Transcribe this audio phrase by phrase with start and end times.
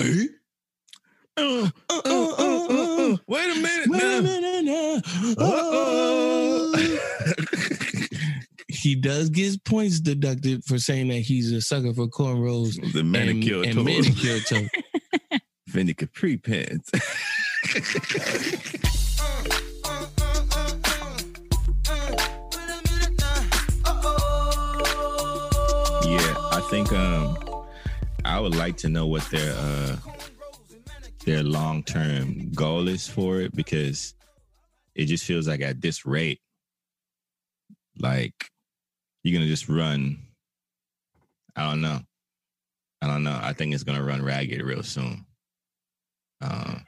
[0.00, 0.28] right.
[1.36, 5.00] Uh, uh, uh, uh, Wait a minute Wait a minute now.
[8.68, 13.62] He does get points deducted for saying that he's a sucker for cornrows The manicure
[13.62, 13.84] and toes.
[13.84, 14.66] manicure toe.
[15.70, 16.90] Fendi Capri pants.
[26.04, 27.36] yeah, I think um
[28.30, 29.96] I would like to know what their uh
[31.26, 34.14] their long term goal is for it because
[34.94, 36.40] it just feels like at this rate,
[37.98, 38.32] like
[39.24, 40.18] you're gonna just run.
[41.56, 41.98] I don't know.
[43.02, 43.38] I don't know.
[43.42, 45.26] I think it's gonna run ragged real soon.
[46.40, 46.84] Um,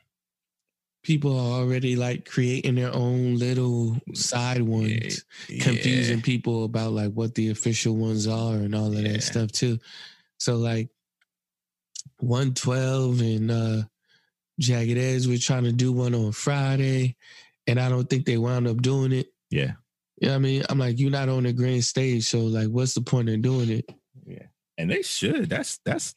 [1.02, 5.24] People are already like creating their own little side ones,
[5.60, 6.24] confusing yeah.
[6.24, 9.14] people about like what the official ones are and all of Yeah.
[9.14, 9.80] that stuff too.
[10.38, 10.90] So like
[12.22, 13.82] 112 and uh
[14.58, 17.16] Jagged Edge were trying to do one on Friday,
[17.66, 19.26] and I don't think they wound up doing it.
[19.50, 19.72] Yeah,
[20.18, 20.62] You know I mean?
[20.68, 23.70] I'm like, you're not on the grand stage, so like what's the point in doing
[23.70, 23.90] it?
[24.26, 24.46] Yeah.
[24.78, 25.48] And they should.
[25.48, 26.14] That's that's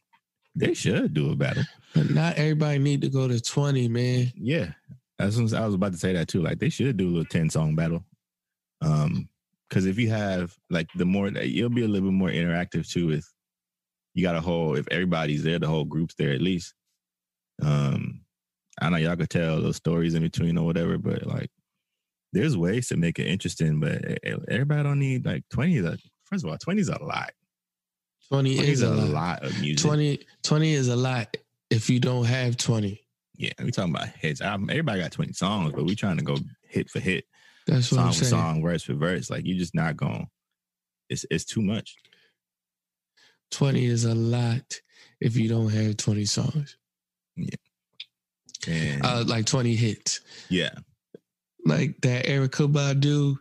[0.53, 1.63] they should do a battle.
[1.93, 4.31] But not everybody need to go to 20, man.
[4.35, 4.71] Yeah,
[5.17, 6.41] as soon as I was about to say that too.
[6.41, 8.03] Like they should do a little ten song battle.
[8.81, 9.27] Um,
[9.69, 12.87] because if you have like the more that you'll be a little bit more interactive
[12.87, 13.07] too.
[13.07, 13.27] With
[14.15, 16.73] you got a whole if everybody's there, the whole group's there at least.
[17.61, 18.21] Um,
[18.81, 21.49] I know y'all could tell those stories in between or whatever, but like
[22.33, 23.79] there's ways to make it interesting.
[23.79, 25.79] But everybody don't need like twenty.
[25.81, 27.31] Like first of all, twenty is a lot.
[28.29, 29.09] 20 Twenty is a lot.
[29.11, 29.85] lot of music.
[29.85, 31.37] 20, 20 is a lot
[31.69, 32.99] if you don't have 20.
[33.37, 34.41] Yeah, we talking about hits.
[34.41, 37.25] I, everybody got 20 songs, but we trying to go hit for hit,
[37.67, 38.29] That's what song I'm for saying.
[38.31, 39.29] song, verse for verse.
[39.29, 40.25] Like you're just not going.
[41.07, 41.95] It's it's too much.
[43.51, 44.79] 20 is a lot
[45.21, 46.77] if you don't have 20 songs.
[48.67, 50.21] And Uh, like 20 hits.
[50.49, 50.73] yeah,
[51.65, 53.37] Like that Erykah Badu,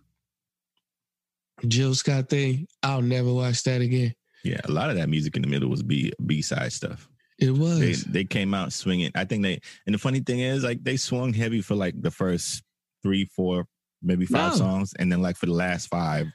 [1.68, 2.66] Jill Scott thing.
[2.82, 4.14] I'll never watch that again.
[4.44, 4.60] yeah.
[4.64, 7.08] A lot of that music in the middle was B B side stuff.
[7.38, 7.80] It was.
[7.80, 9.10] They they came out swinging.
[9.14, 12.10] I think they and the funny thing is like they swung heavy for like the
[12.10, 12.62] first
[13.02, 13.66] three, four,
[14.02, 14.58] maybe five No.
[14.58, 16.26] songs, and then like for the last five,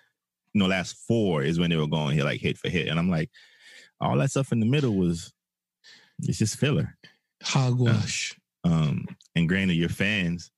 [0.54, 2.88] no, last four is when they were going hit like hit for hit.
[2.88, 3.30] And I'm like,
[4.02, 5.34] all that stuff in the middle was
[6.24, 6.96] it's just filler.
[7.44, 8.36] Hogwash.
[8.66, 9.06] um
[9.36, 10.52] and granted your fans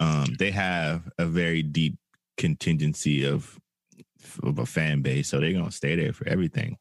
[0.00, 1.96] um they have a very deep
[2.36, 3.58] contingency of
[4.42, 6.76] of a fan base so they're gonna stay there for everything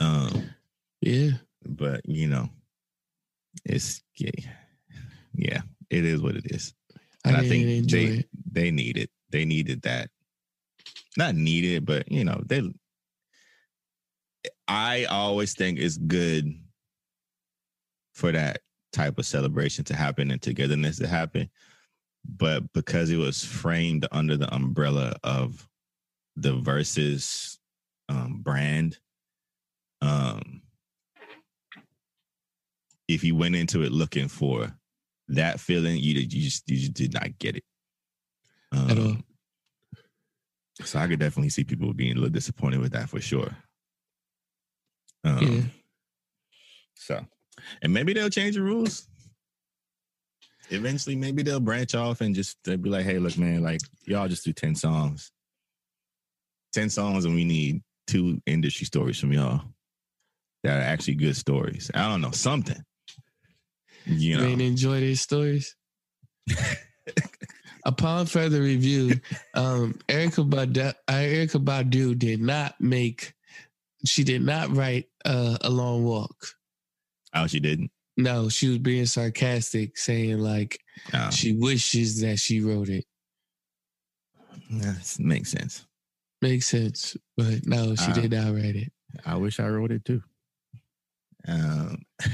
[0.00, 0.50] um
[1.00, 1.30] yeah.
[1.66, 2.50] but you know
[3.64, 4.30] it's yeah,
[5.34, 6.74] yeah it is what it is
[7.24, 8.28] and i, didn't think they it.
[8.52, 10.10] they need it they needed that
[11.16, 12.62] not needed but you know they
[14.70, 16.54] i always think it's good
[18.14, 18.60] for that
[18.92, 21.48] type of celebration to happen and togetherness to happen.
[22.24, 25.66] But because it was framed under the umbrella of
[26.36, 27.58] the versus
[28.08, 28.98] um, brand
[30.02, 30.62] um
[33.08, 34.72] if you went into it looking for
[35.28, 37.64] that feeling you did you just you just did not get it.
[38.72, 39.04] At all.
[39.06, 39.24] um,
[40.82, 43.54] so i could definitely see people being a little disappointed with that for sure
[45.24, 45.60] um, Yeah.
[46.94, 47.26] so
[47.82, 49.06] and maybe they'll change the rules
[50.70, 54.28] eventually maybe they'll branch off and just they'll be like hey look man like y'all
[54.28, 55.32] just do 10 songs
[56.72, 59.62] 10 songs and we need two industry stories from y'all
[60.62, 62.82] that are actually good stories i don't know something
[64.06, 65.76] you know enjoy these stories.
[67.84, 69.20] Upon further review,
[69.54, 73.32] um, Erykah Badu, Erykah Badu did not make.
[74.06, 76.36] She did not write uh, a long walk.
[77.34, 80.78] oh she didn't No, she was being sarcastic, saying like
[81.14, 83.04] oh, she wishes that she wrote it.
[84.70, 85.86] that makes sense
[86.42, 88.92] Makes sense, but no, she Uh, did not write it.
[89.26, 90.22] i wish i wrote it too
[91.48, 92.02] um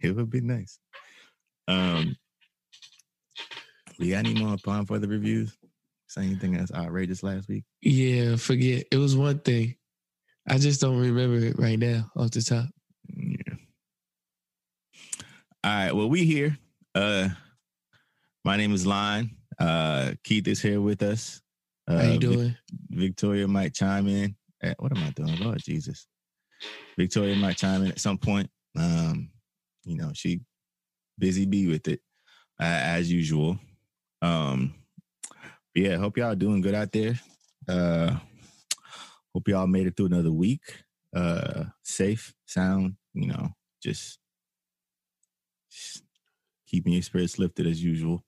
[0.00, 0.78] it would be nice
[1.68, 2.14] um
[3.98, 5.56] we got any more upon for the reviews
[6.08, 9.76] say anything that's outrageous last week Yeah, forget it was one thing.
[10.48, 12.66] I just don't remember it right now off the top.
[13.08, 13.54] Yeah.
[15.64, 15.92] All right.
[15.92, 16.58] Well, we here.
[16.94, 17.28] Uh
[18.44, 19.30] my name is Lon.
[19.58, 21.40] Uh Keith is here with us.
[21.88, 22.56] Uh How you Vic- doing?
[22.90, 24.36] Victoria might chime in.
[24.62, 25.38] At, what am I doing?
[25.38, 26.06] Lord Jesus.
[26.98, 28.50] Victoria might chime in at some point.
[28.78, 29.30] Um,
[29.84, 30.40] you know, she
[31.18, 32.00] busy bee with it,
[32.60, 33.58] uh, as usual.
[34.20, 34.74] Um,
[35.74, 37.18] yeah, hope y'all doing good out there.
[37.68, 38.18] Uh
[39.34, 40.82] hope y'all made it through another week.
[41.14, 43.50] Uh safe, sound, you know,
[43.82, 44.18] just,
[45.70, 46.02] just
[46.66, 48.24] keeping your spirits lifted as usual.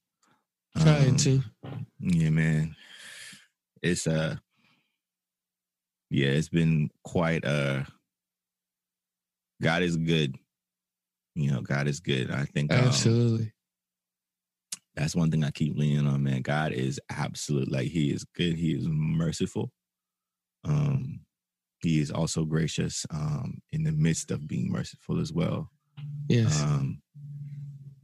[0.76, 1.42] Trying Um, to.
[2.00, 2.76] Yeah, man.
[3.82, 4.36] It's uh
[6.10, 7.84] yeah, it's been quite uh
[9.62, 10.36] God is good.
[11.34, 12.30] You know, God is good.
[12.30, 13.52] I think um, Absolutely.
[14.94, 16.42] that's one thing I keep leaning on, man.
[16.42, 19.72] God is absolute like he is good, he is merciful.
[20.64, 21.20] Um
[21.80, 25.70] he is also gracious um in the midst of being merciful as well.
[26.28, 26.62] Yes.
[26.62, 27.02] Um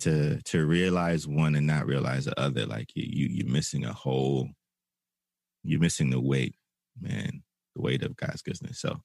[0.01, 3.93] to to realize one and not realize the other like you, you you're missing a
[3.93, 4.49] whole
[5.63, 6.55] you're missing the weight
[7.01, 7.43] man
[7.77, 9.01] the weight of god's goodness so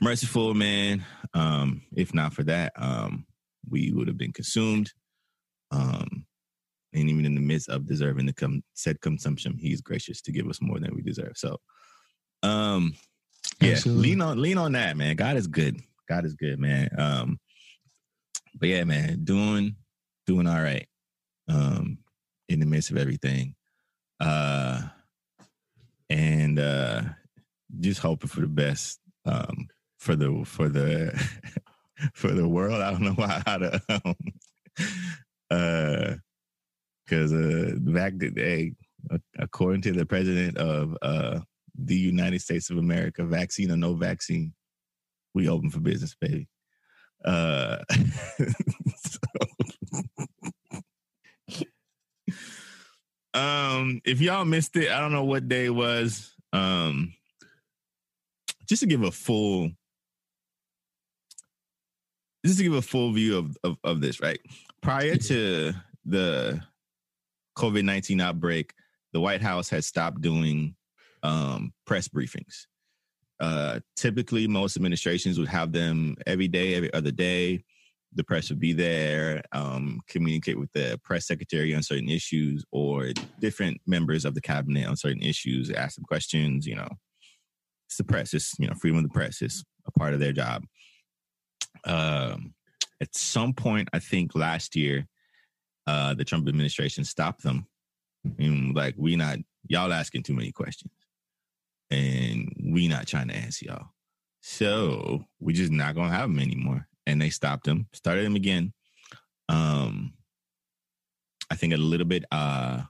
[0.00, 3.26] merciful man um if not for that um
[3.68, 4.92] we would have been consumed
[5.72, 6.24] um
[6.94, 10.48] and even in the midst of deserving the com- said consumption he's gracious to give
[10.48, 11.58] us more than we deserve so
[12.42, 12.94] um
[13.60, 14.10] yeah Absolutely.
[14.10, 15.16] lean on lean on that man.
[15.16, 15.80] God is good.
[16.08, 16.88] God is good man.
[16.98, 17.38] Um
[18.54, 19.76] but yeah man doing
[20.26, 20.86] doing all right
[21.48, 21.98] um
[22.48, 23.54] in the midst of everything.
[24.20, 24.82] Uh
[26.10, 27.02] and uh
[27.80, 29.68] just hoping for the best um
[29.98, 31.12] for the for the
[32.14, 32.82] for the world.
[32.82, 34.14] I don't know why how to um,
[35.50, 36.14] uh
[37.04, 38.72] because uh back today
[39.38, 41.40] according to the president of uh
[41.78, 44.52] the united states of america vaccine or no vaccine
[45.34, 46.46] we open for business baby.
[47.24, 47.78] Uh
[53.34, 57.14] um if y'all missed it i don't know what day it was um
[58.68, 59.70] just to give a full
[62.44, 64.40] just to give a full view of of, of this right?
[64.82, 65.72] Prior to
[66.04, 66.60] the
[67.56, 68.74] covid-19 outbreak
[69.12, 70.74] the white house had stopped doing
[71.22, 72.66] um press briefings.
[73.40, 77.64] Uh typically most administrations would have them every day every other day.
[78.14, 83.12] The press would be there um communicate with the press secretary on certain issues or
[83.40, 86.88] different members of the cabinet on certain issues ask them questions you know.
[87.88, 90.32] It's the press it's you know freedom of the press is a part of their
[90.32, 90.64] job.
[91.84, 92.54] Um
[93.00, 95.08] at some point i think last year
[95.88, 97.66] uh the trump administration stopped them.
[98.38, 100.92] And like we not y'all asking too many questions
[101.92, 103.88] and we not trying to answer y'all.
[104.40, 106.88] So we just not gonna have them anymore.
[107.06, 108.72] And they stopped them started them again.
[109.48, 110.14] Um
[111.50, 112.82] i think a little bit uh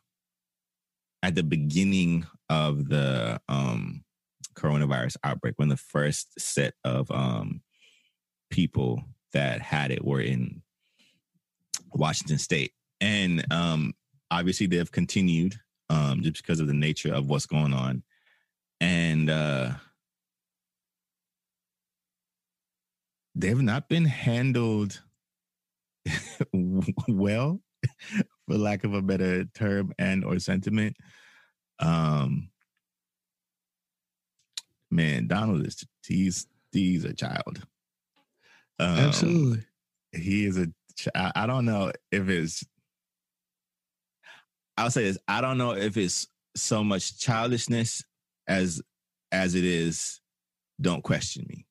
[1.23, 4.05] at the beginning of the um
[4.55, 7.61] coronavirus outbreak when the first set of um
[8.51, 9.03] people
[9.33, 10.63] that had it were in
[11.93, 12.73] washington state.
[13.01, 13.95] And um
[14.31, 15.57] obviously they've continued
[15.91, 18.05] um just because of the nature of what's going on
[18.83, 19.71] and uh
[23.37, 25.01] they've not been handled
[27.09, 27.63] well
[28.49, 30.97] for lack of a better term and or sentiment
[31.79, 32.51] um
[34.91, 37.65] man donald is he's he's a child
[38.81, 39.65] um, Absolutely.
[40.11, 42.65] he is a ch- I, I don't know if it's
[44.77, 46.27] i'll say this i don't know if it's
[46.57, 48.03] so much childishness
[48.47, 48.83] as
[49.31, 50.21] as it is
[50.81, 51.67] don't question me.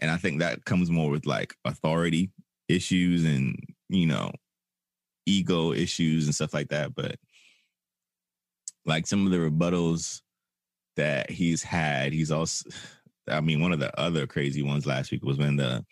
[0.00, 2.30] And i think that comes more with like authority
[2.68, 3.56] issues and
[3.88, 4.30] you know
[5.26, 6.94] ego issues and stuff like that.
[6.94, 7.16] But
[8.88, 10.22] like some of the rebuttals
[10.96, 12.68] that he's had he's also
[13.30, 15.84] i mean one of the other crazy ones last week was when the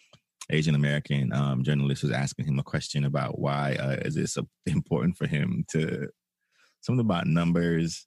[0.50, 4.46] asian american um, journalist was asking him a question about why uh, is it so
[4.66, 6.08] important for him to
[6.80, 8.06] something about numbers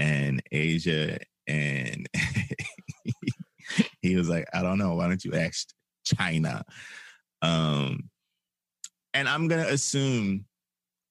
[0.00, 2.08] and asia and
[4.02, 4.94] he was like i don't know.
[4.94, 5.68] Why don't you ask
[6.04, 6.64] china?
[7.42, 8.08] Um
[9.14, 10.44] and i'm gonna assume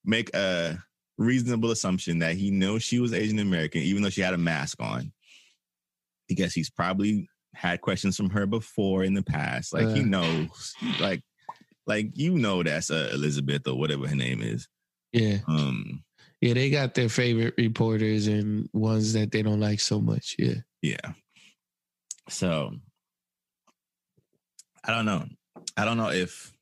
[0.06, 0.78] make a
[1.18, 4.82] reasonable assumption that he knows she was asian american even though she had a mask
[4.82, 5.12] on.
[6.28, 9.74] Because he's probably had questions from her before in the past.
[9.74, 10.06] Like he Uh.
[10.06, 11.22] knows like
[11.88, 14.68] like you know that's uh, elizabeth or whatever her name is.
[15.12, 15.40] Yeah.
[15.48, 16.04] um
[16.42, 20.36] Yeah, they got their favorite reporters and ones that they don't like so much.
[20.40, 20.56] Yeah.
[20.82, 21.12] Yeah.
[22.30, 22.72] So
[24.86, 25.26] I don't know.
[25.76, 26.54] I don't know if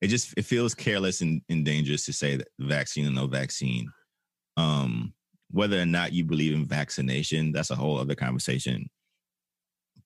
[0.00, 3.88] it just it feels careless and, and dangerous to say that vaccine or no vaccine.
[4.56, 5.12] Um,
[5.50, 8.88] whether or not you believe in vaccination, that's a whole other conversation.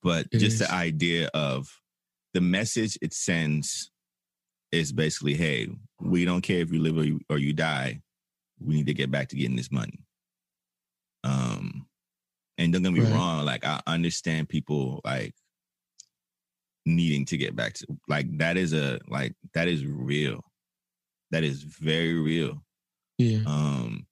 [0.03, 0.59] But It just is.
[0.61, 1.69] the idea of
[2.35, 3.91] the message it sends
[4.73, 5.69] is basically, hey,
[6.01, 8.03] we don't care if you live or you, or you die.
[8.61, 10.01] We need to get back to getting this money.
[11.25, 11.87] Um,
[12.59, 13.13] and don't get me Right.
[13.13, 15.35] wrong, like I understand people like
[16.87, 20.43] needing to get back to like that is a like that is real.
[21.33, 22.65] That is very real.
[23.19, 23.41] Yeah.
[23.47, 24.07] Um,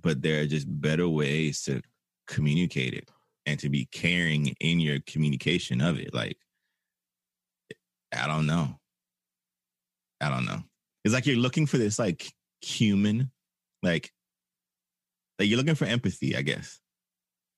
[0.00, 1.82] but there are just better ways to
[2.28, 3.08] communicate it
[3.46, 6.14] and to be caring in your communication of it.
[6.14, 6.38] Like,
[8.16, 8.78] I don't know.
[10.20, 10.62] I don't know.
[11.04, 13.30] It's like you're looking for this like human,
[13.82, 14.12] like,
[15.38, 16.80] like you're looking for empathy, I guess,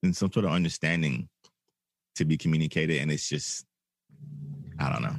[0.02, 1.28] and some sort of understanding
[2.16, 3.00] to be communicated.
[3.00, 3.66] And it's just,
[4.78, 5.16] I don't know.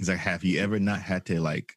[0.00, 1.74] It's like, have you ever not had to like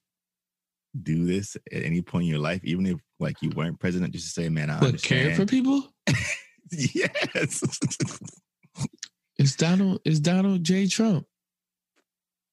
[1.04, 4.34] do this at any point in your life, even if like you weren't president, just
[4.34, 5.28] to say, man, I understand.
[5.28, 5.84] care for people?
[6.72, 7.64] yes.
[9.38, 10.02] It's Donald.
[10.04, 10.88] It's Donald J.
[10.88, 11.26] Trump.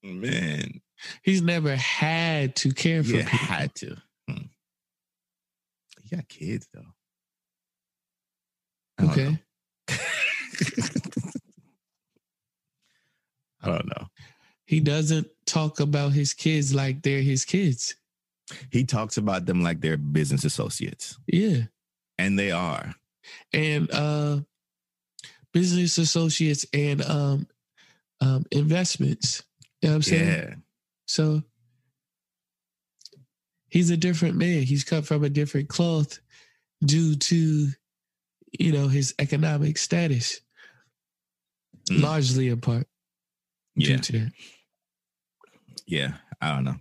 [0.03, 0.81] man,
[1.23, 3.39] He's never had to care for you people.
[3.39, 3.97] had to.
[4.29, 4.45] Hmm.
[6.03, 6.95] You got kids though.
[9.11, 9.39] Okay.
[13.63, 14.07] I don't know.
[14.67, 17.95] He doesn't talk about his kids like they're his kids.
[18.71, 21.63] He talks about them like they're business associates, Yeah.
[22.19, 22.95] and they are.
[23.53, 24.41] And uh
[25.53, 27.47] business associates and um
[28.21, 29.43] um investments.
[29.81, 30.27] You know what I'm saying?
[30.29, 30.55] Yeah,
[31.07, 31.43] So
[33.69, 34.63] he's a different man.
[34.63, 36.19] He's cut from a different cloth
[36.85, 37.69] due to,
[38.59, 40.41] you know, his economic status,
[41.91, 42.01] Mm.
[42.03, 42.87] largely in part
[43.77, 44.33] yeah, due to that.
[45.87, 46.15] yeah.
[46.41, 46.77] I don't know,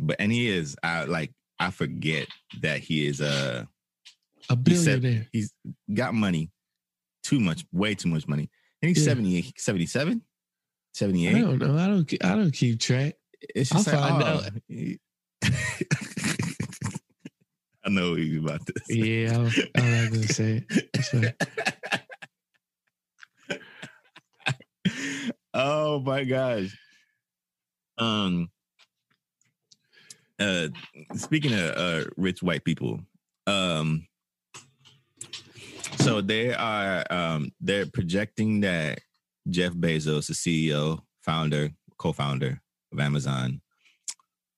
[0.00, 0.76] but and he is.
[0.82, 1.32] I like.
[1.58, 2.26] I forget
[2.62, 3.20] that he is.
[3.20, 3.68] A
[4.48, 5.28] said- billionaire.
[5.32, 5.52] he's
[5.94, 6.50] got money,
[7.22, 8.50] too much, way too much money.
[8.82, 9.10] And he's Yeah.
[9.12, 10.26] 78, 77, I
[10.92, 11.32] 78.
[11.40, 11.78] don't know.
[11.78, 12.24] I don't.
[12.24, 13.14] I don't keep track.
[13.54, 14.98] It's just I'll like, oh, he-
[17.84, 18.88] I know you about this.
[18.88, 21.36] Yeah, I'm, I'm not gonna say it.
[25.54, 26.74] Oh my gosh.
[27.98, 28.50] Um
[30.38, 30.68] uh
[31.14, 33.00] speaking of uh rich white people,
[33.46, 34.06] um
[35.98, 39.00] so they are um they're projecting that
[39.50, 42.60] Jeff Bezos, the CEO, founder, co-founder
[42.92, 43.60] of Amazon,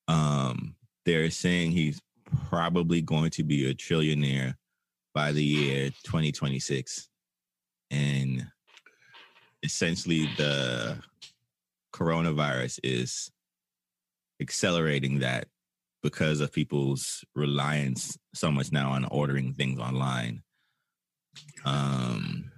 [0.09, 0.75] um,
[1.05, 2.01] they're saying he's
[2.49, 4.55] probably going to be a trillionaire
[5.15, 7.09] by the year 2026.
[7.91, 8.47] And
[9.63, 10.99] essentially the
[11.95, 13.31] coronavirus is
[14.41, 15.47] accelerating that
[16.03, 20.43] because of people's reliance so much now on ordering things online.
[21.65, 22.51] Um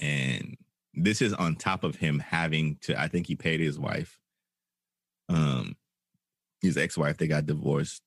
[0.00, 0.55] and
[0.96, 4.18] this is on top of him having to I think he paid his wife
[5.28, 5.76] um
[6.62, 8.02] his ex-wife they got divorced.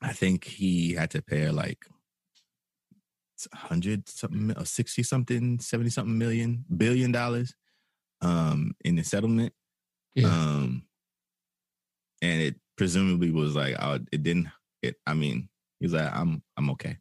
[0.00, 1.84] I think he had to pay her like
[3.54, 7.54] hundred something or sixty something, seventy something million billion dollars
[8.22, 9.52] um in the settlement.
[10.14, 10.28] Yeah.
[10.28, 10.82] Um
[12.22, 14.48] and it presumably was like oh, it didn't
[14.82, 15.48] it I mean,
[15.78, 16.96] he was like, I'm I'm okay.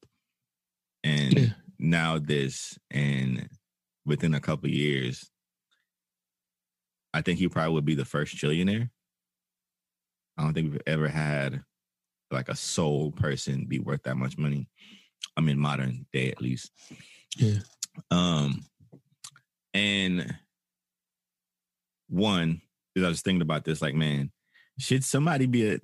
[1.04, 1.50] And Yeah.
[1.78, 3.50] now this and
[4.10, 5.30] within a couple years,
[7.14, 8.90] I think he probably would be the first trillionaire.
[10.38, 11.64] I don't think we've ever had
[12.32, 14.68] like a sole person be worth that much money.
[15.38, 16.72] I mean, modern day at least.
[17.38, 17.60] Yeah.
[18.12, 18.66] Um,
[19.74, 20.36] and
[22.08, 22.62] one,
[22.94, 24.32] because I was thinking about this, like, man,
[24.78, 25.80] should somebody be a,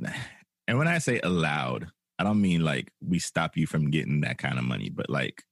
[0.67, 4.37] and when I say allowed, I don't mean like we stop you from getting that
[4.37, 5.43] kind of money, but like,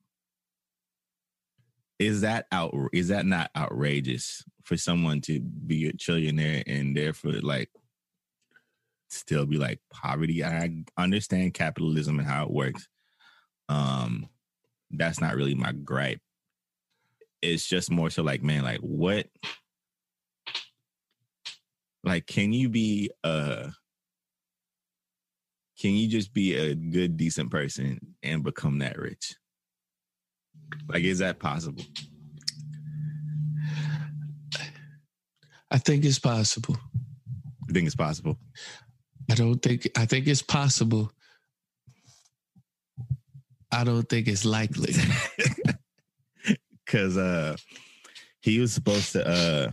[1.99, 2.73] is that out?
[2.91, 7.69] Is that not outrageous for someone to be a trillionaire and therefore like
[9.09, 10.43] still be like poverty?
[10.43, 12.87] I understand capitalism and how it works.
[13.69, 14.27] Um,
[14.91, 16.19] that's not really my gripe.
[17.41, 19.27] It's just more so like, man, like what?
[22.03, 23.69] Like, can you be uh
[25.79, 29.35] can you just be a good, decent person and become that rich?
[30.87, 31.83] Like, is that possible?
[35.71, 36.77] I think it's possible.
[37.67, 38.37] You think it's possible?
[39.31, 39.89] I don't think.
[39.97, 41.11] I think it's possible.
[43.71, 44.93] I don't think it's likely.
[46.85, 47.55] Cause uh
[48.41, 49.71] he was supposed to uh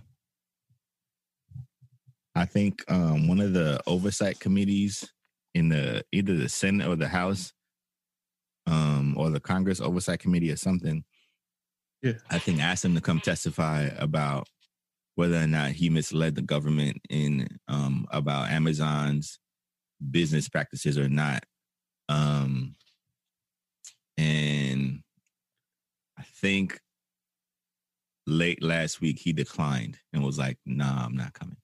[2.34, 5.06] I think um one of the oversight committees
[5.54, 7.52] in the either the Senate or the House
[9.10, 11.04] um or the Congress oversight committee or something.
[12.02, 12.14] Yeah.
[12.30, 14.48] I think asked him to come testify about
[15.16, 19.38] whether or not he misled the government in um about Amazon's
[20.10, 21.44] business practices or not.
[22.08, 22.74] Um
[24.16, 25.00] and
[26.18, 26.78] I think
[28.26, 31.56] late last week he declined and was like, "Nah, I'm not coming."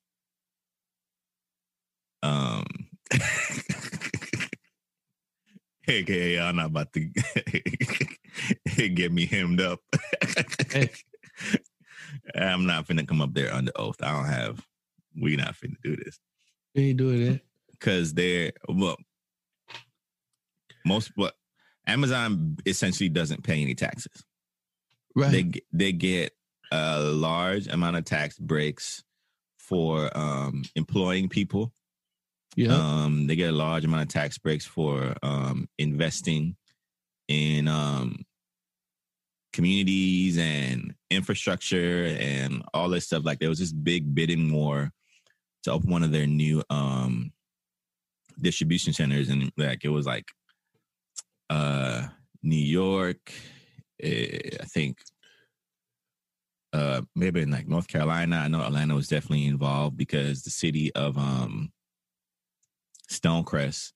[2.22, 2.64] Um,
[5.88, 7.10] aka I'm not about to
[8.88, 9.80] get me hemmed up.
[12.34, 14.02] I'm not finna come up there under oath.
[14.02, 14.64] I don't have.
[15.20, 16.18] We not finna do this.
[16.74, 17.40] We ain't doing that
[17.72, 18.96] because they're well.
[20.84, 21.34] Most what
[21.86, 24.24] Amazon essentially doesn't pay any taxes.
[25.14, 25.30] right.
[25.30, 26.32] They they get
[26.72, 29.02] a large amount of tax breaks
[29.58, 31.72] for um, employing people.
[32.56, 32.74] Yeah.
[32.74, 36.56] Um, they get a large amount of tax breaks for um, investing
[37.28, 38.24] in um,
[39.52, 43.26] communities and infrastructure and all this stuff.
[43.26, 44.90] Like there was this big bidding war
[45.64, 47.30] to open one of their new um,
[48.40, 50.26] distribution centers, and like it was like
[51.50, 52.06] uh,
[52.42, 53.32] New York,
[54.02, 54.98] eh, I think.
[56.72, 58.36] Uh, maybe in like North Carolina.
[58.36, 61.72] I know Atlanta was definitely involved because the city of um,
[63.10, 63.92] Stonecrest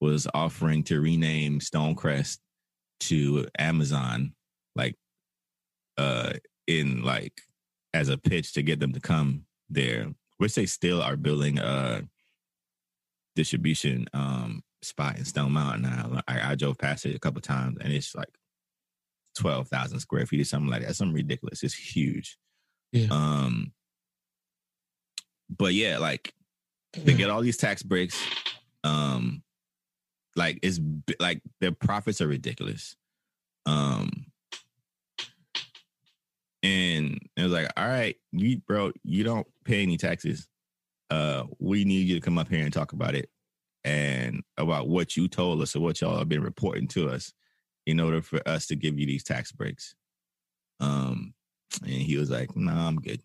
[0.00, 2.38] was offering to rename Stonecrest
[3.00, 4.34] to Amazon,
[4.74, 4.96] like
[5.98, 6.32] uh
[6.66, 7.42] in like
[7.94, 12.02] as a pitch to get them to come there, which they still are building a
[13.34, 15.82] distribution um spot in Stone Mountain.
[15.82, 18.34] Now I, I drove past it a couple times and it's like
[19.38, 20.96] twelve thousand square feet or something like that.
[20.96, 21.62] Something ridiculous.
[21.62, 22.38] It's huge.
[22.92, 23.08] Yeah.
[23.10, 23.72] Um
[25.48, 26.32] but yeah, like
[26.94, 28.20] they get all these tax breaks
[28.84, 29.42] um
[30.36, 30.80] like it's
[31.20, 32.96] like their profits are ridiculous.
[33.66, 34.26] Um
[36.62, 40.48] and it was like all right you bro you don't pay any taxes.
[41.10, 43.28] Uh we need you to come up here and talk about it
[43.84, 47.32] and about what you told us or what y'all have been reporting to us
[47.84, 49.94] in order for us to give you these tax breaks.
[50.80, 51.34] Um
[51.82, 53.22] and he was like no nah, i'm good.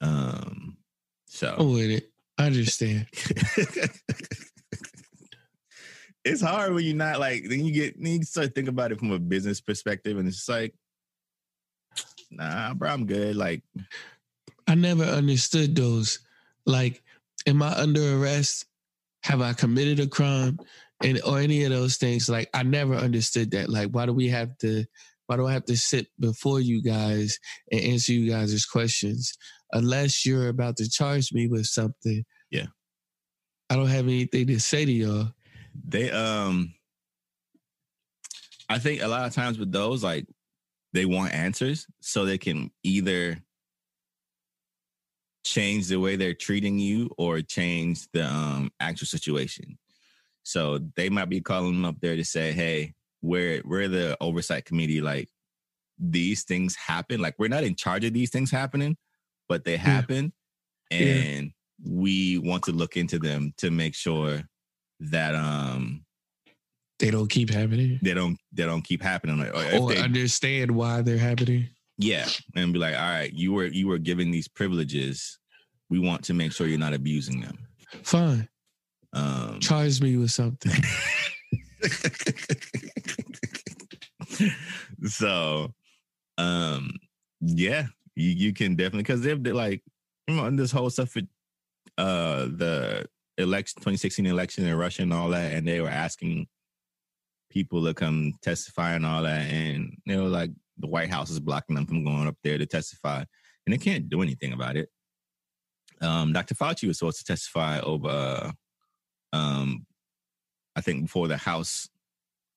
[0.00, 0.76] Um
[1.28, 2.12] so I'm with it.
[2.38, 3.06] I understand.
[6.24, 8.98] it's hard when you're not like then you get then you start thinking about it
[8.98, 10.74] from a business perspective and it's just like
[12.32, 13.62] nah bro i'm good like
[14.66, 16.18] I never understood those.
[16.64, 17.02] Like,
[17.46, 18.66] am I under arrest?
[19.22, 20.58] Have I committed a crime?
[21.02, 22.28] And or any of those things.
[22.28, 23.68] Like, I never understood that.
[23.68, 24.84] Like, why do we have to?
[25.26, 27.38] Why do I have to sit before you guys
[27.70, 29.36] and answer you guys' questions?
[29.72, 32.24] Unless you're about to charge me with something.
[32.50, 32.66] Yeah.
[33.68, 35.28] I don't have anything to say to y'all.
[35.88, 36.72] they um
[38.68, 40.26] i think a lot of times with those like
[40.92, 43.38] they want answers so they can either
[45.44, 49.78] change the way they're treating you or change the um actual situation
[50.42, 54.64] so they might be calling them up there to say hey we're we're the oversight
[54.64, 55.28] committee like
[55.98, 58.96] these things happen like we're not in charge of these things happening
[59.48, 60.32] but they happen
[60.90, 60.98] Yeah.
[60.98, 61.52] and
[61.84, 64.42] we want to look into them to make sure
[65.00, 66.04] that um
[66.98, 67.98] They don't keep happening.
[68.02, 71.68] they don't they don't keep happening or Or they, understand why they're happening.
[71.98, 75.38] yeah and be like all right you were you were given these privileges
[75.90, 77.56] we want to make sure you're not abusing them
[78.02, 78.48] Fine.
[79.12, 80.72] um Charge me with something.
[85.04, 85.72] so
[86.38, 86.90] um
[87.40, 89.82] yeah you, you can definitely because they're, they're like
[90.26, 91.28] you know this whole stuff with
[91.98, 93.06] uh the
[93.38, 96.46] election 2016 election in russia and all that and they were asking
[97.50, 101.40] people to come testify and all that and they were like the white house is
[101.40, 103.22] blocking them from going up there to testify
[103.66, 104.88] and they can't do anything about it.
[106.00, 108.50] Um dr fauci was supposed to testify over uh,
[109.32, 109.86] um
[110.74, 111.88] i think before the house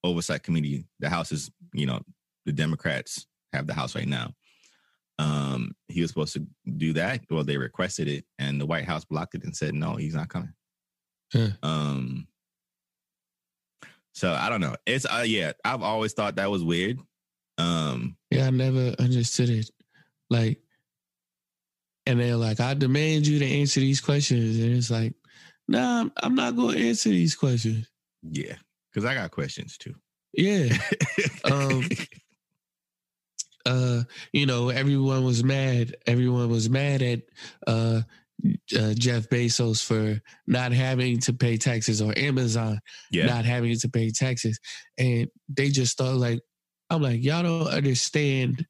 [0.03, 2.01] oversight committee the house is you know
[2.45, 4.33] the democrats have the house right now
[5.19, 9.05] um he was supposed to do that well they requested it and the white house
[9.05, 10.53] blocked it and said no he's not coming
[11.31, 11.49] Huh.
[11.61, 12.27] um
[14.13, 16.97] so i don't know it's uh yeah i've always thought that was weird
[17.57, 19.69] um Yeah, I never understood it.
[20.29, 20.61] Like,
[22.05, 24.57] and they're like, I demand you to answer these questions.
[24.59, 25.13] And it's like,
[25.67, 27.89] nah, I'm, I'm not going to answer these questions.
[28.23, 28.55] yeah
[28.93, 29.93] because i got questions too
[30.33, 30.69] Yeah.
[31.43, 31.83] Um,
[33.69, 34.03] uh,
[34.33, 35.95] you know, everyone was mad.
[36.07, 37.21] Everyone was mad at
[37.67, 38.01] uh,
[38.75, 42.79] uh, Jeff Bezos for not having to pay taxes or Amazon
[43.11, 44.59] yeah not having to pay taxes.
[44.97, 46.41] And they just thought like,
[46.89, 48.65] I'm like, y'all don't understand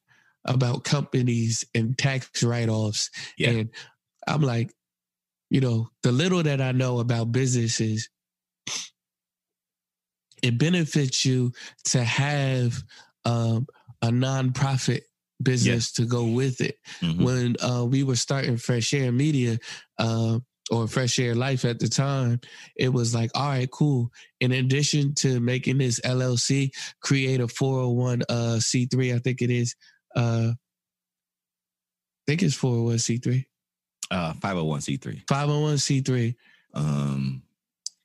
[0.46, 3.10] about companies and tax write-offs.
[3.38, 3.50] Yeah.
[3.52, 3.70] And
[4.28, 4.74] I'm like,
[5.50, 8.10] you know, the little that I know about businesses,
[10.44, 11.54] it benefits you
[11.86, 12.84] to have
[13.26, 13.68] um,
[14.02, 15.02] a nonprofit
[15.42, 16.78] business to go with it.
[17.02, 17.22] Mhm.
[17.24, 19.58] When uh, we were starting Fresh Air Media
[19.98, 20.40] uh,
[20.72, 22.40] or Fresh Air Life at the time,
[22.76, 24.12] it was like, all right, cool.
[24.40, 29.76] In addition to making this LLC, create a 401 uh, C3, I think it is.
[30.16, 33.46] Uh, I think it's 401c3,
[34.12, 35.26] Uh, 501c3.
[35.26, 36.36] 501c3.
[36.74, 37.42] Um,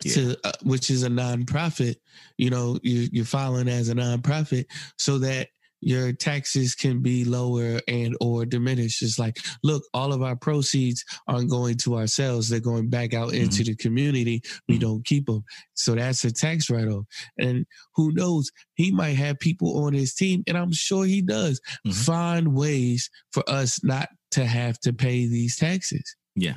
[0.04, 0.12] Yeah.
[0.14, 1.96] to uh, which is a nonprofit.
[2.38, 4.66] You know, you, you're filing as a nonprofit
[4.98, 5.48] so that
[5.84, 9.02] your taxes can be lower and or diminished.
[9.02, 13.34] It's like, look, all of our proceeds aren't going to ourselves; they're going back out
[13.34, 14.42] into the community.
[14.68, 14.80] We Mhm.
[14.80, 15.44] don't keep them,
[15.74, 17.04] so that's a tax write-off.
[17.38, 18.50] And who knows?
[18.74, 21.94] He might have people on his team, and I'm sure he does Mhm.
[21.94, 26.16] find ways for us not to have to pay these taxes.
[26.36, 26.56] yeah.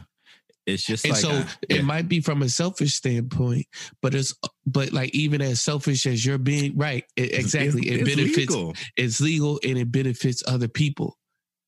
[0.68, 3.66] It's just And like so uh, it might be from a selfish standpoint,
[4.02, 7.06] but it's but like even as selfish as you're being, right?
[7.16, 7.88] It, exactly.
[7.88, 8.38] it it's benefits.
[8.38, 8.74] legal.
[8.98, 11.18] It's legal and it benefits other people.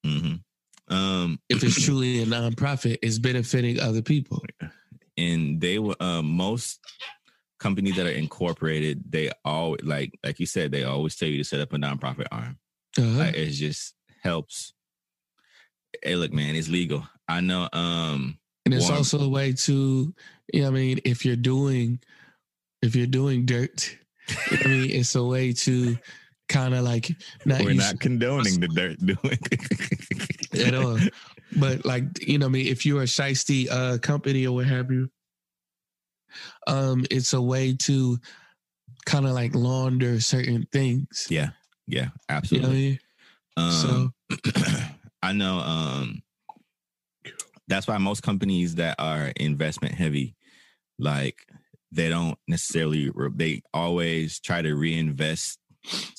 [0.06, 0.42] Mhm.
[0.90, 4.44] Um, If it's truly a nonprofit, it's benefiting other people.
[5.18, 6.80] and they were um, most
[7.60, 9.04] companies that are incorporated.
[9.10, 10.72] They all like like you said.
[10.74, 12.58] They always tell you to set up a nonprofit arm.
[12.98, 13.08] Uh-huh.
[13.20, 14.74] Like, it just helps.
[16.04, 17.08] Hey, look, man, it's legal.
[17.30, 17.70] I know.
[17.72, 18.39] Um,
[18.72, 20.14] and it's warm- also a way to,
[20.54, 22.00] you know, what I mean, if you're doing,
[22.82, 23.98] if you're doing dirt,
[24.52, 25.98] you know I mean, it's a way to
[26.48, 27.12] kind of like
[27.46, 29.40] not we're not condoning the dirt doing
[30.68, 31.00] at all.
[31.58, 34.68] But like, you know, what I mean, if you're a shiesty uh company or what
[34.68, 35.10] have you,
[36.68, 38.20] um, it's a way to
[39.06, 41.28] kind of like launder certain things.
[41.30, 41.50] Yeah,
[41.88, 42.78] yeah, You know what I absolutely.
[42.78, 43.00] mean?
[43.58, 44.14] Um,
[45.24, 45.58] I know.
[45.60, 46.22] Um,
[47.70, 50.36] that's why most companies that are investment heavy,
[50.98, 51.38] like
[51.92, 53.12] they don't necessarily.
[53.36, 55.60] They always try to reinvest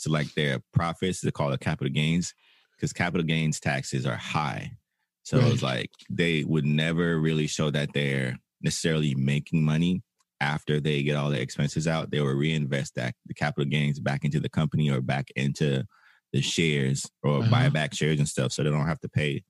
[0.02, 1.20] to like their profits.
[1.20, 2.32] They call it capital gains
[2.76, 4.72] because capital gains taxes are high.
[5.22, 10.02] So it's like they would never really show that they're necessarily making money
[10.40, 12.10] after they get all the expenses out.
[12.10, 15.84] They will reinvest that the capital gains back into the company or back into
[16.32, 17.70] the shares or buy Uh-huh.
[17.70, 19.42] back shares and stuff so they don't have to pay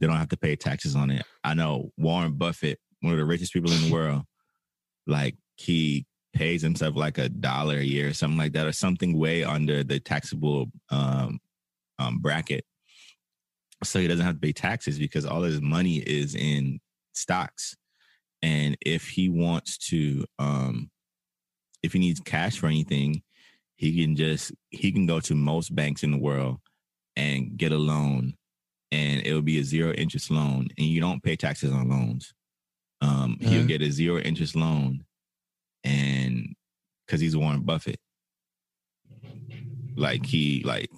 [0.00, 1.24] they don't have to pay taxes on it.
[1.44, 4.22] I know Warren Buffett, one of the richest people in the world,
[5.06, 9.18] like he pays himself like a dollar a year or something like that, or something
[9.18, 11.38] way under the taxable um,
[11.98, 12.64] um, bracket.
[13.84, 16.80] So he doesn't have to pay taxes because all his money is in
[17.12, 17.76] stocks.
[18.42, 20.90] And if he wants to, um,
[21.82, 23.22] if he needs cash for anything,
[23.76, 26.58] he can just he can go to most banks in the world
[27.16, 28.34] and get a loan
[28.92, 32.34] and it will be a zero interest loan and you don't pay taxes on loans
[33.00, 33.66] um he'll Uh-huh.
[33.66, 35.04] get a zero interest loan
[35.84, 36.54] and
[37.06, 37.98] because he's warren buffett
[39.96, 40.90] like he like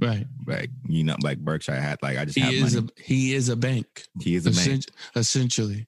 [0.00, 0.26] Right.
[0.46, 3.34] like you know like berkshire had like i just have He is money a he
[3.34, 4.06] is a bank.
[4.20, 4.84] he is a bank
[5.16, 5.86] Essentially.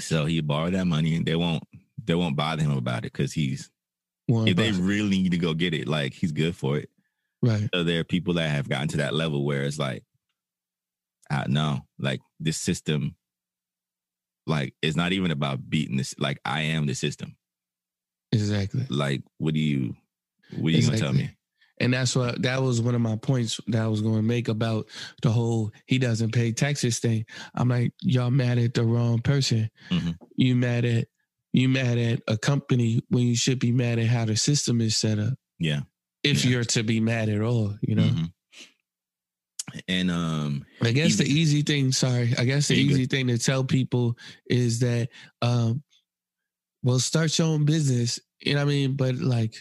[0.00, 1.62] so he borrowed that money and they won't
[2.04, 3.70] they won't bother him about it because he's
[4.26, 4.84] Warren if they Buffett.
[4.84, 6.88] really need to go get it like he's good for it
[7.42, 7.68] right.
[7.72, 10.02] So there are people that have gotten to that level where it's like,
[11.30, 13.16] I know, like this system,
[14.46, 16.14] like it's not even about beating this.
[16.18, 17.36] Like I am the system.
[18.32, 18.86] Exactly.
[18.88, 19.94] Like, what do you,
[20.56, 21.30] what are you gonna tell me?
[21.80, 24.46] And that's what that was one of my points that I was going to make
[24.48, 24.86] about
[25.22, 27.24] the whole he doesn't pay taxes thing.
[27.56, 29.68] I'm like, y'all mad at the wrong person.
[29.90, 30.16] Mhm.
[30.36, 31.08] You mad at
[31.52, 34.96] you mad at a company when you should be mad at how the system is
[34.96, 35.34] set up.
[35.58, 35.80] Yeah.
[36.22, 36.50] If Yeah.
[36.52, 38.08] you're to be mad at all, you know.
[38.08, 38.32] Mhm.
[39.88, 43.64] And um, I guess the easy thing, sorry, I guess the easy thing to tell
[43.64, 45.08] people is that
[45.40, 45.82] um
[46.82, 48.18] well start your own business.
[48.40, 48.96] You know what I mean?
[48.96, 49.54] But like,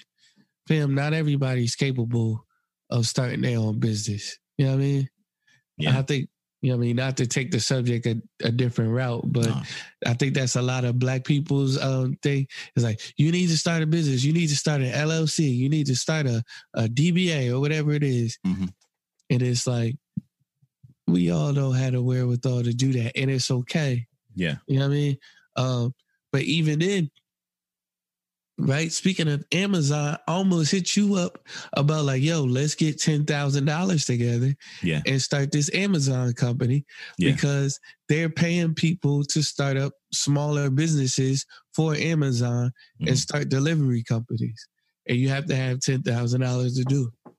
[0.68, 2.46] fam, not everybody's capable
[2.90, 4.38] of starting their own business.
[4.58, 5.10] You know what I mean?
[5.78, 5.98] Yeah.
[5.98, 6.30] I think,
[6.62, 9.48] you know what I mean, not to take the subject a, a different route, but
[9.48, 9.62] no.
[10.06, 12.48] I think that's a lot of black people's um thing.
[12.76, 15.70] It's like you need to start a business, you need to start an LLC, you
[15.70, 16.44] need to start a,
[16.76, 18.38] a DBA or whatever it is.
[18.46, 18.70] Mhm.
[19.30, 19.96] And it's like
[21.08, 24.06] we all know how to wherewithal to do that, and it's okay.
[24.36, 25.18] yeah, You know what I mean?
[25.58, 25.94] Um,
[26.32, 27.12] but even then,
[28.58, 28.92] right?
[28.92, 31.40] Speaking of Amazon, almost hit you up
[31.74, 36.86] about like, yo, let's get ten thousand dollars together yeah, and start this Amazon company
[37.18, 37.32] Yeah.
[37.32, 43.10] because they're paying people to start up smaller businesses for Amazon Mhm.
[43.10, 44.68] and start delivery companies.
[45.08, 47.08] And you have to have ten thousand dollars to do.
[47.26, 47.34] it.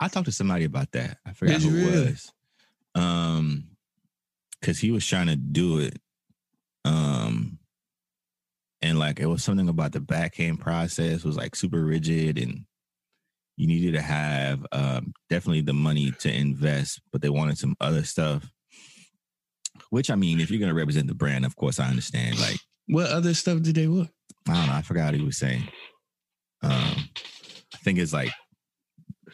[0.00, 1.18] I talked to somebody about that.
[1.26, 2.32] I forgot who it was.
[2.94, 3.68] Um,
[4.60, 5.98] because he was trying to do it.
[6.84, 7.58] Um,
[8.82, 12.64] and like it was something about the backhand process was like super rigid and
[13.56, 18.04] you needed to have um, definitely the money to invest, but they wanted some other
[18.04, 18.50] stuff.
[19.90, 22.38] Which I mean, if you're gonna represent the brand, of course I understand.
[22.40, 24.10] Like, What other stuff did they want?
[24.48, 25.64] I don't know, I forgot what he was saying.
[26.62, 27.08] Um,
[27.74, 28.30] I think it's like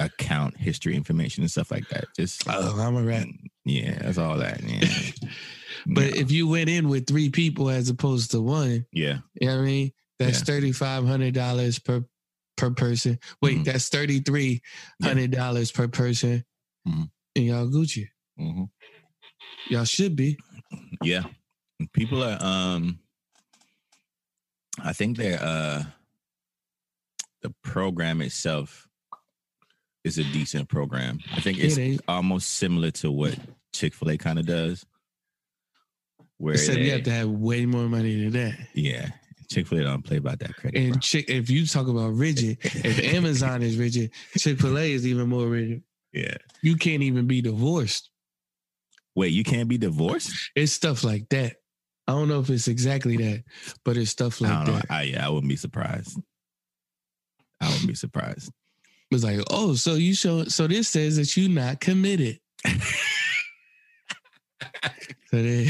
[0.00, 2.06] account history information and stuff like that.
[2.16, 3.26] Just Oh, I'm a rat.
[3.64, 4.62] yeah, that's all that.
[4.62, 5.28] Yeah,
[5.87, 9.56] But if you went in with three people as opposed to one, yeah, you know
[9.56, 9.92] what I mean?
[10.18, 10.44] That's Yeah.
[10.44, 12.04] thirty five hundred dollars per
[12.56, 13.18] per person.
[13.42, 13.64] Wait, Mhm.
[13.64, 14.62] that's thirty three
[15.02, 16.44] hundred dollars per person.
[16.88, 17.11] Mhm.
[17.37, 18.09] And y'all Gucci.
[18.40, 18.70] mhm.
[19.68, 20.38] Y'all should be.
[21.02, 21.24] yeah.
[21.92, 22.38] People are.
[22.42, 22.98] um
[24.82, 25.42] I think they're.
[25.42, 25.85] uh
[27.42, 28.86] The program itself
[30.06, 31.18] is a decent program.
[31.34, 33.36] I think it's It almost similar to what
[33.72, 34.86] Chick Fil A kind of does.
[36.38, 38.58] Where Except they, you have to have way more money than that.
[38.74, 39.08] yeah,
[39.50, 40.74] Chick Fil A don't play about that credit.
[40.82, 40.92] bro.
[40.92, 45.06] And chick, if you talk about rigid, if Amazon is rigid, Chick Fil A is
[45.06, 45.82] even more rigid.
[46.12, 46.36] yeah.
[46.62, 48.10] You can't even be divorced.
[49.14, 50.50] Wait, you can't be divorced?
[50.54, 51.56] It's stuff like that.
[52.06, 53.44] I don't know if it's exactly that,
[53.84, 54.72] but it's stuff I like know.
[54.74, 54.86] that.
[54.90, 56.18] I, yeah, I wouldn't be surprised.
[57.60, 58.52] I wouldn't be surprised.
[59.10, 62.40] It's like, oh, so you show, so this says that you're not committed.
[65.30, 65.68] So they,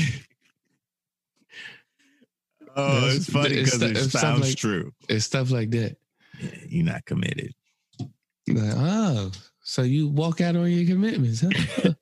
[2.76, 4.92] Oh, it's funny because it sounds like- true.
[5.08, 5.96] it's stuff like that.
[6.40, 7.54] Yeah, you're not committed.
[7.98, 9.30] Like, oh,
[9.62, 11.92] so you walk out on your commitments, huh?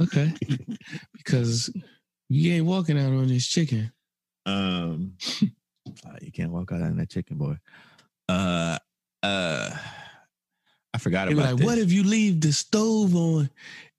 [0.00, 0.32] okay,
[1.12, 1.70] because
[2.30, 3.92] you ain't walking out on this chicken.
[4.46, 5.12] Um,
[6.22, 7.56] you can't walk out on that chicken boy.
[8.30, 8.78] Uh,
[9.22, 9.70] uh,
[10.96, 11.66] I forgot about like, this.
[11.66, 13.50] what if you leave the stove on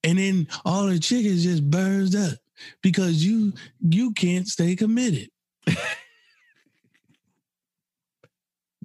[0.04, 2.40] and then all the chicken just burns up
[2.82, 3.54] because you
[3.88, 5.30] you can't stay committed?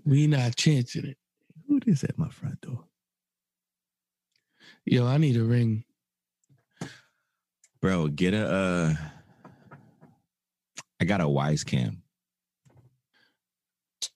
[0.05, 1.17] we not chancing it.
[1.67, 2.85] Who is at my front door?
[4.85, 5.85] Yo, I need a ring.
[7.81, 8.47] Bro, get a.
[8.47, 8.95] uh
[11.01, 12.03] I got a Wyze cam.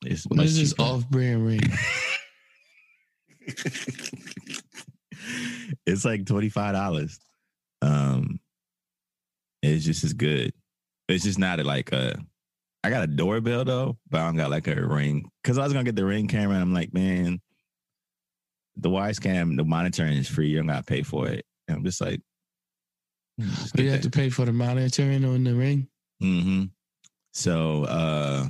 [0.05, 1.61] It's What is this off-brand ring?
[5.87, 7.19] it's like twenty five dollars.
[7.83, 8.41] Um,
[9.63, 10.53] it's just as good.
[11.09, 12.19] It's just not like a.
[12.85, 15.29] I got a doorbell though, but I don't got like a ring.
[15.43, 17.41] Cause I was gonna get the ring camera, and I'm like, man,
[18.77, 20.49] the Wyze cam, the monitoring is free.
[20.49, 21.45] You don't gotta pay for it.
[21.67, 22.21] And I'm just like,
[23.41, 24.13] hmm, just Do you have that.
[24.13, 25.89] to pay for the monitoring on the ring?
[26.23, 26.65] Mm-hmm.
[27.33, 28.47] So uh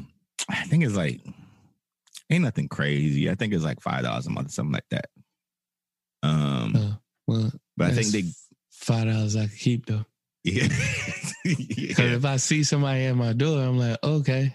[0.49, 1.21] I think it's like
[2.31, 3.31] ain't nothing crazy.
[3.31, 5.07] I think it's like five dollars a month something like that.
[6.23, 8.25] Um Oh, well, but I think they
[8.71, 10.05] five dollars I could keep though.
[10.45, 10.69] yeah.
[11.45, 11.95] Yeah.
[12.01, 14.53] if I see somebody at my door, I'm like, okay,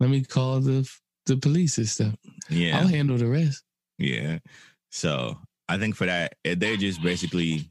[0.00, 0.88] let me call the
[1.26, 2.14] the police and stuff.
[2.50, 2.80] Yeah.
[2.80, 3.62] I'll handle the rest.
[3.96, 4.38] Yeah.
[4.90, 7.70] So I think for that, eh, they're just basically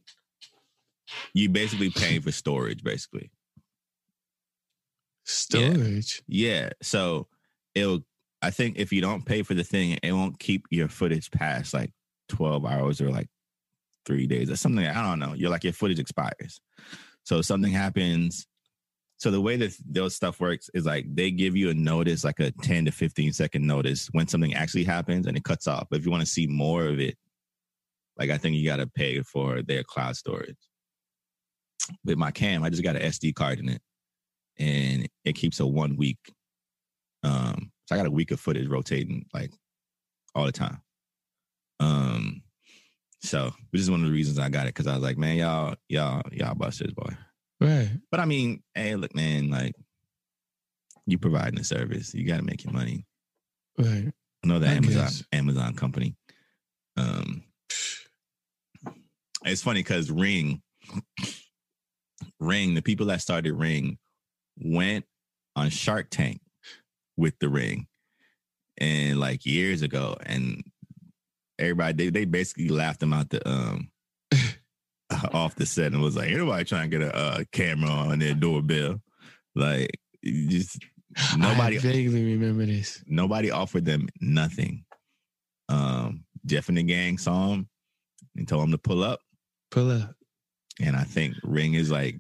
[1.34, 3.30] you basically paying for storage, basically.
[5.26, 6.24] Storage.
[6.28, 6.70] Yeah.
[6.82, 7.28] So
[7.76, 8.06] it'll
[8.42, 11.74] I think if you don't pay for the thing, it won't keep your footage past
[11.74, 11.92] like
[12.30, 13.28] 12 hours or like
[14.06, 14.86] three days or something.
[14.86, 15.34] I don't know.
[15.34, 16.60] You're like your footage expires.
[17.24, 18.48] So something happens.
[19.18, 22.40] So the way that those stuff works is like they give you a notice, like
[22.40, 25.88] a 10 to 15 second notice when something actually happens and it cuts off.
[25.92, 27.16] But if you want to see more of it,
[28.18, 30.58] like I think you gotta pay for their cloud storage.
[32.04, 33.82] With my cam, I just got an SD card in it
[34.58, 36.20] and it keeps a one week.
[37.24, 39.52] Um, so I got a week of footage rotating like
[40.34, 40.82] all the time.
[41.82, 42.42] Um,
[43.22, 45.36] so which is one of the reasons I got it because I was like, man,
[45.36, 47.14] y'all, y'all, y'all busters, boy.
[47.60, 47.90] Right.
[48.10, 49.76] But I mean, hey, look, man, like
[51.06, 53.06] you providing a service, you got to make your money.
[53.78, 54.12] Right.
[54.44, 55.24] Another I Amazon guess.
[55.34, 56.16] Amazon company.
[56.96, 57.44] Um,
[59.44, 60.62] it's funny because Ring,
[62.40, 63.98] Ring, the people that started Ring
[64.58, 65.06] went
[65.56, 66.40] on Shark Tank
[67.22, 67.88] with the Ring,
[68.78, 70.64] and like years ago, and
[71.60, 73.92] everybody they they basically laughed them out the um
[75.34, 78.34] off the set and was like, anybody trying to get a uh, camera on their
[78.34, 79.02] doorbell,
[79.56, 80.80] like just
[81.38, 83.04] nobody I vaguely remember this.
[83.08, 84.84] nobody offered them nothing.
[85.70, 87.70] Um, Jeff and the gang saw him
[88.36, 89.20] and told him to pull up.
[89.70, 90.16] Pull up.
[90.80, 92.20] And I think Ring is like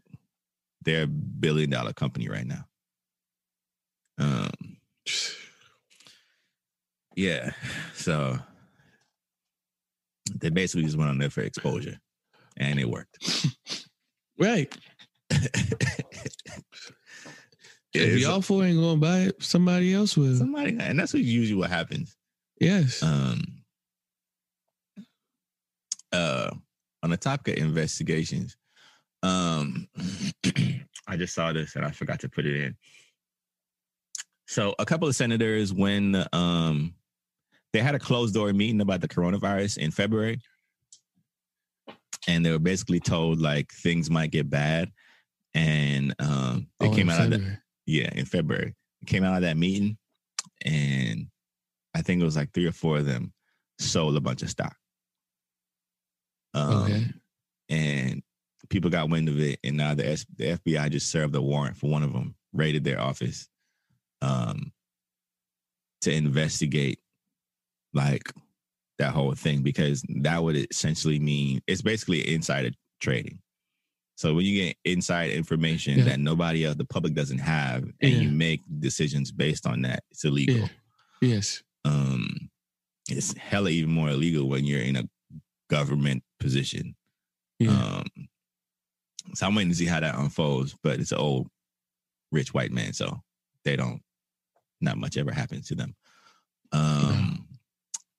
[0.83, 2.65] they're a billion dollar company right now.
[4.19, 4.77] Um,
[7.15, 7.51] yeah.
[7.93, 8.37] So
[10.35, 11.97] they basically just went on there for exposure,
[12.57, 13.17] and it worked.
[14.39, 14.75] Right.
[17.93, 20.33] If y'all four ain't gonna buy it, somebody else will.
[20.33, 22.15] somebody, and that's what usually what happens.
[22.59, 23.03] yes.
[23.03, 23.41] Um,
[26.13, 26.51] uh
[27.03, 28.55] on the topic of investigations,
[29.23, 29.89] um,
[31.07, 32.77] I just saw this and I forgot to put it in.
[34.51, 36.93] So a couple of senators, when um,
[37.71, 40.41] they had a closed door meeting about the coronavirus in February,
[42.27, 44.91] and they were basically told like things might get bad,
[45.53, 47.59] and um, they Oh, came out of that.
[47.85, 49.97] Yeah, in February, They came out of that meeting,
[50.65, 51.27] and
[51.95, 53.31] I think it was like three or four of them
[53.79, 54.75] sold a bunch of stock.
[56.53, 57.05] Um, Okay.
[57.69, 58.21] and
[58.67, 61.77] people got wind of it, and now the S- the FBI just served a warrant
[61.77, 63.47] for one of them, raided their office,
[64.21, 64.71] um,
[66.01, 66.99] to investigate
[67.93, 68.31] like
[68.99, 73.39] that whole thing because that would essentially mean it's basically insider trading.
[74.15, 76.03] So when you get inside information Yeah.
[76.05, 80.23] that nobody else, the public doesn't have, and you make decisions based on that, it's
[80.23, 80.57] illegal.
[80.57, 80.67] Yeah.
[81.21, 81.63] Yes.
[81.85, 82.49] Um,
[83.09, 85.03] it's hella even more illegal when you're in a
[85.69, 86.95] government position.
[87.59, 87.71] Yeah.
[87.71, 88.05] Um,
[89.33, 90.75] so I'm waiting to see how that unfolds.
[90.83, 91.47] But it's an old
[92.31, 93.21] rich white man, so
[93.65, 94.01] they don't.
[94.81, 95.95] Not much ever happens to them.
[96.71, 97.47] Um,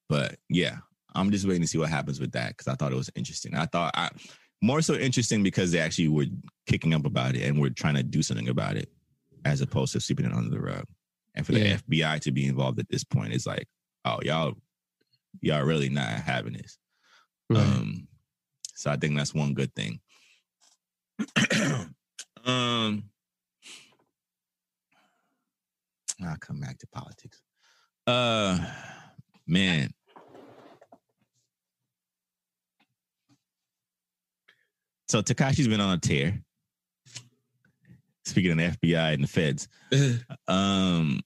[0.08, 0.76] but yeah,
[1.14, 3.54] I'm just waiting to see what happens with that because I thought it was interesting.
[3.54, 4.10] I thought I
[4.60, 6.26] more so interesting because they actually were
[6.66, 8.88] kicking up about it and were trying to do something about it,
[9.44, 10.84] as opposed to sweeping it under the rug.
[11.34, 11.76] And for the Yeah.
[11.78, 13.66] FBI to be involved at this point is like,
[14.04, 14.54] oh y'all,
[15.40, 16.78] y'all really not having this.
[17.50, 17.60] right.
[17.60, 18.06] Um,
[18.74, 20.00] so I think that's one good thing.
[22.44, 23.04] um,
[26.24, 27.40] I'll come back to politics.
[28.06, 28.58] Uh,
[29.46, 29.90] man,
[35.08, 36.42] so Tekashi's been on a tear.
[38.24, 39.68] Speaking of the FBI and the feds,
[40.48, 41.20] um,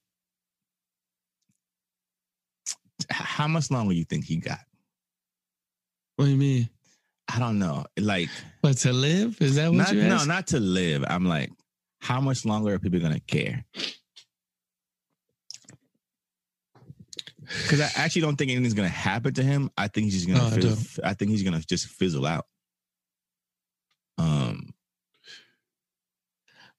[3.10, 4.60] how much longer you think he got?
[6.16, 6.68] what do you mean?
[7.28, 7.84] I don't know.
[7.98, 8.28] Like,
[8.62, 9.36] But to live?
[9.40, 11.04] Is that what not you no, not to live.
[11.06, 11.50] I'm like,
[12.00, 13.64] how much longer are people gonna care?
[17.62, 19.70] Because I actually don't think anything's gonna happen to him.
[19.76, 20.38] I think he's gonna.
[20.38, 22.46] No, I fizz- I, think he's gonna just fizzle out.
[24.18, 24.74] Um,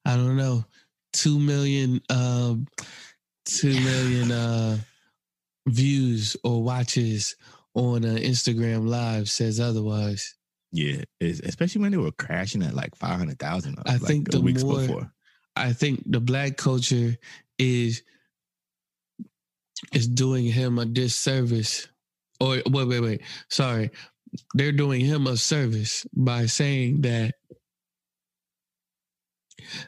[0.04, 0.64] I don't know.
[1.12, 2.66] Two million um
[3.44, 4.78] two million uh
[5.66, 7.36] views or watches
[7.74, 10.34] on uh, Instagram live says otherwise.
[10.72, 13.78] yeah, especially when they were crashing at like five hundred thousand.
[13.86, 15.12] I like think the more- before.
[15.56, 17.16] I think the black culture
[17.58, 18.02] is
[19.92, 21.88] is doing him a disservice.
[22.40, 23.22] Or wait, wait, wait.
[23.48, 23.90] Sorry.
[24.54, 27.34] They're doing him a service by saying that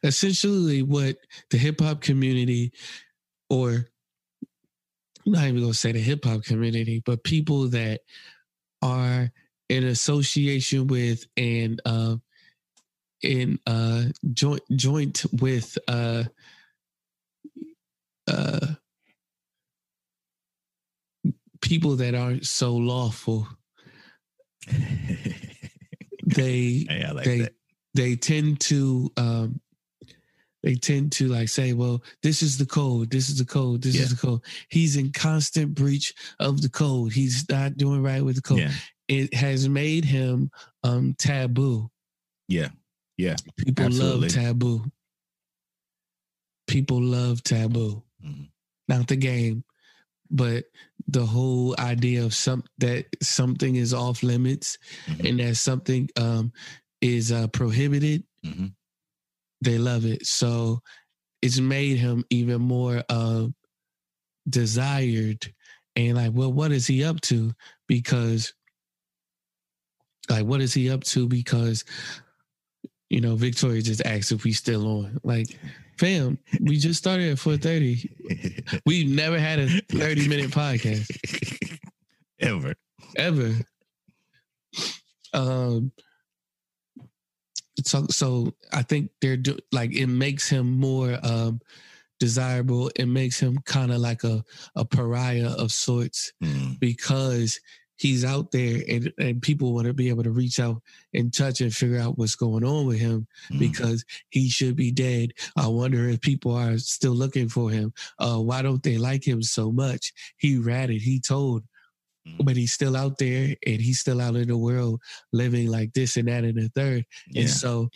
[0.03, 1.17] essentially what
[1.51, 2.73] the hip hop community
[3.49, 3.87] or
[5.27, 8.01] I'm not even gonna say the hip hop community, but people that
[8.83, 9.31] are
[9.69, 12.17] in association with and uh,
[13.23, 16.25] in uh, joint joint with uh,
[18.27, 18.67] uh,
[21.63, 23.47] people that aren't so lawful.
[26.27, 27.55] They Hey, like they that.
[27.95, 29.61] they tend to um
[30.63, 33.97] they tend to like say well this is the code this is the code this
[33.97, 34.03] Yeah.
[34.03, 38.37] is the code he's in constant breach of the code he's not doing right with
[38.37, 38.73] the code Yeah,
[39.09, 40.51] it has made him
[40.85, 41.91] um taboo
[42.49, 42.69] yeah,
[43.17, 43.37] yeah.
[43.57, 44.29] people Absolutely.
[44.29, 44.85] love taboo
[46.67, 48.49] people love taboo Mhm.
[48.89, 49.65] not the game
[50.31, 50.65] but
[51.09, 55.29] the whole idea of some that something is off limits Mhm.
[55.29, 56.53] and that something um
[57.01, 58.73] is uh prohibited Mhm.
[59.63, 60.27] they love it.
[60.27, 60.81] So
[61.43, 63.49] it's made him even more uh,
[64.49, 65.53] desired.
[65.97, 67.53] And like, well, what is he up to?
[67.89, 68.53] Because,
[70.29, 71.27] like, what is he up to?
[71.29, 71.85] Because,
[73.09, 75.19] you know, Victoria just asked if we still on.
[75.25, 75.59] Like,
[76.01, 78.11] fam, we just started at four thirty.
[78.87, 81.07] We've never had a thirty minute podcast
[82.41, 82.75] ever.
[83.17, 83.55] ever.
[85.33, 85.93] Um.
[87.85, 91.61] So, so I think they're do, like it makes him more um
[92.19, 92.91] desirable.
[92.97, 94.45] It makes him kind of like a
[94.77, 96.79] a pariah of sorts Mm.
[96.81, 97.61] because
[98.01, 100.81] he's out there and and people want to be able to reach out
[101.13, 103.59] and touch and figure out what's going on with him Mm.
[103.59, 105.33] because he should be dead.
[105.55, 107.93] I wonder if people are still looking for him.
[108.19, 110.13] Uh, why don't they like him so much?
[110.39, 111.63] He ratted, he told,
[112.27, 112.45] Mm.
[112.47, 115.01] but he's still out there and he's still out in the world
[115.33, 117.05] living like this and that and the third.
[117.29, 117.43] yeah.
[117.43, 117.91] And so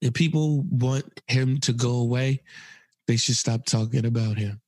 [0.00, 2.42] if people want him to go away,
[3.06, 4.60] they should stop talking about him.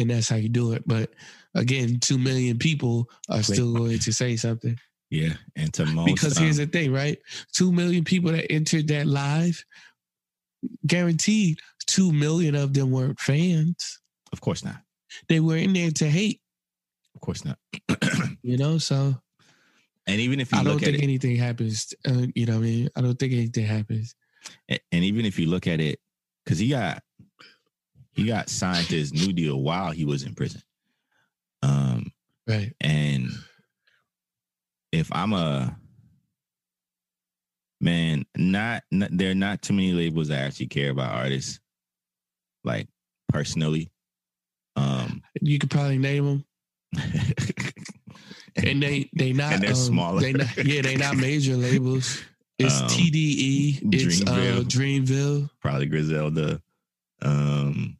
[0.00, 0.82] And that's how you do it.
[0.86, 1.10] But
[1.54, 4.78] again, two million people are still going to say something.
[5.10, 7.18] Yeah, and to most because here's um, the thing, right?
[7.52, 9.62] Two million people that entered that live,
[10.86, 14.00] guaranteed two million of them weren't fans.
[14.32, 14.76] of course not.
[15.28, 16.40] They were in there to hate,
[17.16, 17.58] Of course not.
[18.42, 18.78] you know.
[18.78, 19.16] So
[20.06, 21.92] and even if you I don't think it, anything happens.
[22.06, 24.14] Uh, you know, what I mean, I don't think anything happens.
[24.70, 25.98] A- and even if you look at it,
[26.44, 27.02] because he got
[28.12, 30.62] he got signed to his new deal while he was in prison.
[31.62, 32.12] Um,
[32.46, 32.72] Right.
[32.80, 33.28] and
[34.92, 35.76] if I'm a
[37.80, 41.60] man, not, not there are not too many labels that actually care about artists,
[42.64, 42.88] like
[43.28, 43.90] personally.
[44.76, 46.44] Um, You could probably name them,
[48.56, 50.20] and they they not And they're um, smaller.
[50.20, 52.20] They not, yeah, they not major labels.
[52.58, 53.80] It's Um, TDE.
[53.94, 54.64] It's uh, Dreamville.
[54.64, 55.50] Dreamville.
[55.60, 56.60] probably Griselda,
[57.22, 57.96] um,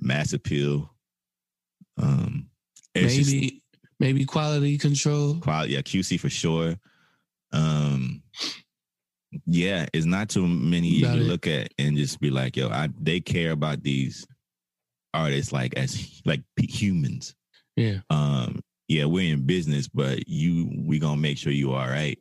[0.00, 0.90] Mass Appeal.
[1.96, 2.48] Um,
[2.94, 3.62] it's just- Maybe
[3.98, 5.36] maybe quality control.
[5.40, 6.76] quality, yeah, QC for sure.
[7.52, 8.22] Um,
[9.46, 12.88] yeah, it's not too many you can look at and just be like, yo, I
[13.00, 14.26] they care about these
[15.14, 17.34] artists like as like humans.
[17.76, 18.00] Yeah.
[18.10, 22.18] Um, yeah, we're in business, but you we gonna make sure you all right.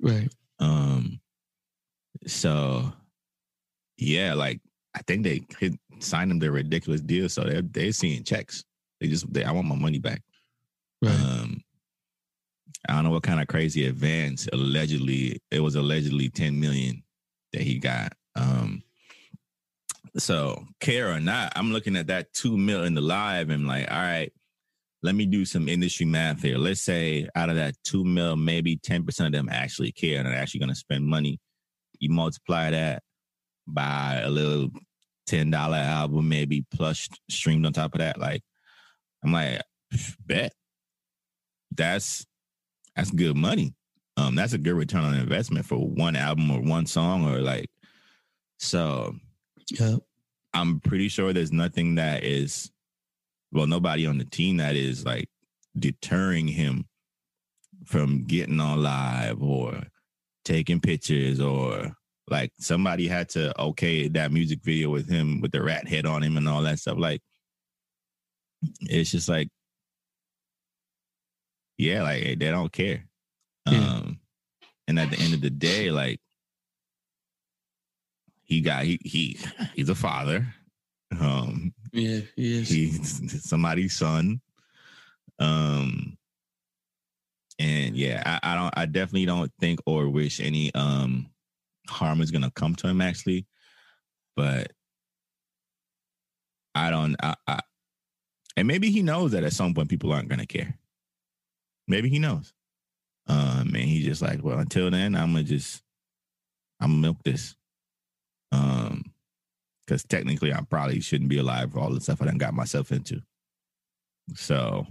[0.00, 0.32] Right.
[0.58, 1.20] Um,
[2.26, 2.92] so
[3.98, 4.60] yeah, like
[4.94, 8.64] I think they hit, signed them their ridiculous deal, so they're they're seeing checks.
[9.00, 10.22] They just they, I want my money back.
[11.02, 11.12] Right.
[11.12, 11.62] Um,
[12.88, 14.48] I don't know what kind of crazy advance.
[14.52, 17.02] Allegedly, it was allegedly ten million
[17.52, 18.12] that he got.
[18.36, 18.82] Um,
[20.16, 23.90] so care or not, I'm looking at that two mil in the live and like,
[23.90, 24.32] all right,
[25.02, 26.58] let me do some industry math here.
[26.58, 30.28] Let's say out of that two mil, maybe ten percent of them actually care and
[30.28, 31.40] are actually going to spend money.
[31.98, 33.02] You multiply that
[33.66, 34.70] by a little
[35.26, 38.18] ten dollar album, maybe plus streamed on top of that.
[38.18, 38.42] Like,
[39.24, 39.60] I'm like,
[40.26, 40.52] bet
[41.74, 42.24] that's
[42.96, 43.74] that's good money.
[44.16, 47.68] Um, that's a good return on investment for one album or one song or like.
[48.58, 49.16] So
[49.70, 49.96] Yeah.
[50.52, 52.70] I'm pretty sure there's nothing that is,
[53.50, 55.28] well, nobody on the team that is like
[55.76, 56.86] deterring him
[57.84, 59.82] from getting on live or
[60.44, 61.96] taking pictures or
[62.28, 66.22] like somebody had to okay that music video with him with the rat head on
[66.22, 66.98] him and all that stuff.
[66.98, 67.20] Like,
[68.80, 69.48] it's just like,
[71.76, 73.04] yeah, like they don't care.
[73.70, 73.78] Yeah.
[73.78, 74.20] Um,
[74.88, 76.20] and at the end of the day, like
[78.42, 79.38] he got he he
[79.74, 80.46] he's a father.
[81.20, 82.20] Um, Yeah.
[82.36, 82.68] Yes.
[82.68, 84.40] he's somebody's son.
[85.38, 86.16] Um,
[87.58, 91.30] and yeah, I, I don't I definitely don't think or wish any um
[91.94, 93.46] harm is gonna come to him actually,
[94.36, 94.72] but
[96.74, 97.60] I don't I, I
[98.56, 100.78] and maybe he knows that at some point people aren't gonna care.
[101.88, 102.52] Maybe he knows.
[103.26, 105.82] Um, and he's just like, well, until then, I'm gonna just
[106.80, 107.56] I'm gonna milk this.
[108.52, 109.14] Um,
[109.86, 112.90] because technically I probably shouldn't be alive for all the stuff I done got myself
[112.92, 113.20] into.
[114.34, 114.86] So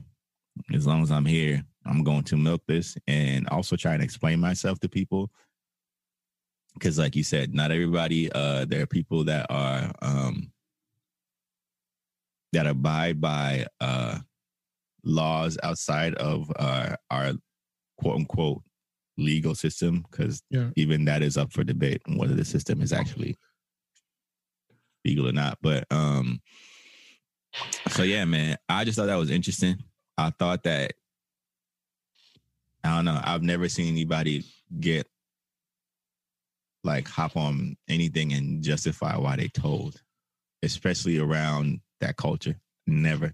[0.73, 4.39] as long as I'm here, I'm going to milk this and also try and explain
[4.39, 5.31] myself to people.
[6.79, 10.51] Cause like you said, not everybody, uh, there are people that are um
[12.51, 14.19] that abide by uh
[15.03, 17.33] laws outside of uh our
[17.97, 18.61] quote unquote
[19.17, 20.71] legal system, because Yeah.
[20.75, 23.37] even that is up for debate on whether the system is actually
[25.05, 25.59] legal or not.
[25.61, 26.41] But um,
[27.89, 29.77] so yeah, man, I just thought that was interesting.
[30.17, 30.93] I thought that
[32.83, 33.21] I don't know.
[33.23, 34.43] I've never seen anybody
[34.79, 35.07] get
[36.83, 40.01] like hop on anything and justify why they told,
[40.63, 42.59] especially around that culture.
[42.85, 43.31] Never.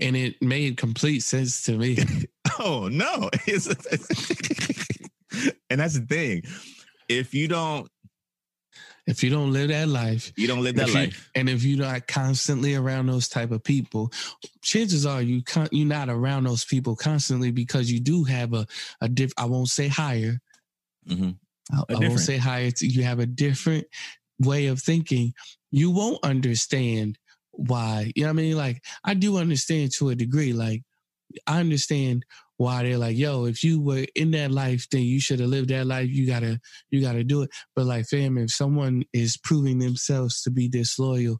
[0.00, 1.98] And it made complete sense to me.
[2.60, 3.30] Oh no!
[5.70, 6.42] And that's the thing.
[7.08, 7.88] If you don't,
[9.06, 11.30] if you don't live that life, you don't live that if you- life.
[11.34, 14.10] and if you're not constantly around those type of people,
[14.62, 18.66] chances are you con- you're not around those people constantly because you do have a
[19.00, 19.32] a diff.
[19.38, 20.40] I won't say higher.
[21.08, 21.36] Mhm.
[21.72, 22.70] I, I won't say higher.
[22.70, 23.86] t- You have a different
[24.38, 25.32] way of thinking.
[25.70, 27.18] You won't understand
[27.52, 28.12] why.
[28.14, 28.56] You know what I mean?
[28.56, 30.52] Like I do understand to a degree.
[30.52, 30.82] Like
[31.46, 32.24] I understand
[32.56, 35.68] why they're like, yo, if you were in that life, then you should have lived
[35.68, 36.08] that life.
[36.10, 36.58] You gotta,
[36.90, 37.50] you gotta do it.
[37.76, 41.38] But like, fam, if someone is proving themselves to be disloyal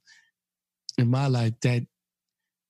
[0.99, 1.83] in my life, that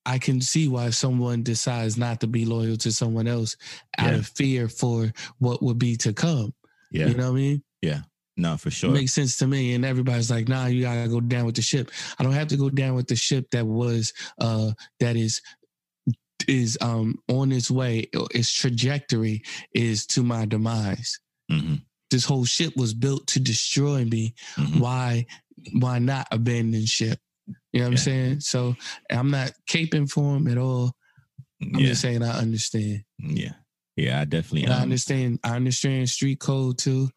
[0.07, 3.57] I can see why someone decides not to be loyal to someone else
[3.99, 4.19] out Yeah.
[4.19, 6.55] of fear for what would be to come.
[6.91, 7.09] Yeah.
[7.09, 7.63] You know what I mean?
[7.83, 8.01] Yeah.
[8.37, 8.91] No, for It sure.
[8.93, 9.75] makes sense to me.
[9.75, 11.91] And everybody's like, nah, you gotta go down with the ship.
[12.19, 15.43] I don't have to go down with the ship that was uh that is
[16.47, 19.43] is um on its way, its trajectory
[19.75, 21.19] is to my demise.
[21.51, 21.75] hmm
[22.11, 24.35] This whole ship was built to destroy me.
[24.55, 25.27] hmm Why
[25.73, 27.19] why not abandon ship?
[27.73, 28.41] You know what I'm saying?
[28.41, 28.77] So
[29.11, 30.93] I'm not caping for him at all.
[31.61, 33.03] I'm Yeah, just saying I understand.
[33.19, 33.55] yeah,
[33.99, 34.21] yeah.
[34.21, 34.65] I definitely.
[34.65, 35.41] And I Um, understand.
[35.45, 37.11] I understand street code too.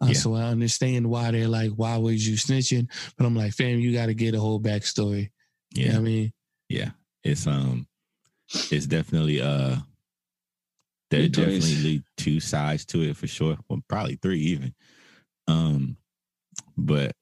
[0.00, 0.12] Uh, Yeah.
[0.14, 2.88] So I understand why they're like, why was you snitching?
[3.16, 5.30] But I'm like, fam, you got to get a whole backstory.
[5.74, 6.32] You know yeah, what I mean?
[6.68, 6.90] yeah.
[7.24, 7.86] It's um,
[8.70, 9.76] it's definitely uh,
[11.10, 13.58] there's definitely two sides to it for sure.
[13.68, 14.74] Well, probably three even.
[15.48, 15.96] Um,
[16.76, 17.12] but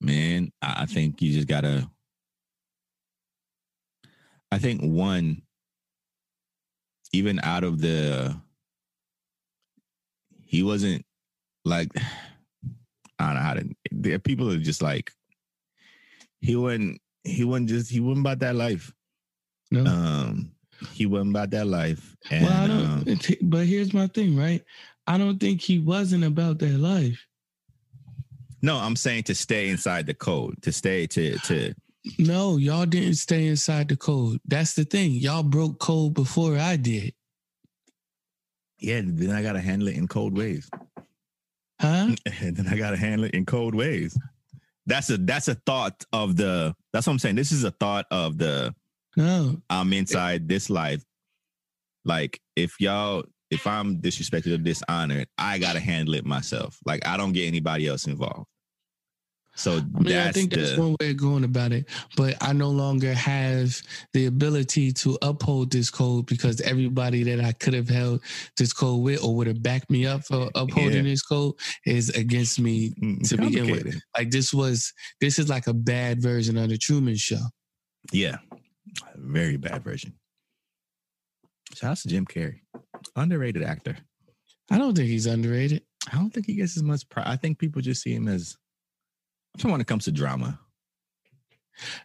[0.00, 1.88] man, I, I think you just gotta.
[4.52, 5.42] I think one,
[7.12, 8.36] even out of the,
[10.44, 11.04] he wasn't
[11.64, 11.90] like,
[13.18, 14.18] I don't know how to.
[14.20, 15.12] People are just like,
[16.40, 17.00] he wasn't.
[17.22, 17.90] He wasn't just.
[17.90, 18.94] He wasn't about that life.
[19.70, 19.84] No.
[19.84, 20.52] Um,
[20.92, 22.16] he wasn't about that life.
[22.30, 23.08] And well, I don't.
[23.08, 24.64] um, but here's my thing, right?
[25.06, 27.26] I don't think he wasn't about that life.
[28.62, 31.74] no, I'm saying to stay inside the code, to stay to to.
[32.18, 34.40] No, y'all didn't stay inside the code.
[34.44, 35.12] That's the thing.
[35.12, 37.12] Y'all broke code before I did.
[38.78, 40.70] Yeah, then I gotta handle it in cold ways.
[41.80, 42.14] Huh?
[42.40, 44.18] and then I gotta handle it in cold ways.
[44.86, 46.74] That's a that's a thought of the.
[46.92, 47.36] That's what I'm saying.
[47.36, 48.74] This is a thought of the.
[49.16, 49.60] No.
[49.68, 51.04] I'm inside this life.
[52.04, 56.78] Like if y'all, if I'm disrespected or dishonored, I gotta handle it myself.
[56.86, 58.46] Like I don't get anybody else involved.
[59.60, 61.84] So I mean, that's I think that's the one way of going about it.
[62.16, 63.78] But I no longer have
[64.14, 68.22] the ability to uphold this code because everybody that I could have held
[68.56, 71.10] this code with or would have backed me up for upholding Yeah.
[71.10, 71.54] this code
[71.84, 72.94] is against me.
[73.24, 74.00] To begin with.
[74.16, 77.42] Like this was this is like a bad version of the Truman Show.
[78.12, 78.38] Yeah,
[79.16, 80.14] very bad version.
[81.74, 82.60] Shout out to Jim Carrey,
[83.14, 83.98] underrated actor.
[84.70, 85.82] I don't think he's underrated.
[86.10, 87.26] I don't think he gets as much pride.
[87.28, 88.56] I think people just see him as.
[89.54, 90.58] I'm talking when it comes to drama.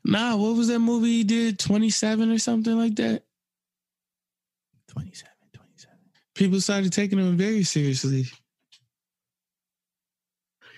[0.04, 1.60] Nah, what was that movie he did?
[1.60, 3.24] 27 or something like that?
[4.90, 5.98] 27, 27.
[6.34, 8.26] People started taking him very seriously.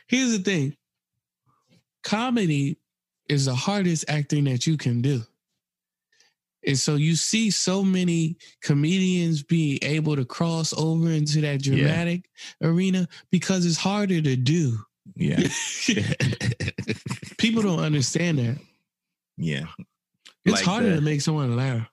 [0.07, 0.75] Here's the thing
[2.03, 2.77] comedy
[3.27, 5.21] is the hardest acting that you can do.
[6.65, 11.75] And so you see so many comedians be able to cross over into that Yeah.
[11.75, 12.29] dramatic
[12.61, 14.79] arena because it's harder to do.
[15.15, 15.39] Yeah.
[17.37, 18.57] People don't understand that.
[19.37, 19.65] yeah.
[20.45, 21.87] It's Like harder the- to make someone laugh.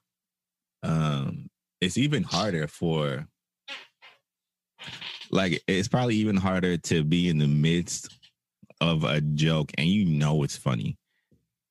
[0.83, 1.47] um
[1.81, 3.27] it's even harder for
[5.31, 8.09] like it's probably even harder to be in the midst
[8.81, 10.97] of a joke and you know it's funny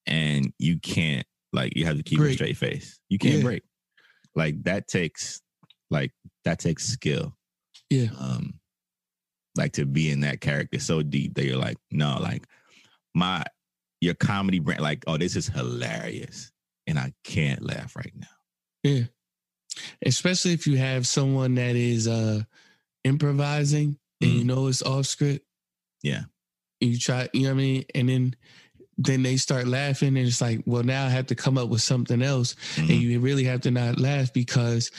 [0.07, 3.43] and you can't like you have to keep a straight face you can't Yeah.
[3.43, 3.63] break
[4.35, 5.41] like that takes
[5.91, 6.11] like
[6.45, 7.35] that takes skill
[7.91, 8.09] Yeah.
[8.19, 8.55] um
[9.57, 12.45] like to be in that character so deep that you're like no like
[13.15, 13.45] my
[14.01, 16.51] your comedy brand like oh this is hilarious
[16.87, 18.27] and i can't laugh right now
[18.83, 19.05] Yeah.
[20.05, 22.43] Especially if you have someone that is uh
[23.05, 24.47] improvising and you Mhm.
[24.47, 25.45] know it's off script.
[26.03, 26.25] Yeah.
[26.81, 27.85] You try, you know what I mean?
[27.95, 28.37] And then
[28.97, 31.83] then they start laughing and it's like, well, now I have to come up with
[31.83, 32.55] something else.
[32.77, 32.89] Mhm.
[32.91, 34.93] And you really have to not laugh because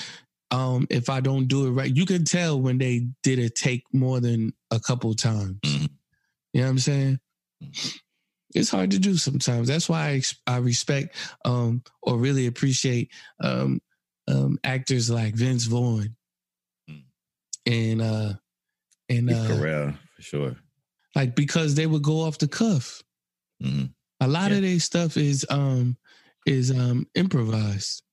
[0.56, 3.84] um if I don't do it right, you can tell when they did a take
[3.94, 5.60] more than a couple times.
[5.66, 5.90] Mhm.
[6.54, 7.20] You know what I'm saying?
[8.54, 9.68] It's hard to do sometimes.
[9.68, 13.82] That's why I, I respect um, or really appreciate um,
[14.30, 16.16] um, actors like Vince Vaughn
[16.90, 17.04] Mm.
[17.66, 18.34] and uh,
[19.10, 20.56] and uh, Carell for sure.
[21.16, 23.02] like because they would go off the cuff.
[23.62, 23.90] Mhm.
[24.22, 24.58] A lot Yeah.
[24.58, 25.98] of their stuff is um
[26.46, 28.04] is um improvised.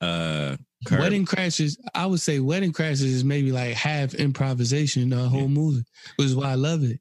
[0.00, 1.00] Uh, Curb.
[1.00, 5.48] Wedding Crashers, I would say Wedding Crashers is maybe like half improvisation in the whole
[5.48, 5.84] movie,
[6.16, 7.00] which is why I love it.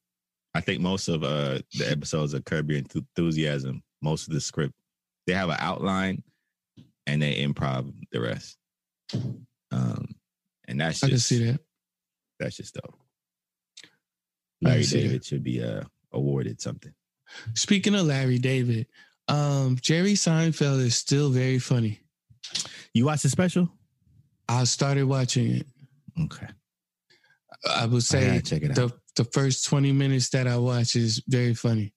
[0.54, 4.74] I think most of uh the episodes of Curb Your Enthusiasm, most of the script,
[5.26, 6.24] they have an outline
[7.08, 8.58] and they improv the rest.
[9.72, 10.16] Um,
[10.68, 11.60] and that's I can see that.
[12.40, 12.98] that's just dope.
[14.62, 15.04] Larry see that.
[15.08, 16.94] David should be uh awarded something.
[17.54, 18.88] Speaking of Larry David,
[19.28, 22.02] um, Jerry Seinfeld is still very funny.
[22.94, 23.70] You watch the special?
[24.50, 25.68] I started watching it.
[26.20, 26.48] Okay,
[27.70, 28.76] I would say gotta check it out.
[28.76, 31.94] the the first 20 minutes that I watch is very funny.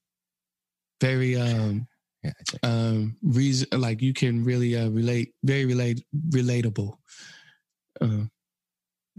[1.00, 1.86] Very um
[2.22, 2.32] Yeah,
[2.62, 6.96] um reason like you can really uh relate very relate relatable.
[8.00, 8.26] Uh,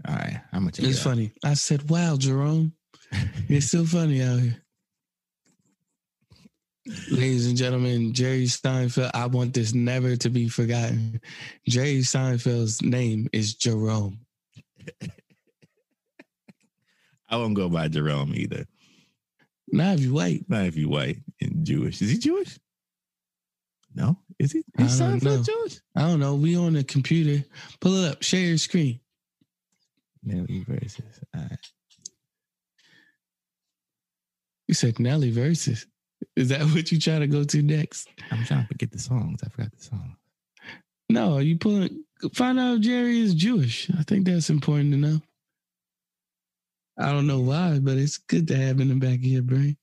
[0.06, 1.32] All right, I'm gonna check it's it funny.
[1.44, 2.72] I said, "Wow, Jerome,
[3.48, 4.62] you're still funny out here."
[7.10, 9.10] Ladies and gentlemen, Jerry Seinfeld.
[9.12, 11.20] I want this never to be forgotten.
[11.66, 14.20] Jerry Seinfeld's name is Jerome.
[17.28, 18.66] I won't go by Jerome either.
[19.68, 20.44] Not if you white.
[20.48, 22.00] Not if you white and Jewish.
[22.00, 22.56] Is he Jewish?
[23.92, 24.62] No, is he?
[24.78, 25.42] I Is don't know.
[25.42, 25.80] Jewish?
[25.96, 26.36] I don't know.
[26.36, 27.44] We on the computer.
[27.80, 28.22] Pull it up.
[28.22, 29.00] Share your screen.
[30.22, 31.20] Nelly versus.
[31.34, 31.58] All right.
[34.68, 35.86] You said Nelly versus.
[36.36, 38.08] Is that what you try to go to next?
[38.30, 39.40] I'm trying to forget the songs.
[39.44, 40.16] I forgot the song.
[41.08, 42.04] No, you pulling.
[42.34, 43.90] Find out if Jerry is Jewish.
[43.98, 45.20] I think that's important to know.
[46.98, 49.76] I don't know why, but it's good to have in the back of your brain.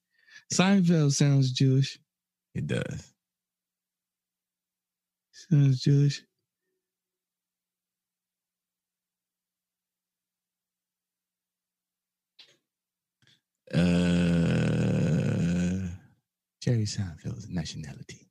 [0.51, 1.99] Seinfeld sounds Jewish.
[2.55, 3.13] It does.
[5.31, 6.23] Sounds Jewish.
[13.73, 14.42] Uh,
[16.63, 18.29] Jerry Seinfeld's nationality.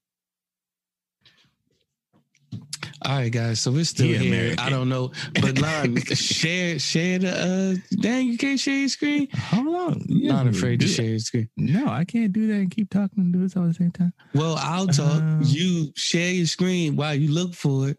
[3.04, 3.60] All right, guys.
[3.60, 4.32] So we're still He here.
[4.32, 4.58] American.
[4.58, 5.10] I don't know,
[5.40, 7.30] but Lon, share share the.
[7.30, 9.28] uh Dang, you can't share your screen.
[9.34, 10.04] Hold on.
[10.08, 11.50] Yeah, Not afraid to share your screen.
[11.58, 13.90] No, I can't do that and keep talking and do this all at the same
[13.90, 14.14] time.
[14.34, 15.20] Well, I'll talk.
[15.20, 17.98] Um, you share your screen while you look for it,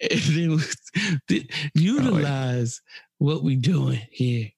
[0.10, 0.60] and
[1.28, 2.82] then utilize
[3.16, 4.50] what we're doing here.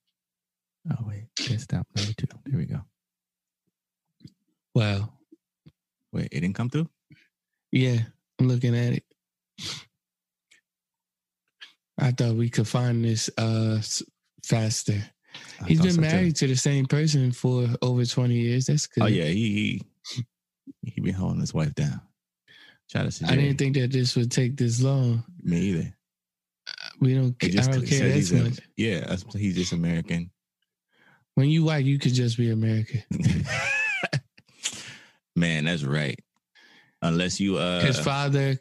[0.90, 2.26] Oh wait, can't stop number two.
[2.46, 2.80] There we go.
[4.74, 5.12] Wow.
[6.12, 6.88] Wait, it didn't come through.
[7.70, 7.98] Yeah,
[8.38, 9.04] I'm looking at it.
[11.98, 13.80] I thought we could find this uh
[14.44, 15.02] faster.
[15.60, 16.00] I He's been so, too.
[16.02, 18.66] married to the same person for over 20 years.
[18.66, 19.04] That's good.
[19.04, 19.80] Oh yeah, he
[20.12, 20.22] he
[20.82, 22.00] he been holding his wife down.
[22.90, 25.24] Shout out to I didn't think that this would take this long.
[25.42, 25.94] me either.
[27.00, 27.34] We don't.
[27.42, 28.58] It I don't care he's that a- much.
[28.76, 30.30] yeah, he's just American.
[31.34, 33.02] When you white, you could just be American.
[35.36, 36.18] Man, that's right.
[37.00, 38.56] Unless you uh His father,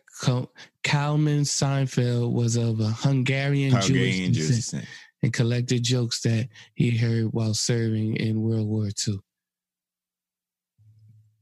[0.84, 4.86] Kalman Seinfeld, was of a Hungarian, Jewish Hungarian Jewish descent
[5.24, 9.20] and collected jokes that he heard while serving in World War II.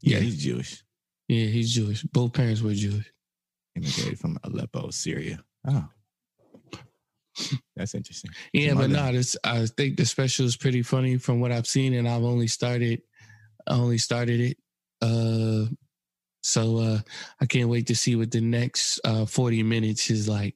[0.02, 0.20] Yeah, Yeah.
[0.24, 0.84] he's Jewish.
[1.28, 2.04] Yeah, he's Jewish.
[2.04, 3.10] Both parents were Jewish.
[3.76, 5.42] Immigrated from Aleppo, Syria.
[5.68, 5.88] Oh.
[7.76, 8.32] That's interesting.
[8.52, 9.12] Yeah, but mother.
[9.12, 12.24] no, this I think the special is pretty funny from what I've seen, and I've
[12.24, 13.02] only started,
[13.68, 14.58] I only started it.
[15.02, 15.66] Uh,
[16.42, 17.00] so uh,
[17.42, 20.56] I can't wait to see what the next uh 40 minutes is like.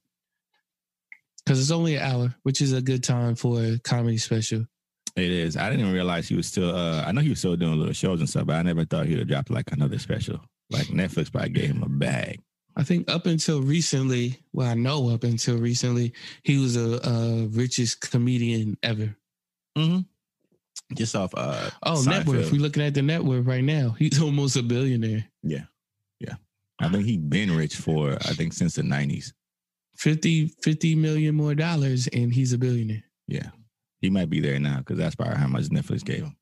[1.45, 4.65] Because it's only an hour, which is a good time for a comedy special.
[5.15, 5.57] It is.
[5.57, 8.19] I didn't realize he was still uh I know he was still doing little shows
[8.19, 10.39] and stuff, but I never thought he would drop like another special.
[10.69, 12.39] Like Netflix probably gave him a bag.
[12.75, 16.13] I think up until recently, well, I know up until recently,
[16.43, 19.15] he was a, a richest comedian ever.
[19.77, 19.99] Mm-hmm.
[20.95, 22.51] Just off uh Oh, net worth.
[22.51, 23.89] We're looking at the net worth right now.
[23.99, 25.25] He's almost a billionaire.
[25.41, 25.63] Yeah.
[26.19, 26.35] Yeah.
[26.79, 29.33] I think he's been rich for I think since the nineties.
[29.97, 33.03] 50, 50 million more dollars, and he's a billionaire.
[33.27, 33.49] Yeah.
[34.01, 36.35] He might be there now because that's probably how much Netflix gave him.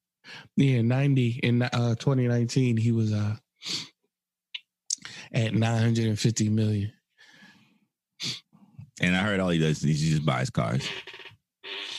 [0.56, 3.36] Yeah, 90 in uh 2019, he was uh
[5.34, 6.91] at 950 million.
[9.02, 10.88] And I heard all he does is he just buys cars.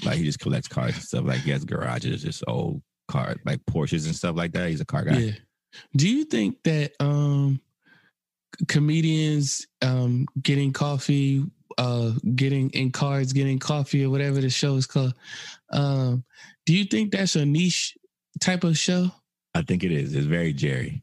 [0.04, 1.24] Like he just collects cars and stuff.
[1.24, 4.68] Like he has garages, just old cars, like Porsches and stuff like that.
[4.68, 5.18] He's a car guy.
[5.18, 5.32] Yeah.
[5.96, 7.60] Do you think that um
[8.68, 11.44] comedians um getting coffee
[11.78, 15.14] uh getting in cars, getting coffee or whatever the show is called
[15.70, 16.22] um
[16.66, 17.96] do you think that's a niche
[18.40, 19.10] type of show
[19.54, 20.14] I think it is.
[20.14, 21.02] It's very Jerry.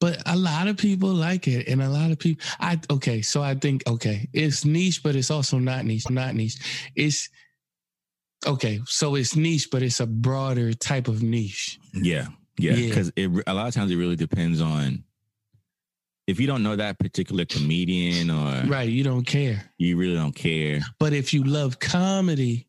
[0.00, 3.42] but a lot of people like it and a lot of people i okay so
[3.42, 6.58] i think okay it's niche but it's also not niche not niche
[6.94, 7.28] it's
[8.46, 12.26] okay so it's niche but it's a broader type of niche Yeah.
[12.58, 12.72] Yeah.
[12.74, 12.88] Yeah.
[12.88, 15.04] Because it a lot of times it really depends on
[16.26, 20.34] if you don't know that particular comedian or right you don't care you really don't
[20.34, 20.80] care.
[20.98, 22.68] but if you love comedy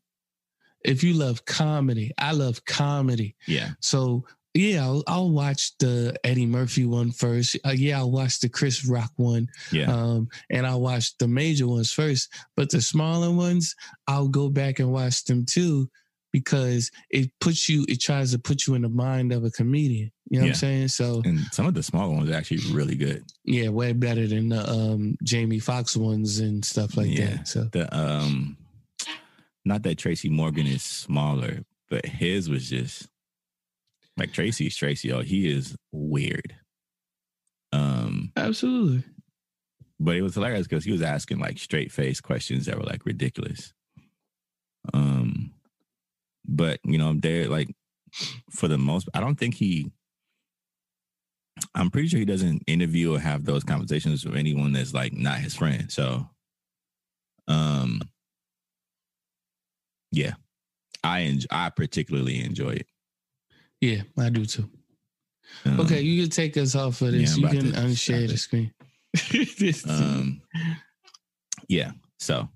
[0.84, 3.70] if you love comedy i love comedy Yeah.
[3.80, 8.48] so yeah i'll, I'll watch the eddie murphy one first uh, yeah i'll watch the
[8.48, 9.92] chris rock one Yeah.
[9.92, 12.28] um, and I'll watch the major ones first.
[12.56, 13.74] But the smaller ones,
[14.06, 15.88] I'll go back and watch them too
[16.32, 20.10] because it puts you, it tries to put you in the mind of a comedian.
[20.30, 20.88] You know what I'm saying?
[20.88, 23.24] So and some of the smaller ones are actually really good.
[23.44, 27.36] yeah, way better than the um, Jamie Foxx ones and stuff like Yeah.
[27.36, 27.48] that.
[27.48, 28.56] So The um
[29.64, 33.08] not that Tracy Morgan is smaller, but his was just
[34.16, 35.12] like Tracy's Tracy.
[35.12, 36.56] Oh, he is weird.
[37.72, 39.02] Um, absolutely.
[39.98, 43.04] but it was hilarious because he was asking like straight face questions that were like
[43.06, 43.72] ridiculous.
[44.92, 45.52] Um,
[46.46, 47.74] but you know, they're like
[48.50, 49.90] for the most, I don't think he.
[51.74, 55.38] I'm pretty sure he doesn't interview or have those conversations with anyone that's like not
[55.38, 55.90] his friend.
[55.90, 56.28] So,
[57.48, 58.00] um,
[60.10, 60.34] yeah,
[61.02, 62.86] I enjoy, I particularly enjoy it.
[63.84, 64.68] Yeah, I do too.
[65.66, 67.36] Um, Okay, you can take us off of this.
[67.36, 68.72] Yeah, you can unshare the screen.
[69.88, 70.42] Um,
[71.68, 71.92] yeah.
[72.18, 72.48] So,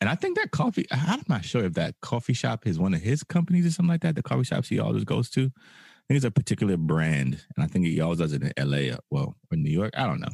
[0.00, 0.86] and I think that coffee.
[0.90, 4.00] I'm not sure if that coffee shop is one of his companies or something like
[4.02, 4.14] that.
[4.16, 5.42] The coffee shops he always goes to.
[5.42, 8.96] I think it's a particular brand, and I think he always does it in L.A.
[9.10, 9.92] Well, or New York.
[9.96, 10.32] I don't know.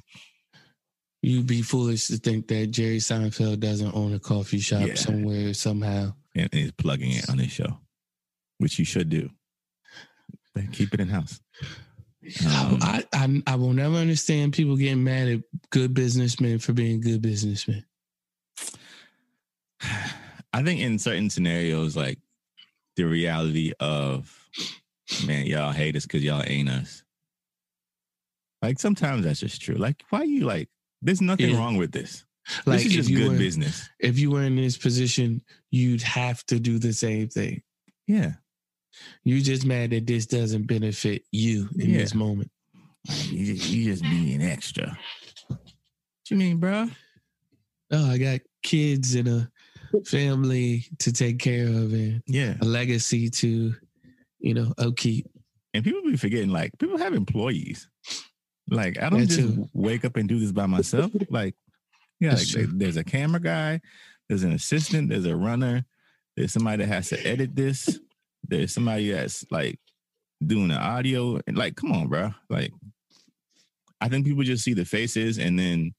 [1.23, 4.95] You'd be foolish to think that Jerry Seinfeld doesn't own a coffee shop Yeah.
[4.95, 6.15] somewhere somehow.
[6.35, 7.79] And, and he's plugging it on his show,
[8.59, 9.31] which you should do.
[10.55, 11.41] Then keep it in house.
[12.47, 15.41] Um, I, I I will never understand people getting mad at
[15.71, 17.85] good businessmen for being good businessmen.
[20.53, 22.19] I think in certain scenarios, like
[22.97, 24.49] the reality of,
[25.27, 27.03] man, y'all hate us because y'all ain't us.
[28.63, 29.77] Like sometimes that's just true.
[29.77, 30.69] Like, why you like?
[31.03, 31.59] There's nothing Yeah.
[31.59, 32.25] wrong with this.
[32.65, 33.89] Like this is just good were business.
[34.01, 37.63] if you were in this position, you'd have to do the same thing.
[38.07, 38.35] Yeah,
[39.25, 41.99] You just mad that this doesn't benefit you in Yeah.
[41.99, 42.51] this moment.
[43.31, 44.99] you just, you just being extra.
[45.49, 45.61] What
[46.31, 46.89] you mean, bro?
[47.93, 49.51] Oh, I got kids and a
[50.05, 53.75] family to take care of and Yeah, a legacy to,
[54.41, 55.27] you know, upkeep.
[55.73, 56.51] and people be forgetting.
[56.51, 57.89] Like, people have employees.
[58.69, 59.69] Like, I don't That just too.
[59.73, 61.13] wake up and do this by myself.
[61.31, 61.55] Like,
[62.19, 63.81] yeah, like, there's a camera guy,
[64.29, 65.85] there's an assistant, there's a runner,
[66.37, 68.01] there's somebody that has to edit this,
[68.49, 69.79] there's somebody that's like
[70.45, 71.41] doing the audio.
[71.47, 72.33] And like, come on, bro.
[72.49, 72.73] Like,
[74.01, 75.95] I think people just see the faces and then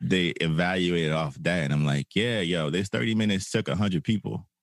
[0.00, 1.64] they evaluate off that.
[1.64, 4.46] And I'm like, yeah, yo, this 30 minutes took 100 people.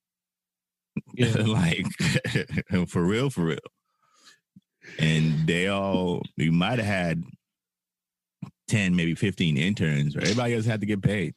[1.14, 1.32] Yeah.
[1.46, 1.86] like,
[2.88, 3.58] for real, for real.
[4.98, 7.22] And they all, we might have had
[8.66, 11.36] 10, maybe 15 interns, but everybody else had to get paid.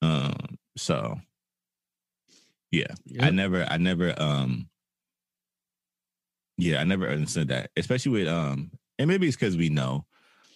[0.00, 1.20] Um, so
[2.72, 4.68] yeah, I never, I never, um,
[6.56, 10.06] yeah, I never understood that, especially with, um, and maybe it's because we know,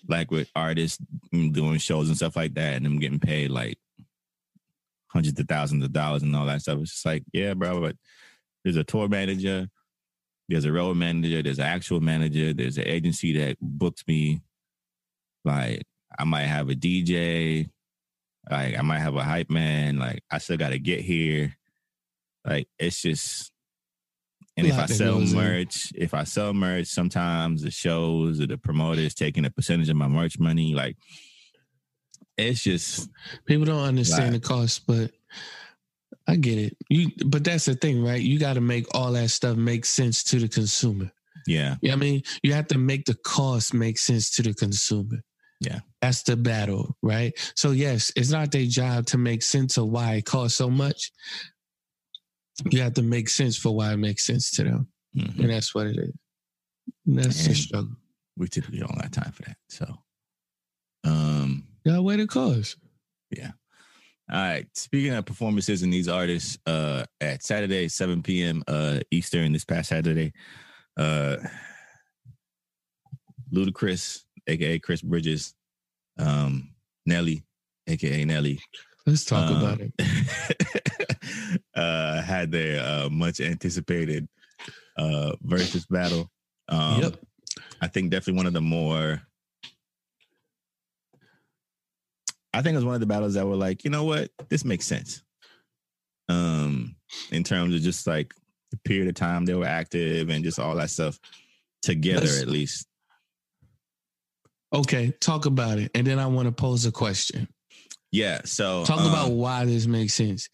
[0.08, 0.98] like with artists
[1.34, 3.78] mm, doing shows and stuff like that, and them getting paid like
[5.08, 6.78] hundreds of thousands of dollars and all that stuff.
[6.80, 7.96] It's just like, yeah, bro, but
[8.64, 9.68] there's a tour manager,
[10.48, 14.40] there's a road manager, there's an actual manager, there's an agency that books me.
[15.44, 15.82] Like,
[16.18, 17.68] I might have a DJ,
[18.50, 19.98] like I might have a hype man.
[19.98, 21.56] Like, I still got to get here.
[22.46, 23.50] Like, it's just.
[24.58, 29.12] And if I sell merch, if I sell merch, sometimes the shows or the promoters
[29.14, 30.74] taking a percentage of my merch money.
[30.74, 30.96] Like,
[32.38, 33.08] it's just
[33.46, 34.42] People don't understand Right.
[34.42, 35.10] the cost, but
[36.26, 36.76] I get it.
[36.88, 38.20] You but that's the thing, right?
[38.22, 41.10] You gotta make all that stuff make sense to the consumer.
[41.46, 45.22] yeah, Yeah, I mean, you have to make the cost make sense to the consumer.
[45.60, 45.80] Yeah.
[46.02, 47.32] That's the battle, right?
[47.56, 51.10] So yes, it's not their job to make sense of why it costs so much.
[52.70, 54.88] You have to make sense for why it makes sense to them.
[55.16, 55.40] Mhm.
[55.40, 56.12] And that's what it is.
[57.06, 57.96] And that's the struggle.
[58.36, 59.56] we typically don't have time for that.
[59.68, 60.02] So,
[61.04, 62.76] um, gotta weigh the cost.
[64.28, 64.66] All right.
[64.74, 68.64] Speaking of performances and these artists, uh, at Saturday, 7 p.m.
[68.66, 70.32] uh Eastern, this past Saturday,
[70.96, 71.36] uh
[73.54, 75.54] Ludacris, aka Chris Bridges,
[76.18, 76.74] um,
[77.06, 77.44] Nelly,
[77.86, 78.58] aka Nelly,
[79.06, 79.92] Let's talk um, about it.
[81.76, 84.28] uh had their uh much anticipated
[84.96, 86.30] uh versus battle.
[86.68, 87.16] Um yep.
[87.80, 89.22] I think definitely one of the more.
[92.52, 94.64] I think it was one of the battles that were like, you know what, this
[94.64, 95.22] makes sense.
[96.28, 96.96] Um,
[97.30, 98.32] in terms of just like
[98.70, 101.18] the period of time they were active and just all that stuff
[101.82, 102.86] together, Let's- at least.
[104.72, 105.90] Okay, talk about it.
[105.94, 107.46] And then I want to pose a question.
[108.10, 108.40] Yeah.
[108.44, 110.48] So Talk um, about why this makes sense.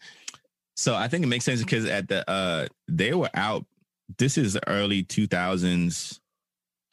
[0.75, 3.65] So I think it makes sense because at the uh they were out.
[4.17, 6.19] This is early two thousands,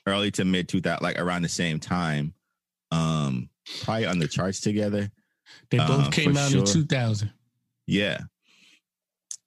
[0.07, 2.35] early to mid two thousand, like around the same time.
[2.93, 3.49] Um,
[3.83, 5.11] probably on the charts together.
[5.71, 6.61] They both uh, came out sure.
[6.61, 7.33] in 2000.
[7.87, 8.19] Yeah.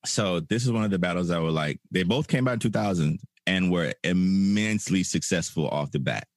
[0.05, 2.59] So this is one of the battles that were like they both came out in
[2.59, 6.27] 2000 and were immensely successful off the bat.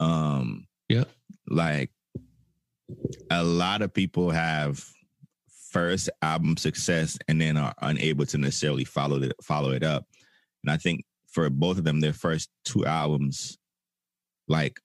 [0.00, 1.08] Um Yep.
[1.48, 1.90] like
[3.30, 4.84] a lot of people have
[5.74, 10.06] first album success and then are unable to necessarily follow it follow it up.
[10.62, 13.58] And I think for both of them their first two albums
[14.46, 14.78] like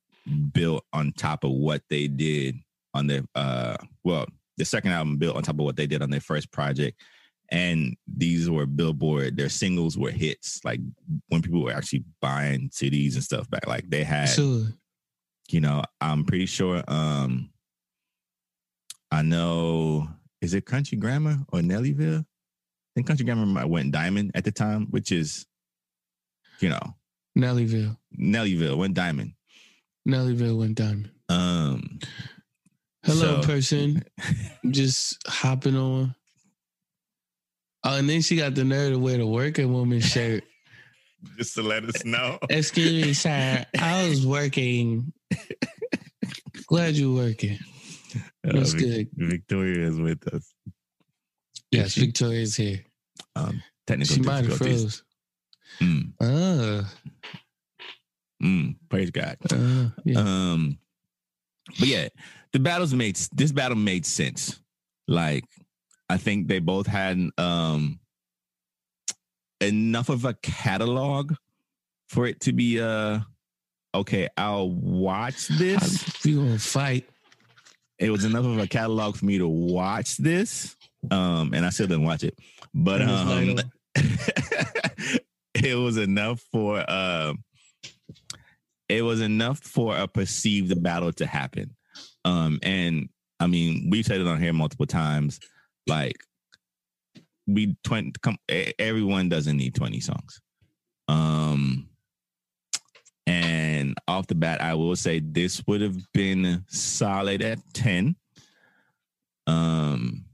[0.52, 2.56] built on top of what they did
[2.96, 4.26] on their uh well
[4.58, 7.00] the second album built on top of what they did on their first project
[7.52, 9.36] and these were Billboard.
[9.36, 10.64] Their singles were hits.
[10.64, 10.80] Like
[11.30, 14.30] when people were actually buying CDs and stuff back, like they had.
[14.30, 14.68] Sure.
[15.50, 16.84] You know, I'm pretty sure.
[16.88, 17.50] Um,
[19.12, 20.10] I know.
[20.42, 22.22] Is it Country Grammar or Nellyville?
[22.22, 22.26] I
[22.96, 25.46] think Country Grammar might went diamond at the time, which is,
[26.60, 26.96] you know,
[27.38, 27.98] Nellyville.
[28.20, 29.34] Nellyville went diamond.
[30.08, 31.12] Nellyville went diamond.
[31.30, 32.00] Um,
[33.04, 34.04] Hello, So- person.
[34.70, 36.16] Just hopping on.
[37.84, 40.44] Oh, and then she got the nerve to wear the working woman shirt.
[41.38, 42.38] just to let us know.
[42.50, 43.66] Excuse me, sir.
[43.80, 45.14] I was working.
[46.68, 47.58] Glad you're working.
[48.43, 49.30] That's Uh, Vic- good.
[49.30, 50.53] Victoria is with us.
[51.72, 52.84] Yes, she- Victoria's here.
[53.36, 55.03] Um, technical She might have froze.
[55.80, 56.84] Mm, Uh,
[58.43, 59.38] mm, praise God.
[59.51, 60.20] uh, yeah.
[60.20, 60.80] Um,
[61.78, 62.07] but yeah,
[62.53, 64.60] the battles made this battle made sense.
[65.07, 65.45] Like,
[66.10, 67.99] I think they both had um
[69.62, 71.34] enough of a catalog
[72.07, 73.20] for it to be uh
[73.93, 74.28] okay.
[74.38, 76.24] I'll watch this.
[76.26, 77.07] we gonna fight.
[78.00, 80.76] It was enough of a catalog for me to watch this.
[81.12, 82.38] Um, and I still didn't watch it,
[82.74, 83.58] but um,
[85.56, 87.43] it was enough for um
[88.88, 91.76] it was enough for a perceived battle to happen.
[92.26, 95.39] Um and I mean we've said it on here multiple times
[95.88, 96.18] like
[97.47, 98.38] we 20 come
[98.78, 100.41] everyone doesn't need 20 songs.
[101.08, 101.89] Um
[104.10, 108.16] off the bat I will say this would have been solid at 10.
[109.47, 110.26] Um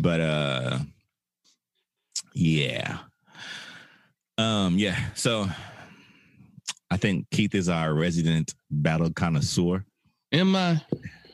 [0.00, 0.78] but uh
[2.34, 2.98] yeah.
[4.38, 4.98] Um, yeah.
[5.14, 5.46] So
[6.90, 9.84] I think Keith is our resident battle connoisseur.
[10.32, 10.80] am I?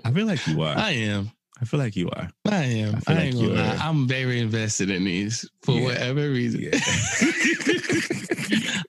[0.04, 0.76] I feel like you are.
[0.76, 1.30] I am.
[1.60, 2.28] I feel like you are.
[2.46, 3.00] I am.
[3.06, 3.76] I, I ain't like gonna lie.
[3.80, 5.84] I'm very invested in these for Yeah.
[5.84, 6.60] whatever reason.
[6.60, 6.78] Yeah.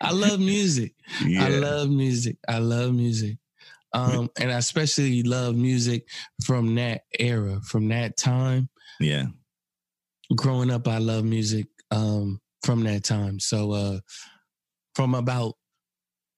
[0.01, 0.93] I love music.
[1.26, 1.45] yeah.
[1.45, 2.38] I love music.
[2.47, 3.38] I love music.
[3.93, 6.07] Um, and I especially love music
[6.43, 8.70] from that era, from that time.
[8.99, 9.26] yeah.
[10.36, 13.39] Growing up, I love music um, from that time.
[13.39, 13.99] So uh,
[14.93, 15.53] from about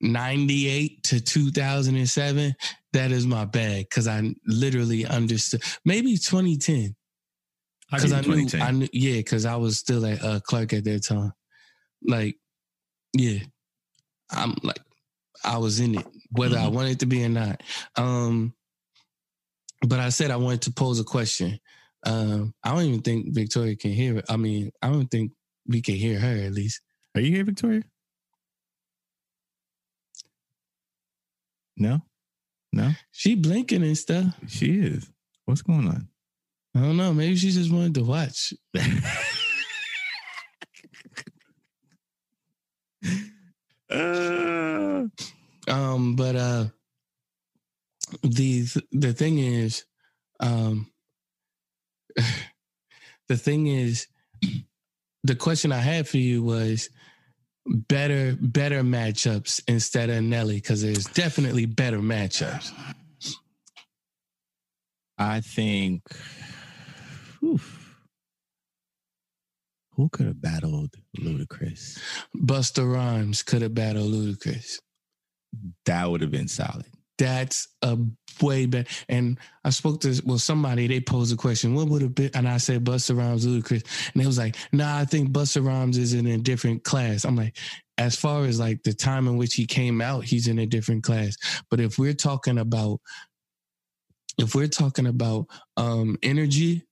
[0.01, 2.53] 98 to 2007,
[2.93, 5.63] that is my bag because I literally understood.
[5.85, 6.95] Maybe 2010.
[7.91, 11.03] because I knew, I knew, yeah, because I was still at uh, Clark at that
[11.05, 11.33] time.
[12.03, 12.37] Like,
[13.13, 13.39] yeah,
[14.31, 14.79] I'm like,
[15.43, 16.73] I was in it, whether I Mhm.
[16.73, 17.63] wanted to be or not.
[17.95, 18.53] Um,
[19.87, 21.59] but I said I wanted to pose a question.
[22.05, 24.25] Um, I don't even think Victoria can hear it.
[24.29, 25.33] I mean, I don't think
[25.67, 26.81] we can hear her at least.
[27.15, 27.83] Are you here, Victoria?
[31.77, 32.01] No?
[32.71, 32.91] No?
[33.11, 34.33] She blinking and stuff.
[34.47, 35.09] She is.
[35.45, 36.07] What's going on?
[36.75, 37.13] I don't know.
[37.13, 38.53] Maybe she just wanted to watch.
[43.89, 45.03] uh,
[45.67, 46.65] Um, but uh
[48.23, 49.85] the the thing is,
[50.39, 50.91] um
[53.27, 54.07] the thing is
[55.23, 56.89] the question I had for you was
[57.69, 62.71] better better matchups instead of Nelly, because there's definitely better matchups.
[65.17, 66.01] I think
[67.43, 67.95] oof.
[69.91, 71.99] who could have battled Ludacris?
[72.35, 74.79] Busta Rhymes could have battled Ludacris.
[75.85, 76.85] That would have been solid.
[77.19, 77.97] That's a
[78.41, 78.89] way better.
[79.09, 80.87] And I spoke to well somebody.
[80.87, 81.75] They posed a question.
[81.75, 82.31] What would have been?
[82.33, 85.97] And I said Busta Rhymes, Ludacris, and they was like, Nah, I think Busta Rhymes
[85.97, 87.25] is in a different class.
[87.25, 87.57] I'm like,
[87.97, 91.03] as far as like the time in which he came out, he's in a different
[91.03, 91.35] class.
[91.69, 93.01] But if we're talking about,
[94.37, 96.85] if we're talking about um energy,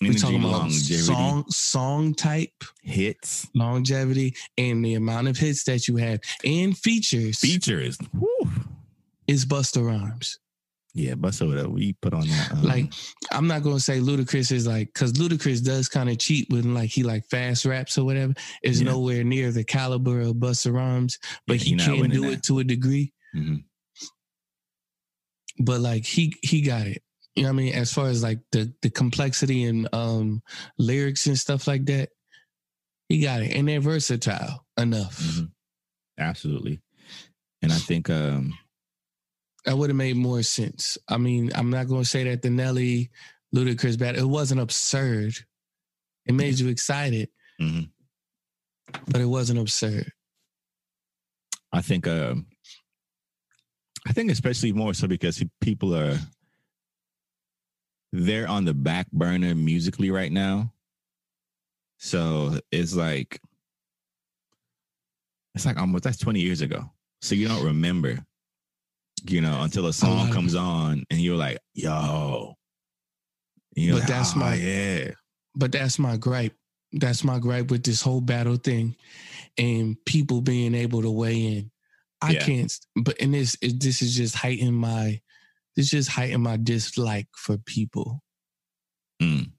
[0.00, 5.86] we're talking about longevity, song song type, hits, longevity, and the amount of hits that
[5.88, 7.98] you have, and features features.
[8.18, 8.50] Whew.
[9.28, 10.38] Is Busta Rhymes.
[10.94, 11.70] Yeah, bust over that.
[11.70, 12.50] We put on that.
[12.52, 12.92] Um, Like,
[13.30, 16.90] I'm not gonna say Ludacris is like, because Ludacris does kind of cheat when like
[16.90, 18.32] he like fast raps or whatever.
[18.64, 18.86] Is Yeah.
[18.92, 22.32] nowhere near the caliber of Busta Rhymes, but Yeah, he can do that.
[22.32, 23.12] it to a degree.
[23.36, 23.64] mhm.
[25.60, 27.02] But like he he got it.
[27.34, 27.74] You know what I mean?
[27.74, 30.42] As far as like the the complexity and um
[30.78, 32.08] lyrics and stuff like that,
[33.08, 35.20] he got it, and they're versatile enough.
[35.20, 35.50] Mhm.
[36.18, 36.80] absolutely.
[37.62, 38.56] And I think um
[39.68, 40.96] That would have made more sense.
[41.08, 43.10] I mean, I'm not gonna say that the Nelly
[43.54, 45.34] Ludacris battle it wasn't absurd.
[46.24, 47.28] It made you excited,
[47.60, 47.90] mhm.
[49.08, 50.10] but it wasn't absurd.
[51.70, 52.46] I think um
[54.06, 56.18] I think especially more so because people are
[58.10, 60.72] they're on the back burner musically right now.
[61.98, 63.38] So it's like
[65.54, 66.90] it's like almost that's 20 years ago.
[67.20, 68.24] So you don't remember,
[69.26, 72.54] you know, until a song comes on and you're like, yo.
[73.74, 75.10] You're but like, that's oh, my yeah.
[75.54, 76.54] But that's my gripe.
[76.92, 78.96] That's my gripe with this whole battle thing
[79.58, 81.70] and people being able to weigh in.
[82.20, 82.44] I yeah.
[82.44, 85.20] can't but and this this is just heighten my
[85.76, 88.22] this just heighten my dislike for people.
[89.22, 89.52] Mm.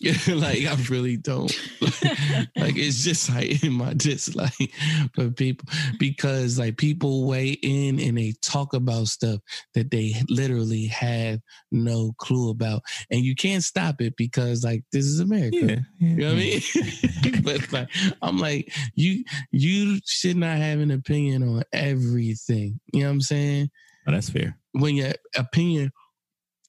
[0.28, 1.50] like I really don't.
[1.80, 4.72] like it's just like in my dislike
[5.14, 5.68] for people
[5.98, 9.40] because like people weigh in and they talk about stuff
[9.74, 11.40] that they literally have
[11.72, 15.56] no clue about, and you can't stop it because like this is America.
[15.56, 17.42] Yeah, yeah, you know what I mean?
[17.42, 17.88] but like
[18.22, 22.78] I'm like you you should not have an opinion on everything.
[22.92, 23.70] You know what I'm saying?
[24.06, 24.56] Oh, that's fair.
[24.72, 25.90] When your opinion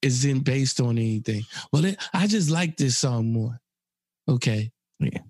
[0.02, 1.44] isn't based on anything.
[1.72, 3.60] Well, it, I just like this song more.
[4.28, 4.72] Okay.
[5.00, 5.22] Yeah.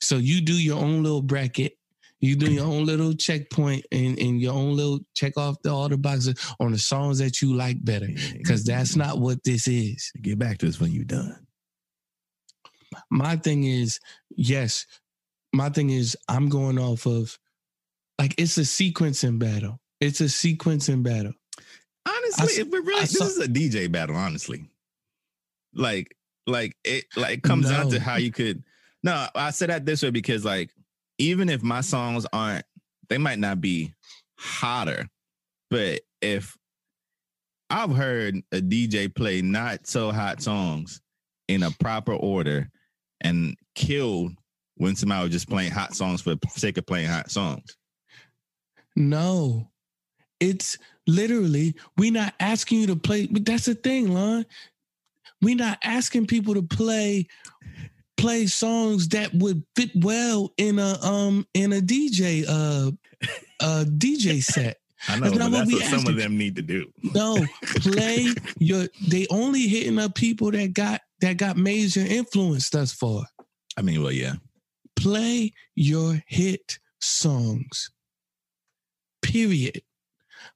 [0.00, 1.74] So you do your own little bracket.
[2.20, 5.88] You do your own little checkpoint and, and your own little check off the all
[5.88, 8.08] the boxes on the songs that you like better.
[8.36, 10.10] Because that's not what this is.
[10.20, 11.46] Get back to us when you're done.
[13.10, 14.00] My thing is,
[14.30, 14.84] yes,
[15.52, 17.38] my thing is I'm going off of
[18.18, 19.80] like it's a sequencing battle.
[20.00, 21.32] It's a sequencing battle.
[22.08, 24.16] Honestly, I, if we really, this is a DJ battle.
[24.16, 24.68] Honestly,
[25.74, 27.76] like, like it, like comes no.
[27.76, 28.62] down to how you could.
[29.02, 30.70] No, I said that this way because, like,
[31.18, 32.64] even if my songs aren't,
[33.08, 33.94] they might not be
[34.38, 35.08] hotter,
[35.70, 36.56] but if
[37.70, 41.00] I've heard a DJ play not so hot songs
[41.48, 42.70] in a proper order
[43.20, 44.32] and killed
[44.76, 47.76] when somebody was just playing hot songs for the sake of playing hot songs.
[48.96, 49.70] No,
[50.40, 50.78] it's
[51.08, 53.26] literally we're not asking you to play.
[53.26, 54.46] But that's the thing, Lon.
[55.42, 57.26] We're not asking people to play
[58.16, 62.90] play songs that would fit well in a um in a DJ uh
[63.60, 64.78] uh DJ set.
[65.08, 66.86] I know, that's, but that's what, what some of them need to do.
[67.14, 67.44] No,
[67.80, 68.28] play
[68.58, 68.88] your.
[69.06, 73.22] They only hitting up people that got that got major influence thus far.
[73.76, 74.34] I mean, well, yeah.
[74.96, 77.92] Play your hit songs.
[79.22, 79.82] Period.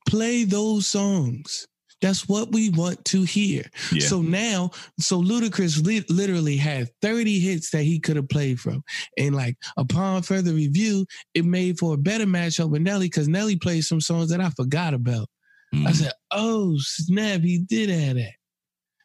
[0.07, 1.67] Play those songs.
[2.03, 3.65] That's what we want to hear.
[3.93, 4.01] Yeah.
[4.01, 8.83] So now, so Ludacris li- literally had 30 hits that he could have played from.
[9.17, 13.57] And like upon further review, it made for a better matchup with Nelly because Nelly
[13.57, 15.29] played some songs that I forgot about.
[15.73, 15.87] Mm.
[15.87, 18.33] I said, oh, snap, he did have that.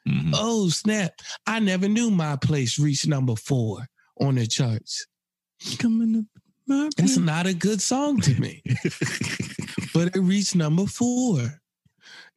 [0.09, 0.33] Mm-hmm.
[0.33, 1.11] Oh, snap.
[1.45, 3.87] I never knew my place reached number four
[4.19, 5.05] on the charts.
[5.77, 6.91] Coming up.
[6.97, 8.61] That's not a good song to me.
[9.97, 11.59] but it reached number four.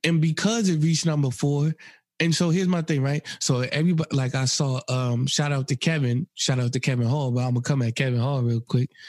[0.03, 1.75] And because it reached number four,
[2.19, 3.27] and so here's my thing, right?
[3.39, 7.31] So everybody, like I saw, um, shout out to Kevin, shout out to Kevin Hall,
[7.31, 8.91] but I'm gonna come at Kevin Hall real quick.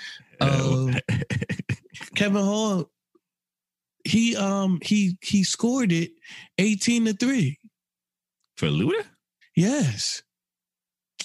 [0.41, 0.95] Um,
[2.15, 2.89] Kevin Hall,
[4.03, 6.13] he um he he scored it
[6.57, 7.59] 18 to 3.
[8.57, 9.05] For Luda?
[9.55, 10.23] Yes.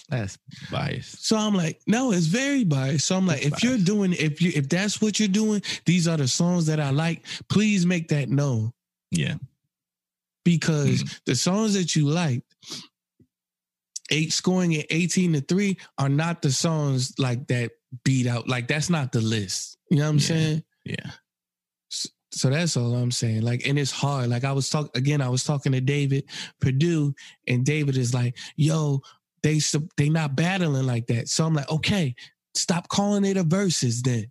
[0.08, 0.38] That's
[0.70, 1.26] biased.
[1.26, 3.06] So I'm like, no, it's very biased.
[3.06, 6.16] So I'm like, if you're doing, if you, if that's what you're doing, these are
[6.16, 7.24] the songs that I like.
[7.48, 8.72] Please make that known.
[9.10, 9.34] Yeah.
[10.44, 11.16] Because mm-hmm.
[11.26, 12.44] the songs that you like,
[14.10, 17.72] eight scoring at 18 to three, are not the songs like that
[18.04, 18.48] beat out.
[18.48, 19.76] Like that's not the list.
[19.90, 20.24] You know what I'm yeah.
[20.24, 20.64] saying?
[20.84, 21.10] Yeah.
[21.88, 23.42] So, so that's all I'm saying.
[23.42, 24.28] Like, and it's hard.
[24.28, 26.24] Like I was talking again, I was talking to David
[26.60, 27.14] Purdue,
[27.48, 29.00] and David is like, yo,
[29.46, 29.60] they
[29.96, 31.28] they not battling like that.
[31.28, 32.16] So I'm like, okay,
[32.56, 34.26] stop calling it a versus then.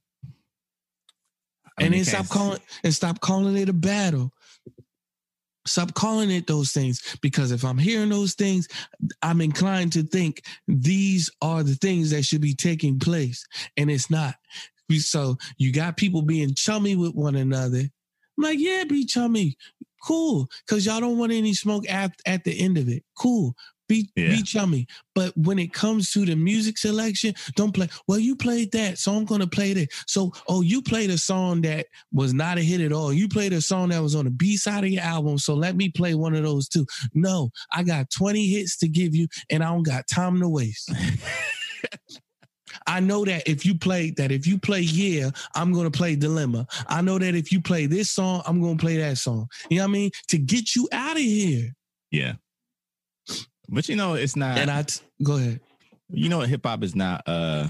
[1.80, 4.34] and then stop calling and stop calling it a battle.
[5.68, 8.68] Stop calling it those things because if I'm hearing those things,
[9.24, 13.48] I'm inclined to think these are the things that should be taking place,
[13.78, 14.36] and it's not.
[15.00, 17.80] So you got people being chummy with one another.
[17.80, 19.58] I'm like, yeah, be chummy,
[20.04, 23.04] cool, because y'all don't want any smoke at at the end of it.
[23.18, 23.56] Cool,
[23.88, 24.30] be yeah.
[24.30, 24.88] be chummy.
[25.14, 27.88] But when it comes to the music selection, don't play.
[28.08, 29.90] Well, you played that, so I'm gonna play that.
[30.08, 33.14] So, oh, you played a song that was not a hit at all.
[33.14, 35.38] You played a song that was on the B side of your album.
[35.38, 36.86] So let me play one of those too.
[37.14, 40.92] No, I got 20 hits to give you, and I don't got time to waste.
[42.88, 46.68] I know that if you play that, if you play Yeah, I'm gonna play Dilemma.
[46.88, 49.48] I know that if you play this song, I'm gonna play that song.
[49.70, 50.12] You know what I mean?
[50.30, 51.74] To get you out of here.
[52.12, 52.34] Yeah.
[53.70, 54.58] But you know, it's not.
[54.58, 55.60] And I t- go ahead.
[56.10, 57.68] You know, hip hop is not uh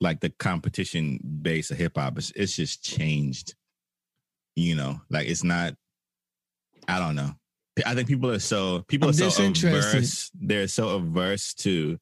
[0.00, 2.18] like the competition base of hip hop.
[2.18, 3.54] It's, it's just changed.
[4.56, 5.74] You know, like it's not.
[6.86, 7.32] I don't know.
[7.84, 10.30] I think people are so people I'm are so averse.
[10.34, 11.98] They're so averse to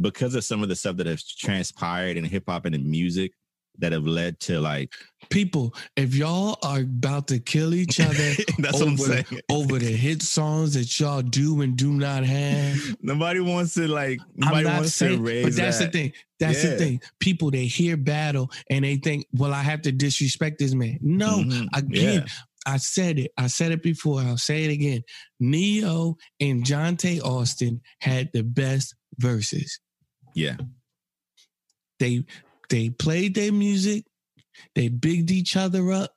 [0.00, 3.32] because of some of the stuff that has transpired in hip hop and in music
[3.80, 4.92] that have led to like
[5.28, 9.40] People, if y'all are about to kill each other that's what I'm over, saying.
[9.48, 14.18] over the hit songs that y'all do and do not have, Nobody wants to like
[14.42, 15.92] I'm nobody not wants saying, to raise but that's that.
[15.92, 16.12] the thing.
[16.40, 16.70] That's Yeah.
[16.70, 17.00] the thing.
[17.20, 20.98] People they hear battle and they think, well, I have to disrespect this man.
[21.00, 21.68] No, Mhm.
[21.74, 22.24] again,
[22.66, 23.30] I said it.
[23.38, 24.20] I said it before.
[24.22, 25.02] I'll say it again.
[25.38, 29.78] Ne-Yo and Johntá Austin had the best verses.
[30.34, 30.56] Yeah.
[31.98, 32.24] They
[32.70, 34.04] they played their music.
[34.74, 36.14] They bigged each other up.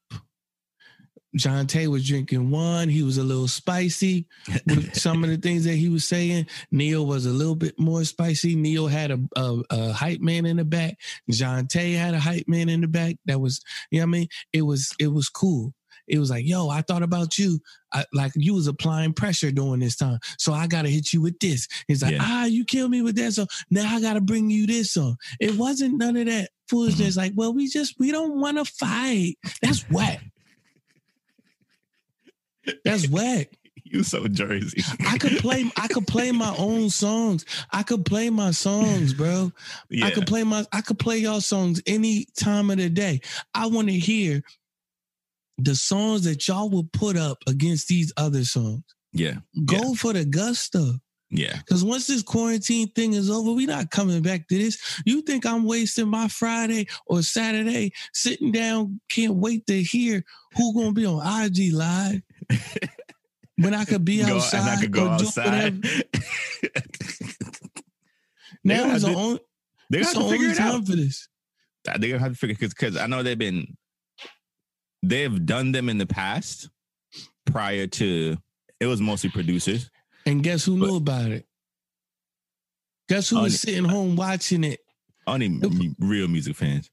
[1.37, 2.89] Johntá was drinking wine.
[2.89, 4.27] He was a little spicy
[4.67, 6.47] with some of the things that he was saying.
[6.71, 8.55] Neil was a little bit more spicy.
[8.55, 10.97] Neil had a, a, a hype man in the back.
[11.31, 13.15] Johntá had a hype man in the back.
[13.25, 14.27] That was, you know what I mean?
[14.51, 15.73] It was it was cool.
[16.07, 17.59] It was like, yo, I thought about you.
[17.93, 20.19] I, like you was applying pressure during this time.
[20.37, 21.67] So I gotta hit you with this.
[21.87, 22.19] He's like, Yeah.
[22.21, 23.33] ah, you killed me with that.
[23.33, 25.17] So now I gotta bring you this song.
[25.39, 27.15] It wasn't none of that foolishness.
[27.17, 29.35] Like, well, we just we don't want to fight.
[29.61, 30.21] That's whack.
[32.85, 33.49] That's whack.
[33.85, 34.81] you so Jersey.
[35.07, 37.45] I could play I could play my own songs.
[37.71, 39.51] I could play my songs, bro.
[39.89, 40.05] yeah.
[40.05, 43.21] I could play my I could play y'all songs any time of the day.
[43.53, 44.41] I want to hear
[45.57, 48.83] the songs that y'all will put up against these other songs.
[49.11, 49.35] yeah.
[49.65, 50.93] Go for the gusto.
[51.29, 51.57] Yeah.
[51.57, 55.01] Because once this quarantine thing is over, we're not coming back to this.
[55.05, 60.23] You think I'm wasting my Friday or Saturday sitting down, can't wait to hear
[60.55, 62.21] who gonna be on IG live
[63.57, 65.83] when I could be Go- outside I could go outside.
[68.63, 69.39] Now is the only,
[69.89, 70.87] They're it's gonna the figure only time out.
[70.87, 71.27] for this.
[71.83, 73.75] They're gonna have to figure because I know they've been
[75.03, 76.69] they've done them in the past
[77.45, 78.37] prior to
[78.79, 79.89] it was mostly producers.
[80.25, 81.45] And guess who But- knew about it?
[83.09, 84.79] Guess who was sitting home watching it?
[85.27, 86.89] Only m- real music fans.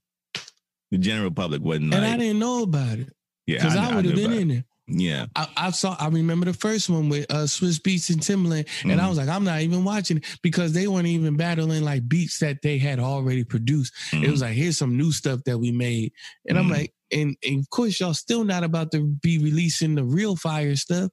[0.90, 3.12] The general public wasn't And like I didn't know about it.
[3.46, 3.58] yeah.
[3.58, 4.58] Because I, kn- would have been in there.
[4.58, 4.64] it.
[4.92, 5.26] Yeah.
[5.36, 5.96] I, I saw.
[6.00, 9.08] I remember the first one with uh, Swizz Beatz and Timbaland, and I Mhm.
[9.08, 12.62] was like, I'm not even watching it because they weren't even battling like beats that
[12.62, 13.92] they had already produced.
[14.12, 14.30] It Mhm.
[14.30, 16.12] was like, here's some new stuff that we made,
[16.48, 16.70] and I'm Mhm.
[16.72, 20.74] like, and, and of course, y'all still not about to be releasing the real fire
[20.76, 21.10] stuff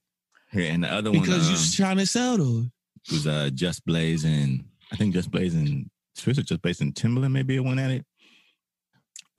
[0.53, 2.65] Yeah, and the other one because um, you're trying to sell those.
[3.11, 6.95] was uh Just Blaze and I think Just Blaze and Swiss or Just Blaze and
[6.95, 8.05] Timbaland maybe one at it.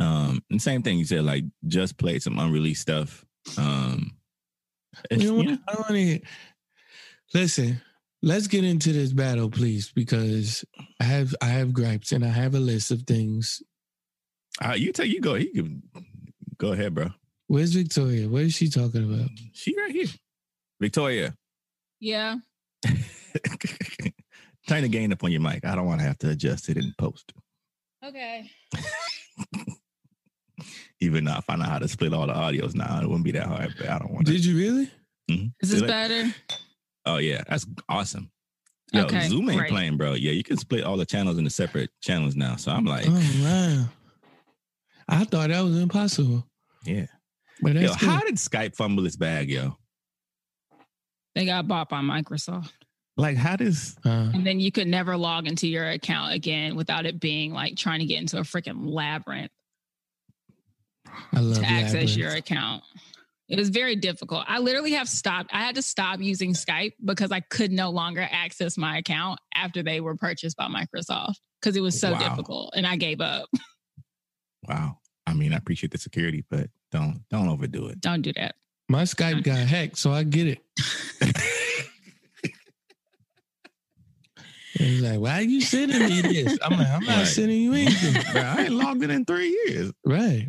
[0.01, 3.25] Um, and same thing you said, like just played some unreleased stuff.
[3.57, 4.13] Um,
[5.11, 5.47] it's- You know what?
[5.47, 5.57] yeah.
[5.69, 6.21] I don't want to hear.
[7.35, 7.81] Listen,
[8.23, 10.65] let's get into this battle, please, because
[11.01, 13.63] I have I have gripes and I have a list of things.
[14.65, 15.35] Uh, you tell you go.
[15.35, 15.83] You can
[16.57, 17.11] go ahead, bro.
[17.49, 18.29] Where's Victoria?
[18.29, 19.29] What is she talking about?
[19.53, 20.07] She right here,
[20.81, 21.37] Victoria.
[22.01, 22.37] Yeah.
[24.69, 25.65] Turn the gain up on your mic.
[25.65, 27.33] I don't want to have to adjust it in post.
[28.05, 28.51] Okay.
[31.01, 33.31] Even though I find out how to split all the audios now, it wouldn't be
[33.33, 33.75] that hard.
[33.79, 34.33] But I don't want to.
[34.33, 34.91] Did you really?
[35.61, 36.35] Is this Like- better?
[37.07, 38.31] Oh yeah, that's awesome.
[38.93, 39.71] Yo, Okay, Zoom ain't great.
[39.71, 40.15] playing, bro.
[40.15, 42.57] Yeah, you can split all the channels into separate channels now.
[42.57, 43.85] So I'm like, Oh wow!
[45.09, 46.47] I thought that was impossible,
[46.85, 47.07] yeah.
[47.63, 47.97] but Yo, good.
[47.97, 49.77] how did Skype fumble its bag, yo?
[51.35, 52.71] They got bought by Microsoft.
[53.17, 57.05] Like, how does Uh, And then you could never log into your account again without
[57.07, 59.53] it being like trying to get into a freaking labyrinth I love
[61.35, 62.17] to access Labyrinth.
[62.17, 62.83] your account.
[63.49, 64.45] It was very difficult.
[64.47, 65.51] I literally have stopped.
[65.55, 69.83] I had to stop using Skype because I could no longer access my account after
[69.83, 72.19] they were purchased by Microsoft because it was so Wow.
[72.19, 73.49] difficult and I gave up.
[74.69, 74.99] wow?
[75.27, 78.01] I mean, I appreciate the security, but don't don't overdo it.
[78.01, 78.55] Don't do that.
[78.91, 80.59] My Skype got hacked, so I get it.
[84.79, 87.27] He's like, "Why are you sending me this?" I'm like, "I'm not Right.
[87.27, 89.93] sending you anything." Bro, I ain't logged in in three years.
[90.05, 90.47] right?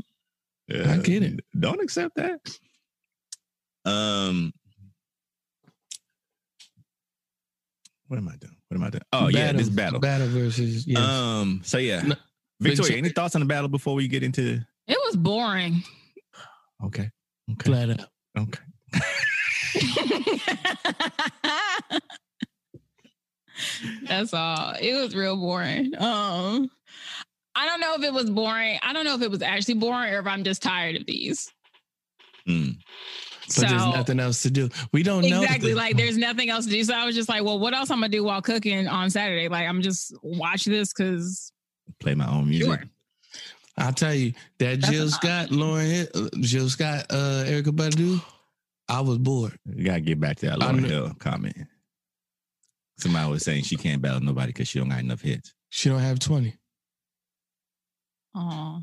[0.70, 1.40] Yeah, I get it.
[1.60, 2.40] Don't accept that.
[3.86, 4.54] Um,
[8.08, 8.56] what am I doing?
[8.68, 9.04] What am I doing?
[9.14, 10.00] Oh yeah, this battle.
[10.00, 11.00] battle versus yes.
[11.00, 12.16] Um, so yeah, No,
[12.60, 14.60] Victoria, Victoria- any thoughts on the battle before we get into?
[14.88, 15.82] It was boring.
[16.86, 17.10] Okay,
[17.52, 18.10] okay, flat out.
[18.38, 18.60] okay.
[24.08, 24.74] That's all.
[24.80, 25.92] It was real boring.
[26.02, 26.70] Um,
[27.60, 28.80] I don't know if it was boring.
[28.82, 31.52] I don't know if it was actually boring or if I'm just tired of these.
[32.48, 32.78] Mm.
[33.48, 34.70] But so there's nothing else to do.
[34.94, 36.84] We don't know exactly like there's nothing else to do.
[36.86, 39.50] So I was just like, well, what else I'm gonna do while cooking on Saturday?
[39.50, 41.52] Like I'm just watch this because
[42.00, 42.68] Play my own music.
[42.80, 42.84] sure.
[43.78, 45.58] I'll tell you that That's Jill Scott, option.
[45.58, 48.22] Lauryn, Hill, Jill Scott, uh, Erykah Badu.
[48.88, 49.58] I was bored.
[49.66, 50.88] We gotta get back to that I Lauryn know.
[50.88, 51.58] Hill comment.
[53.00, 55.54] Somebody was saying she can't battle nobody because she don't got enough hits.
[55.70, 56.54] She don't have 20.
[58.36, 58.82] Oh,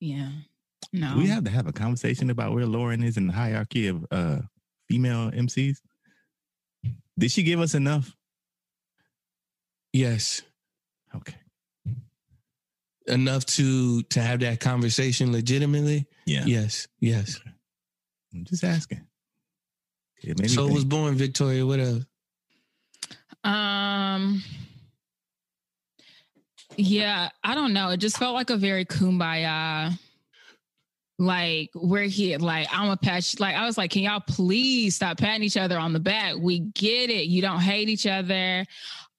[0.00, 0.30] yeah.
[0.92, 1.14] No.
[1.14, 4.06] Do we have to have a conversation about where Lauryn is in the hierarchy of
[4.10, 4.38] uh
[4.88, 5.78] female MCs?
[7.18, 8.14] Did she give us enough?
[9.92, 10.42] Yes.
[11.14, 11.34] Okay.
[13.06, 16.06] Enough to to have that conversation legitimately.
[16.26, 16.44] Yeah.
[16.46, 16.88] Yes.
[17.00, 17.40] Yes.
[18.32, 19.06] I'm just asking.
[20.22, 21.64] It made me so it was born Victoria.
[21.64, 22.04] What else?
[23.44, 24.42] Um.
[26.76, 27.90] Yeah, I don't know.
[27.90, 29.98] It just felt like a very kumbaya.
[31.20, 33.40] Like we're here, like I'm a patch.
[33.40, 36.36] Like I was like, can y'all please stop patting each other on the back?
[36.38, 37.26] We get it.
[37.26, 38.64] You don't hate each other.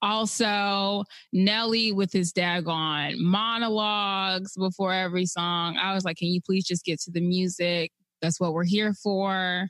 [0.01, 1.03] Also,
[1.33, 5.75] Nelly with his daggone monologues before every song.
[5.75, 7.91] I was like, can you please just get to the music?
[8.21, 9.67] That's what we're here for.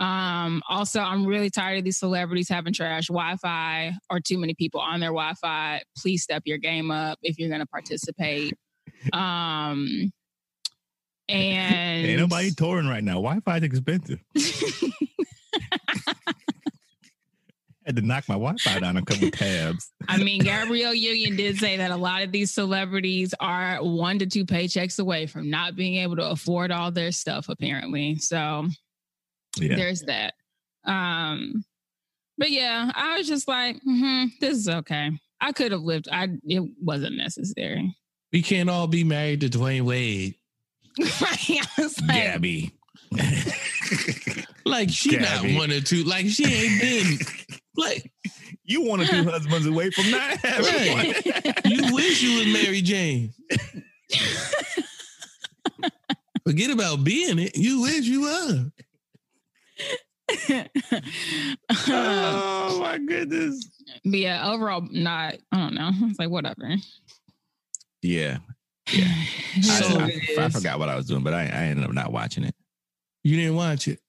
[0.00, 4.80] Um, also, I'm really tired of these celebrities having trash Wi-Fi or too many people
[4.80, 5.82] on their Wi-Fi.
[5.96, 8.54] Please step your game up if you're going to participate.
[9.12, 10.10] Um,
[11.28, 13.14] and Ain't nobody touring right now.
[13.14, 14.20] Wi-Fi is expensive.
[17.90, 19.92] had to knock my Wi-Fi down a couple tabs.
[20.08, 24.26] I mean, Gabrielle Union did say that a lot of these celebrities are one to
[24.26, 28.16] two paychecks away from not being able to afford all their stuff, apparently.
[28.16, 28.68] So
[29.58, 29.76] Yeah.
[29.76, 30.34] there's that.
[30.84, 31.64] Um,
[32.38, 35.10] but yeah, I was just like, hmm this is okay.
[35.40, 36.08] I could have lived.
[36.10, 37.94] I it wasn't necessary.
[38.32, 40.34] We can't all be married to Dwyane Wade.
[41.00, 42.72] I was like, Gabby.
[44.66, 45.52] Like she Gabby.
[45.52, 46.04] not one or two.
[46.04, 47.18] Like she ain't been.
[47.76, 48.12] Like
[48.64, 51.06] you one or two husbands away from not having one.
[51.64, 53.32] you wish you was Mary Jane.
[56.44, 57.56] Forget about being it.
[57.56, 58.70] You wish you were.
[61.88, 63.68] oh my goodness.
[64.04, 65.34] but yeah, overall, not.
[65.52, 65.90] I don't know.
[66.02, 66.74] It's like whatever.
[68.02, 68.38] Yeah.
[68.92, 69.22] Yeah.
[69.62, 72.10] So- I, I, I forgot what I was doing, but I, I ended up not
[72.12, 72.54] watching it.
[73.22, 74.00] You didn't watch it.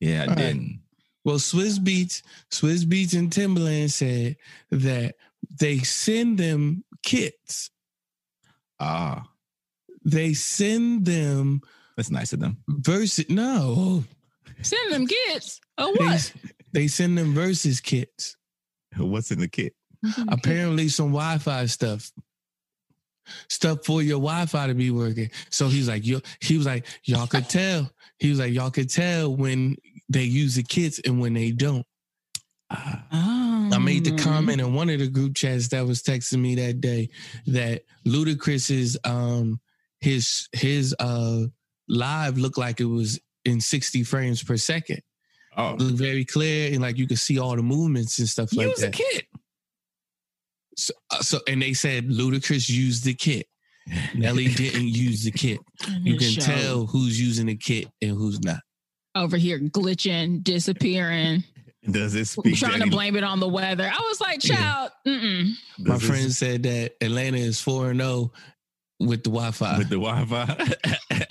[0.00, 0.36] Yeah, I All right.
[0.38, 0.80] didn't.
[1.24, 4.36] Well, Swizz Beatz, Swizz Beatz and Timbaland said
[4.70, 5.16] that
[5.60, 7.70] they send them kits.
[8.80, 9.28] Ah,
[10.04, 11.60] They send them
[11.96, 12.58] that's nice of them.
[12.68, 14.04] versus no.
[14.62, 16.32] Send them kits Oh They, what?
[16.72, 18.36] they send them versus kits.
[18.96, 19.74] What's in the kit?
[20.28, 22.10] Apparently some Wi-Fi stuff.
[23.48, 25.30] Stuff for your Wi-Fi to be working.
[25.50, 27.90] So he's like, yo, he was like, y'all could tell.
[28.18, 29.76] He was like, y'all could tell when
[30.10, 31.86] they use the kits and when they don't.
[32.70, 33.70] Ah, Oh.
[33.72, 36.80] I made the comment in one of the group chats that was texting me that
[36.82, 37.08] day
[37.46, 39.58] that Ludacris's um
[40.00, 41.44] his his uh
[41.88, 45.00] live looked like it was in 60 frames per second.
[45.56, 48.54] oh, It looked very clear and like you could see all the movements and stuff
[48.56, 48.92] like use a that.
[48.94, 49.26] kit.
[50.76, 53.46] So, uh, so and they said Ludacris used the kit.
[54.14, 55.60] Nelly didn't use the kit.
[56.00, 56.40] You can Show.
[56.42, 58.60] tell who's using the kit and who's not.
[59.14, 61.44] over here glitching, disappearing,
[61.88, 62.54] Does it speak?
[62.54, 63.84] I'm trying to any- blame it on the weather.
[63.84, 64.56] I was like, Yeah.
[64.56, 65.50] child, mm-mm.
[65.78, 68.32] My friend said that Atlanta is 4 and 0
[69.00, 69.78] with the Wi-Fi.
[69.78, 70.74] with the Wi-Fi.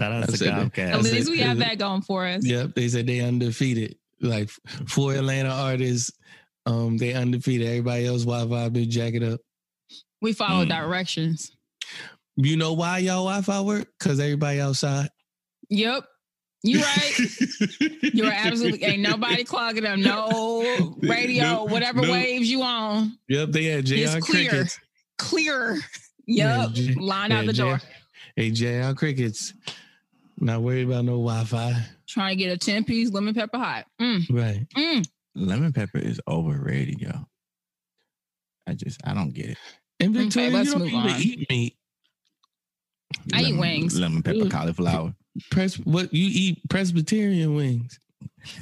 [0.00, 0.72] Shout out I to said that.
[0.72, 0.92] Comcast.
[0.94, 2.44] at least we have that going for us.
[2.46, 3.96] Yep, they said they undefeated.
[4.22, 4.50] Like
[4.86, 6.10] four Atlanta artists,
[6.66, 7.66] um, they undefeated.
[7.68, 9.40] Everybody else Wi-Fi been jacking up.
[10.22, 10.68] We follow Mm.
[10.68, 11.52] directions.
[12.36, 13.88] You know why y'all Wi-Fi work?
[13.98, 15.08] Because everybody outside.
[15.70, 16.04] Yep.
[16.62, 17.20] You right.
[18.14, 19.98] You're absolutely ain't nobody clogging up.
[19.98, 22.12] No radio, No, whatever no.
[22.12, 23.18] waves you on.
[23.28, 24.50] Yep, they had JR It's clear.
[24.50, 24.78] Crickets.
[25.18, 25.78] Clear.
[26.26, 26.72] Yeah, Yep.
[26.74, 27.78] J- Line out yeah, the door.
[27.78, 27.84] J-
[28.36, 29.52] Hey, JR Crickets.
[30.40, 31.74] Not worried about no Wi-Fi.
[32.08, 33.84] Trying to get a 10 piece lemon pepper hot.
[34.00, 34.66] Mm, Right.
[34.76, 35.06] mm.
[35.34, 37.12] Lemon pepper is overrated, yo.
[38.66, 39.58] I just I don't get it.
[40.00, 41.20] And Okay, Victoria, let's you don't move even on.
[41.20, 41.76] eat meat.
[43.34, 43.98] I eat wings.
[43.98, 44.48] Lemon pepper Ooh.
[44.48, 45.14] cauliflower.
[45.50, 47.98] Pres- what you eat Presbyterian wings.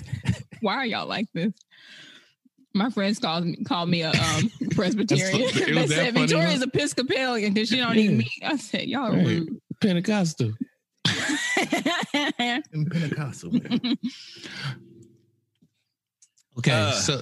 [0.61, 1.53] Why are y'all like this?
[2.75, 5.41] My friends called me called me a um, Presbyterian.
[5.75, 6.67] That's they said Victoria's huh?
[6.73, 8.03] Episcopalian because she don't Yeah.
[8.03, 8.43] eat meat.
[8.45, 9.27] I said y'all Right.
[9.27, 9.61] rude.
[9.81, 10.53] Pentecostal.
[12.73, 13.53] And Pentecostal.
[16.59, 17.21] Okay, Uh, so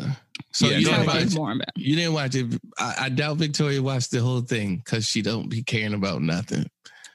[0.52, 1.24] so yeah, you go didn't ahead.
[1.26, 1.68] watch more about.
[1.76, 2.46] you didn't watch it.
[2.78, 6.64] I, I doubt Victoria watched the whole thing because she don't be caring about nothing.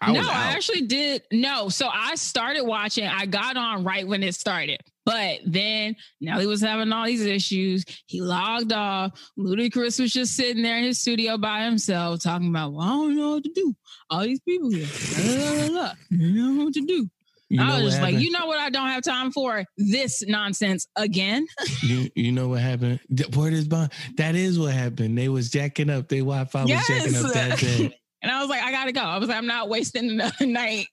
[0.01, 1.23] I no, I actually did.
[1.31, 3.07] No, so I started watching.
[3.07, 7.83] I got on right when it started, but then Nelly was having all these issues.
[8.05, 9.11] He logged off.
[9.37, 13.15] Ludacris was just sitting there in his studio by himself, talking about, "Well, I don't
[13.15, 13.75] know what to do.
[14.09, 14.87] All these people here,
[15.17, 15.87] la, la, la, la.
[15.89, 17.09] I don't know what to do."
[17.49, 18.59] You know I was what just like, you know what?
[18.59, 21.45] I don't have time for this nonsense again.
[21.83, 23.01] You, you know what happened?
[23.13, 23.91] Th- Word is bond.
[24.15, 25.17] That is what happened.
[25.17, 26.07] They was jacking up.
[26.07, 27.97] Their Wi-Fi was jacking up that day.
[28.23, 29.01] And I was like, I gotta go.
[29.01, 30.85] I was like, I'm not wasting another night.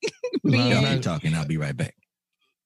[0.42, 1.34] No, being- Y'all not- keep talking.
[1.34, 1.94] I'll be right back.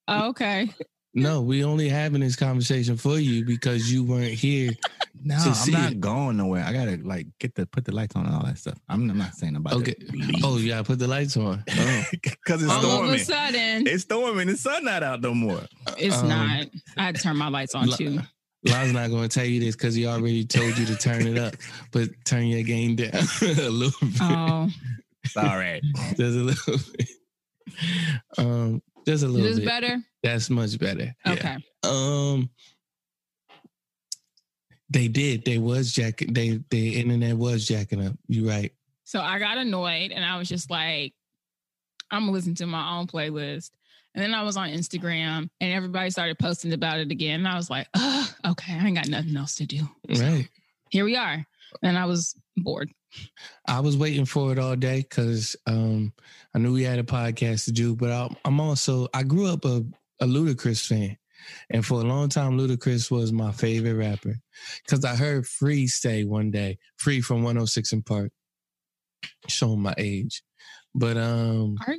[0.09, 0.71] Oh, okay.
[1.15, 4.73] No, we only having this conversation for you because you weren't here.
[5.25, 6.01] No, To I'm not it.
[6.01, 6.65] going nowhere.
[6.65, 8.77] I gotta like get the put the lights on and all that stuff.
[8.89, 9.93] I'm, I'm not saying about Okay.
[9.95, 10.35] to leave.
[10.43, 11.63] Oh, you gotta put the lights on.
[11.71, 12.05] Oh.
[12.11, 13.15] because it's All of storming.
[13.15, 14.49] a sudden, It's storming.
[14.49, 15.61] The sun not out no more.
[15.97, 16.67] it's Um, not.
[16.97, 18.19] I had to turn my lights on Lo- too.
[18.67, 21.55] Lon's not gonna tell you this because he already told you to turn it up,
[21.93, 23.11] but turn your game down
[23.43, 24.19] a little bit.
[24.21, 24.71] Oh,
[25.27, 25.83] Sorry.
[26.17, 27.09] Just a little bit.
[28.39, 29.67] Um, just a is little this bit.
[29.67, 30.03] better?
[30.23, 31.15] That's much better.
[31.27, 31.33] Yeah.
[31.33, 31.57] Okay.
[31.85, 32.51] Um,
[34.91, 35.45] they did.
[35.45, 36.33] They was jacking.
[36.33, 38.15] They the internet was jacking up.
[38.29, 38.73] You right.
[39.05, 41.15] So I got annoyed and I was just like,
[42.11, 43.71] I'm gonna listen to my own playlist.
[44.15, 47.41] And then I was on Instagram and everybody started posting about it again.
[47.41, 49.89] And I was like, okay, I ain't got nothing else to do.
[50.13, 50.49] So Right.
[50.91, 51.45] here we are.
[51.83, 52.91] And I was bored.
[53.67, 56.13] I was waiting for it all day because um,
[56.55, 59.65] I knew we had a podcast to do, but I, I'm also I grew up
[59.65, 59.85] a,
[60.21, 61.17] a Ludacris fan,
[61.71, 64.37] and for a long time, Ludacris was my favorite rapper
[64.85, 68.31] because I heard Free say one day, Free from 106 in Park,
[69.49, 70.43] showing my age,
[70.95, 71.99] but um, Art?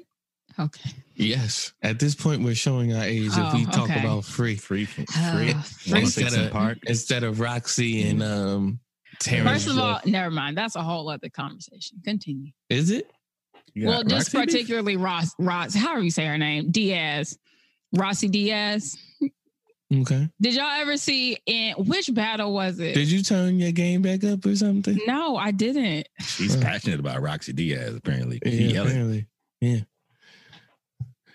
[0.59, 0.91] Okay.
[1.15, 3.99] yes, at this point we're showing our age if we Oh, talk okay.
[4.01, 5.53] about Free Free from Oh, free.
[5.53, 6.01] free.
[6.01, 6.77] instead 106 in of Park.
[6.85, 8.79] instead of Rocsi and um,
[9.23, 9.65] Terrence.
[9.65, 10.57] First of all, never mind.
[10.57, 11.99] That's a whole other conversation.
[12.03, 12.51] Continue.
[12.69, 13.09] is it?
[13.73, 14.45] You well, got just Rocsi beef?
[14.45, 17.37] particularly Ross, Ross, however you say her name, Diaz,
[17.95, 18.95] Rocsi Diaz.
[19.93, 20.27] Okay.
[20.41, 22.93] Did y'all ever see in which battle was it?
[22.95, 24.99] Did you turn your game back up or something?
[25.07, 26.07] no, I didn't.
[26.19, 27.95] She's passionate about Rocsi Diaz.
[27.95, 28.89] Apparently, Yeah, yelling.
[28.91, 29.27] apparently.
[29.61, 29.79] Yeah.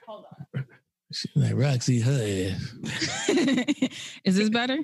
[0.06, 0.24] Hold
[0.54, 0.66] on.
[1.12, 3.28] She's like Roxy her ass.
[4.24, 4.78] Is this better?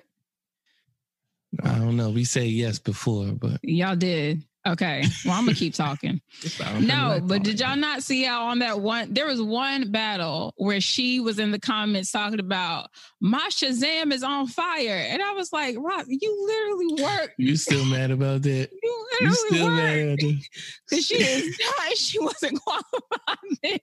[1.63, 2.11] I don't know.
[2.11, 4.43] We say yes before, but Y'all did.
[4.67, 5.05] Okay.
[5.27, 6.23] Well, I'm gonna keep talking.
[6.41, 9.13] Just I don't turn the No, but did y'all not see how on that one
[9.13, 12.89] there was one battle where she was in the comments talking about
[13.21, 17.33] my Shazam is on fire, and I was like, Rock, you literally work.
[17.37, 18.71] you still mad about that?
[18.83, 19.75] You You still work.
[19.77, 20.43] mad that?
[20.89, 21.93] Because she is not.
[21.99, 23.81] She wasn't qualified.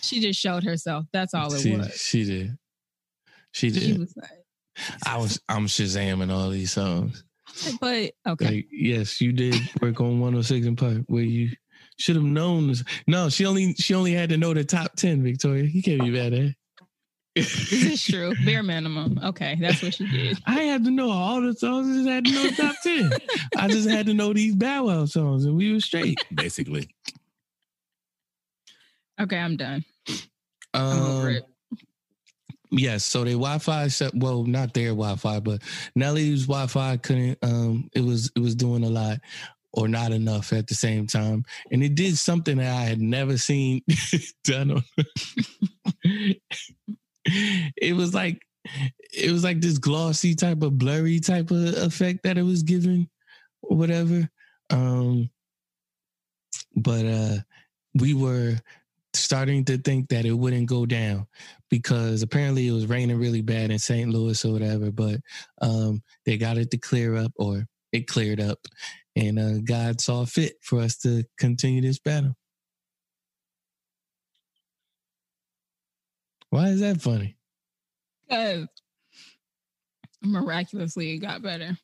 [0.00, 1.04] she just showed herself.
[1.12, 1.94] That's all it She, was.
[2.00, 2.58] she did.
[3.52, 3.82] She did.
[3.82, 4.30] She was like,
[5.06, 7.24] I was I'm Shazamming all these songs.
[7.80, 8.46] but okay.
[8.46, 11.50] Like, yes, you did work on 106 and Park where you
[11.98, 12.84] should have known this.
[13.06, 15.64] No, she only she only had to know the top 10, Victoria.
[15.64, 16.54] You can't be mad at her.
[17.34, 18.32] This is true.
[18.44, 19.20] Bare minimum.
[19.22, 20.38] Okay, that's what she did.
[20.46, 21.88] I had to know all the songs.
[21.88, 23.12] I just had to know the top 10.
[23.56, 26.18] I just had to know these Bow Wow songs and we were straight.
[26.34, 26.88] basically.
[29.20, 29.84] Okay, I'm done.
[30.74, 31.44] I'm over Um, it.
[32.70, 35.62] Yes, so their Wi-Fi set well, not their Wi-Fi, but
[35.94, 39.18] Nelly's Wi-Fi couldn't um it was it was doing a lot
[39.72, 41.44] or not enough at the same time.
[41.70, 43.82] And it did something that I had never seen
[44.44, 44.82] done on
[47.24, 48.40] it was like
[49.12, 53.08] it was like this glossy type of blurry type of effect that it was giving
[53.62, 54.28] or whatever.
[54.70, 55.30] Um
[56.74, 57.36] but uh
[57.94, 58.56] we were
[59.18, 61.26] starting to think that it wouldn't go down
[61.70, 64.10] because apparently it was raining really bad in St.
[64.10, 65.20] Louis or whatever, but
[65.60, 68.58] um they got it to clear up or it cleared up
[69.16, 72.34] and uh God saw fit for us to continue this battle.
[76.50, 77.36] Why is that funny?
[78.28, 78.66] Because
[80.22, 81.76] miraculously it got better.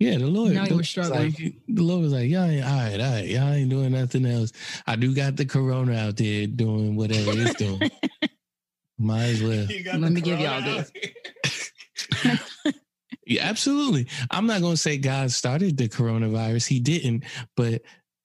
[0.00, 0.52] Yeah, the Lord.
[0.52, 1.34] Now the were Lord was struggling.
[1.38, 4.24] Like, the Lord was like, y'all ain't all right, all right, y'all ain't doing nothing
[4.24, 4.50] else.
[4.86, 7.88] I do got the corona out there doing whatever it's doing.
[8.98, 9.66] Might as well.
[9.98, 10.90] Let me give y'all this.
[13.26, 14.08] Yeah, absolutely.
[14.32, 16.66] I'm not gonna say God started the coronavirus.
[16.66, 17.22] He didn't,
[17.56, 17.82] but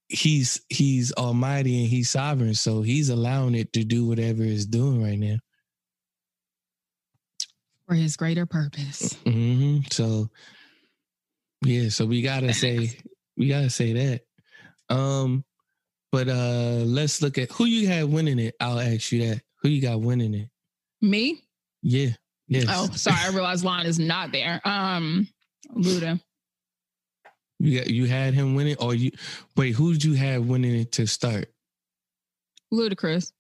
[0.07, 2.55] he's he's almighty and he's sovereign.
[2.55, 5.35] So he's allowing it to do whatever it's doing right now.
[7.87, 9.13] For his greater purpose.
[9.25, 10.31] hmm So
[11.65, 12.97] yeah, so we gotta say
[13.37, 14.21] we gotta say that.
[14.95, 15.43] Um,
[16.11, 18.55] but uh let's look at who you had winning it.
[18.59, 19.41] I'll ask you that.
[19.61, 20.49] Who you got winning it?
[21.01, 21.41] Me?
[21.81, 22.09] Yeah.
[22.47, 22.65] Yes.
[22.69, 23.17] Oh, sorry.
[23.19, 24.61] I realized Lon is not there.
[24.63, 25.27] Um,
[25.75, 26.21] Luda.
[27.59, 29.11] You got you had him winning, or you
[29.55, 31.51] wait, who did you have winning it to start?
[32.73, 33.31] Ludacris.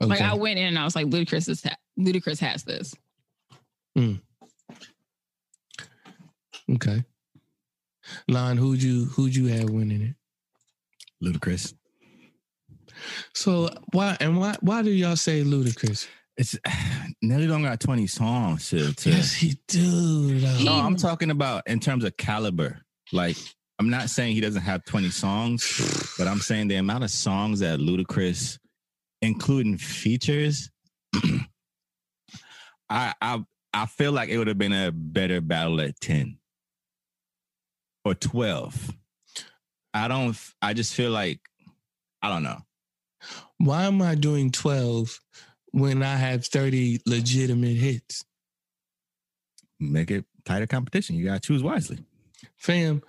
[0.00, 0.08] Okay.
[0.08, 2.94] Like I went in and I was like, Ludacris is ha- Ludacris has this.
[3.96, 4.20] okay.
[8.28, 10.14] Lon, who'd you who'd you have winning it?
[11.24, 11.74] Ludacris.
[13.34, 16.06] So why and why why do y'all say Ludacris?
[16.36, 16.56] It's
[17.22, 20.38] Nelly don't got 20 songs to, to Yes, he do.
[20.40, 20.58] though.
[20.64, 22.80] No, I'm talking about in terms of caliber.
[23.12, 23.36] Like,
[23.78, 27.60] I'm not saying he doesn't have 20 songs, but I'm saying the amount of songs
[27.60, 28.58] that Ludacris,
[29.22, 30.70] including features,
[32.90, 36.38] I I I feel like it would have been a better battle at 10
[38.06, 38.94] or 12.
[39.92, 41.40] I don't I just feel like
[42.22, 42.58] I don't know.
[43.58, 45.20] Why am I doing 12
[45.72, 48.24] when I have 30 legitimate hits?
[49.80, 51.16] Make it tighter competition.
[51.16, 51.98] You gotta choose wisely.
[52.56, 53.02] Fam,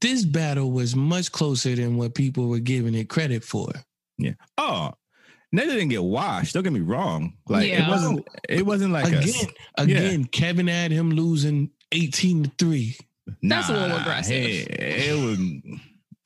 [0.00, 3.68] this battle was much closer than what people were giving it credit for.
[4.16, 4.32] Yeah.
[4.56, 4.92] Oh,
[5.52, 6.54] Nelly didn't get washed.
[6.54, 7.34] Don't get me wrong.
[7.48, 8.26] Like it wasn't.
[8.48, 9.46] It wasn't like a, again,
[9.76, 12.96] again, Kevin had him losing 18 to 3.
[13.42, 14.34] That's a little aggressive.
[14.34, 15.38] It, it was.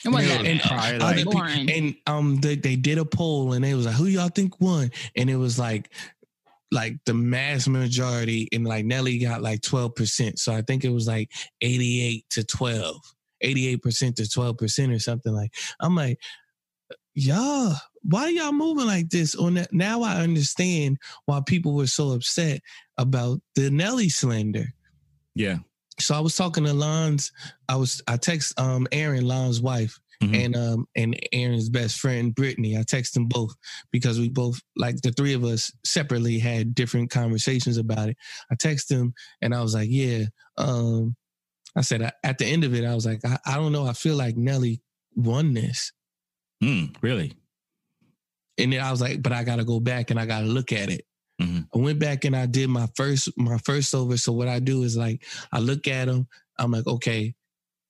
[0.04, 0.68] It wasn't that and bad.
[0.68, 1.70] probably Other like people- boring.
[1.70, 4.90] and um they, they did a poll and they was like, who y'all think won?
[5.16, 5.92] And it was like
[6.72, 10.38] like the mass majority and like Nelly got like 12%.
[10.38, 11.30] So I think it was like
[11.60, 12.96] 88 to 12.
[13.44, 15.52] 88% to 12% or something like.
[15.80, 16.18] I'm like,
[17.14, 19.34] y'all, why are y'all moving like this?
[19.34, 22.60] On that now I understand why people were so upset
[22.98, 24.66] about the Nelly slander.
[25.34, 25.58] yeah.
[26.02, 27.32] So I was talking to Lon's,
[27.68, 30.44] I was I text um Aaron, Lon's wife, Mhm.
[30.44, 32.76] and um and Aaron's best friend Brittany.
[32.76, 33.54] I texted them both
[33.90, 38.16] because we both like the three of us separately had different conversations about it.
[38.50, 40.24] I texted them and I was like, yeah.
[40.58, 41.16] Um,
[41.74, 43.86] I said I- at the end of it, I was like, I, I don't know.
[43.86, 44.82] I feel like Nelly
[45.16, 45.92] won this,
[46.62, 47.32] Mm, really?
[48.58, 50.46] and then I was like, but I got to go back and I got to
[50.46, 51.06] look at it.
[51.42, 51.68] Mhm.
[51.74, 54.16] I went back and I did my first my first over.
[54.16, 56.28] So what I do is like I look at them.
[56.58, 57.34] I'm like, okay,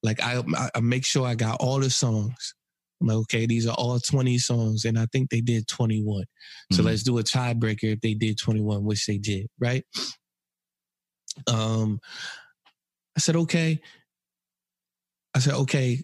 [0.02, 0.42] like I
[0.74, 2.54] I- make sure I got all the songs.
[3.00, 6.24] I'm like, okay, these are all 20 songs, and I think they did 21.
[6.72, 6.86] So Mhm.
[6.86, 9.84] let's do a tiebreaker if they did 21, which they did, right?
[11.46, 12.00] Um,
[13.16, 13.80] I said, okay.
[15.34, 16.02] I said, okay.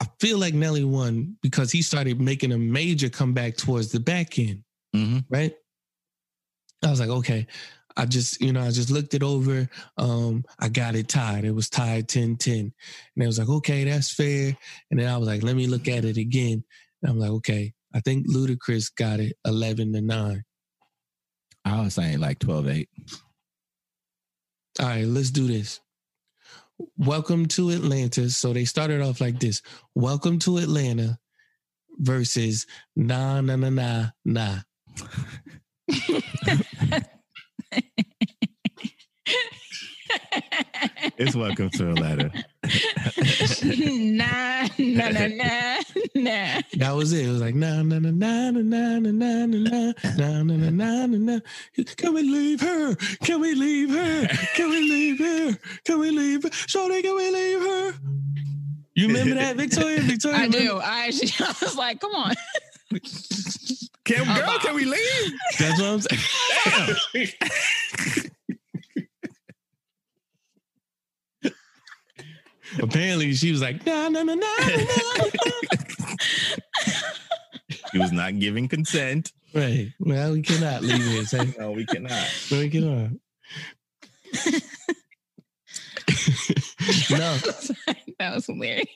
[0.00, 4.38] I feel like Nelly won because he started making a major comeback towards the back
[4.38, 4.64] end
[4.94, 5.24] Mhm.
[5.28, 5.54] right?
[6.84, 7.46] I was like, okay.
[7.96, 9.68] I just, you know, I just looked it over.
[9.98, 11.44] Um, I got it tied.
[11.44, 12.60] It was tied 10-10.
[12.60, 12.72] And
[13.22, 14.56] I was like, okay, that's fair.
[14.90, 16.64] And then I was like, let me look at it again.
[17.02, 20.44] And I'm like, okay, I think Ludacris got it 11 to 9.
[21.64, 22.88] I was saying like 12 8.
[24.80, 25.80] All right, let's do this.
[26.96, 28.30] Welcome to Atlanta.
[28.30, 29.60] So they started off like this.
[29.94, 31.18] Welcome to Atlanta
[31.98, 32.66] versus
[32.96, 34.58] nah nah nah nah nah.
[41.18, 42.30] It's welcome to Atlanta.
[43.84, 45.82] nah, nah, nah, nah,
[46.14, 46.60] nah.
[46.76, 47.26] That was it.
[47.26, 50.56] It was like na na na na na na na na na na na na
[50.56, 51.40] na na na na.
[51.96, 52.94] Can we leave her?
[53.22, 54.26] Can we leave her?
[54.54, 55.58] Can we leave her?
[55.84, 56.50] Can we leave her?
[56.52, 57.94] Shorty, can we leave her?
[58.94, 60.00] You remember that, Victoria?
[60.00, 60.58] Victoria, I remember?
[60.58, 60.78] do.
[60.78, 62.34] I actually, I was like, come on.
[64.04, 64.58] Can, girl, wow.
[64.60, 65.32] can we leave?
[65.58, 67.28] That's what I'm saying.
[72.80, 74.66] Apparently, she was like, na na na na na.
[74.66, 74.74] na."
[77.92, 79.32] He was not giving consent.
[79.52, 79.92] Right.
[79.98, 81.24] Well, we cannot leave here.
[81.26, 82.12] Say, No, we cannot.
[82.50, 83.10] no, we cannot.
[87.10, 87.36] no,
[88.18, 88.86] that was hilarious.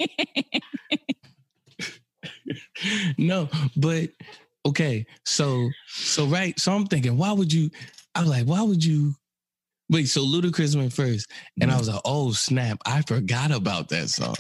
[3.18, 4.10] no, but
[4.66, 5.06] okay.
[5.24, 6.58] So, so right.
[6.58, 7.70] So I'm thinking, why would you?
[8.14, 9.14] I was like, why would you?
[9.90, 10.08] Wait.
[10.08, 11.30] So Ludacris went first,
[11.60, 11.78] and I mm-hmm.
[11.80, 12.78] was like, oh snap!
[12.86, 14.36] I forgot about that song.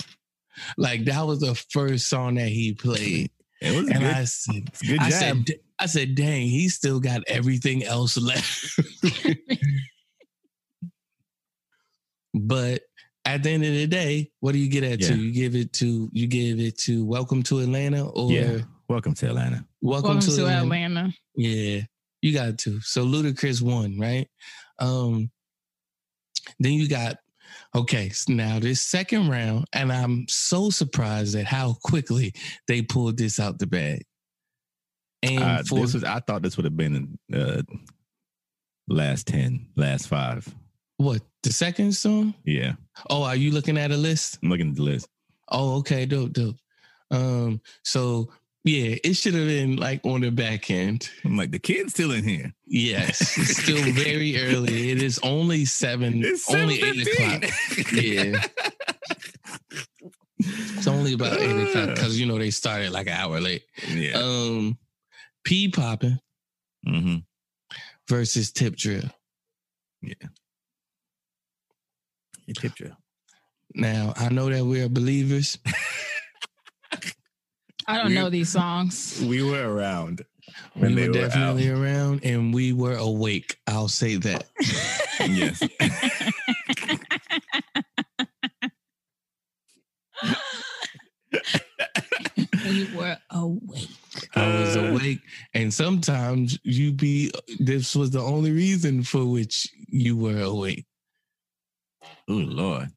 [0.76, 4.14] Like that was the first song that he played, It was and good.
[4.14, 5.18] I said, good I job.
[5.18, 5.44] said,
[5.78, 8.80] I said, dang, he still got everything else left.
[12.34, 12.82] but
[13.24, 15.08] at the end of the day, what do you get at Yeah.
[15.08, 15.16] to?
[15.18, 18.58] You give it to you give it to Welcome to Atlanta or Yeah.
[18.88, 19.66] Welcome to Atlanta.
[19.80, 20.62] Welcome, Welcome to, to Atlanta.
[20.64, 21.14] Atlanta.
[21.36, 21.80] Yeah,
[22.20, 22.80] you got to.
[22.82, 24.28] So Ludacris won, right?
[24.78, 25.30] Um,
[26.58, 27.16] then you got
[27.74, 28.10] okay.
[28.10, 32.34] So now this second round, and I'm so surprised at how quickly
[32.68, 34.04] they pulled this out the bag.
[35.22, 37.62] And Uh, for this was I thought this would have been uh
[38.86, 40.46] last 10, last five.
[40.96, 42.34] What the second song?
[42.44, 42.74] Yeah.
[43.10, 44.38] Oh, are you looking at a list?
[44.42, 45.08] I'm looking at the list.
[45.48, 46.56] Oh, okay, dope, dope.
[47.10, 48.30] Um, so
[48.64, 51.10] yeah, it should have been like on the back end.
[51.24, 52.52] I'm like, the kid's still in here.
[52.66, 54.90] Yes, it's still very early.
[54.90, 57.44] It is only seven, It's only eight o'clock.
[57.92, 58.42] Yeah.
[60.38, 63.64] It's only about eight o'clock because you know they started like an hour late.
[63.88, 64.12] yeah.
[64.14, 64.78] Um,
[65.44, 66.18] P popping
[66.86, 67.16] mm-hmm.
[68.08, 69.10] versus tip drill.
[70.00, 70.14] Yeah.
[72.52, 72.96] Tip drill.
[73.74, 75.58] Now I know that we're believers.
[77.86, 79.22] I don't We- know these songs.
[79.26, 80.22] We were around
[80.76, 83.56] We were were definitely around and we were awake.
[83.66, 84.44] I'll say that.
[85.20, 85.62] Yes.
[92.64, 93.88] we were awake.
[94.34, 95.20] I was Uh, awake.
[95.54, 100.86] And sometimes you be this was the only reason for which you were awake.
[102.28, 102.88] Oh Lord.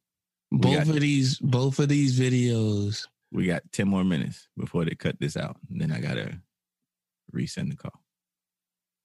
[0.51, 3.05] We Both got- of these, both of these videos.
[3.33, 5.57] We got 10 more minutes before they cut this out.
[5.69, 6.39] And then I gotta
[7.35, 8.01] resend the call.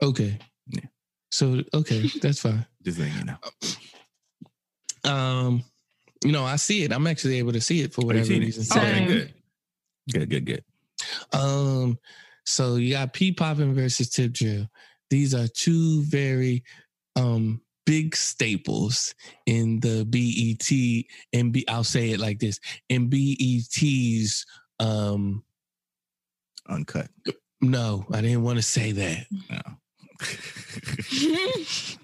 [0.00, 0.38] Okay.
[0.68, 0.84] Yeah.
[1.32, 2.64] So okay, that's fine.
[2.84, 5.10] Just letting you know.
[5.10, 5.64] Um,
[6.24, 6.92] you know, I see it.
[6.92, 8.46] I'm actually able to see it for Oh, whatever seen it?
[8.46, 8.64] reason.
[8.64, 8.80] Same.
[9.04, 9.34] Okay, good.
[10.12, 10.64] Good, good, good.
[11.32, 11.98] Um,
[12.44, 14.68] so you got P popping versus tip drill.
[15.10, 16.62] These are two very
[17.16, 19.14] um big staples
[19.46, 20.68] in the BET
[21.32, 24.46] and B I'll say it like this in BET's
[24.80, 25.42] um
[26.68, 27.08] Uncut.
[27.60, 29.26] no, I didn't want to say that.
[29.50, 29.60] No.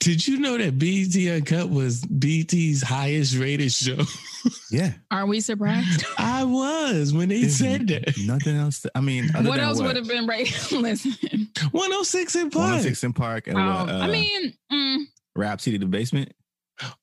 [0.00, 3.98] Did you know that BET Uncut was BT's highest rated show?
[4.70, 4.92] yeah.
[5.10, 6.04] Are we surprised?
[6.18, 8.14] I was when they There's said that.
[8.26, 8.80] Nothing else.
[8.82, 9.88] To, I mean, other what than else what?
[9.88, 10.48] would have been right?
[10.72, 11.48] Listen.
[11.72, 12.62] 106 in Park.
[12.64, 14.98] 106 in Park and Um, what, uh, I mean, mm,
[15.36, 16.32] Rap City the Basement.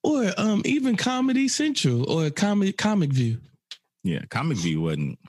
[0.04, 3.40] or um even Comedy Central or Comic Comic View.
[4.04, 5.20] Yeah, Comic View wasn't.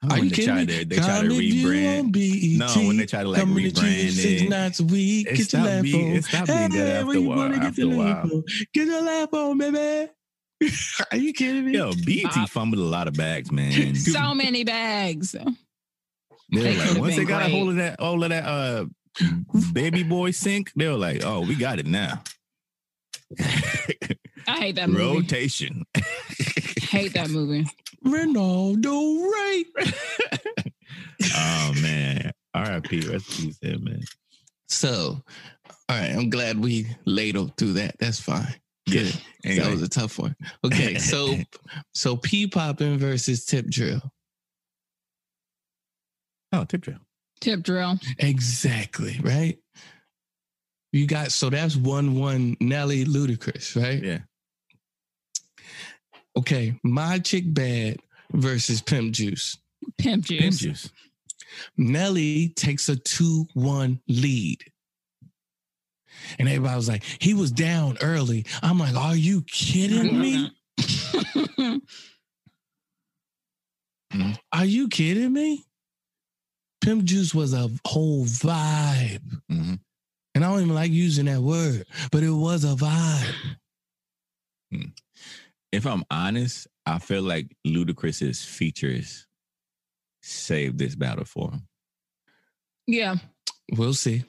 [0.00, 0.78] I Are when you they kidding tried me?
[0.78, 1.98] to they tried to Comic View rebrand.
[1.98, 2.42] on BET.
[2.76, 4.48] No, when they try to like coming at you rebrand six it.
[4.48, 5.26] nights a week.
[5.26, 6.16] It Get your stopped laugh being- on.
[6.16, 8.22] it stopped being good after a while- get after your a while.
[8.22, 8.42] on?
[8.74, 10.10] Get your laugh on, baby.
[11.12, 11.72] Are you kidding me?
[11.72, 12.48] Yo, BET Stop.
[12.48, 13.94] fumbled a lot of bags, man.
[13.96, 15.32] so many bags.
[15.32, 18.86] They They like, once they been got a hold of that, all of that uh
[19.72, 22.22] baby boy sink, they were like, oh, we got it now.
[23.38, 25.18] I hate that movie.
[25.20, 25.84] Rotation.
[26.82, 27.66] Hate that movie.
[28.04, 29.64] Ronaldo right.
[31.34, 32.32] oh man.
[32.54, 33.00] R.I.P.
[33.08, 34.02] Rest in peace, him, man.
[34.68, 35.22] So,
[35.88, 37.96] all right, I'm glad we laid ladled through that.
[37.98, 38.54] That's fine.
[38.86, 39.02] Yeah.
[39.02, 39.20] Good.
[39.44, 39.62] Anyway.
[39.64, 40.34] That was a tough one.
[40.64, 41.36] Okay, so
[41.94, 44.00] so P popping versus tip drill.
[46.52, 46.98] oh, tip drill.
[47.40, 47.98] Tip drill.
[48.18, 49.58] Exactly, right?
[50.92, 54.02] You got so that's one one Nelly Ludacris, right?
[54.02, 54.18] Yeah.
[56.38, 57.98] Okay, my chick bad
[58.32, 59.58] versus Pimp Juice.
[59.98, 60.40] Pimp juice.
[60.40, 60.90] Pimp juice.
[61.76, 64.58] Nelly takes a 2-1 lead.
[66.38, 68.46] And everybody was like, he was down early.
[68.62, 70.52] I'm like, are you kidding me?
[74.52, 75.64] Are you kidding me?
[76.80, 79.20] Pimp Juice was a whole vibe.
[79.48, 79.74] hmm
[80.34, 83.34] And I don't even like using that word, but it was a vibe.
[85.72, 89.26] If I'm honest, I feel like Ludacris's features
[90.22, 91.68] saved this battle for him.
[92.86, 93.16] yeah,
[93.76, 94.24] We'll see.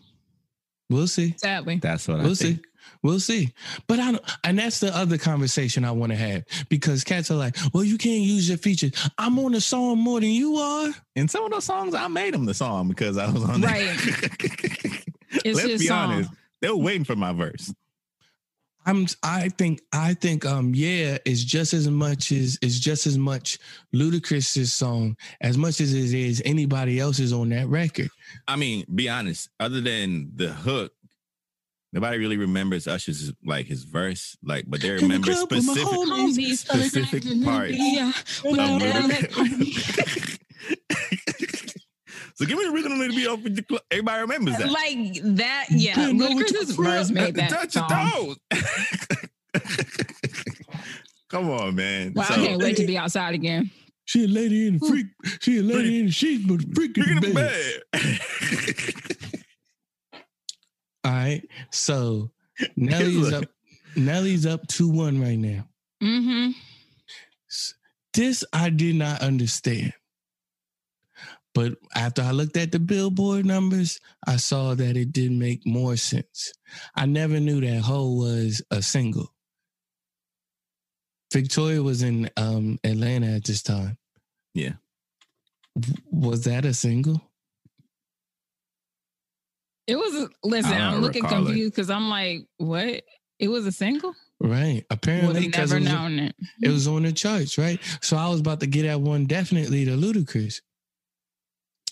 [0.89, 1.35] We'll see.
[1.37, 1.77] sadly.
[1.77, 2.57] That's what We'll think.
[2.57, 2.63] see.
[3.03, 3.53] We'll see.
[3.87, 7.35] But I don't, and that's the other conversation I want to have because cats are
[7.35, 8.91] like, well, you can't use your features.
[9.17, 10.89] I'm on the song more than you are.
[11.15, 13.83] In some of those songs, I made them the song because I was on Right.
[13.87, 15.05] it.
[15.45, 16.11] It's Let's be song.
[16.13, 16.31] honest.
[16.59, 17.71] They were waiting for my verse.
[18.89, 23.19] I'm I think I think um yeah is just as much as is just as
[23.19, 23.59] much
[23.93, 28.09] Ludacris's song as much as it is anybody else's on that record.
[28.47, 29.49] I mean, be honest.
[29.59, 30.91] Other than the hook,
[31.93, 34.35] nobody really remembers Usher's like his verse.
[34.43, 36.57] Like, but they the remember club with my specific homies.
[36.57, 37.75] specific parts.
[37.77, 38.11] Yeah.
[42.39, 42.41] of Well, Ludacris.
[42.41, 43.81] so give me the rhythm to be off with the club.
[43.91, 44.71] Everybody remembers that.
[44.71, 45.95] Like that, yeah.
[45.95, 48.35] Bend over to Ludacris's the front, verse made that Touch your song.
[51.29, 52.13] Come on, man.
[52.15, 53.69] Wow, So- I can't wait to be outside again.
[54.05, 55.05] She a lady in the freak.
[55.39, 57.83] She a lady in the sheets, but freak in Freaking the bed.
[57.91, 58.19] bad.
[61.05, 61.43] All right.
[61.69, 62.31] So
[62.75, 63.43] Nelly's up.
[63.95, 65.67] Nelly's up two one right now.
[66.01, 66.53] Mm-hmm.
[68.15, 69.93] This I did not understand.
[71.55, 75.95] But after I looked at the billboard numbers, I saw that it didn't make more
[75.97, 76.53] sense.
[76.95, 79.33] I never knew that Ho was a single.
[81.33, 83.97] Victoria was in um, Atlanta at this time.
[84.53, 84.73] Yeah.
[86.11, 87.21] Was that a single?
[89.87, 93.03] It was a, listen, I don't I'm looking confused because I'm like, what?
[93.39, 94.13] It was a single?
[94.39, 94.85] Right.
[94.89, 96.35] Apparently, because never it, was- known it.
[96.61, 97.79] it was on the charts, right?
[98.01, 100.61] So I was about to get at one definitely to Ludacris.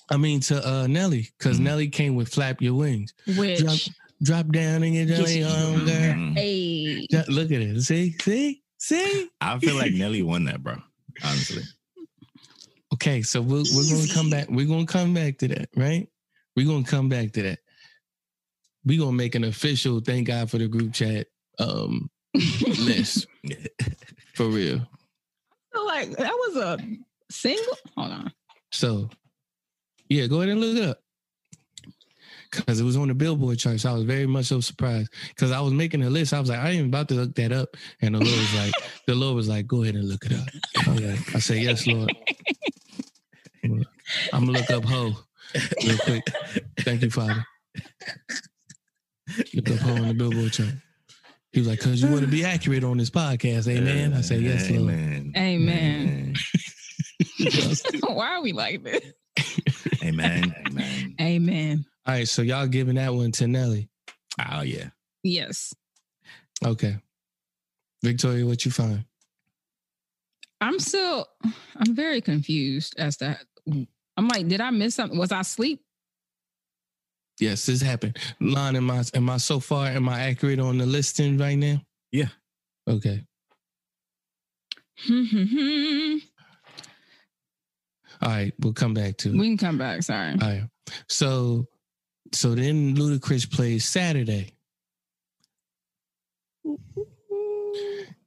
[0.09, 1.63] I mean to uh Nelly, because Mhm.
[1.63, 3.77] Nelly came with "Flap Your Wings." Which Drop,
[4.21, 6.13] drop down and get Yes, your you- own girl.
[6.13, 6.33] Mhm.
[6.37, 7.81] hey, Look at it.
[7.81, 9.29] See, see, see.
[9.41, 10.81] I feel like Nelly won that, bro.
[11.23, 11.63] Honestly.
[12.93, 14.49] Okay, so we're, we're gonna come back.
[14.49, 16.07] We're gonna come back to that, right?
[16.55, 17.59] We're gonna come back to that.
[18.85, 21.27] We're gonna make an official thank God for the group chat
[21.59, 23.27] um list
[24.35, 24.87] for real.
[25.73, 26.77] I feel like that was a
[27.29, 27.77] single.
[27.97, 28.33] Hold on.
[28.71, 29.09] So
[30.09, 30.99] yeah, go ahead and look it up.
[32.49, 33.85] Cause it was on the billboard charts.
[33.85, 35.11] I was very much so surprised.
[35.35, 36.33] Cause I was making a list.
[36.33, 37.75] I was like, I ain't even about to look that up.
[38.01, 38.73] And the Lord was like,
[39.07, 40.47] the Lord was like, go ahead and look it up.
[40.87, 42.13] I, like, I said, Yes, Lord.
[44.31, 45.11] I'm gonna look up Ho
[45.85, 46.23] real quick.
[46.79, 47.45] Thank you, Father.
[49.53, 50.69] Look up Ho on the billboard chart.
[51.51, 54.13] He was like, cause you want to be accurate on this podcast, amen.
[54.13, 54.93] I said, Yes, Lord.
[54.93, 55.33] Amen.
[55.35, 56.35] Amen.
[58.07, 59.01] Why are we like this?
[60.03, 60.55] Amen.
[60.67, 61.15] Amen.
[61.19, 61.85] Amen.
[62.05, 63.89] All right, so y'all giving that one to Nelly.
[64.51, 64.89] Oh yeah.
[65.23, 65.73] Yes.
[66.65, 66.97] Okay.
[68.03, 69.03] Victoria, what you find?
[70.61, 71.27] I'm still
[71.75, 73.37] I'm very confused as to
[74.17, 75.17] I'm like, did I miss something?
[75.19, 75.81] Was I asleep?
[77.39, 78.17] Yes, this happened.
[78.39, 79.87] Lon, am I am I so far?
[79.87, 81.81] Am I accurate on the listing right now?
[82.11, 82.29] Yeah.
[82.87, 83.23] Okay.
[84.99, 86.17] Hmm, hmm, hmm.
[88.21, 88.53] We All right.
[88.59, 89.37] We'll come back to it.
[89.37, 90.03] We can come back.
[90.03, 90.31] Sorry.
[90.33, 90.63] All right.
[91.07, 91.67] So
[92.33, 94.53] so then Ludacris plays Saturday.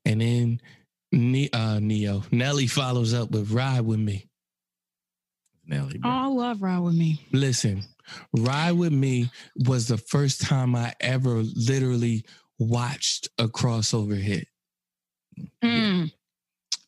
[0.06, 0.60] And then
[1.12, 4.26] ne- uh, Ne-Yo Nelly follows up with Ride with Me.
[5.66, 6.00] Nelly.
[6.02, 7.24] Oh, I love ride with me.
[7.32, 7.84] Listen,
[8.36, 12.24] Ride with Me was the first time I ever literally
[12.58, 14.48] watched a crossover hit.
[15.62, 16.10] Mm,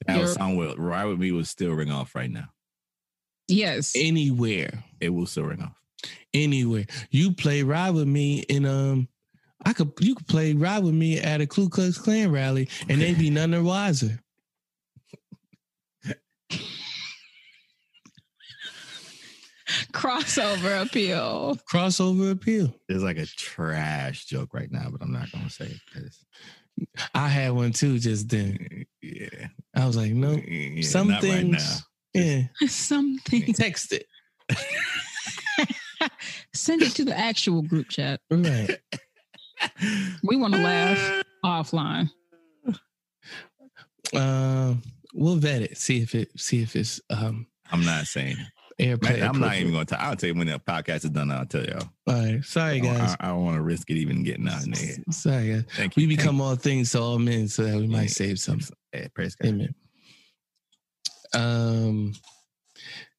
[0.07, 2.49] That You're- song will Ride with Me will still ring off right now.
[3.53, 3.93] Yes.
[3.97, 4.85] Anywhere.
[5.01, 5.81] It will still ring off.
[6.35, 6.87] anywhere.
[7.11, 9.09] You play ride with me in um
[9.65, 13.01] I could you could play ride with me at a Ku Klux Klan rally and
[13.01, 14.19] they'd be none the wiser.
[19.93, 21.57] Crossover appeal.
[21.71, 22.75] Crossover appeal.
[22.89, 26.25] It's like a trash joke right now, but I'm not gonna say it because
[27.15, 28.85] I had one too just then.
[29.01, 29.49] yeah.
[29.75, 31.53] I was like, no, Yeah, some not right things.
[31.53, 31.77] now.
[32.15, 32.43] Yeah.
[32.69, 33.53] Something.
[33.55, 34.07] Text it.
[36.55, 38.21] Send it to the actual group chat.
[38.31, 38.79] Right.
[40.25, 42.11] We want to laugh offline.
[44.15, 44.83] Um
[45.15, 45.79] we'll vet it.
[45.79, 48.37] See if it see if it's um I'm not saying.
[48.79, 49.19] airplay.
[49.19, 49.99] Man, I'm not even gonna tell.
[50.01, 51.31] I'll tell you when the podcast is done.
[51.31, 51.89] I'll tell y'all.
[52.09, 52.45] All right.
[52.45, 53.17] Sorry I, guys.
[53.21, 54.97] I, I don't want to risk it even getting out in there.
[55.11, 55.65] Sorry guys.
[55.77, 56.03] Thank you.
[56.07, 57.87] We become all things to all men so that we Yeah.
[57.97, 58.61] might save some.
[58.91, 59.49] Hey, praise God.
[59.49, 59.75] Amen.
[61.35, 62.15] Um.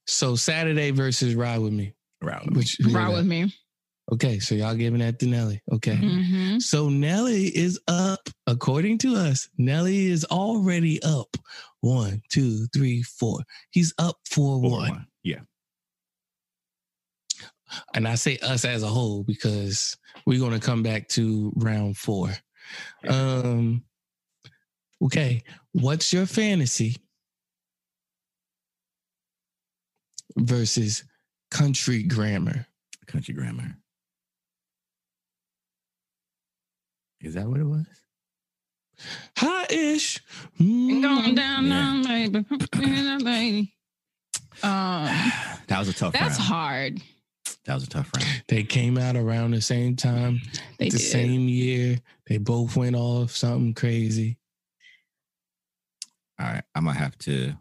[0.05, 1.93] So Saturday versus Ride with Me.
[2.21, 2.57] Ride with me.
[2.57, 3.53] Which Ride with me.
[4.11, 5.61] Okay, so y'all giving that to Nelly.
[5.71, 5.95] Okay.
[5.95, 9.47] hmm So Nelly is up, according to us.
[9.57, 11.37] Nelly is already up.
[11.79, 13.39] One, two, three, four.
[13.71, 14.89] He's up four, Four, one.
[14.89, 15.07] one.
[15.23, 15.39] Yeah.
[17.95, 22.29] And I say us as a whole because we're gonna come back to round four.
[23.07, 23.83] Um.
[25.03, 26.95] Okay, what's your fantasy
[30.37, 31.03] versus
[31.51, 32.65] country grammar?
[33.07, 33.77] Country grammar.
[37.21, 37.85] Is that what it was?
[39.37, 40.19] Hot ish.
[40.59, 41.69] Going down, Yeah.
[41.69, 42.45] down, baby.
[43.23, 43.73] lady.
[44.61, 45.05] Um,
[45.67, 46.49] that was a tough that's round.
[46.49, 47.01] hard.
[47.65, 48.43] That was a tough round.
[48.47, 50.41] They came out around the same time,
[50.79, 50.99] They the did.
[50.99, 51.99] same year.
[52.27, 54.37] They both went off something crazy.
[56.39, 56.63] All right.
[56.75, 57.53] I'm gonna have to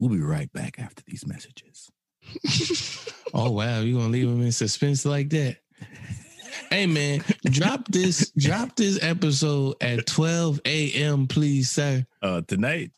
[0.00, 1.90] we'll be right back after these messages.
[3.34, 5.58] Oh wow, you gonna leave them in suspense like that?
[6.70, 12.06] Hey man, drop this, drop this episode at 12 a.m., please, sir.
[12.22, 12.90] Uh tonight,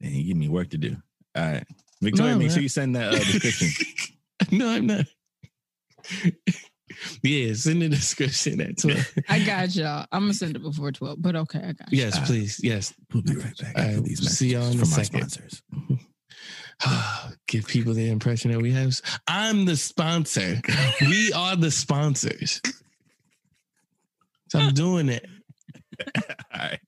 [0.00, 0.96] and you give me work to do.
[1.36, 1.64] All right.
[2.00, 3.84] Victoria, No, make sure you send that uh, description.
[4.58, 5.04] no, I'm not.
[7.22, 9.14] yeah, send the description at 12.
[9.28, 10.06] I got y'all.
[10.10, 11.98] I'm gonna send it before 12, but okay, I got you.
[11.98, 12.60] Yes, please.
[12.62, 12.94] Yes.
[13.12, 15.30] We'll be right back All right, these see y'all in a from our second.
[15.30, 15.62] sponsors.
[17.46, 19.00] Give people the impression that we have.
[19.26, 20.60] I'm the sponsor.
[21.00, 22.60] we are the sponsors.
[24.48, 25.26] So I'm doing it.
[26.54, 26.80] All right.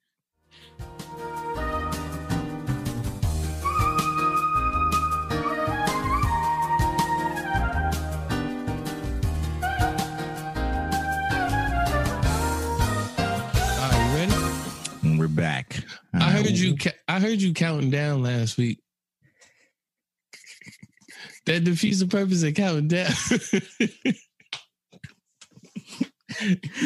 [13.80, 15.18] Are you ready?
[15.18, 15.84] We're back.
[16.12, 16.76] I heard you.
[16.76, 18.80] ca- I heard you counting down last week.
[21.48, 23.10] That defeats the purpose of counting down.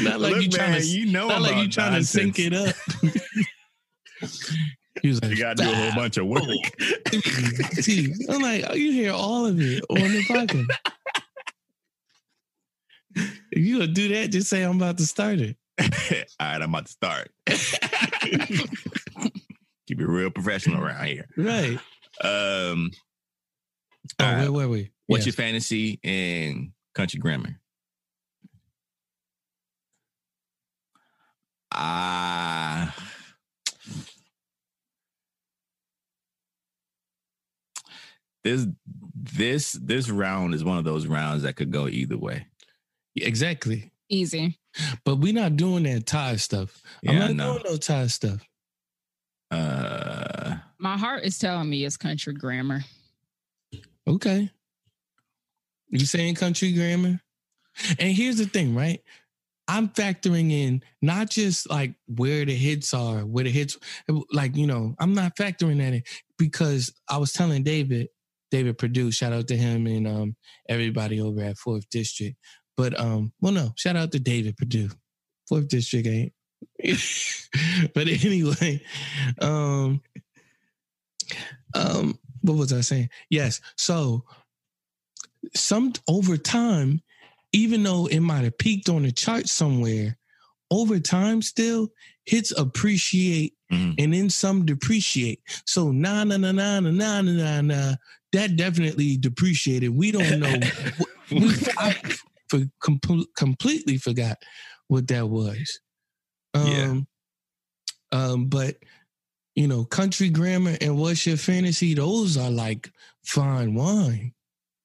[0.05, 2.39] not like Look, you trying man, to, you know, not like you trying to sync
[2.39, 2.77] it up.
[5.03, 6.45] he was like, You gotta do a whole bunch of work.
[6.45, 10.69] I'm like, oh, you hear all of it on the podcast.
[13.51, 15.57] if you gonna do that, just say I'm about to start it.
[15.81, 15.89] All
[16.41, 17.33] right, I'm about to start.
[19.89, 21.29] Keep it real professional around here.
[21.37, 21.81] Right.
[22.23, 22.93] Um,
[24.23, 24.41] Oh, all right.
[24.51, 24.91] where were we?
[25.07, 25.37] What's Yes.
[25.37, 27.59] your fantasy in country grammar?
[31.75, 32.95] Ah.
[38.45, 38.67] this
[39.15, 42.47] this this round is one of those rounds that could go either way.
[43.17, 43.93] exactly?
[44.09, 44.59] Easy.
[45.05, 46.83] But we're not doing that tie stuff.
[47.07, 47.53] I'm Yeah, I not know.
[47.59, 48.47] doing no tie stuff.
[49.51, 52.85] Uh, My heart is telling me it's country grammar.
[54.09, 54.51] Okay.
[55.89, 57.21] You saying country grammar?
[57.99, 59.01] And here's the thing, right?
[59.69, 63.79] I'm factoring in not just like where the hits are, where the hits,
[64.33, 66.03] like, you know, I'm not factoring that in
[66.37, 68.09] because I was telling David,
[68.51, 70.37] David Purdue, shout out to him and um,
[70.69, 72.37] everybody over at Fourth District.
[72.77, 74.91] But, um, well, no, shout out to David Purdue.
[75.49, 76.33] Fourth District ain't.
[77.95, 78.83] but anyway,
[79.41, 80.01] um,
[81.75, 83.09] um, what was I saying?
[83.31, 83.61] Yes.
[83.77, 84.25] So
[85.55, 87.03] some over time,
[87.53, 90.19] even though it might have peaked on the chart somewhere,
[90.71, 91.89] over time still
[92.25, 93.95] hits appreciate mhm.
[93.99, 95.41] and then some depreciate.
[95.67, 97.95] So na na na na na na na na na
[98.33, 99.91] that definitely depreciated.
[99.91, 100.55] We don't know.
[101.31, 101.95] we, I
[102.49, 104.39] for, com- completely forgot
[104.89, 105.81] what that was.
[106.55, 107.01] Um, Yeah.
[108.13, 108.77] Um, but
[109.55, 111.95] you know, country grammar and what's your fantasy?
[111.95, 112.91] Those are like
[113.25, 114.33] fine wine.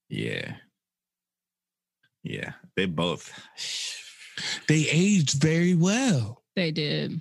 [0.10, 0.56] yeah,
[2.24, 2.54] yeah.
[2.76, 3.32] They both.
[4.68, 6.44] They aged very well.
[6.56, 7.20] They did.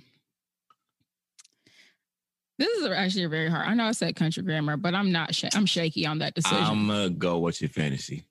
[2.59, 3.67] This is actually very hard.
[3.67, 5.33] I know I said country grammar, but I'm not.
[5.33, 6.57] Sh- I'm shaky on that decision.
[6.57, 7.37] I'm gonna go.
[7.39, 8.25] What's your fantasy?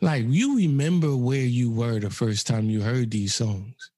[0.00, 3.90] Like you remember where you were the first time you heard these songs.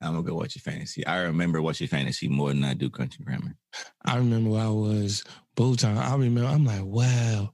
[0.00, 0.34] I'm gonna go.
[0.34, 1.06] watch your fantasy?
[1.06, 3.56] I remember your fantasy more than I do country grammar.
[4.04, 5.24] I remember where I was
[5.54, 5.98] both times.
[5.98, 7.52] I remember I'm like, wow,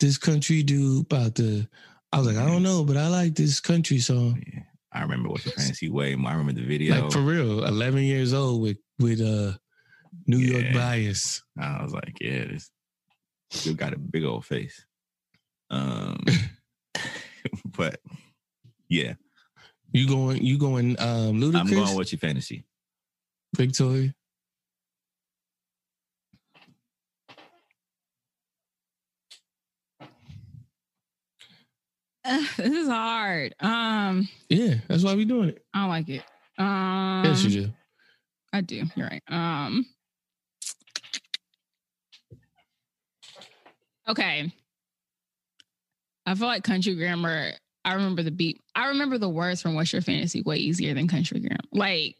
[0.00, 1.68] this country dude about the.
[2.12, 4.42] I was like, I don't know, but I like this country song.
[4.52, 6.30] Yeah, I remember your fantasy way more.
[6.30, 7.02] I remember the video.
[7.02, 9.56] Like for real, 11 years old with with uh
[10.26, 11.42] New York bias.
[11.58, 12.70] I was like, yeah, this
[13.50, 14.84] still got a big old face.
[15.70, 16.24] Um,
[17.76, 18.00] but
[18.88, 19.14] yeah,
[19.92, 20.42] You going?
[20.42, 20.96] You going?
[21.00, 21.94] Um, Ludacris, I'm going.
[21.96, 22.64] What's your fantasy?
[23.56, 24.14] Victoria.
[32.28, 33.54] Uh, this is hard.
[33.60, 35.64] Um, Yeah, that's why we doing it.
[35.72, 36.22] I don't like it.
[36.58, 37.72] Um, yes, you do.
[38.52, 38.82] I do.
[38.96, 39.22] You're right.
[39.28, 39.86] Um.
[44.08, 44.52] Okay.
[46.26, 47.52] I feel like country grammar.
[47.86, 48.60] I remember the beat.
[48.74, 51.56] I remember the words from "What's Your Fantasy" way easier than country grammar.
[51.72, 52.16] Like,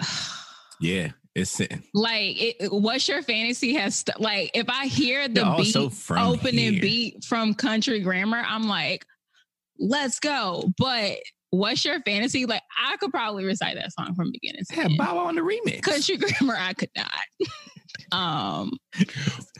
[0.80, 1.82] Yeah, it's sitting.
[1.94, 5.76] like it, it- "What's Your Fantasy" has st- like if I hear the They're beat
[6.10, 6.80] opening here.
[6.82, 9.06] beat from country grammar, I'm like,
[9.78, 10.70] let's go.
[10.76, 11.18] But
[11.50, 12.44] "What's Your Fantasy"?
[12.46, 14.98] Like I could probably recite that song from beginning to Yeah, end.
[14.98, 15.82] Bow on the remix.
[15.82, 17.10] country grammar i could not
[18.12, 18.72] um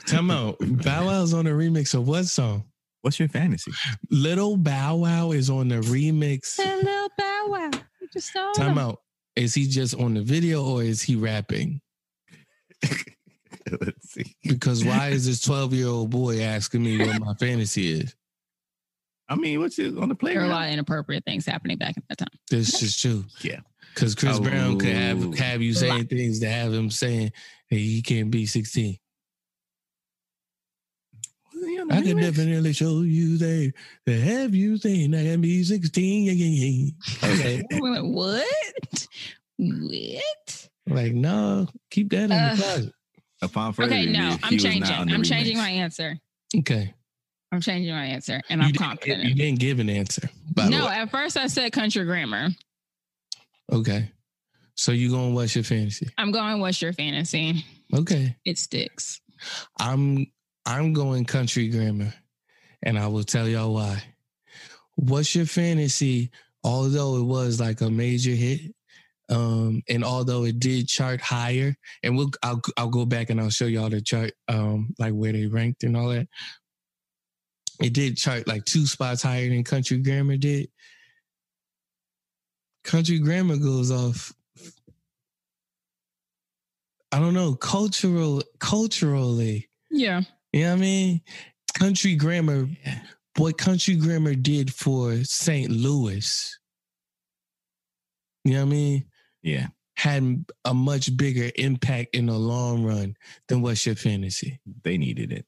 [0.06, 0.56] Time out.
[0.60, 2.64] Bow Wow's on the remix of what song?
[3.06, 3.70] What's your fantasy?
[4.10, 6.58] Little Bow Wow is on the remix.
[6.58, 7.70] Little bow wow
[8.00, 8.78] You just saw Time them.
[8.78, 9.00] out.
[9.36, 11.80] Is he just on the video or is he rapping?
[13.80, 14.34] Let's see.
[14.42, 18.12] Because why is this 12 year old boy asking me what my fantasy is?
[19.28, 21.96] I mean, what's it on the there are a lot of inappropriate things happening back
[21.96, 23.24] at that time This is true.
[23.40, 23.60] Yeah.
[23.94, 24.92] Because Chris Brown could Oh.
[24.92, 27.30] have have you saying things to have him saying,
[27.68, 28.96] hey, he can't be 16.
[31.56, 33.72] Wasn't he on the I can definitely show you there
[34.06, 36.24] to have you seen I can be 16.
[36.24, 36.92] Yeah, yeah,
[37.22, 37.28] yeah.
[37.34, 37.62] Okay.
[37.70, 39.06] Like, what what
[40.88, 42.92] like, no, keep that in Uh, the closet.
[43.42, 46.18] Upon further okay no i'm he was not changing i'm changing my answer
[46.56, 46.94] Okay.
[47.52, 50.30] i'm changing my answer and You i'm didn't- confident You didn't give an answer.
[50.54, 50.92] By the no way.
[50.94, 52.48] at first i said country grammar
[53.70, 54.10] Okay.
[54.74, 56.08] So you going to what's your fantasy?
[56.16, 57.62] i'm going what's your fantasy
[57.94, 58.34] Okay.
[58.46, 59.20] it sticks
[59.78, 60.26] I'm
[60.66, 62.12] I'm going country grammar,
[62.82, 64.02] and I will tell y'all why.
[64.96, 66.30] What's your fantasy?
[66.64, 68.74] Although it was like a major hit,
[69.28, 73.50] Um, and although it did chart higher, and we'll I'll I'll go back and I'll
[73.50, 76.28] show y'all the chart, um, like where they ranked and all that.
[77.80, 80.70] It did chart like two spots higher than Country Grammar did.
[82.84, 84.32] Country Grammar goes off.
[87.12, 89.68] I don't know, cultural, culturally.
[89.90, 90.22] Yeah.
[90.56, 91.20] You know what I mean?
[91.78, 92.66] Country Grammar,
[93.36, 95.70] what Country Grammar did for St.
[95.70, 96.58] Louis.
[98.44, 99.04] You know what I mean?
[99.42, 99.66] Yeah.
[99.98, 103.18] Had a much bigger impact in the long run
[103.48, 104.58] than what's your fantasy.
[104.82, 105.44] They needed it.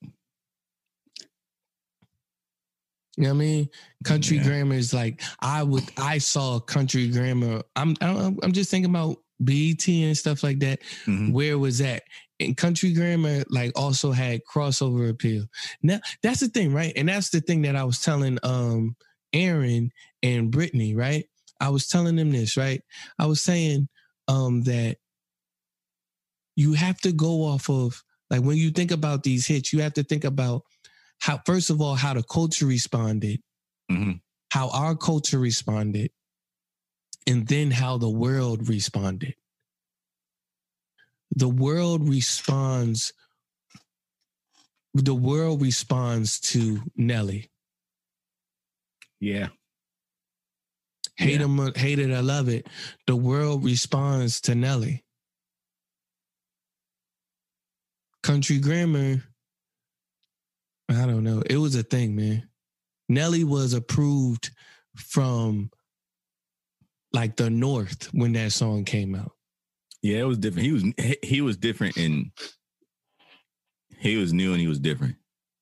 [3.17, 3.69] You know what I mean?
[4.05, 4.43] Country Yeah.
[4.45, 5.85] grammar is like I would.
[5.97, 7.63] I saw country grammar.
[7.77, 7.95] I'm.
[8.03, 10.81] I'm I'm just thinking about BET and stuff like that.
[11.07, 11.33] Mhm.
[11.33, 12.03] Where was that?
[12.41, 15.47] And country grammar like also had crossover appeal.
[15.83, 16.93] Now that's the thing, right?
[16.97, 18.97] And that's the thing that I was telling um
[19.33, 19.91] Aaron
[20.23, 21.25] and Brittany, right?
[21.61, 22.83] I was telling them this, right?
[23.19, 23.89] I was saying
[24.29, 24.99] um that
[26.57, 29.95] you have to go off of like when you think about these hits, you have
[29.95, 30.63] to think about
[31.21, 33.41] how first of all how the culture responded,
[33.91, 34.21] Mhm.
[34.53, 36.11] how our culture responded,
[37.27, 39.35] and then how the world responded.
[41.35, 43.13] The world responds.
[44.95, 47.51] The world responds to Nelly.
[49.21, 49.49] Yeah.
[51.17, 51.47] Hate Yeah.
[51.47, 52.67] him, hate it, I love it.
[53.07, 55.05] The world responds to Nelly.
[58.23, 59.25] Country grammar.
[60.89, 61.43] I don't know.
[61.49, 62.49] It was a thing, man.
[63.09, 64.51] Nelly was approved
[64.97, 65.71] from
[67.13, 69.33] like the North when that song came out.
[70.03, 70.67] Yeah, it was different.
[70.67, 70.85] He was
[71.23, 72.33] he- was different in
[73.99, 75.17] he was new and he was different.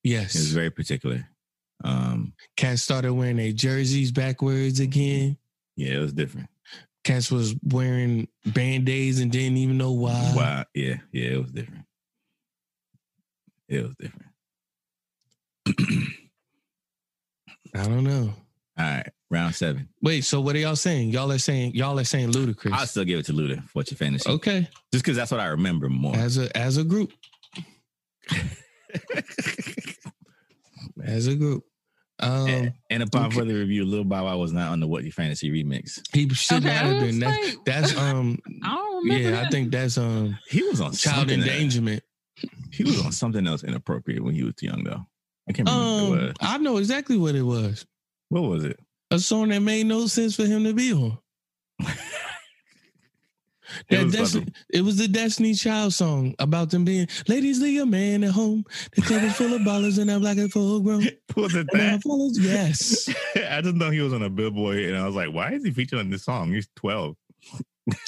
[0.05, 0.35] Yes.
[0.35, 1.27] He was very particular.
[1.85, 5.37] Um Cats started wearing their jerseys backwards again.
[5.77, 6.49] yeah, it was different.
[7.05, 10.13] Cats was wearing band-aids and didn't even know why.
[10.35, 11.85] Why, Yeah, yeah, it was different.
[13.69, 14.27] It was different.
[17.75, 18.35] I don't know.
[18.79, 19.89] All right, round seven.
[20.03, 21.11] Wait, so what are y'all saying?
[21.11, 22.73] Y'all are saying y'all are saying Ludacris.
[22.73, 24.31] I'll still give it to Luda for what's your fantasy.
[24.31, 24.69] okay.
[24.93, 26.15] Just because that's what I remember more.
[26.17, 27.13] As a as a group.
[31.05, 31.65] As a group.
[32.19, 33.39] Um and, and upon okay.
[33.41, 36.01] further review, Lil Bow Wow was not on the What Your Fantasy remix.
[36.15, 37.07] he should Okay, not have been.
[37.07, 39.31] was That's, like, that's um I don't remember.
[39.31, 41.49] yeah, I think that's um He was on child something else.
[41.49, 42.03] endangerment.
[42.73, 45.07] He was on something else inappropriate when he was young, though.
[45.49, 46.35] I can't remember what it Um was.
[46.41, 47.85] I know exactly what it was.
[48.31, 48.81] What was it?
[49.11, 51.19] A song that made no sense for him to be on.
[53.91, 57.61] It That was Desti- something- it was the Destiny Child song about them being ladies
[57.61, 58.65] leave a man at home.
[58.95, 61.01] The club is full of ballers and I'm like a full grown.
[61.37, 62.03] was it I that?
[62.03, 63.09] follow- Yes.
[63.51, 65.73] I just know he was on a billboard, and I was like, "Why is he
[65.73, 66.53] featured on this song?
[66.53, 67.17] He's 12.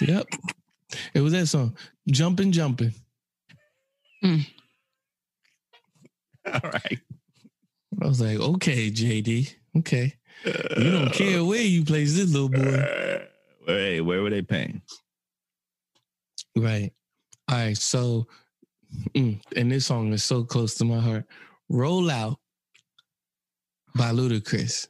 [0.01, 0.27] Yep.
[1.15, 1.77] It was that song.
[2.09, 2.95] Jumping, jumping.
[4.25, 4.47] Mm.
[6.47, 6.99] All right.
[8.01, 9.55] I was like, okay, JD.
[9.79, 10.15] Okay.
[10.45, 12.61] You don't care where you place this little boy.
[12.61, 13.19] Uh,
[13.67, 14.81] Hey, where were they paying?
[16.57, 16.91] Right.
[17.51, 17.77] All right.
[17.77, 18.27] So,
[19.15, 21.27] mm, and this song is so close to my heart.
[21.69, 22.39] Roll Out
[23.95, 24.89] by Ludacris.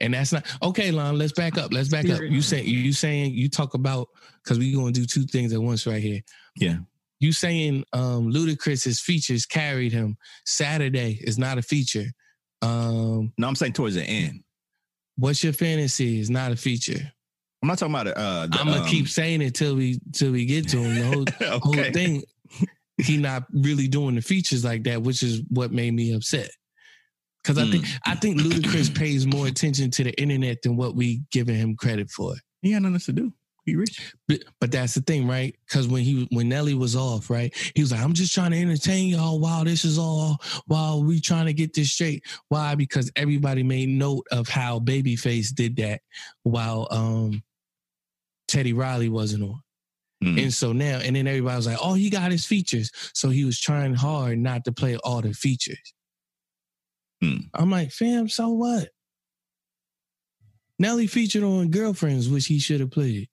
[0.00, 1.18] And that's not okay, Lon.
[1.18, 1.72] Let's back up.
[1.72, 2.20] Let's back up.
[2.22, 4.06] You saying you saying you talk about
[4.42, 6.20] because we're gonna do two things at once right here.
[6.56, 6.78] Yeah.
[7.18, 10.16] You saying um Ludacris's features carried him.
[10.44, 12.06] Saturday is not a feature.
[12.62, 14.44] Um, No, I'm saying towards the end.
[15.16, 17.00] What's your fantasy is not a feature.
[17.62, 18.16] I'm not talking about it.
[18.16, 20.94] Uh, I'm gonna um, keep saying it till we till we get to him.
[20.94, 22.22] The whole whole thing,
[22.98, 26.50] he not really doing the features like that, which is what made me upset.
[27.42, 27.98] Because I think Mm.
[28.06, 32.10] I think Ludacris pays more attention to the internet than what we giving him credit
[32.10, 32.34] for.
[32.62, 33.32] He had nothing to do.
[33.66, 34.14] He rich.
[34.28, 35.54] But, but that's the thing, right?
[35.66, 38.60] Because when he when Nelly was off, right, he was like, "I'm just trying to
[38.60, 42.76] entertain y'all while this is all while we trying to get this straight." Why?
[42.76, 46.00] Because everybody made note of how Babyface did that
[46.44, 47.42] while um
[48.46, 49.60] Teddy Riley wasn't on.
[50.22, 50.44] Mm.
[50.44, 52.90] And so now, and then everybody was like, oh, he got his features.
[53.12, 55.92] So he was trying hard not to play all the features.
[57.22, 57.36] Hmm.
[57.52, 58.90] I'm like, fam, so what?
[60.78, 63.28] Nelly featured on Girlfriends, which he should have played.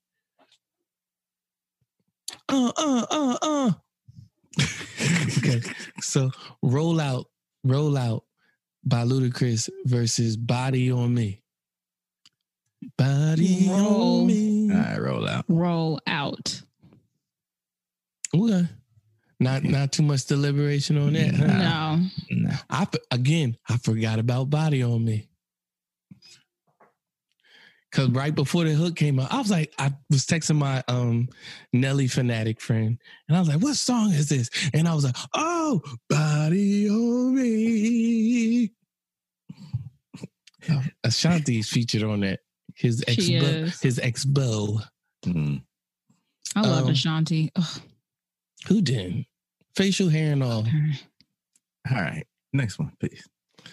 [2.49, 3.71] Uh, uh, uh, uh.
[5.39, 5.61] okay.
[6.01, 6.31] So
[6.61, 7.25] roll out,
[7.63, 8.23] roll out
[8.83, 11.41] by Ludacris versus Body on Me.
[12.97, 14.21] Body Roll.
[14.21, 14.71] on me.
[14.71, 15.45] All right, roll out.
[15.47, 16.61] Roll out.
[18.35, 18.67] Okay.
[19.39, 21.33] Not not too much deliberation on that.
[21.35, 21.47] huh?
[21.47, 21.95] Nah.
[21.95, 22.09] No.
[22.31, 22.55] Nah.
[22.69, 25.27] I f- again, I forgot about body on me.
[27.93, 31.29] Cause right before the hook came out, I was like, I was texting my um
[31.73, 32.97] Nelly fanatic friend,
[33.27, 35.79] and I was like, "What song is this?" And I was like, "Oh,
[36.09, 38.71] body on me."
[40.71, 42.39] Oh, Ashanti's featured on that.
[42.75, 44.79] His ex, She his ex beau.
[45.25, 45.61] Mhm.
[46.55, 47.51] I love Um, Ashanti.
[47.55, 47.81] Ugh.
[48.67, 49.27] Who didn't?
[49.75, 50.65] Facial hair and all.
[51.91, 52.25] All right.
[52.53, 53.27] Next one, please.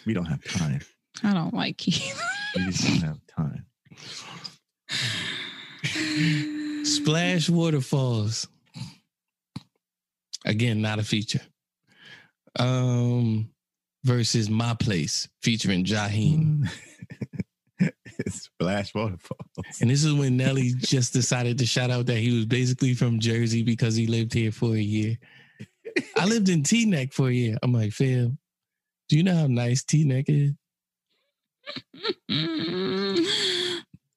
[0.05, 0.81] We don't have time.
[1.23, 2.21] I don't like Keith.
[2.57, 3.67] We just don't have time.
[6.85, 8.47] Splash waterfalls.
[10.45, 11.41] Again, not a feature.
[12.59, 13.51] Um,
[14.05, 16.69] versus my place featuring Jaheim.
[18.29, 19.81] Splash waterfalls.
[19.81, 23.21] And this is when Nelly just decided to shout out that he was basically from
[23.21, 25.17] Jersey because he lived here for a year.
[26.17, 27.57] I lived in Teaneck for a year.
[27.63, 28.39] I'm like, fam,
[29.09, 30.53] do you know how nice Teaneck is?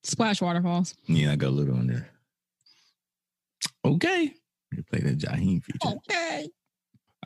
[0.04, 0.96] Splash waterfalls.
[1.08, 2.10] Yeah, I got a little on there.
[3.86, 4.34] Okay.
[4.72, 5.88] You play that Jaheim feature.
[5.88, 6.50] Okay.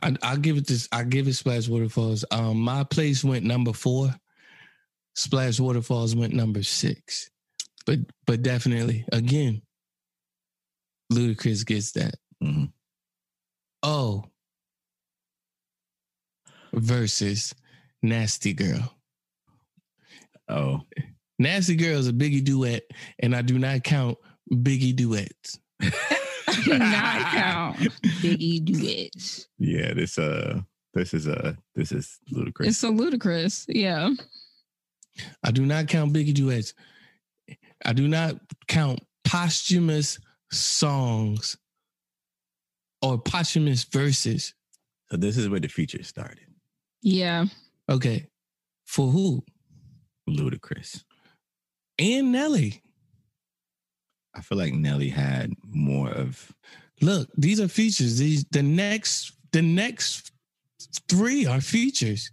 [0.02, 0.88] I, I'll give it this.
[0.92, 2.24] I'll give it Splash Waterfalls.
[2.30, 4.14] Um, my place went number four.
[5.14, 7.30] Splash Waterfalls went number six.
[7.86, 9.62] But but definitely again,
[11.12, 12.14] Ludacris gets that.
[12.42, 12.70] Mhm.
[13.82, 14.24] Oh,
[16.72, 17.54] versus
[18.02, 18.94] Nasty Girl.
[20.48, 20.82] Oh,
[21.38, 22.82] Nasty Girl is a Biggie duet,
[23.20, 24.18] and I do not count
[24.52, 25.58] Biggie duets.
[25.80, 27.76] I do not count
[28.20, 29.46] Biggie duets.
[29.58, 29.94] yeah.
[29.94, 30.60] This uh,
[30.94, 32.68] this is uh, this is ludicrous.
[32.70, 33.66] It's so ludicrous.
[33.68, 34.10] Yeah.
[35.44, 36.74] I do not count Biggie duets.
[37.84, 38.36] I do not
[38.66, 40.18] count posthumous
[40.50, 41.56] songs
[43.02, 44.54] or posthumous verses.
[45.10, 46.46] so this is where the feature started.
[47.02, 47.46] Yeah.
[47.88, 48.26] Okay.
[48.86, 49.44] For who?
[50.28, 51.04] Ludacris.
[51.98, 52.82] And Nelly.
[54.34, 56.52] I feel like Nelly had more of
[57.00, 58.18] Look, these are features.
[58.18, 60.32] These the next the next
[61.08, 62.30] three are features.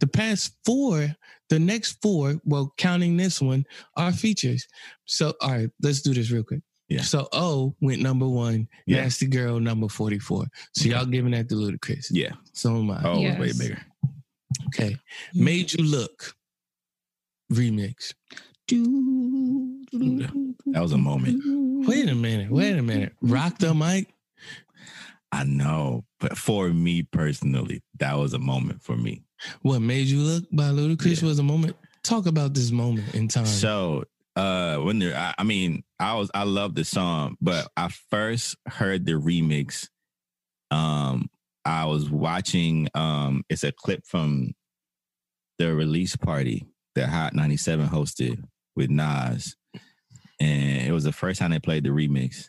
[0.00, 1.14] The past four,
[1.48, 3.64] the next four, well, counting this one,
[3.96, 4.66] are features.
[5.06, 6.60] So all right, let's do this real quick.
[6.88, 7.00] Yeah.
[7.02, 9.02] So O went number one, Yeah.
[9.02, 10.44] Nasty Girl number 44.
[10.74, 12.08] So y'all giving that to Ludacris.
[12.10, 12.32] yeah.
[12.52, 13.00] So am I.
[13.04, 13.82] Oh, it was way bigger.
[14.66, 14.96] Okay.
[15.32, 16.34] Made You Look
[17.50, 18.12] remix.
[20.72, 21.42] That was a moment.
[21.86, 22.50] Wait a minute.
[22.50, 23.12] Wait a minute.
[23.20, 24.12] Rock the mic.
[25.30, 29.22] I know, but for me personally, that was a moment for me.
[29.62, 31.28] What made you look by Ludacris Yeah.
[31.28, 31.76] was a moment.
[32.02, 33.46] Talk about this moment in time.
[33.46, 34.04] So
[34.36, 38.56] uh when there I, I mean I was I love the song, but I first
[38.66, 39.88] heard the remix.
[40.70, 41.30] Um
[41.64, 44.52] I was watching um it's a clip from
[45.58, 48.42] the release party that Hot 97 hosted
[48.76, 49.56] with Nas.
[50.40, 52.48] And it was the first time they played the remix.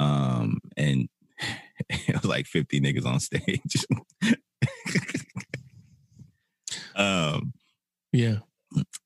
[0.00, 1.08] Um and
[1.88, 3.86] it was like 50 niggas on stage.
[6.96, 7.52] um
[8.12, 8.38] yeah.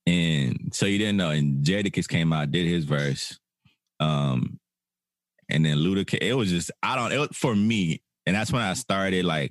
[0.07, 1.31] and so you didn't know.
[1.31, 3.39] And Jadakiss came out, did his verse.
[3.99, 4.59] Um,
[5.49, 8.03] and then Ludacris, it was just, I don't, it was for me.
[8.27, 9.51] And that's when I started like,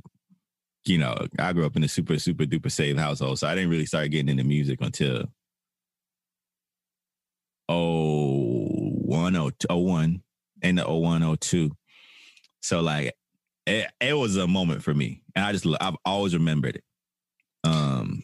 [0.86, 3.40] you know, I grew up in a super, super duper safe household.
[3.40, 5.26] So I didn't really start getting into music until
[7.70, 8.68] oh
[9.06, 10.24] one oh two oh one
[10.62, 11.72] and the oh one oh two.
[12.62, 13.14] So like
[13.66, 15.22] it, it was a moment for me.
[15.36, 16.84] And I just I've always remembered it.
[17.64, 18.24] Um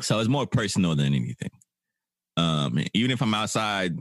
[0.00, 1.50] so it's more personal than anything.
[2.36, 3.96] Um, even if I'm outside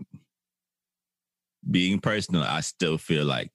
[1.69, 3.51] being personal, I still feel like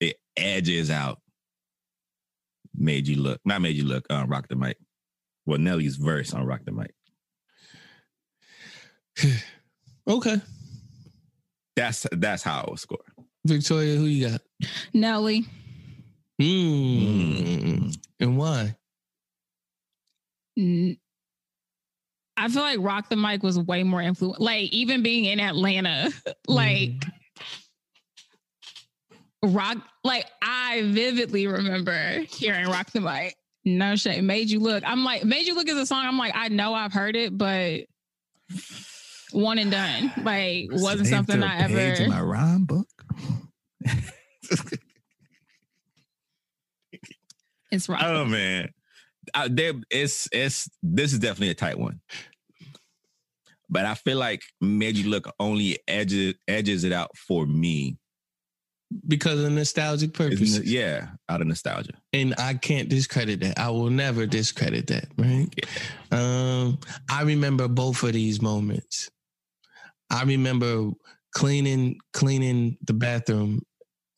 [0.00, 1.18] it edges out.
[2.76, 4.04] Made you look, not made you look.
[4.10, 4.78] Um, rock the mic.
[5.46, 6.94] Well, Nelly's verse on rock the mic.
[10.06, 10.36] Okay.
[11.76, 12.98] That's that's how I would score.
[13.46, 14.42] Victoria, who you got?
[14.92, 15.46] Nelly.
[16.40, 17.96] Mm.
[18.20, 18.76] And why?
[20.58, 20.98] N-
[22.36, 24.44] I feel like Rock the Mic was way more influential.
[24.44, 26.10] Like even being in Atlanta,
[26.46, 26.90] like
[29.42, 33.36] Rock, like I vividly remember hearing Rock the Mic.
[33.64, 34.84] No shade, made you look.
[34.86, 36.04] I'm like, made you look is a song.
[36.04, 37.84] I'm like, I know I've heard it, but
[39.34, 40.12] one and done.
[40.22, 42.14] Like wasn't Saved something a I page in ever.
[42.14, 42.86] my rhyme book.
[47.70, 48.00] It's Rock.
[48.04, 48.68] oh man,
[49.34, 52.00] I, there, it's it's this is definitely a tight one.
[53.68, 57.96] But I feel like made you look only edges edges it out for me.
[59.08, 60.58] Because of nostalgic Isn't purposes.
[60.58, 60.66] it?
[60.66, 61.94] Yeah, out of nostalgia.
[62.12, 63.58] and I can't discredit that.
[63.58, 65.48] I will never discredit that, right?
[66.12, 66.78] Um,
[67.10, 69.10] I remember both of these moments.
[70.10, 70.90] I remember
[71.34, 73.62] cleaning cleaning the bathroom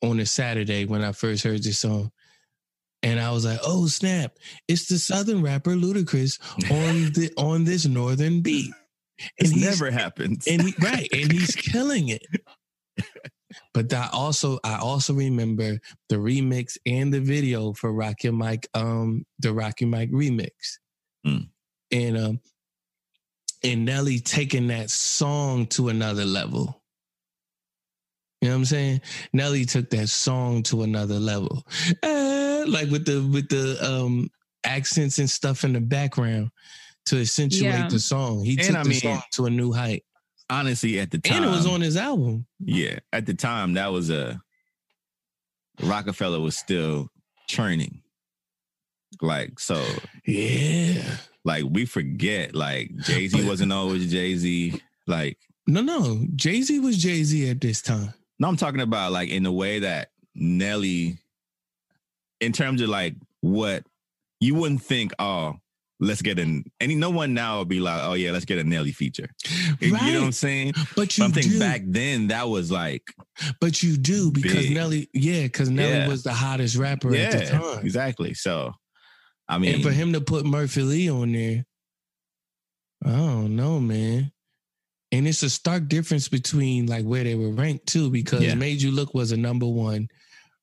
[0.03, 2.11] on a Saturday when I first heard this song.
[3.03, 4.33] And I was like, "Oh snap!
[4.69, 6.41] It's the Southern rapper Ludacris
[6.71, 8.73] on the on this Northern beat."
[9.39, 10.47] It never happens.
[10.47, 12.23] and he right, and he's killing it.
[13.73, 18.67] But I also I also remember the remix and the video for Rock the Mic,
[18.75, 20.51] um, the Rock the Mic remix,
[21.27, 21.49] Mm.
[21.93, 22.41] and um,
[23.65, 26.83] and Nelly taking that song to another level.
[28.43, 29.01] You know what I'm saying?
[29.33, 31.67] Nelly took that song to another level,
[32.03, 34.29] Eh, like with the with the um
[34.65, 36.51] accents and stuff in the background
[37.07, 37.89] to accentuate Yeah.
[37.89, 38.45] the song.
[38.45, 40.05] He And took I the mean, song to a new height,
[40.51, 42.47] Honestly, at the time, and it was on his album.
[42.61, 44.41] Yeah, at the time that was a
[45.83, 47.09] Rockefeller was still
[47.49, 48.03] churning.
[49.21, 49.83] Like so,
[50.27, 51.17] Yeah.
[51.45, 54.81] like we forget like Jay Z wasn't always Jay Z.
[55.07, 56.27] Like No, no.
[56.37, 58.13] Jay Z was Jay Z at this time.
[58.39, 61.19] no, I'm talking about like in the way that Nelly,
[62.41, 63.85] in terms of like what
[64.41, 65.13] you wouldn't think.
[65.19, 65.55] Oh,
[65.99, 68.65] let's get an any no one now would be like, oh yeah, let's get a
[68.65, 69.29] Nelly feature.
[69.81, 70.75] You know what I'm saying?
[70.95, 71.59] But you Something do.
[71.59, 73.03] back then that was like
[73.61, 74.75] But you do because Big.
[74.75, 76.09] Nelly, yeah, because Nelly Yeah.
[76.09, 77.79] was the hottest rapper at the time.
[77.87, 78.35] exactly.
[78.35, 78.73] So,
[79.49, 81.65] I mean, and for him to put Murphy Lee on there,
[83.05, 84.33] I don't know, man.
[85.13, 88.55] And it's a stark difference between like where they were ranked too, because Yeah.
[88.55, 90.09] Made You Look was a number one,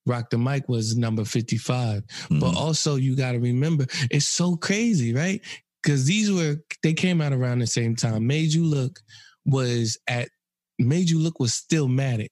[0.06, 2.04] Rock the Mic was number 55.
[2.30, 2.56] But mhm.
[2.56, 5.42] also you got to remember, it's so crazy, right?
[5.82, 8.28] Because these were they came out around the same time.
[8.28, 9.00] Made You Look
[9.46, 10.30] was at
[10.78, 12.30] Made You Look was Stillmatic.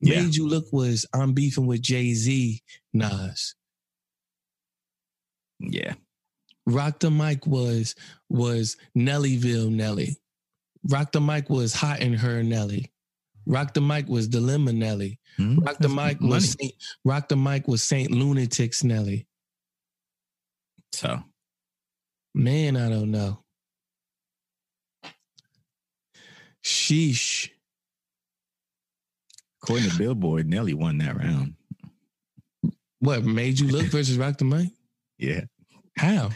[0.00, 0.22] Yeah.
[0.22, 2.60] Made You Look was I'm beefing with Jay Z,
[2.92, 3.54] Nas.
[5.60, 5.94] Yeah,
[6.66, 7.94] Rock the Mic was
[8.28, 10.16] was Nellyville Nelly.
[10.88, 12.90] Rock the Mic was Hot in Her Nelly.
[13.46, 15.18] Rock the Mic was Dilemma Nelly.
[15.38, 15.64] Mhm.
[15.66, 16.32] Rock the Mic money.
[16.34, 16.72] was Saint,
[17.04, 19.26] Rock the Mic was Saint Lunatics Nelly.
[20.92, 21.22] so
[22.34, 23.42] Man, I don't know.
[26.64, 27.50] Sheesh.
[29.62, 31.54] according to Billboard, Nelly won that round.
[33.00, 34.70] What made you look versus Rock the Mic?
[35.20, 35.42] Yeah,
[35.98, 36.30] How?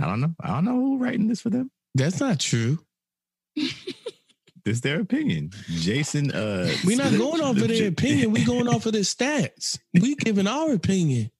[0.00, 0.34] I don't know.
[0.40, 1.70] I don't know who writing this for them.
[1.94, 2.78] That's not true.
[4.64, 5.50] This their opinion.
[5.70, 8.30] Jason, uh, We're not going off of their opinion.
[8.30, 9.76] We're going off of the stats.
[9.92, 11.32] We giving our opinion.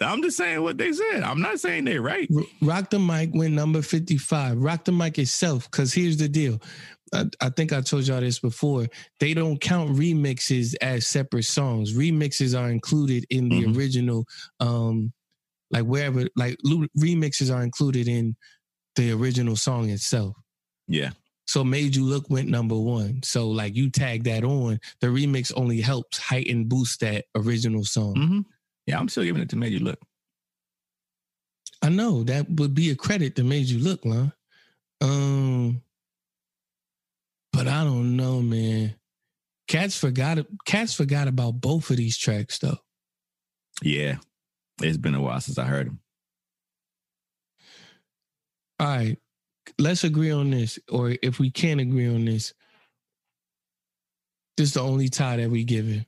[0.00, 1.24] I'm just saying what they said.
[1.24, 2.30] I'm not saying they're right.
[2.60, 4.58] Rock the Mic went number 55.
[4.58, 6.62] Rock the Mic itself, because here's the deal.
[7.12, 8.86] I, I think I told y'all this before.
[9.18, 11.94] They don't count remixes as separate songs.
[11.94, 13.76] Remixes are included in the Mhm.
[13.76, 14.24] original,
[14.60, 15.12] um,
[15.72, 16.56] like wherever, like
[16.98, 18.36] remixes are included in
[18.96, 20.36] the original song itself.
[20.86, 21.10] Yeah,
[21.46, 23.22] So Made You Look went number one.
[23.24, 28.14] So like you tag that on, the remix only helps heighten boost that original song.
[28.16, 28.40] hmm
[28.86, 28.98] yeah.
[28.98, 29.98] I'm still giving it to Made You Look.
[31.82, 34.32] I know that would be a credit that made you look, Lon.
[35.00, 35.82] Um,
[37.52, 38.94] but I don't know, man.
[39.68, 40.38] Cats forgot.
[40.64, 42.78] Cats forgot about both of these tracks, though.
[43.82, 44.16] Yeah,
[44.80, 46.00] it's been a while since I heard him.
[48.80, 49.18] All right,
[49.78, 52.52] let's agree on this, or if we can't agree on this,
[54.56, 56.06] this is the only tie that we give it.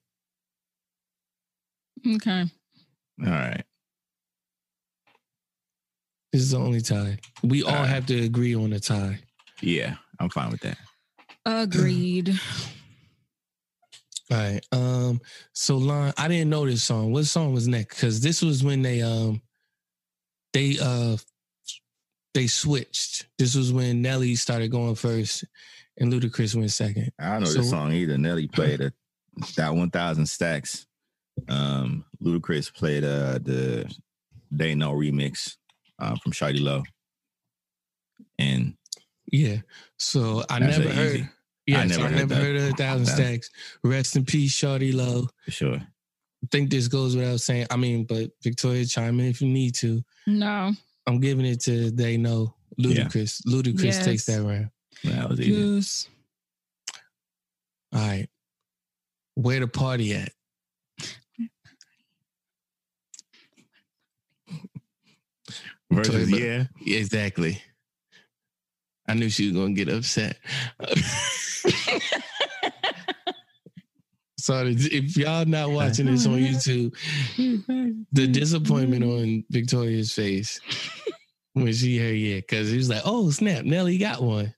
[2.17, 2.45] Okay.
[3.25, 3.65] All right.
[6.33, 7.19] This is the only tie.
[7.45, 7.89] We all All right.
[7.89, 9.21] have to agree on a tie.
[9.63, 10.79] Yeah, I'm fine with that.
[11.47, 12.39] Agreed.
[14.31, 14.61] All right.
[14.73, 15.21] Um.
[15.53, 17.13] So, Lon, I didn't know this song.
[17.13, 17.97] What song was next?
[17.97, 19.43] Because this was when they um
[20.53, 21.17] they uh
[22.33, 23.27] they switched.
[23.39, 25.45] This was when Nelly started going first
[25.99, 27.13] and Ludacris went second.
[27.19, 28.19] I don't know So- this song either.
[28.19, 28.93] Nelly played a,
[29.57, 30.87] that 1,000 stacks.
[31.49, 33.93] Um, Ludacris played uh, the
[34.51, 35.57] They Know remix
[36.01, 36.83] uh, from Shawty Lo.
[38.39, 38.75] And
[39.31, 39.59] Yeah.
[39.99, 41.15] So I never heard.
[41.17, 41.29] easy.
[41.67, 43.51] Yeah, I so never I heard never heard of a thousand stacks.
[43.83, 45.27] Rest in peace, Shawty Lo.
[45.45, 45.77] for sure.
[45.77, 47.67] I think this goes without saying.
[47.71, 50.03] I mean, but Victoria, chime in if you need to.
[50.27, 50.73] No.
[51.07, 53.05] I'm giving it to They Know Yeah.
[53.05, 53.41] Ludacris.
[53.47, 54.05] Ludacris Yes.
[54.05, 54.71] takes that round.
[55.05, 55.53] That was easy.
[55.53, 56.09] Yes.
[57.93, 58.29] All right.
[59.37, 60.33] Where the party at?
[65.91, 66.65] Versus, Toy- yeah.
[66.87, 67.63] Exactly.
[69.07, 70.39] I knew she was gonna get upset.
[74.39, 76.95] so if y'all not watching this on YouTube,
[78.13, 80.61] the disappointment on Victoria's face
[81.55, 84.55] when she heard yeah, because he was like, "Oh snap, Nelly got one."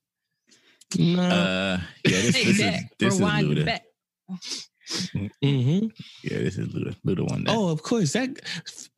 [0.99, 1.23] No.
[1.23, 2.81] Uh, yeah, this, Take this is that.
[2.99, 3.65] this is Rewind it Luda.
[3.67, 3.83] back.
[5.43, 5.87] hmm
[6.23, 6.97] Yeah, this is Luda.
[7.05, 7.45] Luda one.
[7.45, 8.13] That, Oh, of course.
[8.13, 8.31] That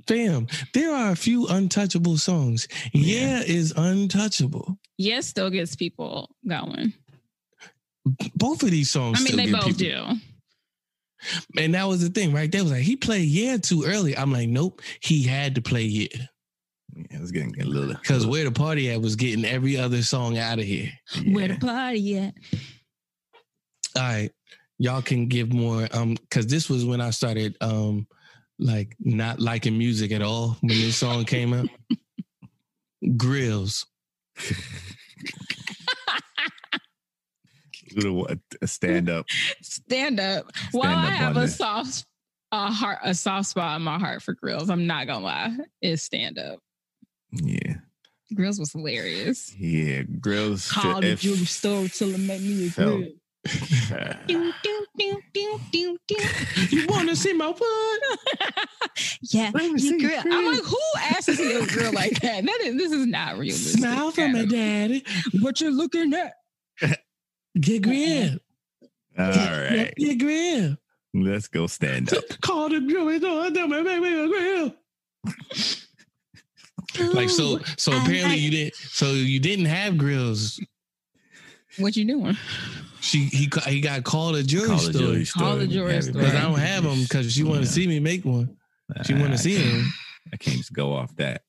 [0.06, 2.68] fam, there are a few untouchable songs.
[2.92, 3.42] Yeah, Yeah.
[3.46, 4.78] is untouchable.
[4.98, 6.92] Yes, still gets people going.
[8.34, 9.18] Both of these songs.
[9.18, 10.20] I mean, still they get both people- do.
[11.56, 12.50] And that was the thing, right?
[12.50, 14.16] They was like, he played yeah too early.
[14.16, 16.06] I'm like, nope, he had to play yeah.
[16.94, 20.38] yeah, it's getting a little Because where the party at was getting every other song
[20.38, 20.90] out of here.
[21.26, 22.34] Where the party at?
[23.96, 24.30] All right.
[24.78, 28.06] Y'all can give more um because this was when I started um
[28.60, 31.68] like not liking music at all when this song came out.
[33.16, 33.86] Grills.
[37.98, 39.26] Luda uh, what a stand up.
[39.62, 40.46] Stand up.
[40.70, 41.56] Stand I up have a this.
[41.56, 42.04] soft
[42.52, 44.70] a heart a soft spot in my heart for grills.
[44.70, 45.56] I'm not gonna lie.
[45.82, 46.60] It's stand up.
[47.30, 47.74] Yeah,
[48.34, 49.54] Grills was hilarious.
[49.58, 50.02] yeah.
[50.02, 50.70] Grills.
[50.70, 53.04] Call the jewelry store till it make me a grill.
[56.70, 58.00] You wanna see my foot?
[59.22, 60.22] yeah, Let me see you grill.
[60.24, 62.44] I'm like, who asks to see a grill like that?
[62.44, 63.80] That is, this is not realistic.
[63.80, 65.04] Smile for me, daddy.
[65.40, 66.34] What you looking at?
[67.60, 68.38] Get grill.
[69.18, 70.76] All right, Get grill.
[71.14, 72.22] let's go stand up.
[72.40, 73.50] Call the jewelry store.
[73.50, 74.74] Tell me, make me a grill.
[77.12, 78.74] Like so, so apparently you didn't.
[78.74, 80.60] So you didn't have grills.
[81.78, 82.36] What you doing?
[83.00, 85.72] She he he got called a jewelry Call the store jewelry Call the store.
[85.72, 86.20] jewelry Have store.
[86.22, 87.70] because I don't have them because she want to Yeah.
[87.72, 88.56] see me make one.
[89.04, 89.92] She want to see can't- them.
[90.32, 91.42] I can't just go off that.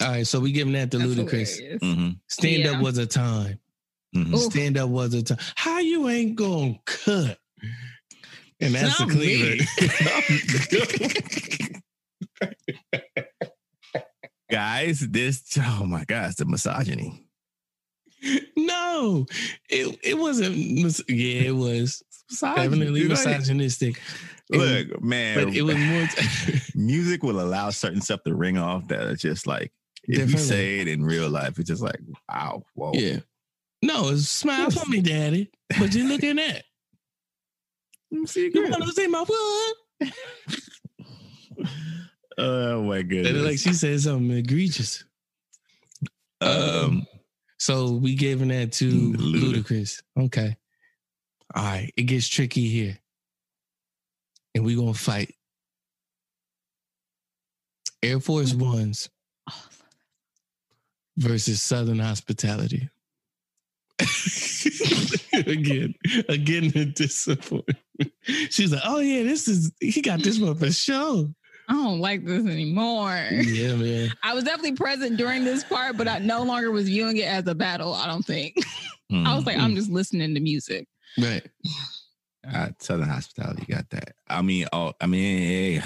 [0.00, 1.56] All right, so we giving that to That's Ludacris.
[1.56, 1.80] hilarious.
[1.82, 2.72] hmm Stand Yeah.
[2.72, 3.58] up was a time.
[4.14, 5.38] Hmm Stand up was a time.
[5.56, 7.38] How you ain't gonna cut?
[8.60, 9.12] And that's the Not.
[9.12, 9.62] Cleveland.
[14.50, 17.26] Guys, this oh my god, it's the misogyny.
[18.56, 19.26] no,
[19.68, 20.56] it it wasn't.
[20.56, 22.02] Yeah, it was
[22.40, 24.00] definitely misogynistic.
[24.50, 26.06] Look, man, but it was more.
[26.74, 29.72] music will allow certain stuff to ring off that are just like
[30.04, 32.92] if you say it in real life, it's just like wow, whoa.
[32.94, 33.18] yeah.
[33.84, 35.50] No, it's smile for me, daddy.
[35.78, 36.64] What you looking at?
[38.10, 40.12] Let me see You want to see my foot?
[42.38, 43.44] Oh my And goodness.
[43.44, 45.04] like she said something egregious.
[46.40, 47.06] um,
[47.58, 50.02] So we giving that to Ludacris.
[50.18, 50.56] Okay.
[51.54, 51.92] All right.
[51.96, 52.98] It gets tricky here.
[54.54, 55.34] And we gonna fight.
[58.02, 59.08] Air Force Ones
[61.18, 62.88] versus Southern Hospitality.
[65.46, 65.94] Again,
[66.28, 67.78] again, the disappointment.
[68.50, 71.28] She's like, oh yeah, this is he got this one for sure.
[71.68, 73.26] I don't like this anymore.
[73.30, 74.10] Yeah, man.
[74.22, 77.46] I was definitely present during this part, but I no longer was viewing it as
[77.46, 77.94] a battle.
[77.94, 78.56] I don't think.
[79.12, 80.88] I was like, I'm just listening to music.
[81.18, 81.46] Right.
[82.52, 84.14] uh, Southern Hospitality got that.
[84.28, 85.82] I mean, oh, I mean, eh,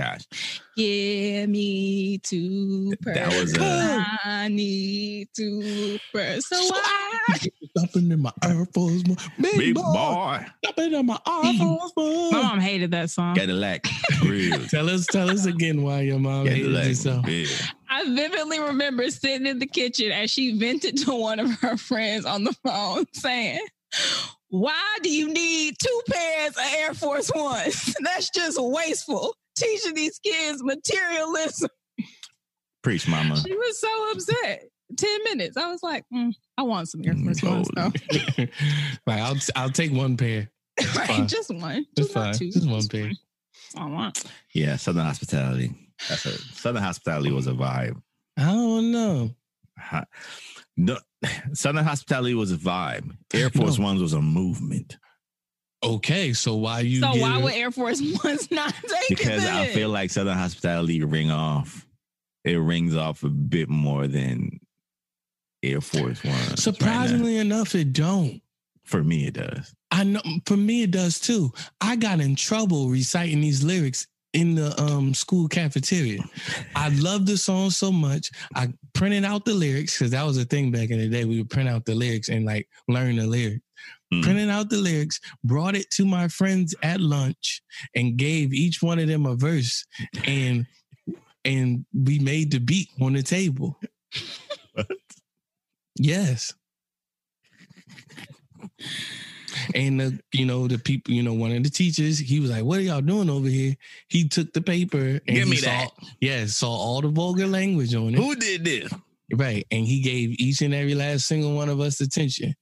[0.00, 3.62] gosh, Give me two That was purse.
[3.62, 6.46] a- I need two purse.
[6.48, 7.38] So I,
[7.76, 9.16] Stopping in my Air Force One.
[9.40, 9.82] Big, big boy.
[9.82, 11.58] boy, Stopping in my Air mm-hmm.
[11.76, 12.30] Force One.
[12.32, 13.34] my mom hated that song.
[13.34, 13.86] Cadillac,
[14.24, 17.22] real Tell us, tell us again why your mom hated Cadillac, this song.
[17.22, 17.48] big.
[17.88, 22.24] I vividly remember sitting in the kitchen as she vented to one of her friends
[22.24, 23.60] on the phone saying,
[24.48, 27.94] Why do you need two pairs of Air Force Ones?
[28.00, 29.34] That's just wasteful.
[29.60, 31.68] Teaching these kids materialism.
[32.82, 33.36] Preach, mama.
[33.36, 34.64] She was so upset.
[34.96, 35.56] 10 minutes.
[35.56, 37.92] I was like, mm, I want some Air Mm, Force Ones though.
[39.06, 40.50] like I'll, I'll take one pair.
[40.96, 41.28] right, fine.
[41.28, 41.76] just one.
[41.76, 42.34] It's Just not fine.
[42.34, 42.50] two.
[42.50, 43.10] Just one pair.
[43.76, 44.24] I want.
[44.54, 45.72] Yeah, Southern Hospitality.
[46.08, 48.00] That's a Southern Hospitality was a vibe.
[48.36, 49.30] I don't know.
[49.78, 50.06] Ha-
[50.76, 50.98] No,
[51.52, 53.12] Southern Hospitality was a vibe.
[53.34, 53.84] Air Force No.
[53.84, 54.96] Ones was a movement
[55.82, 57.00] Okay, so why you?
[57.00, 59.18] So give why would Air Force Ones not take it?
[59.18, 59.44] because?
[59.46, 61.86] I feel like Southern Hospitality ring off.
[62.44, 64.60] It rings off a bit more than
[65.62, 66.34] Air Force One.
[66.34, 68.40] right surprisingly enough, it don't.
[68.84, 69.74] for me, it does.
[69.90, 71.52] I know for me it does too.
[71.80, 76.22] I got in trouble reciting these lyrics in the um school cafeteria.
[76.76, 78.30] I love the song so much.
[78.54, 81.24] I printed out the lyrics because that was a thing back in the day.
[81.24, 83.64] We would print out the lyrics and like learn the lyrics.
[84.12, 84.22] Mm.
[84.22, 87.62] Printed out the lyrics, brought it to my friends at lunch,
[87.94, 89.86] and gave each one of them a verse.
[90.26, 90.66] And
[91.44, 93.78] and we made the beat on the table.
[94.74, 94.86] What?
[96.02, 96.54] Yes.
[99.74, 102.64] And the, you know, the people, you know, one of the teachers, he was like,
[102.64, 103.74] What are y'all doing over here?
[104.08, 105.90] He took the paper and Give he me saw, that.
[106.20, 108.18] yeah, saw all the vulgar language on it.
[108.18, 108.90] Who did this?
[109.34, 109.66] Right.
[109.70, 112.54] And he gave each and every last single one of us attention.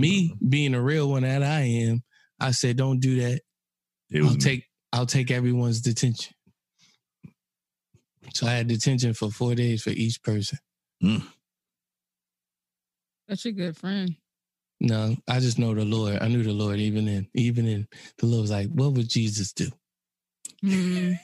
[0.00, 2.02] Me being a real one that I am,
[2.40, 3.40] I said, "Don't do that.
[4.10, 4.40] It was I'll me.
[4.40, 6.34] take I'll take everyone's detention."
[8.32, 10.58] So I had detention for four days for each person.
[13.28, 14.16] That's a good friend.
[14.80, 16.18] No, I just know the Lord.
[16.20, 17.88] I knew the Lord even in even in
[18.18, 19.68] the Lord was like, "What would Jesus do?"
[20.64, 21.18] Mm.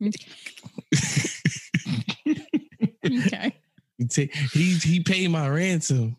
[3.06, 3.54] okay.
[3.98, 6.16] He ta- he he paid my ransom.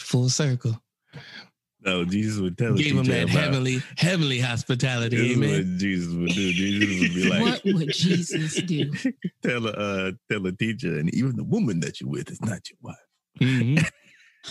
[0.00, 0.80] Full circle.
[1.80, 2.80] No, Jesus would tell us.
[2.80, 5.16] Gave him that heavenly heavenly hospitality.
[5.16, 5.50] This is Amen.
[5.50, 6.52] what Jesus would do.
[6.52, 8.92] Jesus would be like, what would Jesus do?
[9.42, 12.60] tell a uh, tell a teacher, and even the woman that you're with is not
[12.68, 12.96] your wife.
[13.40, 13.88] Mhm.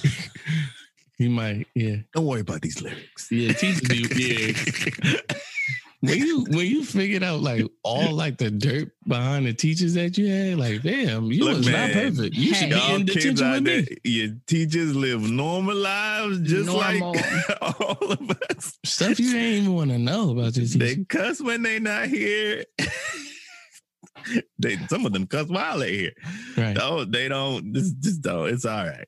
[1.18, 3.28] he might, yeah, Don't worry about these lyrics.
[3.32, 3.52] yeah.
[3.54, 5.20] Teach me, yeah.
[6.08, 10.18] When you when you figured out like all like the dirt behind the teachers that
[10.18, 12.36] you had, like damn, you Look, was man, not perfect.
[12.36, 13.88] You should be in detention with there, me.
[14.04, 17.14] your teachers live normal lives just Normal.
[17.14, 18.78] like all of us.
[18.86, 20.80] Stuff you ain't even want to know about your teacher.
[20.80, 22.64] They cuss when they not here.
[24.60, 26.12] they some of them cuss while they here.
[26.58, 26.76] right.
[26.76, 27.74] No, they don't.
[27.74, 28.50] This just don't.
[28.50, 29.08] It's all right.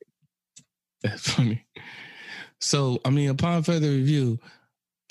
[1.02, 1.64] That's funny.
[2.60, 4.38] So, I mean, upon further review,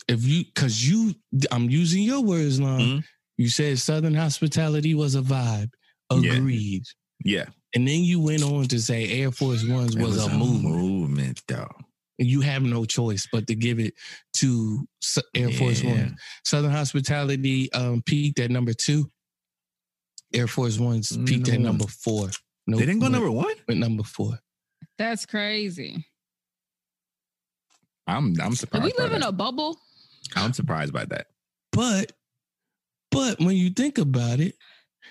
[0.09, 1.13] if you, because you,
[1.51, 2.79] I'm using your words, Lon.
[2.79, 3.03] Mhm.
[3.37, 5.69] You said Southern hospitality was a vibe.
[6.09, 6.83] Agreed.
[7.23, 7.45] Yeah,
[7.75, 10.75] And then you went on to say Air Force Ones It was, a, movement.
[10.75, 11.69] movement, though.
[12.17, 13.93] And you have no choice but to give it
[14.37, 14.85] to
[15.35, 15.91] Air Force Yeah.
[15.91, 16.17] One.
[16.45, 19.09] Southern hospitality um, peaked at number two.
[20.33, 22.29] Air Force Ones peaked at number four.
[22.67, 23.55] No, They didn't go went- number one.
[23.67, 24.39] went number four.
[24.97, 26.05] That's crazy.
[28.07, 28.85] I'm I'm Do surprised.
[28.85, 29.29] we live in that.
[29.29, 29.77] a bubble?
[30.35, 31.27] I'm surprised by that.
[31.71, 32.11] But,
[33.11, 34.55] but when you think about it,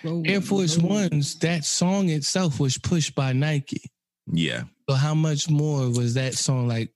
[0.04, 3.90] Air Force Ones, that song itself was pushed by Nike.
[4.30, 4.64] Yeah.
[4.88, 6.92] So how much more was that song like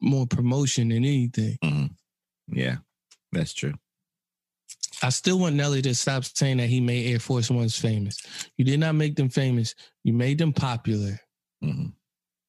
[0.00, 1.58] more promotion than anything?
[1.62, 1.90] Mhm.
[2.48, 2.78] Yeah,
[3.32, 3.74] that's true.
[5.02, 8.20] I still want Nelly to stop saying that he made Air Force Ones famous.
[8.56, 9.74] You did not make them famous.
[10.02, 11.20] You made them popular.
[11.62, 11.92] Mhm.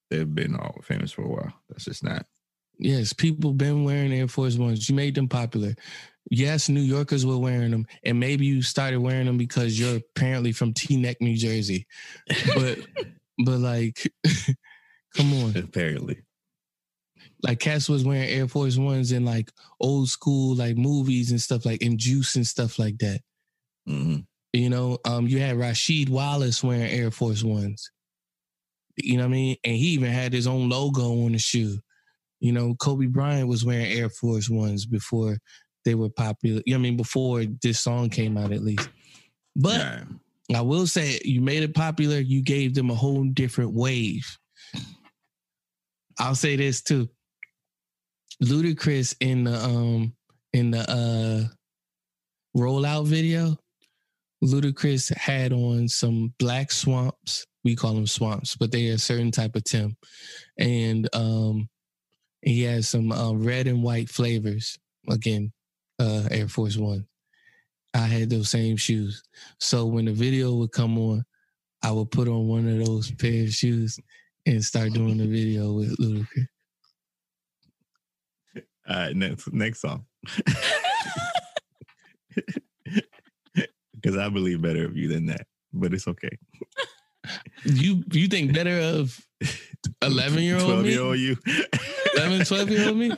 [0.09, 1.53] They've been all famous for a while.
[1.69, 2.25] That's just not.
[2.79, 4.87] Yes, people been wearing Air Force Ones.
[4.89, 5.75] You made them popular.
[6.31, 10.51] Yes, New Yorkers were wearing them, and maybe you started wearing them because you're apparently
[10.53, 11.87] from Teaneck, New Jersey.
[12.55, 12.79] But,
[13.45, 14.11] but like,
[15.15, 15.57] come on.
[15.57, 16.19] Apparently.
[17.43, 21.65] like Cass was wearing Air Force Ones in like old school like movies and stuff
[21.65, 23.21] like in Juice and stuff like that.
[23.87, 24.25] Mhm.
[24.53, 27.91] You know, um, you had Rasheed Wallace wearing Air Force Ones.
[28.97, 29.57] You know what I mean?
[29.63, 31.79] And he even had his own logo on the shoe.
[32.39, 35.37] You know, Kobe Bryant was wearing Air Force Ones before
[35.85, 36.61] they were popular.
[36.71, 36.97] I mean?
[36.97, 38.89] Before this song came out, at least.
[39.55, 40.03] But Yeah.
[40.55, 42.19] I will say, you made it popular.
[42.19, 44.25] You gave them a whole different wave.
[46.17, 47.07] I'll say this too.
[48.43, 50.13] Ludacris in the um
[50.53, 51.47] in the uh
[52.57, 53.57] rollout video,
[54.43, 57.45] Ludacris had on some black swamps.
[57.63, 59.95] We call them swamps, but they are a certain type of Tim,
[60.57, 61.69] and um
[62.41, 64.77] he has some uh, red and white flavors.
[65.09, 65.51] Again,
[65.99, 67.05] uh Air Force One.
[67.93, 69.23] I had those same shoes.
[69.59, 71.25] So when the video would come on,
[71.81, 73.99] I would put on one of those pair of shoes
[74.45, 76.47] and start doing the video with Ludacris.
[78.87, 80.05] All right, next next song.
[84.01, 86.29] Because I believe better of you than that, but it's okay.
[87.63, 89.19] You you think better of
[90.01, 90.91] 11 year old me?
[90.91, 91.37] year old you.
[92.15, 93.11] 11, 12 year old me?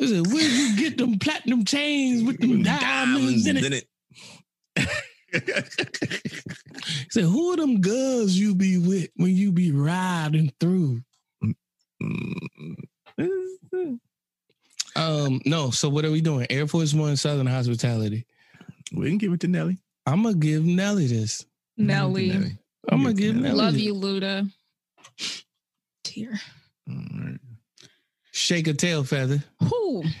[0.00, 3.88] Said, where you get them platinum chains with them diamonds in it?
[4.76, 4.86] I
[7.10, 11.00] said, who are them girls you be with when you be riding through?
[14.96, 16.46] Um, no, so what are we doing?
[16.50, 18.26] Air Force One Southern Hospitality.
[18.92, 19.78] we can give it to Nelly.
[20.06, 21.44] I'm gonna give Nelly this.
[21.76, 22.30] Nelly.
[22.88, 23.54] I'm gonna Give it Nelly.
[23.56, 24.50] Love you, Luda.
[26.04, 26.40] Tear.
[26.88, 27.38] All right.
[28.32, 29.42] Shake a tail feather.
[29.60, 30.04] Who?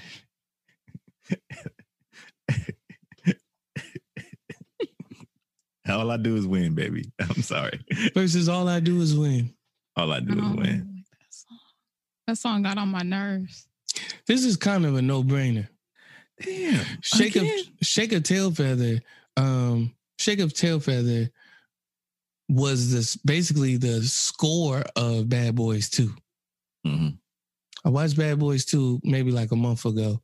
[5.88, 7.10] All I do is win, baby.
[7.20, 7.78] I'm sorry.
[8.14, 9.52] Versus all I do is win.
[9.96, 11.04] All I do is Oh, win.
[11.20, 11.58] that song.
[12.26, 13.66] That song got on my nerves.
[14.26, 15.68] This is kind of a no brainer.
[16.42, 16.84] Damn.
[17.02, 19.00] Shake a shake a tail feather.
[19.36, 21.30] Um, shake a tail feather
[22.48, 26.14] was this basically the score of Bad Boys 2.
[26.86, 27.18] Mhm.
[27.84, 30.22] I watched Bad Boys 2 maybe like a month ago.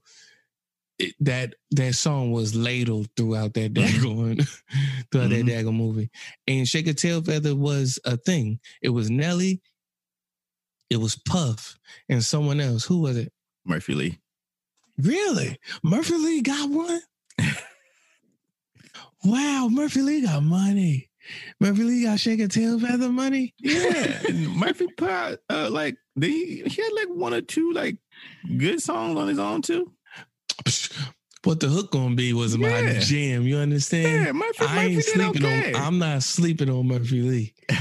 [0.98, 4.36] it, that that song was ladled throughout that daggone
[5.10, 5.46] throughout Mhm.
[5.46, 6.10] that daggone movie.
[6.46, 8.60] And Shake a Tail Feather was a thing.
[8.82, 9.62] It was Nelly,
[10.90, 11.78] it was Puff,
[12.10, 12.84] and someone else.
[12.84, 13.32] Who was it?
[13.64, 14.18] Murphy Lee.
[14.98, 15.58] Really?
[15.82, 17.00] Murphy Lee got one?
[19.24, 21.09] wow, Murphy Lee got money.
[21.60, 23.54] Murphy Lee got Shake a Tail Feather money?
[23.58, 24.20] Yeah,
[24.56, 27.96] Murphy put out, uh, like they he had like one or two like
[28.56, 29.92] good songs on his own too.
[31.42, 32.98] What the hook gonna be was my Yeah.
[32.98, 33.44] jam.
[33.44, 34.26] You understand?
[34.26, 34.58] Yeah, Murphy.
[34.66, 35.72] I ain't Murphy did sleeping okay.
[35.72, 35.82] on.
[35.82, 37.54] I'm not sleeping on Murphy Lee.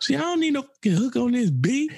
[0.00, 1.92] See, I don't need no hook on this beat.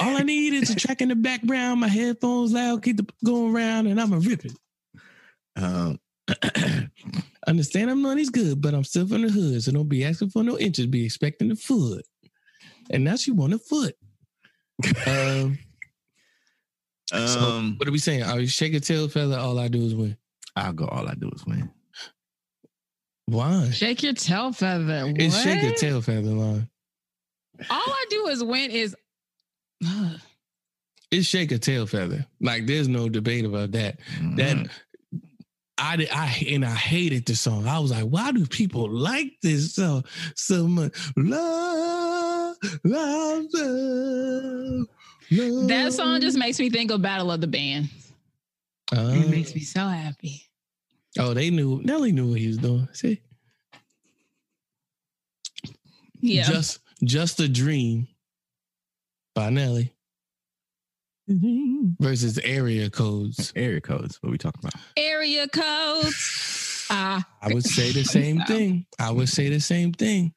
[0.00, 3.54] All I need is a track in the background, my headphones loud, keep the going
[3.54, 4.52] around, and I'm a rip it.
[5.56, 5.98] um,
[7.46, 10.42] Understand I'm money's good, but I'm still from the hood, so don't be asking for
[10.42, 12.04] no inches, be expecting the foot.
[12.90, 13.94] And now she want a foot.
[15.06, 15.58] um,
[17.06, 18.22] so um, what are we saying?
[18.24, 19.36] Are we shake a tail feather?
[19.38, 20.16] All I do is win.
[20.56, 20.86] I'll go.
[20.86, 21.70] All I do is win.
[23.26, 23.70] Why?
[23.70, 25.04] Shake your tail feather.
[25.16, 26.68] It's shake a tail feather line.
[27.70, 28.96] All I do is win is.
[31.10, 32.26] It's shake a tail feather.
[32.38, 33.98] Like there's no debate about that.
[34.36, 34.70] That Mhm.
[35.78, 37.66] I did, I and I hated the song.
[37.68, 40.92] I was like, why do people like this song so much?
[41.16, 44.86] Love, love, love,
[45.30, 45.68] love.
[45.68, 47.88] that song just makes me think of Battle of the Band.
[48.92, 50.42] Uh, It makes me so happy.
[51.18, 51.80] oh, they knew.
[51.84, 52.88] Nelly knew what he was doing.
[52.92, 53.20] See,
[56.20, 56.42] Yeah.
[56.44, 58.08] just just a dream
[59.34, 59.92] by Nelly
[61.28, 63.52] versus area codes.
[63.54, 64.18] area codes.
[64.22, 64.74] What we talking about?
[64.96, 66.86] Area codes.
[66.90, 67.24] Ah.
[67.42, 68.86] I would say the same thing.
[68.98, 70.32] I would say the same thing.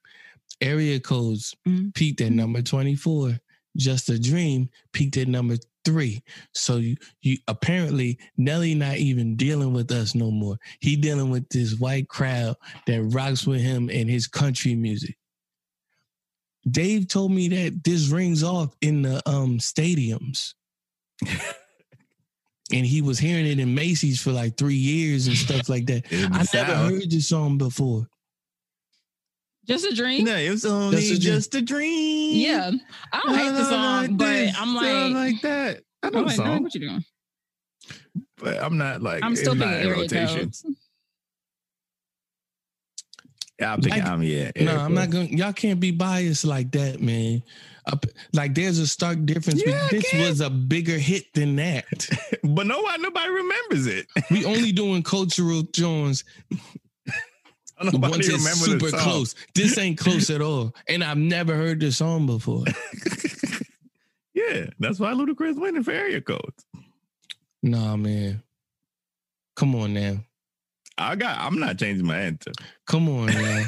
[0.60, 1.94] Area codes Mhm.
[1.96, 3.40] peaked at number 24.
[3.78, 5.56] Just a Dream peaked at number
[5.86, 6.22] three.
[6.54, 10.58] So you, you apparently Nelly not even dealing with us no more.
[10.82, 15.16] He dealing with this white crowd that rocks with him and his country music.
[16.70, 20.54] Dave told me that this rings off in the um stadiums.
[22.74, 26.06] and he was hearing it in Macy's for like three years and stuff like that.
[26.12, 26.90] In the I never South.
[26.92, 28.08] heard this song before.
[29.68, 30.26] Just a dream.
[30.26, 31.22] No, it was only Just a dream.
[31.22, 32.36] just a dream.
[32.38, 32.72] Yeah.
[33.14, 35.82] I don't hate the song, but I'm Sound like, like that.
[36.04, 37.06] I know I'm the like, song, what you doing?
[38.38, 39.24] but I'm not like.
[39.24, 40.52] I'm still it's picking not in area rotation.
[43.62, 44.02] I'm thinking.
[44.04, 44.52] Like- I'm yeah.
[44.60, 45.14] No, area I'm not codes.
[45.14, 45.38] going.
[45.38, 47.44] Y'all can't be biased like that, man.
[47.88, 49.64] Up, like there's a stark difference.
[49.66, 50.22] Yeah, this can.
[50.22, 52.10] was a bigger hit than that.
[52.44, 54.08] But nobody, nobody remembers it.
[54.30, 56.24] we only doing cultural Jones.
[57.84, 59.00] Nobody it's super song.
[59.00, 59.36] close.
[59.56, 60.76] This ain't close at all.
[60.88, 62.66] And I've never heard this song before.
[64.34, 66.66] yeah, that's why Ludacris winning for area codes.
[67.64, 68.44] Nah, man.
[69.56, 70.18] Come on now.
[70.98, 71.40] I got.
[71.40, 72.52] I'm not changing my answer.
[72.86, 73.66] Come on now.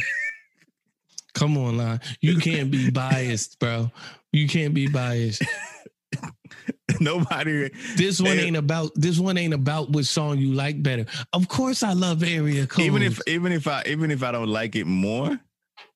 [1.34, 2.00] Come on, line.
[2.22, 3.92] You can't be biased, bro.
[4.32, 5.44] You can't be biased.
[7.00, 7.70] Nobody.
[7.96, 11.06] This one ain't about this one ain't about which song you like better.
[11.34, 12.86] Of course I love area codes.
[12.86, 15.40] Even if even if I even if I don't like it more,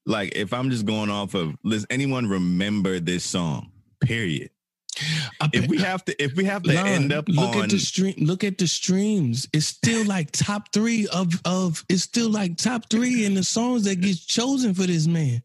[0.06, 3.72] like if I'm just going off of does anyone remember this song?
[4.02, 4.50] Period.
[5.54, 8.16] If we have to if we have to end up look on at the stream
[8.18, 9.48] look at the streams.
[9.54, 13.84] It's still like top three of of it's still like top three in the songs
[13.86, 15.44] that gets chosen for this man.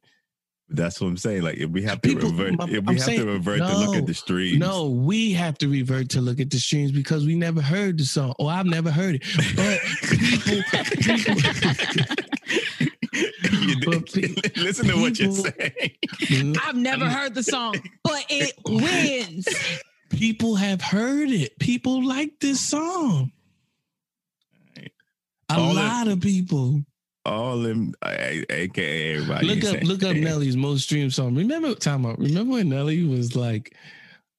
[0.74, 1.42] That's what I'm saying.
[1.42, 3.76] Like if we have to People- revert if we I'm have saying, to revert to
[3.78, 4.58] look at the streams.
[4.58, 8.04] no we have to revert to look at the streams because we never heard the
[8.06, 8.34] song.
[8.38, 9.22] Or i've never heard it.
[9.54, 9.80] But
[10.10, 10.86] You did- But
[12.78, 12.86] pe-
[14.56, 15.90] listen to what you're saying.
[16.22, 16.52] Mm-hmm.
[16.66, 19.46] I've never heard the song, but it wins.
[20.10, 23.32] people have heard it people like this song
[24.78, 26.82] a All the- lot of people
[27.26, 29.46] All them, aka everybody.
[29.46, 29.84] look up saying.
[29.86, 31.34] look up Nelly's most streamed song.
[31.34, 32.18] Remember time out.
[32.18, 33.74] Remember when Nelly was like,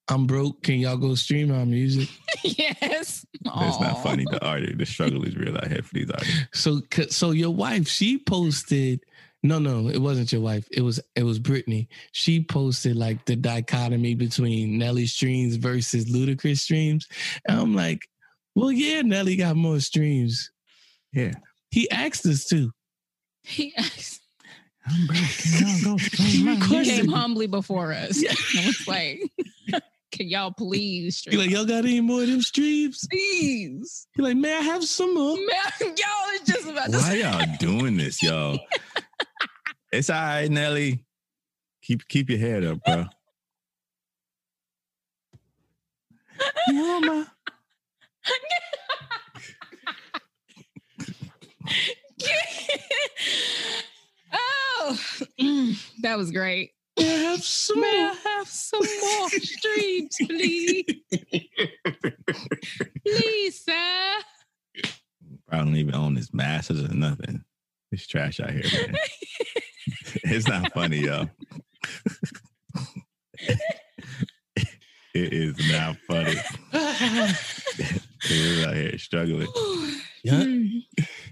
[0.09, 0.63] I'm broke.
[0.63, 2.09] Can y'all go stream our music?
[2.43, 3.25] yes.
[3.33, 4.25] It's not funny.
[4.29, 6.45] The artist, the struggle is real out here for these artists.
[6.53, 9.01] So so your wife, she posted
[9.45, 10.65] no, no, it wasn't your wife.
[10.71, 11.89] It was it was Brittany.
[12.13, 17.07] She posted like the dichotomy between Nelly streams versus Ludacris streams.
[17.47, 18.07] And I'm like,
[18.55, 20.49] well, yeah, Nelly got more streams.
[21.11, 21.33] Yeah.
[21.71, 22.71] He asked us to.
[23.43, 24.21] He, asked.
[24.85, 25.19] I'm broke.
[25.19, 25.97] Can y'all go
[26.77, 28.21] he came humbly before us.
[28.21, 28.33] Yeah.
[28.57, 29.21] And was like,
[30.13, 31.39] can y'all please stream?
[31.39, 33.05] Like, y'all got any more of them streams?
[33.09, 34.07] Please.
[34.15, 35.35] He like, may I have some more?
[35.35, 35.47] Man,
[35.81, 38.59] y'all is just about to Why y'all doing this, y'all?
[39.91, 41.03] it's all right, Nelly.
[41.81, 43.05] Keep keep your head up, bro.
[46.69, 47.33] Mama.
[54.33, 54.99] oh,
[56.01, 56.72] that was great.
[56.97, 60.85] Have some May I have some more streams, please?
[63.05, 64.19] Please, sir.
[65.49, 67.43] I don't even own his masters or nothing.
[67.91, 68.95] It's trash out here, man.
[70.23, 71.25] it's not funny, yo.
[75.13, 76.35] it is not funny.
[78.25, 79.47] It is out here struggling.
[80.25, 80.45] Yeah.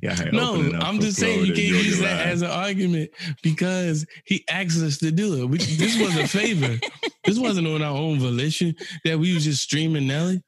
[0.01, 2.27] Yeah, here No, up I'm just saying you can't use that Line.
[2.29, 3.11] as an argument
[3.43, 5.45] because he asked us to do it.
[5.45, 6.79] We, this was a favor.
[7.25, 8.75] this wasn't on our own volition
[9.05, 10.41] that we was just streaming Nelly.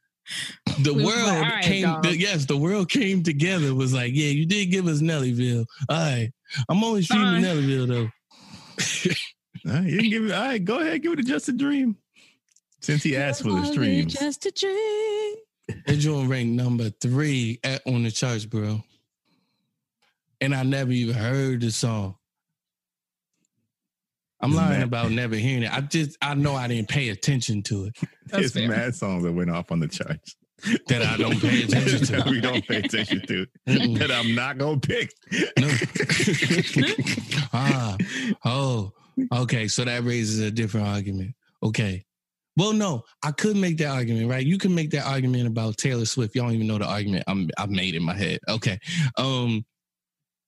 [0.82, 1.84] The We world like, "All right, came.
[1.84, 3.76] dog." the- yes, the world came together.
[3.76, 5.66] Was like, yeah, you did give us Nellyville.
[5.90, 6.32] All right,
[6.70, 7.44] I'm only streaming Fine.
[7.44, 8.10] Nellyville though.
[9.72, 10.32] All right, you can give it.
[10.32, 11.98] All right, go ahead, give it to Just a Dream.
[12.82, 14.14] Since he asked for the streams.
[14.14, 15.36] Just a dream.
[15.86, 18.82] That joint ranked number three at, on the charts, bro.
[20.44, 22.16] And I never even heard the song.
[24.42, 25.72] I'm Isn't lying that- about never hearing it.
[25.74, 27.96] I just I know I didn't pay attention to it.
[28.28, 28.68] That's It's fair.
[28.68, 30.36] mad songs that went off on the charts.
[30.88, 32.30] That I don't pay attention to.
[32.30, 33.46] we don't pay attention to.
[33.68, 35.14] That I'm not gonna pick.
[35.58, 35.70] No.
[37.54, 37.96] ah,
[38.44, 38.92] oh,
[39.34, 39.68] okay.
[39.70, 41.36] So that raises a different argument.
[41.62, 42.04] Okay.
[42.58, 44.46] Well, no, I could make that argument, right?
[44.46, 46.36] You can make that argument about Taylor Swift.
[46.36, 48.40] Y'all don't even know the argument I'm I've made in my head.
[48.50, 48.78] Okay.
[49.18, 49.66] Um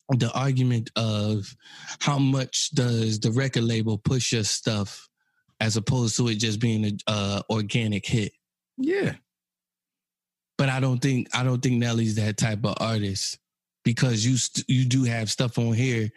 [0.09, 1.55] the argument of
[1.99, 5.09] how much does the record label push your stuff
[5.59, 8.33] as opposed to it just being a uh, organic hit.
[8.77, 9.13] Yeah.
[10.57, 13.39] But I don't think I don't think Nelly's that type of artist
[13.83, 16.09] because you st- you do have stuff on here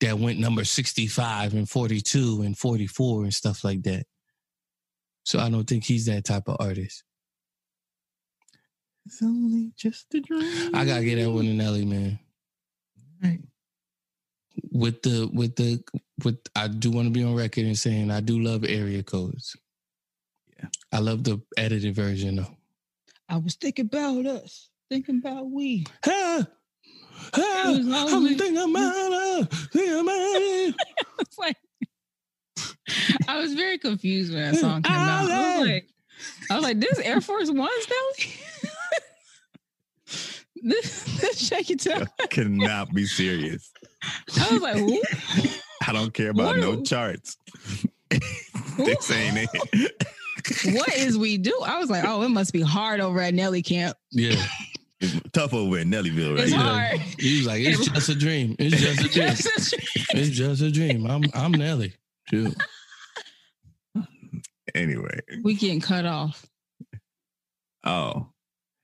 [0.00, 4.06] that went number 65 and 42 and 44 and stuff like that.
[5.24, 7.04] So I don't think he's that type of artist.
[9.06, 10.74] It's only just a dream.
[10.74, 12.18] I gotta get that one to Nelly, man.
[13.24, 13.40] Right.
[14.70, 15.82] With the with the
[16.22, 19.56] with I do want to be on record and saying I do love area codes.
[20.58, 20.68] Yeah.
[20.92, 22.56] I love the edited version though.
[23.28, 25.86] I was thinking about us, thinking about we.
[26.06, 26.46] Ah,
[27.34, 30.74] ah, It was I'm thinking about her, thinking about it.
[31.20, 31.56] It's like
[33.28, 35.30] I was very confused when that song came out.
[35.30, 35.88] I was like,
[36.50, 38.34] I was like, this Air Force One's Nelly.
[40.64, 42.06] this this Shake It Tail.
[42.30, 43.70] Cannot be serious.
[44.40, 45.00] I was like, who?
[45.86, 47.36] I don't care about What no do- charts.
[48.10, 50.04] this ain't it.
[50.74, 51.58] What is we do?
[51.64, 53.96] I was like, oh, it must be hard over at Nelly camp.
[54.10, 54.42] Yeah.
[55.32, 56.44] Tough over in Nellyville, right?
[56.44, 56.58] It's Yeah.
[56.58, 57.00] hard.
[57.18, 58.56] He was like, it's just a dream.
[58.58, 59.28] It's just a dream.
[59.28, 61.06] Just a- It's just a dream.
[61.06, 61.94] I'm I'm Nelly.
[62.30, 62.54] Shoot.
[64.74, 65.20] Anyway.
[65.42, 66.44] we getting cut off.
[67.84, 67.90] Oh.
[67.92, 68.30] All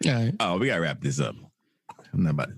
[0.06, 0.34] right.
[0.40, 1.34] Oh, we gotta wrap this up.
[2.12, 2.54] I'm not about to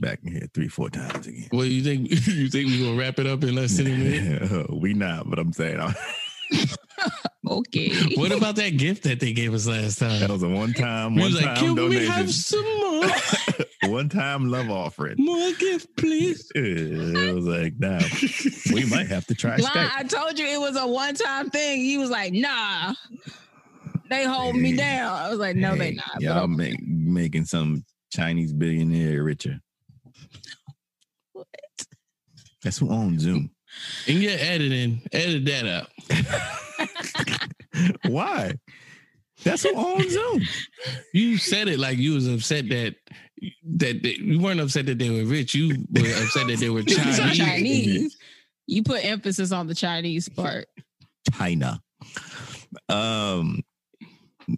[0.00, 1.48] back in here three, four times again.
[1.52, 4.38] Well, you think you think we gonna wrap it up in less than a minute?
[4.48, 5.78] Uh, we not, but I'm saying
[7.46, 7.92] Okay.
[8.16, 10.20] What about that gift that they gave us last time?
[10.20, 13.04] that was a one time, He one was like, time can we have some more?
[13.90, 15.14] one time love offering.
[15.18, 16.50] More gift, please.
[16.54, 18.00] It was like, nah,
[18.72, 19.90] we might have to try Lon, Skype.
[19.96, 21.80] I told you it was a one time thing.
[21.80, 22.94] He was like, nah.
[24.10, 25.12] They hold me down.
[25.12, 26.10] I was like, no, they not.
[26.14, 26.52] but Y'all okay.
[26.52, 29.60] make, making some Chinese billionaire richer.
[31.32, 31.46] What?
[32.62, 33.50] That's who owns Zoom.
[34.06, 35.88] In your editing, edit that out.
[38.10, 38.54] Why?
[39.44, 40.42] That's who owns Zoom.
[41.12, 42.96] You said it like you was upset that
[43.64, 45.54] that they, you weren't upset that they were rich.
[45.54, 47.38] You were upset that they were Chinese.
[47.38, 48.16] Chinese.
[48.66, 50.66] You put emphasis on the Chinese part.
[51.32, 51.80] China.
[52.88, 53.62] Um,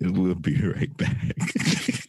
[0.01, 1.37] we'll be right back.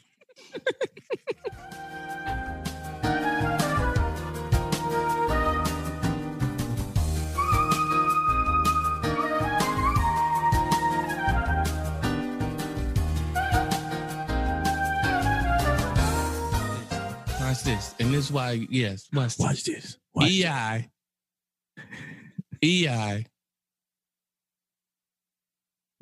[17.61, 18.65] Watch this, and this is why.
[18.71, 19.45] Yes, watch this.
[19.45, 19.97] Watch this.
[20.15, 20.31] Watch.
[20.31, 20.89] EI.
[22.63, 23.25] EI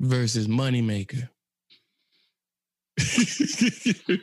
[0.00, 1.28] versus Moneymaker.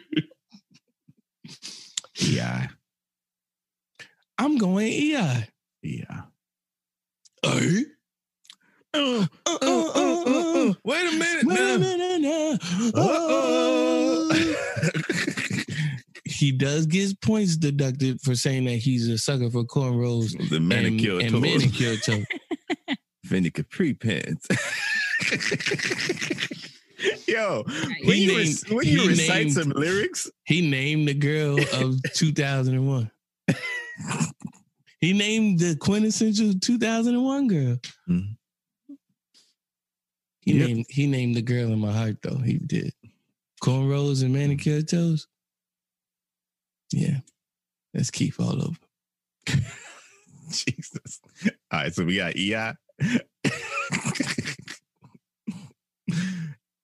[2.20, 2.70] Yeah.
[4.40, 5.48] I'm going EI.
[5.84, 6.22] Yeah.
[7.44, 7.84] Hey?
[8.92, 10.74] Uh, uh, uh, uh, uh, uh.
[10.84, 12.22] Wait a minute Wait a minute
[12.96, 14.28] now.
[16.38, 16.46] Uh-oh.
[16.46, 20.68] he does get points deducted for saying that he's a sucker for cornrows the and,
[20.68, 21.42] manicure and toes.
[21.42, 22.24] manicure toe.
[23.28, 24.48] Fendi Capri pants.
[27.28, 27.64] Yo,
[28.02, 32.02] He you, named- rec- when you recite named- some lyrics, He named the girl of
[32.16, 33.12] 2001.
[35.00, 37.78] He named the quintessential 2001 girl.
[38.10, 38.38] Mhm.
[40.42, 40.68] He Yep.
[40.68, 42.38] named he named the girl in my heart though.
[42.38, 42.94] He did.
[43.62, 45.28] Cornrows and manicured toes.
[46.92, 47.18] Yeah.
[47.94, 48.78] That's Keith all over.
[50.50, 51.20] Jesus.
[51.72, 52.74] All right, so we got EI.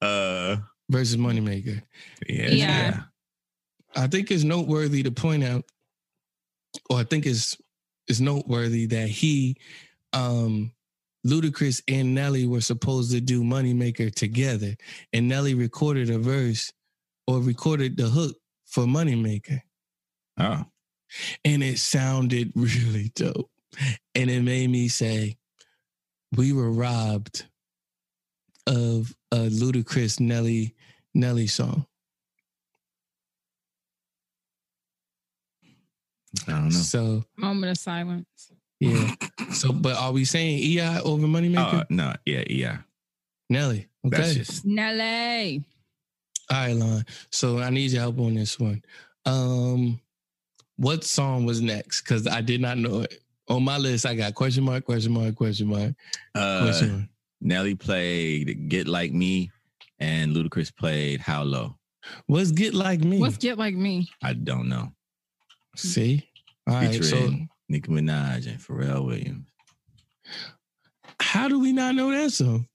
[0.02, 0.58] uh
[0.90, 1.82] Versus Moneymaker.
[2.28, 2.50] yeah.
[2.50, 3.00] Yeah.
[3.96, 5.64] I think it's noteworthy to point out,
[6.90, 7.56] or I think it's
[8.08, 9.56] it's noteworthy that he,
[10.12, 10.72] um,
[11.26, 14.76] Ludacris and Nelly were supposed to do Moneymaker together,
[15.14, 16.72] and Nelly recorded a verse
[17.28, 18.36] or recorded the hook
[18.66, 19.62] for Moneymaker,
[20.40, 20.66] Oh.
[21.46, 23.50] and it sounded really dope,
[24.16, 25.38] and it made me say,
[26.36, 27.46] we were robbed
[28.66, 30.74] of a Ludacris Nelly
[31.14, 31.86] Nelly song.
[36.48, 36.70] I don't know.
[36.72, 38.52] So Moment of silence.
[38.80, 39.14] Yeah.
[39.52, 41.82] So, but are we saying EI over Moneymaker?
[41.82, 42.78] Oh no, yeah, yeah.
[43.50, 43.88] Nelly.
[44.06, 44.18] Okay.
[44.18, 45.64] That's just Nelly.
[46.50, 47.06] All right, Lon.
[47.32, 48.84] So I need your help on this one.
[49.26, 50.00] Um,
[50.78, 52.02] what song was next?
[52.02, 53.20] Because I did not know it.
[53.50, 55.94] On my list, I got question mark, question mark, question mark,
[56.36, 57.04] uh question mark.
[57.42, 59.52] Nelly played Get Like Me
[60.00, 61.76] and Ludacris played How Low.
[62.28, 63.20] What's Get Like Me?
[63.20, 64.10] What's get like me?
[64.22, 64.94] I don't know.
[65.76, 66.30] See?
[66.68, 66.94] All right.
[66.94, 69.48] So Featuring Nicki Minaj and Pharrell Williams.
[71.20, 72.68] how do we not know that song?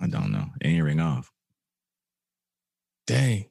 [0.00, 0.46] I don't know.
[0.60, 1.30] It ain't ring off.
[3.06, 3.46] Dang.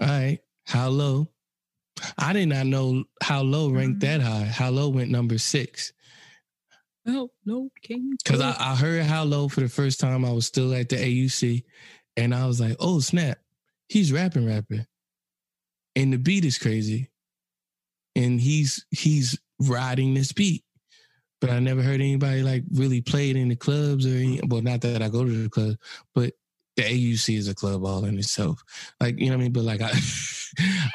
[0.00, 0.38] All right.
[0.66, 1.28] How low?
[2.18, 4.44] I did not know how low ranked that high.
[4.44, 5.92] How low went number six.
[7.06, 8.16] Oh no, can?
[8.24, 10.24] Cause I, I heard How Low for the first time.
[10.24, 11.62] I was still at the AUC,
[12.16, 13.38] and I was like, "Oh snap,
[13.88, 14.86] he's rapping, rapping,"
[15.94, 17.10] and the beat is crazy,
[18.16, 20.64] and he's he's riding this beat.
[21.40, 24.62] But I never heard anybody like really play it in the clubs or any, well,
[24.62, 25.76] not that I go to the club,
[26.14, 26.32] but
[26.76, 28.64] the AUC is a club all in itself.
[29.00, 29.52] Like you know what I mean.
[29.52, 29.92] But like I,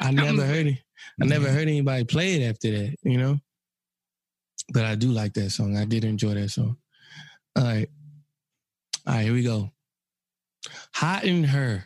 [0.00, 0.78] I never heard it.
[1.20, 1.54] I never mm-hmm.
[1.54, 2.96] heard anybody play it after that.
[3.02, 3.38] You know.
[4.72, 5.76] But I do like that song.
[5.76, 6.76] I did enjoy that song.
[7.56, 7.88] All right.
[9.06, 9.70] All right, here we go.
[10.94, 11.84] Hot in Her.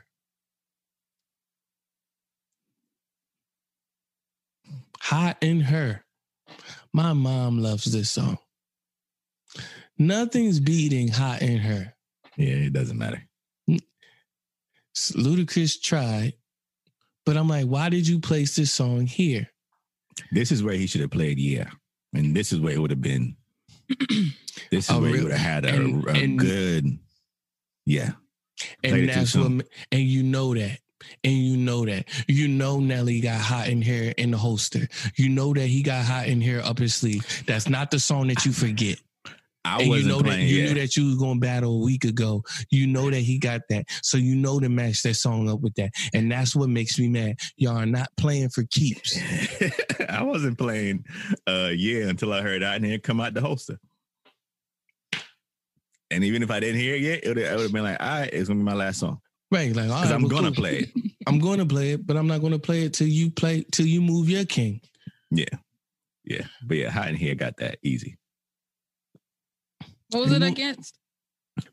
[5.00, 6.04] Hot in Her.
[6.92, 8.38] My mom loves this song.
[9.98, 11.94] Nothing's beating Hot in Her.
[12.36, 13.22] Yeah, it doesn't matter.
[14.96, 16.34] Ludacris tried,
[17.26, 19.48] but I'm like, why did you place this song here?
[20.32, 21.68] This is where he should have played Yeah.
[22.14, 23.36] And this is where it would have been.
[24.70, 25.18] This is Oh, where really?
[25.18, 26.98] he would have had a, And- a and- good
[27.84, 28.12] Yeah.
[28.82, 29.50] And that's what,
[29.92, 30.78] and you know that.
[31.22, 32.08] And you know that.
[32.26, 34.88] You know Nelly got hot in here in the holster.
[35.16, 37.44] You know that he got hot in here up his sleeve.
[37.46, 38.98] That's not the song that you forget.
[39.66, 40.68] I and you know that playing you yeah.
[40.68, 42.42] knew that you was gonna battle a week ago.
[42.70, 43.86] You know that he got that.
[44.02, 45.90] So you know to match that song up with that.
[46.14, 47.38] And that's what makes me mad.
[47.56, 49.18] Y'all are not playing for keeps.
[50.08, 51.04] I wasn't playing
[51.46, 53.78] uh yeah until I heard out and here come out the holster.
[56.10, 58.30] And even if I didn't hear it yet, it would have been like, all right,
[58.32, 59.20] it's gonna be my last song.
[59.50, 59.74] Right.
[59.74, 60.62] Like right, I'm well, gonna cool.
[60.62, 60.90] play it.
[61.26, 64.00] I'm gonna play it, but I'm not gonna play it till you play till you
[64.00, 64.80] move your king.
[65.30, 65.44] Yeah,
[66.24, 66.42] yeah.
[66.64, 68.16] But yeah, hot in here got that easy.
[70.10, 70.98] What was it against?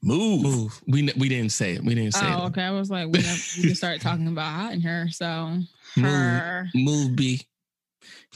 [0.02, 0.42] Move.
[0.44, 0.82] Move.
[0.88, 1.84] We we didn't say it.
[1.84, 2.48] We didn't say Oh, it.
[2.50, 2.64] okay.
[2.64, 5.08] I was like, we, never, we just started talking about hot in her.
[5.12, 5.60] So
[6.02, 6.70] her.
[6.74, 7.42] Move B.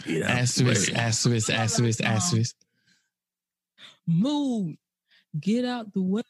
[0.05, 2.55] You know, Asterisk, but- asterisk, asterisk, asterisk.
[4.05, 4.75] move,
[5.39, 6.21] get out the way.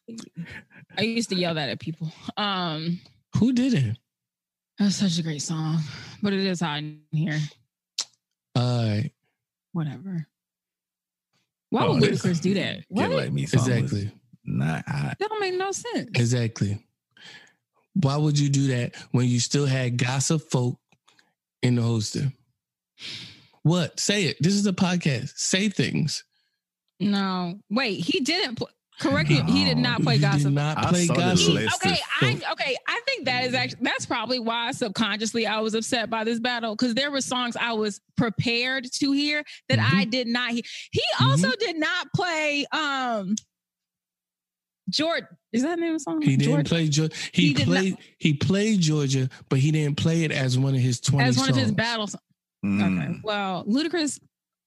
[0.98, 2.12] I used to yell that at people.
[2.38, 3.00] Um,
[3.38, 3.98] Who did it?
[4.80, 5.80] that's such a great song,
[6.22, 7.40] but it is hot in here.
[8.56, 9.12] All right.
[9.74, 10.28] Whatever.
[11.70, 12.78] Why Oh, would this- Ludacris do that?
[12.78, 13.12] Get What?
[13.12, 14.12] like me song Exactly.
[14.46, 15.18] not hot.
[15.20, 16.10] that don't make no sense.
[16.16, 16.84] Exactly.
[17.94, 20.80] Why would you do that when you still had gossip folk
[21.64, 22.32] in the holster?
[23.64, 24.00] What?
[24.00, 24.38] Say it.
[24.40, 25.34] This is a podcast.
[25.38, 26.24] Say things.
[27.00, 28.56] No, wait, he didn't.
[28.56, 28.70] Pl-
[29.00, 29.42] correct me.
[29.44, 30.44] He did not play You gossip.
[30.44, 31.54] Did not I play saw gossip.
[31.54, 31.86] list.
[31.86, 32.76] okay, I okay.
[32.88, 36.76] I think that is actually that's probably why subconsciously I was upset by this battle
[36.76, 39.98] because there were songs I was prepared to hear that Mm-hmm.
[39.98, 40.64] I did not hear.
[40.92, 43.36] He also did not play um
[44.90, 45.28] Jordan.
[45.52, 46.22] Is that the name of the song?
[46.22, 46.66] He didn't Jordan?
[46.66, 47.16] play Georgia.
[47.34, 47.98] He, He did not- played.
[48.20, 51.48] He played Georgia, but he didn't play it as one of his twenty as one
[51.48, 51.58] songs.
[51.58, 52.16] of his battles.
[52.66, 53.00] Mm.
[53.12, 53.20] Okay.
[53.24, 54.20] Well, Ludacris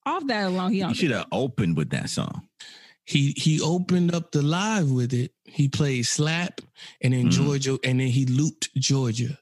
[0.06, 0.94] off that alone, he You don't.
[0.94, 2.42] should have opened with that song.
[3.10, 5.32] He he opened up the live with it.
[5.44, 6.60] He played slap,
[7.02, 7.30] and then Mhm.
[7.32, 9.36] Georgia, and then he looped Georgia.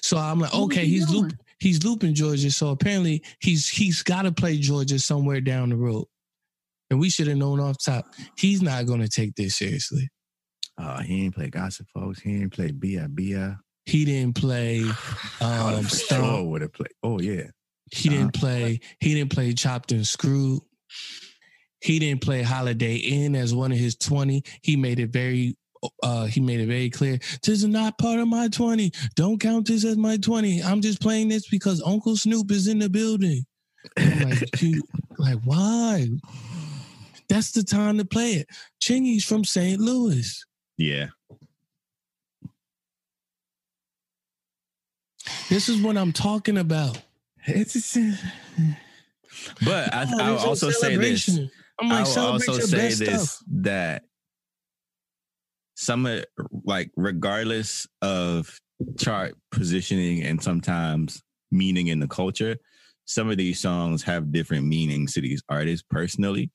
[0.00, 1.22] So I'm like, What okay, he's doing?
[1.24, 1.32] loop.
[1.58, 2.50] he's looping Georgia.
[2.52, 6.04] So apparently he's he's got to play Georgia somewhere down the road.
[6.90, 8.14] And we should have known off top.
[8.38, 10.08] He's not going to take this seriously.
[10.78, 12.20] Oh, he ain't play gossip, folks.
[12.20, 13.58] He ain't play Bia Bia.
[13.86, 14.80] He didn't play
[15.40, 16.24] Um, for Stomp.
[16.26, 16.92] sure would have played.
[17.02, 17.44] Oh yeah.
[17.90, 18.78] He didn't play.
[19.00, 20.60] He didn't play Chopped and Screwed.
[21.82, 24.44] He didn't play Holiday Inn as one of his twenty.
[24.62, 25.56] He made it very.
[26.00, 27.18] Uh, he made it very clear.
[27.42, 28.92] This is not part of my twenty.
[29.16, 30.62] Don't count this as my twenty.
[30.62, 33.44] I'm just playing this because Uncle Snoop is in the building.
[33.98, 34.62] Like,
[35.18, 36.06] like why?
[37.28, 38.48] That's the time to play it.
[38.80, 39.80] Chingy's from St.
[39.80, 40.44] Louis.
[40.76, 41.06] Yeah.
[45.48, 47.00] This is what I'm talking about.
[47.46, 48.22] It's just,
[49.64, 51.38] but I, I will also say this.
[51.80, 52.96] I'm I like, will celebrate also say this
[53.32, 53.38] stuff.
[53.62, 54.04] that
[55.74, 56.24] some of
[56.64, 58.58] like regardless of
[58.98, 62.56] chart positioning and sometimes meaning in the culture,
[63.04, 66.50] some of these songs have different meanings to these artists personally.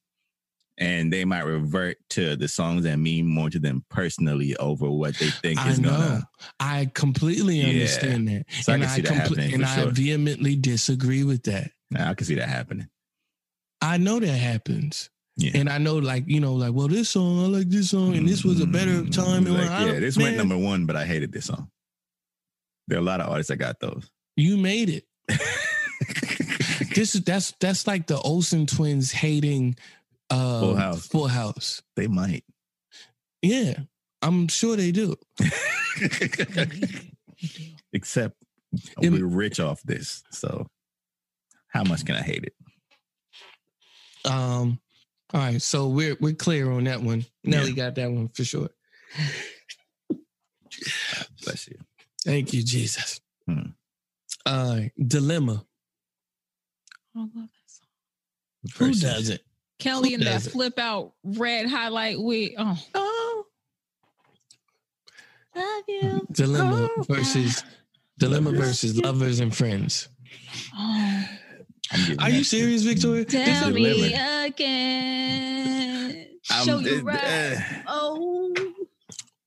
[0.80, 5.18] And they might revert to the songs that mean more to them personally over what
[5.18, 5.90] they think I is know.
[5.90, 6.28] gonna.
[6.60, 7.70] I completely Yeah.
[7.70, 8.46] understand that.
[8.62, 11.72] So I and that comple- happening and for I vehemently disagree with that.
[11.98, 12.88] I can see that happening.
[13.82, 15.10] I know that happens.
[15.36, 15.52] Yeah.
[15.56, 18.28] And I know, like, you know, like, well, this song, I like this song, and
[18.28, 19.46] this was a better Mm, time.
[19.46, 21.70] like, I yeah, this went number one, but I hated this song.
[22.88, 24.10] There are a lot of artists that got those.
[24.36, 25.06] You made it.
[26.96, 29.76] This is that's that's like the Olsen twins hating
[30.32, 31.08] uh Full House.
[31.08, 31.82] Full House.
[31.96, 32.44] they might.
[33.44, 33.80] Yeah.
[34.24, 35.16] I'm sure they do.
[37.94, 38.36] Except
[39.02, 40.24] It- we're rich off this.
[40.32, 40.68] So
[41.68, 42.54] how much can I hate it?
[44.26, 44.80] Um,
[45.34, 47.26] all right, so we're we're clear on that one.
[47.44, 48.70] Nelly got that one for sure.
[51.44, 51.78] Bless you.
[52.24, 53.20] Thank you, Jesus.
[53.48, 53.72] Hmm.
[54.46, 55.66] Uh, dilemma.
[57.16, 57.88] I love that song.
[58.78, 59.44] Who Versus- does it?
[59.80, 60.50] Kelly Who in that it?
[60.52, 62.54] flip out red highlight wig.
[62.58, 63.46] Oh, Oh,
[65.56, 66.28] love you.
[66.32, 67.04] dilemma Oh.
[67.04, 67.64] versus
[68.18, 68.68] dilemma Lovers.
[68.68, 70.08] versus lovers and friends.
[70.74, 71.37] Oh, I'm getting
[72.20, 73.26] Are you serious, Victoria?
[73.26, 74.46] Tell is- me dilemma.
[74.48, 76.28] again.
[76.50, 77.24] I'm, Show you right.
[77.24, 78.54] uh, Oh,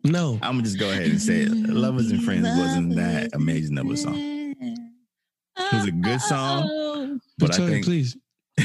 [0.04, 1.50] no, I'm gonna just go ahead and say it.
[1.50, 4.14] Lovers and Friends wasn't that amazing of a song.
[4.18, 7.20] It was a good song.
[7.38, 8.16] But I think please.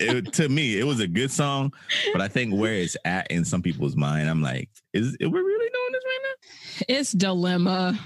[0.00, 1.72] it, to me, it was a good song,
[2.12, 5.26] but I think where it's at in some people's mind, I'm like, is, is we
[5.28, 6.84] really doing this right now?
[6.98, 7.98] It's dilemma.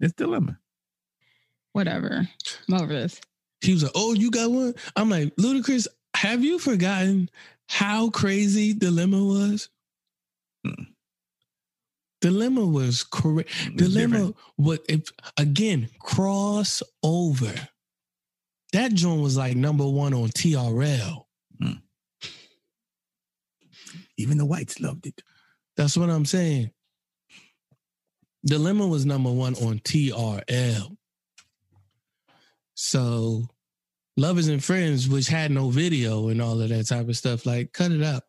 [0.00, 0.58] It's dilemma.
[1.78, 2.28] Whatever.
[2.68, 3.20] I'm over this.
[3.60, 7.30] He was like, "Oh, you got one." I'm like, "Ludacris, have you forgotten
[7.68, 9.68] how crazy Dilemma was?"
[10.66, 10.88] Mm.
[12.20, 13.48] Dilemma was correct.
[13.76, 14.36] Dilemma, different.
[14.56, 17.68] what if again crossover?
[18.72, 21.26] That joint was like number one on TRL.
[24.16, 25.22] Even the whites loved it.
[25.76, 26.72] That's what I'm saying.
[28.44, 30.97] Dilemma was number one on TRL.
[32.80, 33.42] So,
[34.16, 37.72] Lovers and Friends, which had no video and all of that type of stuff, like
[37.72, 38.22] cut it up.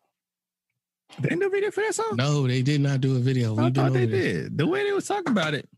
[1.20, 2.16] They didn't do a video for that song?
[2.16, 3.56] No, they did not do a video.
[3.56, 4.24] I We've thought they this.
[4.24, 4.58] did.
[4.58, 5.68] The way they was talking about it.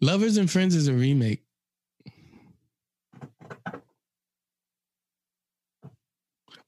[0.00, 1.44] Lovers and Friends is a remake.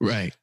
[0.03, 0.37] Right.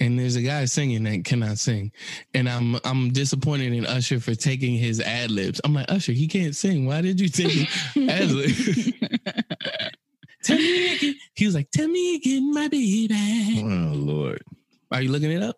[0.00, 1.92] And there's a guy singing that cannot sing.
[2.34, 5.60] And I'm I'm disappointed in Usher for taking his ad libs.
[5.64, 6.86] I'm like, Usher, he can't sing.
[6.86, 8.92] Why did you take his ad libs?
[10.42, 11.14] Tell me again.
[11.34, 13.62] He was like, Tell me again, my baby.
[13.62, 14.42] Oh Lord.
[14.90, 15.56] Are you looking it up?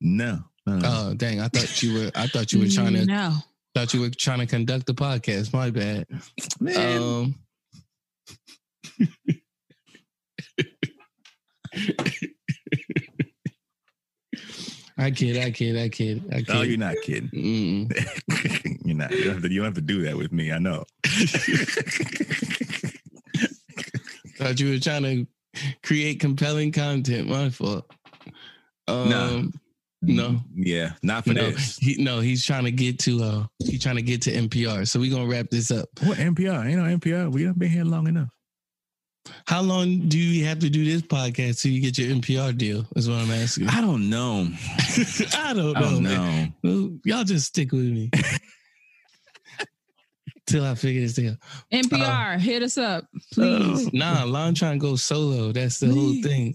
[0.00, 0.40] No.
[0.66, 0.88] no, no.
[1.10, 3.34] Oh dang, I thought you were I thought you were trying to No.
[3.74, 5.52] thought you were trying to conduct the podcast.
[5.52, 6.06] My bad.
[6.60, 7.02] Man.
[7.02, 7.34] Um,
[14.98, 16.50] I kid, I kid, I kid, I kid.
[16.50, 17.28] oh, you're not kidding.
[17.30, 18.80] Mm-mm.
[18.86, 19.10] you're not.
[19.10, 20.50] You don't, have to, you don't have to do that with me.
[20.52, 20.84] I know.
[24.38, 25.26] Thought you were trying to
[25.82, 27.28] create compelling content.
[27.28, 27.90] My fault.
[28.88, 29.50] Um, No.
[30.02, 30.40] no.
[30.54, 31.76] Yeah, not for no, this.
[31.78, 34.86] he, no, he's trying to get to uh, he's trying to get to NPR.
[34.86, 35.88] So we're gonna wrap this up.
[36.04, 36.66] What NPR?
[36.66, 37.32] Ain't no NPR.
[37.32, 38.28] We done been here long enough.
[39.46, 42.86] How long do you have to do this podcast till you get your NPR deal?
[42.96, 43.68] Is what I'm asking.
[43.68, 44.48] I don't know.
[45.38, 45.74] I don't know.
[45.74, 46.46] I don't know.
[46.62, 48.10] Well, y'all just stick with me
[50.46, 51.36] till I figure this thing out.
[51.72, 53.92] NPR, hit us up, please.
[53.92, 55.52] Nah, Lon trying to go solo.
[55.52, 56.54] That's the whole thing.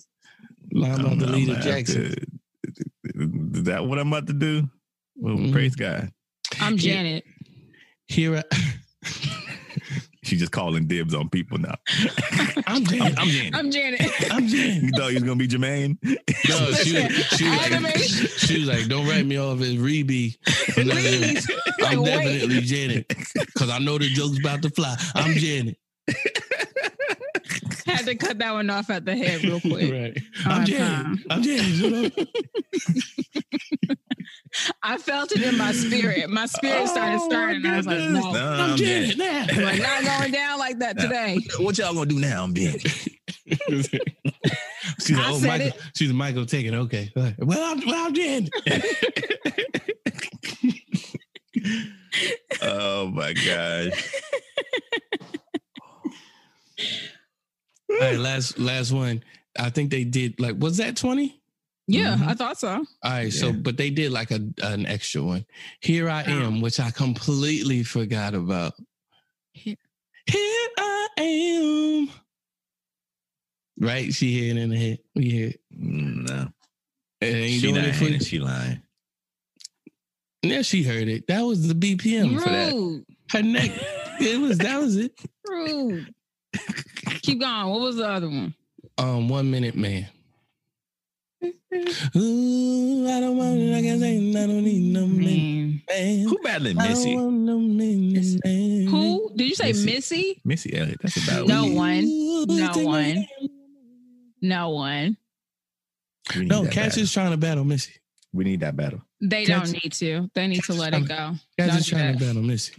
[0.74, 2.12] Lon I'm- about to lead a gonna have Jackson.
[2.12, 4.70] to- Is that what I'm about to do?
[5.16, 5.52] Well, Mhm.
[5.52, 6.12] praise God.
[6.60, 7.24] I'm Here- Janet.
[8.08, 8.44] Here, I,
[10.24, 11.74] She's just calling dibs on people now.
[12.68, 13.18] I'm Janet.
[13.18, 13.56] I'm Janet.
[13.56, 14.32] I'm Janet.
[14.32, 14.84] I'm Janet.
[14.84, 15.98] You thought he was gonna be Jermaine?
[16.04, 20.38] No, she, Listen, she, was like, she was like, don't write me off as Rebbie.
[20.74, 21.50] Please.
[21.82, 22.12] Like, I'm wait.
[22.12, 23.08] definitely Janet.
[23.08, 24.96] Because I know the joke's about to fly.
[25.16, 25.78] I'm Janet.
[27.98, 29.92] Had to cut that one off at the head real quick.
[29.92, 30.18] Right.
[30.46, 31.20] I'm right, Janet.
[31.20, 31.24] fine.
[31.30, 31.68] I'm Janet.
[31.68, 32.10] You know?
[34.84, 36.30] I felt it in my spirit.
[36.30, 37.66] My spirit started Oh, stirring.
[37.66, 38.32] I was like, no.
[38.34, 39.46] No, I'm Janet now.
[39.56, 41.40] We're not going down like that today.
[41.60, 42.44] What y'all gonna do now?
[42.44, 42.82] I'm Janet.
[45.00, 45.68] She's like, oh, said Michael.
[45.68, 45.80] it.
[45.96, 46.76] She's like, Michael, taking.
[46.76, 47.12] Okay.
[47.16, 48.50] Well, I'm, well, I'm Janet.
[52.62, 54.22] oh my gosh.
[57.92, 59.24] All right, last last one.
[59.60, 61.38] I think they did like was that 20?
[61.88, 62.28] Yeah, Mhm.
[62.28, 62.70] I thought so.
[62.70, 63.52] All right, so Yeah.
[63.54, 65.46] but they did like a an extra one.
[65.82, 66.32] Here I Oh.
[66.32, 68.74] am, which I completely forgot about.
[69.54, 69.76] Here-
[70.28, 72.10] Here I am.
[73.78, 74.14] Right?
[74.14, 75.00] She hearing in the head.
[75.16, 75.60] We hear it.
[75.76, 76.54] Mm, No.
[77.20, 78.20] It ain't She doing not it for you.
[78.20, 78.82] She lying.
[80.44, 81.28] Yeah, she heard it.
[81.28, 83.04] That was the BPM for that.
[83.32, 83.72] Her neck.
[84.22, 85.20] It was that was it.
[85.48, 86.14] Rude.
[87.22, 87.68] Keep going.
[87.68, 88.54] What was the other one?
[88.98, 90.08] Um, one minute man.
[91.44, 93.72] Ooh, I don't want it.
[93.74, 95.82] Like I say, I don't need no Man.
[95.90, 96.20] man.
[96.28, 97.16] Who battling I don't Missy?
[97.16, 98.88] want no minute man.
[98.88, 99.32] Who?
[99.36, 99.86] Did you say Missy.
[99.96, 100.42] Missy?
[100.46, 101.00] Missy Elliott.
[101.02, 101.48] That's a battle.
[101.48, 102.48] No We one.
[102.48, 103.28] No one.
[104.42, 105.18] No one.
[106.36, 107.04] No, Cash battle.
[107.04, 107.94] is trying to battle Missy.
[108.34, 109.02] We need that battle.
[109.20, 110.30] They Cats- don't need to.
[110.36, 111.16] They need to let it go.
[111.16, 112.20] Cash Don't is trying that.
[112.20, 112.74] to battle Missy.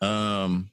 [0.00, 0.70] Um,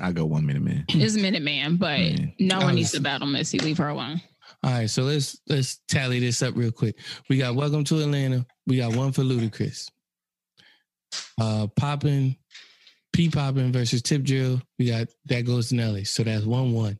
[0.00, 0.84] I go one minute, man.
[0.88, 2.26] It's minute man, but Yeah.
[2.40, 3.58] no one needs to battle Missy.
[3.58, 4.20] Leave her alone.
[4.62, 6.96] All right, so let's let's tally this up real quick.
[7.28, 8.44] We got Welcome to Atlanta.
[8.66, 9.88] We got one for Ludacris.
[11.40, 12.36] Uh Poppin,
[13.12, 14.60] P Poppin versus Tip Drill.
[14.78, 16.04] We got that goes to Nelly.
[16.04, 16.98] So that's one one.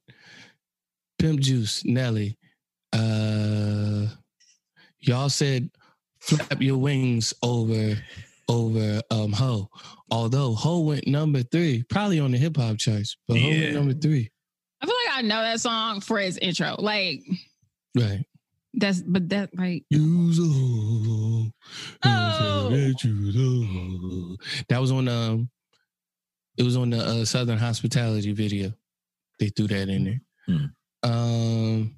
[1.18, 2.38] Pimp Juice, Nelly.
[2.92, 4.06] Uh
[5.00, 5.70] y'all said
[6.20, 7.96] flap your wings over
[8.48, 9.68] over um Ho.
[10.10, 13.94] Although Ho went number three, probably on the hip hop charts, but Ho went number
[13.94, 14.30] three.
[14.80, 16.76] I feel like I know that song for its intro.
[16.78, 17.20] Like
[17.96, 18.24] Right.
[18.74, 21.50] that's but that like Use oh,
[22.04, 22.70] Oh.
[24.68, 25.50] that was on um,
[26.56, 28.72] it was on the uh, Southern Hospitality video.
[29.38, 30.20] They threw that in there.
[30.46, 30.64] Hmm.
[31.02, 31.96] Um,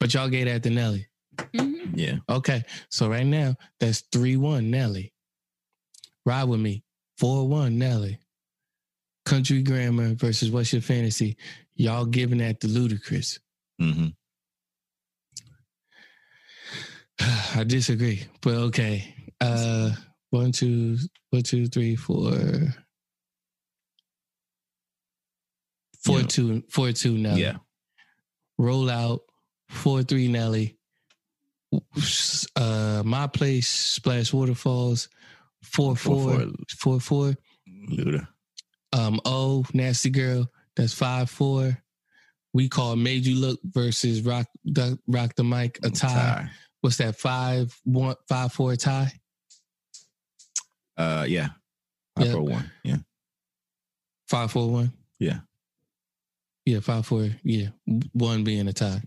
[0.00, 1.06] but y'all gave that to Nelly.
[1.36, 1.92] mhm.
[1.94, 2.16] Yeah.
[2.28, 5.11] Okay, so right now that's three one Nelly.
[6.24, 6.82] Ride with me,
[7.18, 8.18] four one Nelly.
[9.24, 11.36] Country grammar versus what's your fantasy?
[11.74, 13.38] Y'all giving that to Ludacris.
[13.78, 14.08] hmm
[17.54, 19.14] I disagree, but okay.
[19.40, 19.90] Uh,
[20.30, 20.96] one, two,
[21.30, 22.32] one, two, three, four,
[26.04, 26.26] four, Yeah.
[26.26, 27.16] two, four, two.
[27.18, 27.42] Nelly.
[27.42, 27.56] Yeah.
[28.58, 29.20] Roll out
[29.68, 30.28] four, three.
[30.28, 30.76] Nelly.
[32.56, 35.08] Uh, my place, splash waterfalls.
[35.62, 37.34] Four, Four, four, four, four.
[37.90, 38.26] Luda.
[38.92, 40.50] Um, oh, nasty girl.
[40.76, 41.78] That's five, four.
[42.52, 46.50] We call made you look versus rock, the, rock the mic a tie.
[46.82, 47.16] What's that?
[47.16, 49.12] Five, one, five, four tie.
[50.96, 51.48] Uh, yeah.
[52.16, 52.32] I Yep.
[52.32, 52.70] for one.
[52.84, 52.96] Yeah.
[54.28, 54.92] Five four one.
[55.18, 55.40] Yeah.
[56.64, 57.28] Yeah, five four.
[57.42, 57.68] Yeah,
[58.12, 59.02] one being a tie.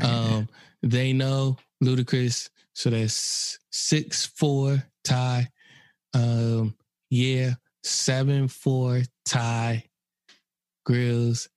[0.00, 0.48] Um,
[0.82, 2.50] they know Ludacris.
[2.72, 5.48] So that's six four tie.
[6.14, 6.74] Um,
[7.10, 9.84] yeah, seven four tie.
[10.86, 11.48] Grills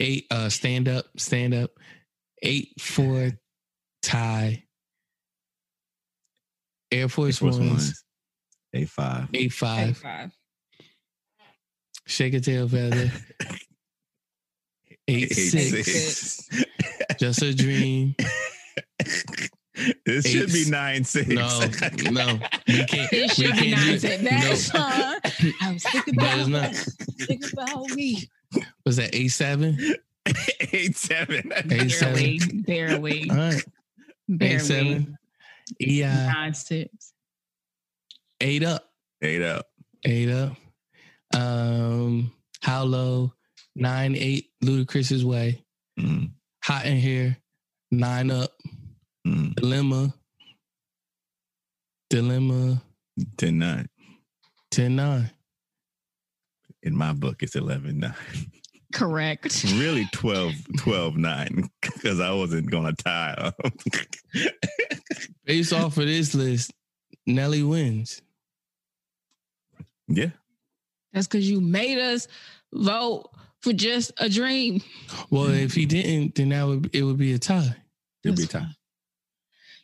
[0.00, 0.26] eight.
[0.30, 1.70] Uh, stand up, stand up.
[2.42, 3.32] Eight four
[4.02, 4.64] tie.
[6.92, 8.04] Air Force, Force Ones Ones.
[8.74, 9.28] A five.
[9.34, 9.96] eight five.
[9.96, 10.32] five.
[12.06, 13.12] Shake a tail feather.
[15.08, 16.48] Eight, six.
[17.18, 18.14] Just a dream.
[20.06, 21.28] This should be Eight- nine six.
[21.28, 21.60] No,
[22.10, 23.12] no, we can't.
[23.12, 23.94] It we should be nine.
[23.94, 24.00] it.
[24.02, 24.54] That No.
[24.54, 25.54] song.
[25.62, 26.74] I was thinking about it's not.
[27.26, 28.28] Think about me.
[28.84, 29.78] Was that eight seven?
[30.72, 31.52] eight seven.
[31.70, 32.62] Eight seven.
[32.62, 33.64] Barely, barely, All right,
[34.40, 35.16] eight seven.
[35.78, 37.12] Yeah, Nine six.
[38.40, 38.90] eight up,
[39.22, 39.66] Eight up.
[40.04, 40.56] eight up.
[41.34, 43.32] Um, how low?
[43.76, 44.50] Nine eight.
[44.64, 45.62] Ludacris's way.
[45.98, 46.30] Mm,
[46.64, 47.36] Hot in here.
[47.92, 48.52] Nine up.
[49.26, 49.54] Mm.
[49.54, 50.14] Dilemma.
[52.08, 52.82] Dilemma.
[53.36, 53.88] 10 9.
[54.70, 55.30] Ten nine.
[56.82, 58.14] In my book, it's 11 9.
[58.92, 59.64] Correct.
[59.74, 63.52] really 12 12 9 because I wasn't going to tie.
[65.44, 66.72] Based off of this list,
[67.26, 68.22] Nelly wins.
[70.08, 70.30] Yeah.
[71.12, 72.26] That's because you made us
[72.72, 74.82] vote for just a dream.
[75.30, 77.76] Well, if he didn't, then that would it would be a tie.
[78.24, 78.74] It'll be a time.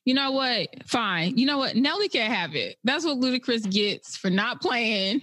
[0.07, 0.13] Fine.
[0.15, 0.69] You know what?
[0.87, 1.39] Fine.
[1.39, 1.77] You know what?
[1.77, 2.77] Nelly can't have it.
[2.85, 5.23] That's what Ludacris gets for not playing.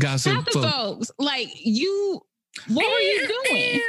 [0.00, 0.70] Gossip Half the folk.
[0.70, 2.20] folks, like you,
[2.68, 3.80] what were you doing?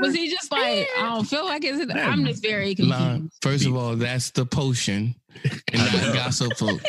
[0.00, 2.98] Was he just like, I don't feel like it's, I'm just very confused.
[2.98, 6.06] Nah, first of all, that's the potion and I know.
[6.06, 6.80] not gossip folk.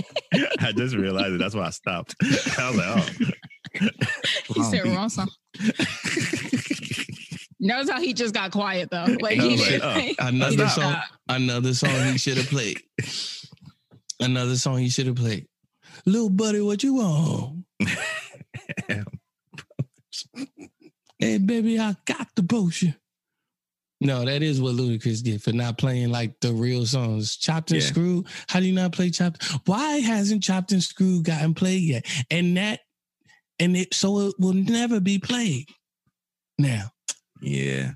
[0.60, 1.38] I just realized it.
[1.38, 2.16] That's why I stopped.
[2.58, 3.38] I was like,
[3.82, 4.54] oh.
[4.54, 5.30] he said wrong song.
[7.66, 9.06] Notice how he just got quiet though.
[9.20, 9.84] Like I he was like, didn't.
[9.84, 11.04] oh, uh, he Another didn't song, stop.
[11.30, 12.82] another song he should have played.
[14.20, 15.48] Another song he should have played.
[16.06, 17.66] Little buddy, what you want?
[21.18, 22.94] Hey, baby, I got the potion.
[24.02, 27.38] No, that is what Ludacris get for not playing like the real songs.
[27.38, 27.88] Chopped and Yeah.
[27.88, 28.28] Screwed.
[28.50, 29.44] How do you not play Chopped?
[29.66, 32.06] Why hasn't Chopped and Screwed gotten played yet?
[32.30, 32.82] And that,
[33.60, 35.70] and it so it will never be played.
[36.60, 36.92] Now,
[37.46, 37.92] Yeah.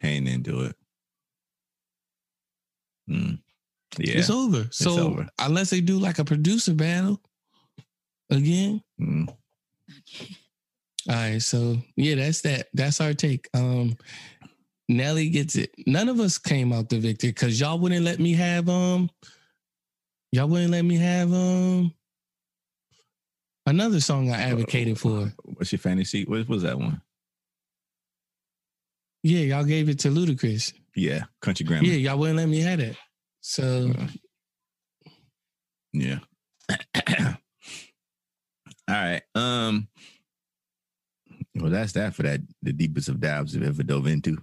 [0.00, 0.76] Pain into it.
[3.08, 3.38] Mm.
[3.98, 4.18] Yeah.
[4.18, 4.66] it's over.
[4.70, 5.28] So over.
[5.38, 7.20] unless they do like a producer battle
[8.30, 8.82] again.
[9.00, 9.28] Mm.
[11.08, 12.68] All right, so yeah, that's that.
[12.72, 13.48] That's our take.
[13.54, 13.96] Um
[14.88, 15.74] Nelly gets it.
[15.86, 19.10] None of us came out the victor because y'all wouldn't let me have um
[20.32, 21.92] y'all wouldn't let me have um
[23.66, 25.32] another song I advocated for.
[25.44, 26.24] What's your fantasy?
[26.24, 27.00] What was that one?
[29.22, 30.72] Yeah, y'all gave it to Ludacris.
[30.96, 31.24] Yeah.
[31.40, 31.84] Country Grammar.
[31.86, 32.96] Yeah, y'all wouldn't let me have it.
[33.40, 33.92] So
[35.92, 36.18] Yeah.
[37.28, 37.34] All
[38.88, 39.22] right.
[39.34, 39.88] Um.
[41.54, 42.40] Well, that's that for that.
[42.62, 44.38] The deepest of dabs I've ever dove into.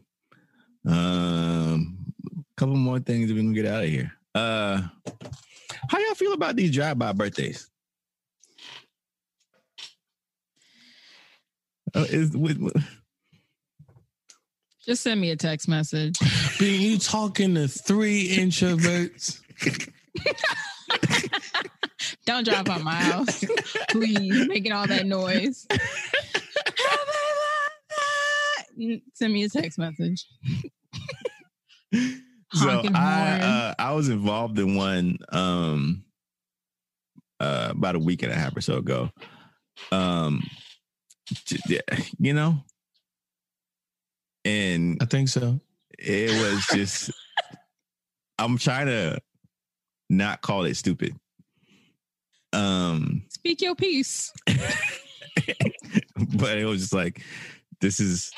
[0.87, 2.13] Um.
[2.37, 4.11] A couple more things we can get out of here.
[4.35, 4.81] Uh.
[5.89, 7.69] How y'all feel about these drive-by birthdays?
[11.95, 12.85] Oh, is with, with-
[14.89, 16.17] Just send me a text message.
[16.59, 19.39] being you talking to three introverts.
[22.25, 23.45] Don't drive by my house,
[23.91, 24.47] please.
[24.47, 25.67] Making all that noise.
[29.13, 30.25] Send me a text message.
[32.53, 36.03] so I uh, I was involved in one um
[37.39, 39.11] uh about a week and a half or so ago.
[39.91, 40.41] Um
[41.45, 41.81] j- yeah,
[42.17, 42.63] you know
[44.45, 45.59] and I think so.
[45.97, 47.11] it was just
[48.37, 49.19] I'm trying to
[50.09, 51.15] not call it stupid.
[52.53, 54.31] Um Speak your piece.
[54.45, 54.57] but
[56.57, 57.21] it was just like
[57.81, 58.31] this is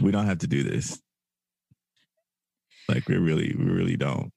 [0.00, 1.00] we don't have to do this.
[2.88, 4.30] Like we really we really don't.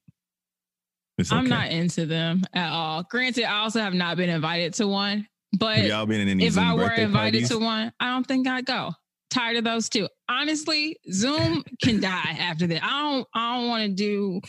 [1.18, 3.02] It's I'm not into them at all.
[3.04, 5.26] Granted, I also have not been invited to one,
[5.58, 7.48] but Have y'all been in any if Zoom I were invited parties?
[7.50, 8.92] to one, I don't think I'd go.
[9.30, 10.08] Tired of those too.
[10.28, 12.82] Honestly, Zoom can die after that.
[12.84, 13.28] I don't.
[13.34, 14.40] I don't want to do.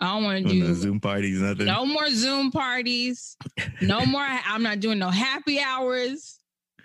[0.00, 1.66] I don't want to oh, the do Zoom parties, nothing.
[1.66, 3.36] no more Zoom parties.
[3.80, 4.22] No more.
[4.22, 6.38] I'm not doing no happy hours.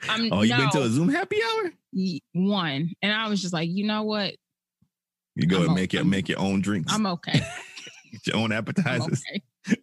[0.09, 1.71] I'm Oh, you no, been to a Zoom happy hour?
[2.33, 4.33] one, and I was just like, you know what?
[5.35, 7.33] You go I'm and make your make your own drinks, I'm okay.
[8.11, 9.21] get your own I'm appetizers.
[9.29, 9.77] okay.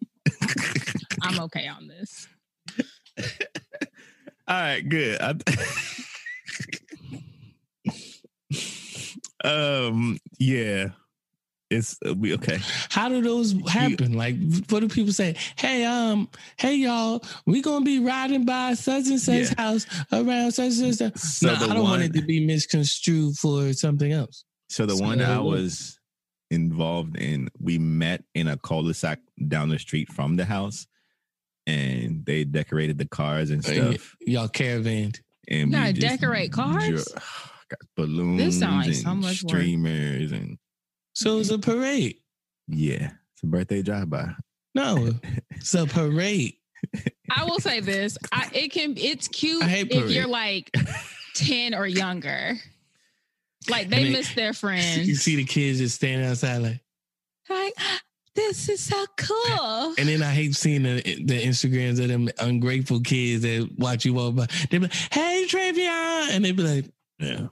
[1.23, 2.27] I'm okay on this.
[4.49, 5.21] All right, good.
[5.21, 5.35] I-
[9.45, 10.91] um, yeah,
[11.71, 12.59] it's uh, we okay.
[12.91, 14.15] How do those happen?
[14.15, 14.37] Like,
[14.69, 15.37] what do people say?
[15.57, 19.55] Hey, um, hey, y'all, we gonna be riding by such and such Yeah.
[19.57, 21.17] house around such and such.
[21.19, 24.45] So no, I don't want it to be misconstrued for something else.
[24.69, 25.99] So the So one I was
[26.51, 30.87] involved in, we met in a cul-de-sac down the street from the house,
[31.67, 34.17] and they decorated the cars and Uh, y- stuff.
[34.21, 35.21] Y'all caravaned.
[35.49, 36.89] And You we gotta just decorate cars?
[36.89, 37.23] dro-
[37.71, 39.51] got balloons sound like and so much work.
[39.51, 40.59] streamers and
[41.15, 42.17] So it's a parade.
[42.69, 44.29] yeah, it's a birthday drive-by.
[44.75, 45.11] No,
[45.51, 46.55] it's a parade.
[47.37, 48.95] I will say this: I, it can.
[48.97, 50.11] It's cute if parade.
[50.11, 50.71] you're like
[51.35, 52.55] ten or younger.
[53.69, 55.07] Like they And it- miss their friends.
[55.07, 56.81] You see the kids just standing outside like,
[57.51, 57.75] like,
[58.35, 59.95] this is so cool.
[59.99, 64.15] and then I hate seeing the the Instagrams of them ungrateful kids that watch you
[64.15, 64.47] walk by.
[64.71, 66.85] They be like, "Hey, Travion," and they be like,
[67.19, 67.49] Yeah,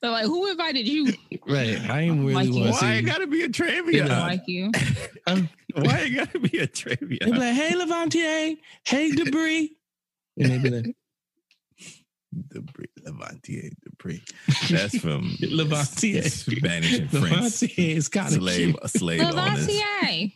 [0.00, 1.12] They're like, who invited you?
[1.46, 3.48] "Right, I ain't really Like want to why it you." gotta be a Yeah.
[3.52, 4.06] trivia?
[4.06, 4.70] Like you.
[5.28, 7.18] Um, why it gotta be a trivia?
[7.20, 9.70] They be like, "Hey, Levantier, hey, Debris,"
[10.36, 10.96] and they be like,
[12.48, 14.22] Debris, Levantier, Debris.
[14.70, 16.28] That's from Levantier.
[16.28, 17.24] Spanish and French.
[17.30, 18.78] Levantier is kind of Slave, cute.
[18.82, 19.68] a slave owners.
[19.68, 20.32] Lavoisier.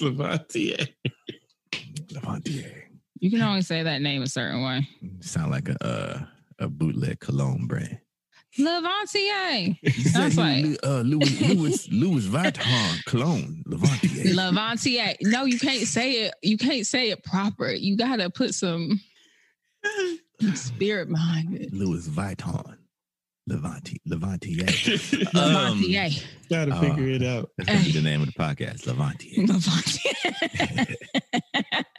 [0.00, 0.88] Levantier.
[2.12, 2.83] Levantier.
[3.24, 4.86] You can only say that name a certain way.
[5.20, 6.26] Sound like a uh,
[6.58, 7.98] a bootleg cologne brand.
[8.58, 9.78] Levantier.
[10.12, 14.34] That's like- uh, Louis Louis Louis Vuitton cologne Levantier.
[14.34, 15.16] Levantier.
[15.22, 16.34] No, you can't say it.
[16.42, 17.70] You can't say it proper.
[17.72, 19.00] You gotta put some
[20.54, 21.72] spirit behind it.
[21.72, 22.76] Louis Vuitton.
[23.50, 24.64] Levanti Levantier.
[25.34, 26.24] Levantier.
[26.48, 27.50] Gotta Uh, figure it out.
[27.58, 29.46] That's gonna be the name of the podcast, Levantier.
[29.46, 30.96] Levantier.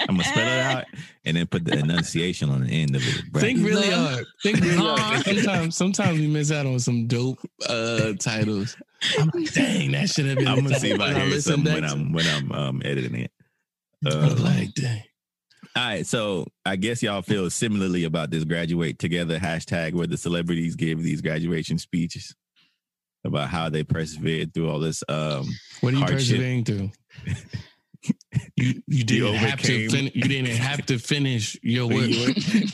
[0.07, 0.85] I'm gonna spell it out
[1.25, 3.23] and then put the enunciation on the end of it.
[3.31, 3.41] Right?
[3.41, 4.25] Think really Le- hard.
[4.43, 5.23] Think really hard.
[5.25, 8.75] Sometimes, sometimes we miss out on some dope uh titles.
[9.19, 10.47] I'm like, dang, that should have been.
[10.47, 13.31] I'm gonna see if I hear listen something when I'm when I'm um, editing it.
[14.05, 15.03] I'm Uh, like, dang.
[15.75, 20.17] All right, so I guess y'all feel similarly about this graduate together hashtag where the
[20.17, 22.35] celebrities give these graduation speeches
[23.25, 25.03] about how they persevered through all this.
[25.09, 25.47] Um,
[25.81, 26.17] What are you hardship.
[26.37, 26.91] persevering through?
[28.55, 32.07] You you didn't have to fin- you didn't have to finish your work.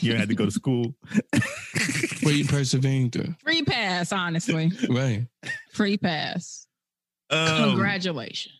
[0.02, 0.94] you had to go to school.
[1.32, 3.34] What are you persevering through?
[3.42, 4.70] Free pass, honestly.
[4.90, 5.26] Right.
[5.72, 6.66] Free pass.
[7.30, 8.52] Um, Congratulations.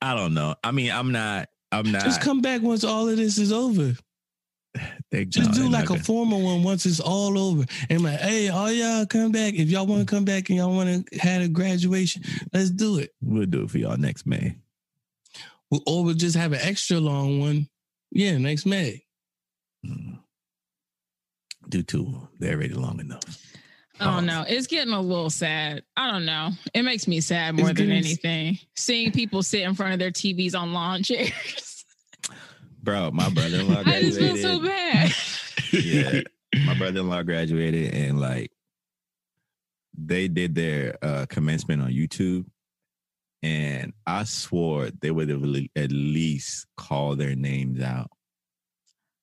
[0.00, 0.54] I don't know.
[0.62, 1.48] I mean, I'm not.
[1.72, 2.04] I'm not.
[2.04, 3.94] Just come back once all of this is over.
[5.10, 7.64] they, Just no, do like a formal one once it's all over.
[7.88, 9.54] And like, hey, all y'all come back.
[9.54, 12.98] If y'all want to come back and y'all want to have a graduation, let's do
[12.98, 13.10] it.
[13.22, 14.56] We'll do it for y'all next May.
[15.70, 17.68] We'll, Or we'll just have an extra long one.
[18.10, 19.04] Yeah, next May.
[19.84, 20.18] Mm.
[21.68, 22.28] Do two.
[22.38, 23.51] They're already long enough.
[24.02, 24.44] I don't know.
[24.46, 25.82] It's getting a little sad.
[25.96, 26.50] I don't know.
[26.74, 28.58] It makes me sad more It's than getting- anything.
[28.76, 31.84] Seeing people sit in front of their TVs on lawn chairs.
[32.82, 34.42] Bro, my brother-in-law I just feel graduated.
[34.42, 35.12] so bad.
[35.72, 36.20] yeah,
[36.66, 38.50] my brother-in-law graduated, and like
[39.96, 42.44] they did their uh, commencement on YouTube,
[43.42, 48.10] and I swore they would have le- at least called their names out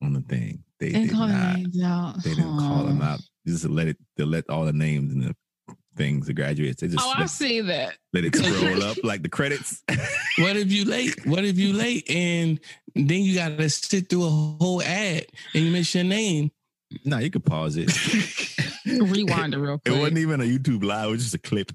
[0.02, 0.64] on the thing.
[0.80, 1.56] They And did call their not.
[1.58, 2.24] names out.
[2.24, 3.20] They didn't call them out.
[3.48, 3.98] Just let it.
[4.18, 5.36] They let all the names and the
[5.96, 6.82] things, the graduates.
[6.82, 7.98] They just Oh, I let, see that.
[8.14, 9.84] let it scroll up like the credits.
[10.38, 11.26] What if you late?
[11.26, 12.60] What if you late and
[12.96, 16.52] then you got to sit through a whole ad and you miss your name?
[17.06, 17.92] no, you could pause it.
[18.86, 19.96] Rewind it real quick.
[19.96, 21.10] It wasn't even a YouTube live.
[21.10, 21.72] It was just a clip.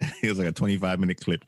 [0.22, 1.44] It was like a 25 minute clip.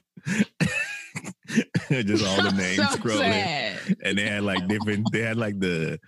[1.91, 3.19] just all the names so scrolling.
[3.19, 3.79] sad.
[4.03, 5.99] And they had like different, they had like the,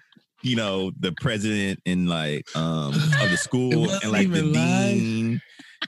[0.42, 4.94] you know, the president and like um of the school and like the live.
[4.94, 5.41] dean.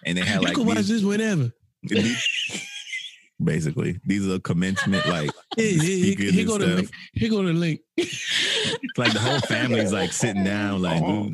[0.06, 1.50] And they had like you can watch these, this whenever.
[1.82, 2.66] these-
[3.42, 6.76] basically these are commencement like Hey, hey, here, here go the stuff.
[6.76, 6.90] link.
[7.14, 7.80] Here go the link.
[7.96, 11.30] It's like the whole family's like sitting down, like Oh.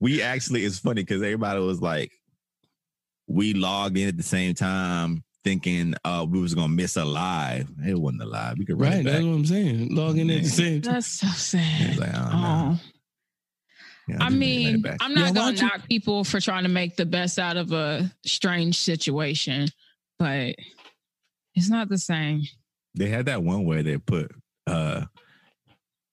[0.00, 2.12] we actually it's funny because everybody was like,
[3.26, 7.68] we logged in at the same time, thinking uh we was gonna miss a live.
[7.86, 8.58] It wasn't a live.
[8.58, 9.94] We could run Right, it that's what I'm saying.
[9.94, 10.92] Logging in at the same time.
[10.94, 11.96] That's so sad.
[11.96, 12.20] like, oh.
[12.34, 12.78] Oh,
[14.08, 14.84] Yeah, I just run it mean.
[15.00, 15.62] I'm not Yeah, gonna watch it.
[15.62, 19.68] knock people for trying to make the best out of a strange situation,
[20.18, 20.54] but
[21.54, 22.42] it's not the same.
[22.94, 24.30] they had that one where they put
[24.66, 25.06] uh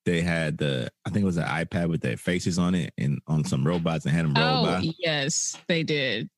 [0.05, 3.19] they had the I think it was an iPad with their faces on it and
[3.27, 6.29] on some robots and had them roll Oh, by yes, they did.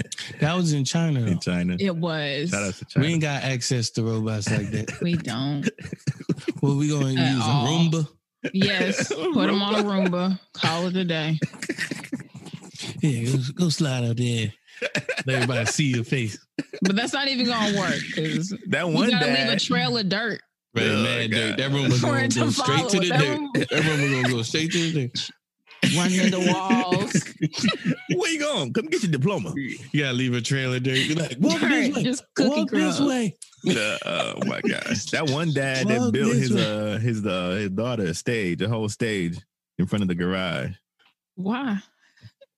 [0.40, 1.20] That was in China.
[1.26, 1.76] in China.
[1.78, 2.50] It was.
[2.50, 5.00] Shout out to We ain't got access to robots like that.
[5.00, 5.68] We don't.
[6.60, 7.44] What we gonna At use?
[7.44, 7.48] A.
[7.48, 8.08] Roomba?
[8.54, 10.38] Yes, put them on a Roomba.
[10.54, 11.38] Call it a day.
[13.02, 14.52] Yeah, go, go slide out there.
[15.26, 16.38] Let everybody see your face.
[16.82, 20.08] But that's not even gonna work because that you one gotta leave a trail of
[20.08, 20.40] dirt.
[20.74, 21.36] Right, Oh, man, God.
[21.36, 21.56] dirt.
[21.58, 23.08] That room was gonna go straight to the it.
[23.10, 23.38] That dirt.
[23.38, 25.30] room- That room was gonna go straight to the dirt.
[25.96, 27.12] Run into walls.
[28.14, 28.72] where you going?
[28.72, 29.52] Come get your diploma.
[29.56, 30.96] You gotta leave a trailer of dirt.
[30.98, 32.02] You're like, walk Right, this way.
[32.02, 33.36] just cookie Walk this way.
[33.68, 36.62] Uh, oh my gosh, that one dad that built his way.
[36.62, 39.38] uh his uh his daughter a stage, a whole stage
[39.78, 40.70] in front of the garage.
[41.36, 41.78] Why?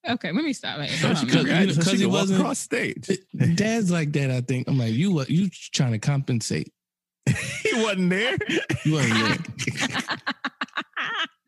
[0.08, 0.90] Okay, let me stop it.
[0.90, 1.60] So I she don't could- know.
[1.60, 3.10] you know, So 'cause she he wasn't- across stage.
[3.56, 4.68] Dad's like that, I think.
[4.68, 6.72] I'm like, you what you trying to compensate.
[7.26, 8.38] he wasn't there.
[8.84, 9.98] You wasn't there.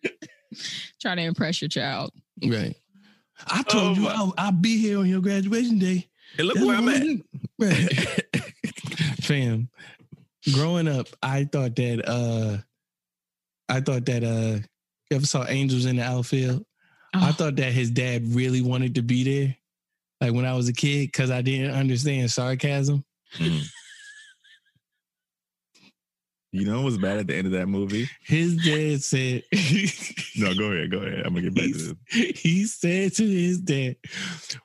[1.00, 2.10] Trying to impress your child.
[2.44, 2.74] Right.
[3.46, 6.06] I told Oh, you I'll, I'll be here on your graduation day.
[6.36, 7.02] Hey, look That's where I'm at.
[7.58, 8.22] Right.
[9.22, 9.68] Fam,
[10.52, 12.58] growing up, I thought that uh
[13.68, 14.58] I thought that uh
[15.10, 16.64] you ever saw Angels in the Outfield?
[17.14, 19.56] I Oh, thought that his dad really wanted to be there.
[20.20, 23.04] Like when I was a kid, because I didn't understand sarcasm.
[23.36, 23.64] Mm.
[26.52, 28.08] You know what was bad at the end of that movie?
[28.24, 29.44] His dad said
[30.36, 31.24] No, go ahead, go ahead.
[31.24, 32.40] I'm gonna get back to this.
[32.40, 33.96] he said to his dad,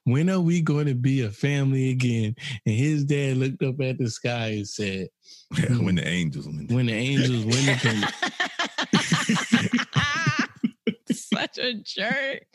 [0.03, 2.35] When are we going to be a family again?
[2.65, 5.09] And his dad looked up at the sky and said,
[5.53, 6.71] hmm, when the angels went.
[6.71, 8.09] When the angels win the kingdom.
[11.11, 12.47] such a jerk.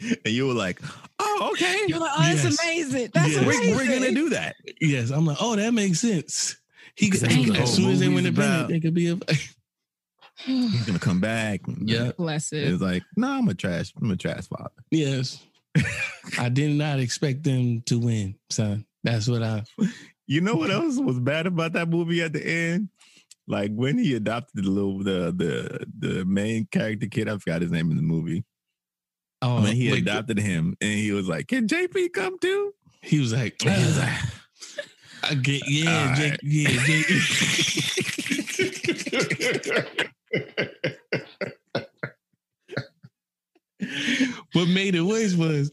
[0.00, 0.80] And you were like,
[1.18, 2.62] "Oh, okay, You're like, oh, that's Yes.
[2.62, 3.10] amazing.
[3.14, 3.46] That's Yes.
[3.46, 6.56] we're, we're gonna do that." Yes, I'm like, oh, that makes sense.
[6.96, 8.68] He could, That's what the as whole soon as they win the movie's pennant, about.
[8.70, 9.18] they could be a.
[10.44, 11.62] He's gonna come back.
[11.80, 12.12] Yeah.
[12.16, 12.64] Bless it.
[12.70, 13.92] It's like, no, I'm a trash.
[14.00, 14.70] I'm a trash father.
[14.90, 15.42] yes,
[16.38, 18.84] I did not expect them to win, son.
[19.02, 19.64] That's what I.
[20.26, 22.88] You know what else was bad about that movie at the end?
[23.48, 27.70] Like when he adopted the little the the the main character kid, I forgot his
[27.70, 28.44] name in the movie.
[29.42, 32.72] Oh, when he wait, adopted him, and he was like, "Can JP come too?"
[33.06, 34.18] he was like, he was like,
[35.22, 36.40] I get, yeah, Jake, right.
[36.42, 37.06] yeah, Jake.
[44.52, 45.70] what made it worse was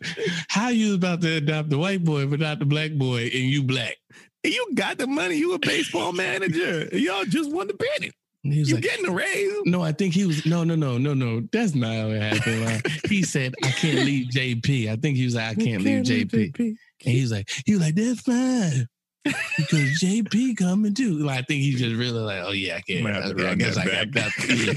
[0.50, 3.33] how you was about to adopt the white boy but not the black boy, and
[3.33, 3.98] you black.
[4.43, 5.35] you got the money.
[5.35, 6.88] You a baseball manager.
[6.95, 8.14] Y'all just won the pennant.
[8.44, 9.54] And he was You like, getting a raise.
[9.66, 11.42] no, I think he was no, no, no, no, no.
[11.52, 12.66] That's not how it happened.
[12.66, 12.82] man.
[13.08, 14.90] he said, I can't leave JP.
[14.92, 16.54] I think he was like, I can't leave JP.
[16.60, 18.88] And he was like, he was like, that's fine.
[19.24, 21.20] Because JP coming too.
[21.20, 23.08] Like, I think he just really like, oh yeah, I can't.
[23.08, 24.74] Okay, I guess I got, yeah.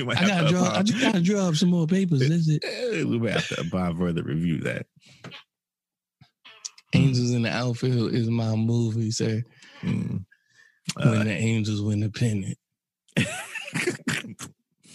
[0.16, 0.70] I gotta to draw.
[0.72, 2.28] I just gotta draw up some more papers.
[2.28, 3.06] That's it.
[3.06, 4.86] We might have to apply further review that.
[6.92, 9.44] Angels in the Outfield is my movie, sir.
[9.82, 10.24] Mm.
[10.96, 12.58] When Uh, the Angels win the pennant.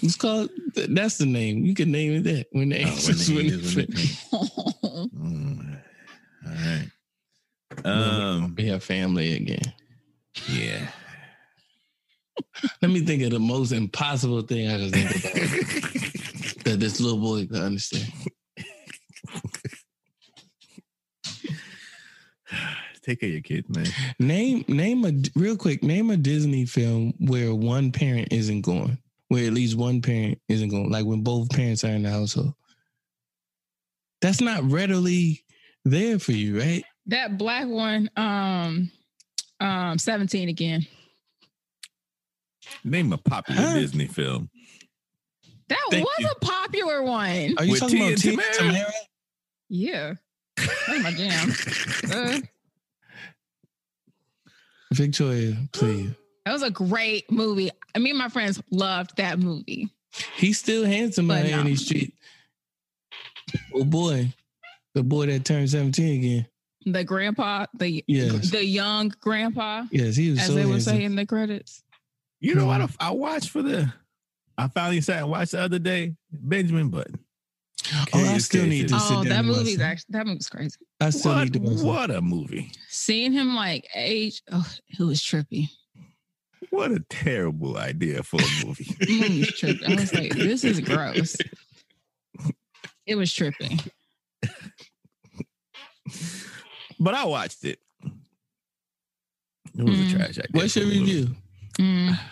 [0.01, 0.49] It's called.
[0.75, 1.65] That's the name.
[1.65, 2.48] You can name it that.
[2.51, 5.11] When the oh, when Angels the win Angels the win the pennant.
[5.15, 5.80] Mm.
[6.45, 6.90] All right.
[7.83, 8.53] Um, Um.
[8.53, 9.74] be a family again.
[10.49, 10.88] Yeah.
[12.82, 17.19] Let me think of the most impossible thing I can think about that this little
[17.19, 18.11] boy could understand.
[23.06, 23.85] Take care of your kids, man.
[24.19, 25.84] Name name a real quick.
[25.84, 28.98] Name a Disney film where one parent isn't going.
[29.27, 30.90] Where at least one parent isn't going.
[30.90, 32.53] Like when both parents are in the household.
[34.22, 35.43] That's not readily
[35.84, 36.84] there for you, right?
[37.08, 38.90] that black one, um,
[39.59, 40.88] um, 17 again.
[42.84, 43.75] Name a popular Huh?
[43.75, 44.50] Disney film.
[45.69, 46.27] That Thank was you.
[46.27, 47.53] a popular one.
[47.59, 48.58] Are you With talking Tia about Tia Tamera?
[48.58, 48.92] Tamera?
[49.69, 50.14] Yeah.
[50.58, 51.53] That's my jam.
[52.11, 52.40] Uh,
[54.93, 56.11] Victoria, please.
[56.45, 57.72] that was a great movie.
[57.95, 59.89] I mean, my friends loved that movie.
[60.38, 61.69] He's still handsome out But here in no.
[61.69, 62.17] these streets.
[63.73, 64.33] Oh boy.
[64.93, 66.47] The boy that turned 17 again.
[66.85, 68.51] The grandpa, the Yes.
[68.51, 70.97] the young grandpa, Yes, he was as so they would handsome.
[70.97, 71.83] say in the credits.
[72.39, 72.80] You know what?
[72.81, 72.95] Mhm.
[72.99, 73.91] I, I watched for the.
[74.57, 76.15] I finally sat and watched the other day.
[76.31, 77.19] Benjamin Button.
[77.93, 79.07] Oh, I Curious still need to Cases.
[79.07, 79.83] sit Oh, down that and watch movie's that.
[79.91, 80.77] actually that movie's crazy.
[81.01, 81.85] I still What, need to watch that.
[81.85, 82.72] what a movie!
[82.89, 84.67] Seeing him like age, oh,
[84.99, 85.69] it was trippy.
[86.72, 88.85] What a terrible idea for a movie.
[88.99, 89.88] The movie was trippy.
[89.89, 91.38] I was like, this is gross.
[93.05, 93.88] It was trippy.
[96.99, 97.80] but I watched it.
[99.77, 100.09] It was Mm.
[100.09, 100.45] a trash idea.
[100.51, 101.35] What's for your review?
[101.80, 102.17] Mm.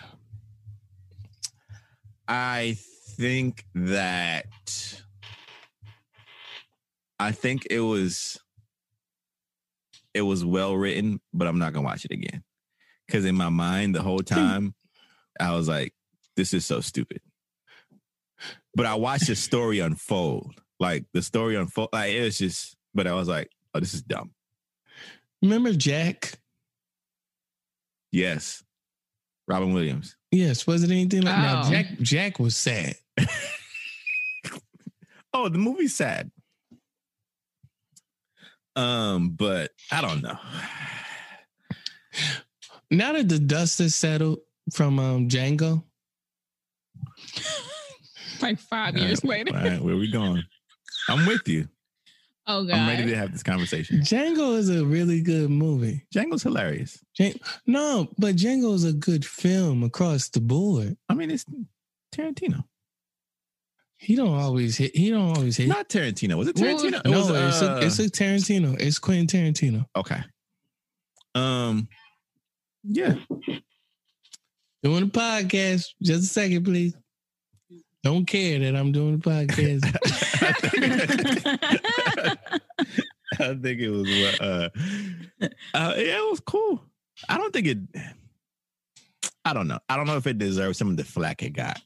[2.28, 2.76] I
[3.16, 4.46] think that
[7.18, 8.38] I think it was
[10.12, 12.42] it was well written, but I'm not gonna watch it again.
[13.10, 14.74] Cause in my mind the whole time
[15.38, 15.94] I was like,
[16.36, 17.20] this is so stupid.
[18.74, 20.54] But I watched the story unfold.
[20.80, 24.02] Like the story unfold, like it was just, but I was like, oh, this is
[24.02, 24.32] dumb.
[25.42, 26.38] Remember Jack?
[28.10, 28.64] Yes.
[29.46, 30.16] Robin Williams.
[30.30, 30.66] Yes.
[30.66, 31.62] Was it anything like now?
[31.64, 31.70] Oh.
[31.70, 32.96] Jack Jack was sad.
[35.36, 36.30] Oh, the movie's sad.
[38.76, 40.38] Um, but I don't know.
[42.90, 44.38] Now that the dust has settled
[44.72, 45.82] from um Django,
[48.42, 49.56] Like five All years right, later.
[49.56, 50.42] All right, where we going?
[51.08, 51.68] I'm with you.
[52.46, 52.74] Oh god.
[52.74, 54.00] I'm ready to have this conversation.
[54.00, 56.04] Django is a really good movie.
[56.14, 57.02] Django's hilarious.
[57.16, 60.96] Jan- no, but Django is a good film across the board.
[61.08, 61.46] I mean, it's
[62.14, 62.64] Tarantino.
[64.04, 64.94] He don't always hit.
[64.94, 65.66] He don't always hit.
[65.66, 66.36] Not Tarantino.
[66.36, 67.00] Was it Well, Tarantino?
[67.00, 68.78] It no, was, it's a uh, it's a Tarantino.
[68.78, 69.86] It's Quentin Tarantino.
[69.96, 70.20] okay.
[71.34, 71.88] Um,
[72.82, 73.14] yeah.
[74.82, 75.86] Doing the podcast.
[76.02, 76.94] Just a second, please.
[78.02, 79.84] Don't care that I'm doing the podcast.
[83.40, 84.06] I think it was
[84.40, 84.68] uh,
[85.72, 86.82] uh, yeah, it was cool.
[87.26, 87.78] I don't think it.
[89.46, 89.78] I don't know.
[89.88, 91.80] I don't know if it deserves some of the flack it got,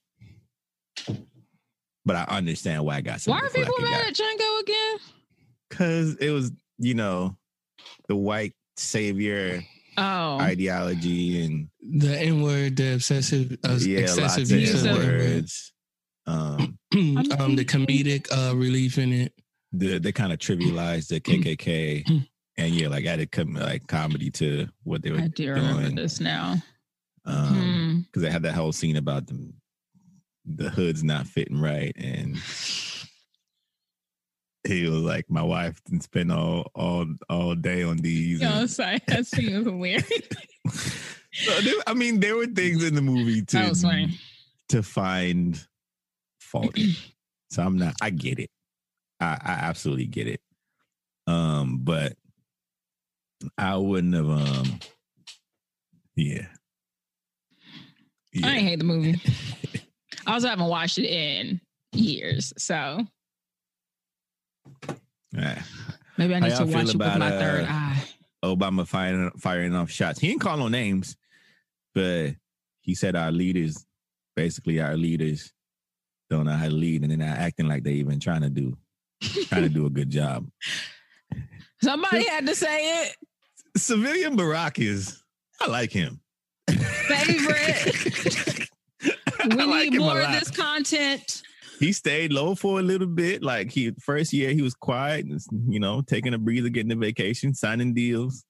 [2.08, 3.32] but I understand why I got some.
[3.32, 4.08] Why are people mad got.
[4.08, 4.98] at Django again?
[5.68, 7.36] Because it was, you know,
[8.08, 9.62] the white savior
[9.96, 14.86] Oh, ideology and The N word, the obsessive, uh, yeah, lots excessive of use of
[14.86, 15.02] N-word.
[15.02, 15.20] the word.
[15.34, 15.72] words.
[16.26, 16.78] Um,
[17.40, 19.32] um, the comedic uh, relief in it.
[19.72, 22.26] the, they kind of trivialized the KKK,
[22.58, 25.94] and yeah, like added com- like comedy to what they were I do remember doing.
[25.96, 26.56] this now.
[27.24, 27.98] Um, Hmm.
[28.02, 29.52] because they had that whole scene about them
[30.56, 32.36] the hoods not fitting right and
[34.66, 38.98] he was like my wife didn't spend all all all day on these and- sorry,
[39.08, 40.08] that scene was hilarious.
[41.32, 44.18] so there, i mean there were things in the movie to That was funny.
[44.70, 45.62] to find
[46.40, 46.76] fault
[47.50, 48.50] so i'm not i get it
[49.20, 50.40] i i absolutely get it
[51.26, 52.14] um but
[53.56, 54.78] i wouldn't have um
[56.16, 56.46] yeah
[58.32, 58.46] yeah.
[58.46, 59.20] I hate the movie.
[60.28, 61.60] I also haven't watched it in
[61.92, 63.00] years, so
[65.32, 65.62] Yeah.
[66.18, 68.04] maybe I need to watch it with my third uh, eye.
[68.44, 70.20] Obama firing firing off shots.
[70.20, 71.16] He didn't call no names,
[71.94, 72.34] but
[72.82, 73.84] he said our leaders,
[74.36, 75.52] basically our leaders,
[76.30, 78.76] don't know how to lead, and they're not acting like they even trying to do
[79.46, 80.46] trying to do a good job.
[81.82, 83.16] Somebody had to say it.
[83.76, 85.22] Civilian Barack is,
[85.60, 86.20] I like him.
[86.68, 88.64] Favorite.
[89.04, 91.42] I We like need more of this content.
[91.78, 93.42] He stayed low for a little bit.
[93.42, 95.40] Like he first year he was quiet, and,
[95.72, 98.44] you know, taking a breather, getting a vacation, signing deals,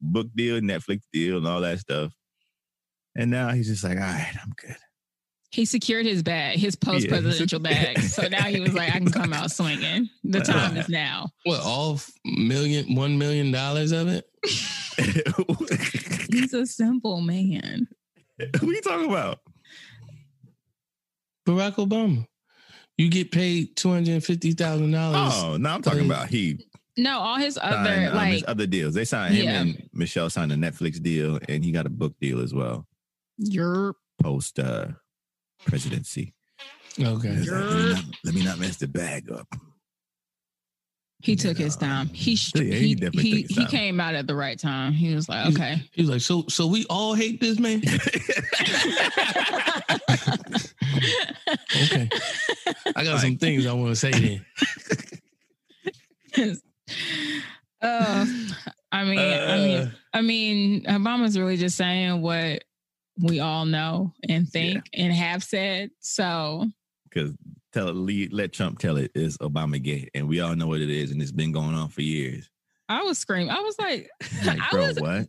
[0.00, 2.12] book deal, Netflix deal, and all that stuff.
[3.14, 4.76] And now he's just like, all right, I'm good.
[5.50, 8.00] He secured his bag, his post presidential bag.
[8.00, 10.10] So now he was like, I can come out swinging.
[10.24, 11.30] The time is now.
[11.44, 14.26] What all million, one million dollars of it?
[16.30, 17.88] He's a simple man.
[18.60, 19.38] Who you talking about?
[21.46, 22.26] Barack Obama.
[22.98, 25.32] You get paid two hundred and fifty thousand dollars.
[25.36, 26.58] Oh, no, I'm talking Like- about he
[26.96, 28.94] No, all his other signed um, like his other deals.
[28.94, 29.60] They signed him Yeah.
[29.60, 32.86] and Michelle signed a Netflix deal, and he got a book deal as well
[33.38, 34.86] your post uh,
[35.66, 36.32] presidency.
[36.98, 37.36] Okay.
[37.36, 39.46] Like, let, me not, let me not mess the bag up.
[41.26, 42.06] He took his time.
[42.08, 43.66] He sh- Yeah, he he he, he time.
[43.66, 44.92] came out at the right time.
[44.92, 45.82] He was like, okay.
[45.92, 47.82] He was like, so so we all hate this man?
[51.82, 52.08] Okay.
[52.96, 54.44] I got some things I want to say then.
[57.82, 58.26] uh,
[58.92, 62.64] I mean, I mean, Uh, I mean, Obama's really just saying what
[63.20, 65.90] we all know and think and have said.
[66.00, 66.66] So
[67.04, 67.32] Because
[67.76, 70.90] tell lead, let Trump tell it is Obama gay, and we all know what it
[70.90, 72.48] is, and it's been going on for years.
[72.88, 73.50] I was screaming.
[73.50, 74.08] I was like,
[74.44, 75.28] Like, I bro, was what?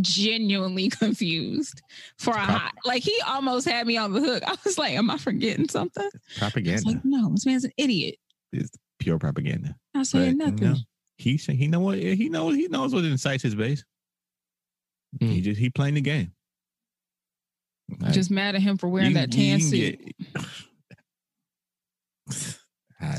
[0.00, 1.80] genuinely confused
[2.18, 2.74] for a Prop- hot.
[2.84, 4.42] Like he almost had me on the hook.
[4.46, 6.04] I was like, am I forgetting something?
[6.04, 8.16] I was Propaganda like, no, this man's an idiot.
[8.52, 9.76] It's pure propaganda.
[9.94, 10.56] I But, said you nothing.
[10.56, 10.76] know,
[11.18, 12.56] he say- he know what he knows.
[12.56, 13.84] He knows what incites his base.
[15.20, 15.42] He Mm.
[15.44, 16.32] just he playing the game.
[18.00, 20.14] Like, Just mad at him for wearing you- that you tan can suit.
[20.34, 20.44] get-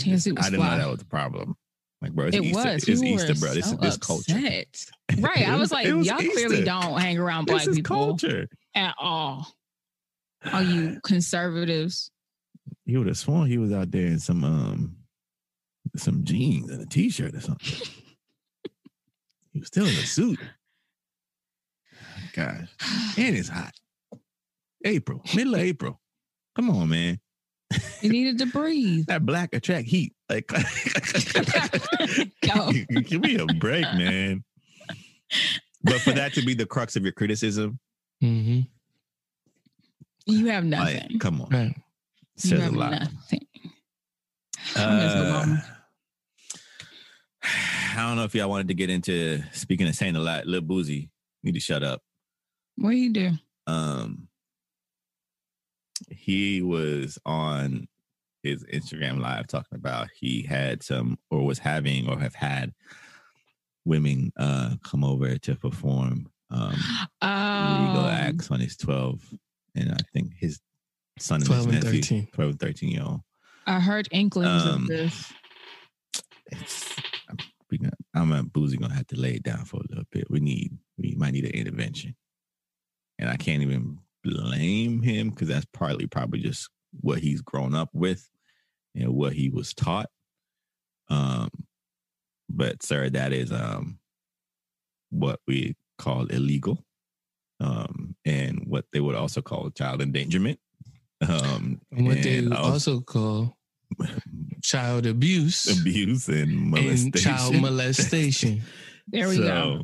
[0.08, 0.78] I, Tan suit was I didn't know fly.
[0.78, 1.56] that was the problem.
[2.02, 2.58] Like, bro, it's It Easter.
[2.64, 2.88] was.
[2.88, 3.54] It's You Easter, bro.
[3.54, 4.34] This so is this culture.
[5.20, 5.48] Right.
[5.48, 8.48] I was- like, was y'all clearly don't hang around black people culture.
[8.76, 9.48] at all.
[10.52, 12.12] Are you conservatives.
[12.86, 14.98] He would have sworn he was out there in some um
[15.96, 17.88] some jeans and a t-shirt or something.
[19.52, 20.40] he was still in a suit.
[22.34, 22.68] Gosh.
[23.18, 23.74] And it's hot.
[24.86, 26.00] April, middle of April.
[26.56, 27.20] Come on, man.
[28.02, 29.08] You needed to breathe.
[29.08, 30.14] That black attract heat.
[30.30, 30.50] Like
[32.44, 32.72] Yo.
[33.02, 34.44] give me a break, man.
[35.84, 37.80] But for that to be the crux of your criticism,
[38.22, 38.62] hmm
[40.26, 41.00] You have nothing.
[41.12, 41.50] like, come on.
[41.50, 41.76] Right.
[41.76, 41.84] you
[42.38, 42.92] Says a have lot.
[42.92, 43.48] nothing.
[44.76, 45.66] I miss Uh, Obama.
[47.98, 50.46] I don't know if y'all wanted to get into speaking of saying a lot.
[50.46, 51.10] Lil Boosie
[51.44, 52.02] need to shut up.
[52.78, 53.32] What do you do?
[53.66, 54.27] Um,
[56.10, 57.88] he was on
[58.44, 62.74] his Instagram live talking about he had some or was having or have had
[63.86, 69.22] women uh come over to perform um legal Oh, acts on his 12
[69.76, 70.60] and I think his
[71.20, 72.28] son and 12 his and nephew, 13.
[72.34, 73.22] 12 and 13 year old.
[73.66, 75.34] I heard inklings Um, of this.
[76.52, 76.96] It's,
[77.30, 77.38] I'm,
[77.78, 80.30] gonna, I'm a Boosie gonna have to lay it down for a little bit.
[80.30, 82.16] We need we might need an intervention.
[83.20, 84.00] And I can't even
[84.32, 86.70] blame him because that's partly probably just
[87.02, 88.28] what he's grown up with
[88.96, 90.10] and what he was taught.
[91.10, 91.50] Um,
[92.50, 94.00] but sir, that is um
[95.10, 96.84] what we call illegal.
[97.60, 100.60] Um, and what they would also call child endangerment.
[101.28, 103.58] Um, And what they and also call
[104.64, 107.06] child abuse abuse and molestation.
[107.06, 108.62] and child molestation.
[109.08, 109.84] There we go.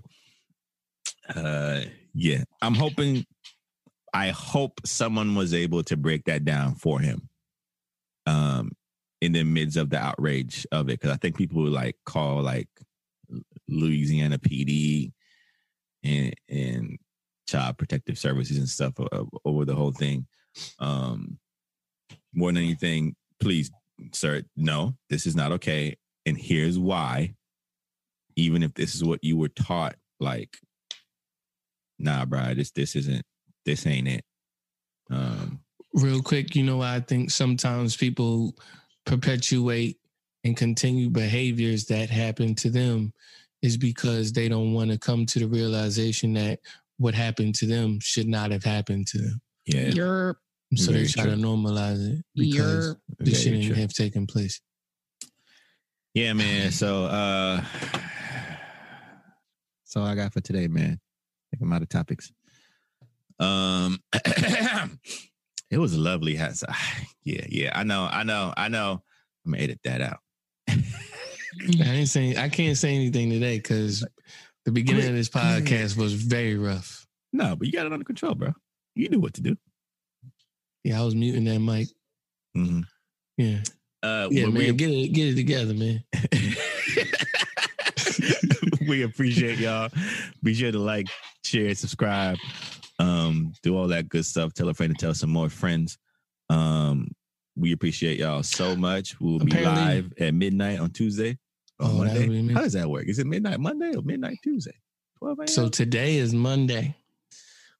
[1.33, 1.81] Uh,
[2.13, 3.25] yeah, I'm hoping.
[4.13, 7.29] I hope someone was able to break that down for him.
[8.25, 8.71] Um,
[9.21, 12.41] in the midst of the outrage of it, because I think people would like call
[12.41, 12.67] like
[13.69, 15.13] Louisiana PD
[16.03, 16.99] and and
[17.47, 18.93] Child Protective Services and stuff
[19.45, 20.27] over the whole thing.
[20.79, 21.39] Um,
[22.33, 23.71] more than anything, please,
[24.11, 27.35] sir, no, this is not okay, and here's why.
[28.35, 30.57] Even if this is what you were taught, like,
[31.99, 33.23] nah, bro, this this isn't
[33.65, 34.23] this ain't it.
[35.09, 35.59] Um,
[35.95, 38.55] Real quick, you know, I think sometimes people
[39.05, 39.97] perpetuate
[40.43, 43.13] and continue behaviors that happen to them
[43.61, 46.59] is because they don't want to come to the realization that
[46.97, 49.41] what happened to them should not have happened to them.
[49.65, 49.87] Yeah.
[49.89, 50.37] You're
[50.75, 51.35] So Very they try true.
[51.35, 53.75] to normalize it because you're this shouldn't true.
[53.75, 54.59] have taken place.
[56.13, 56.71] Yeah, man.
[56.71, 57.57] So uh
[57.93, 60.99] that's all I got for today, man.
[60.99, 62.31] I think I'm out of topics.
[63.39, 63.99] Um
[65.69, 66.35] it was a lovely.
[66.35, 66.67] ha- so-
[67.23, 67.71] Yeah, yeah.
[67.77, 69.01] I know, I know, I know.
[69.45, 70.19] I'm gonna edit that out.
[70.69, 70.75] I
[71.83, 74.05] ain't saying I can't say anything today because
[74.65, 77.05] the beginning of this podcast was very rough.
[77.31, 78.53] no, but you got it under control, bro.
[78.95, 79.55] You knew what to do.
[80.83, 81.87] Yeah, I was muting that mic.
[82.57, 82.81] Mm-hmm.
[83.37, 83.59] Yeah,
[84.03, 86.03] Uh yeah, man, we, get it, get it together, man.
[88.87, 89.89] we appreciate y'all.
[90.43, 91.07] Be sure to like,
[91.43, 92.37] share, subscribe,
[92.99, 94.53] um, do all that good stuff.
[94.53, 95.97] Tell a friend to tell some more friends.
[96.49, 97.11] Um,
[97.55, 99.19] we appreciate y'all so much.
[99.19, 101.37] We'll be live at midnight on Tuesday.
[101.79, 102.53] Or Oh, Monday.
[102.53, 103.07] How does that work?
[103.07, 104.75] Is it midnight Monday or midnight Tuesday?
[105.19, 105.47] 12 a.m.
[105.47, 106.95] So today is Monday.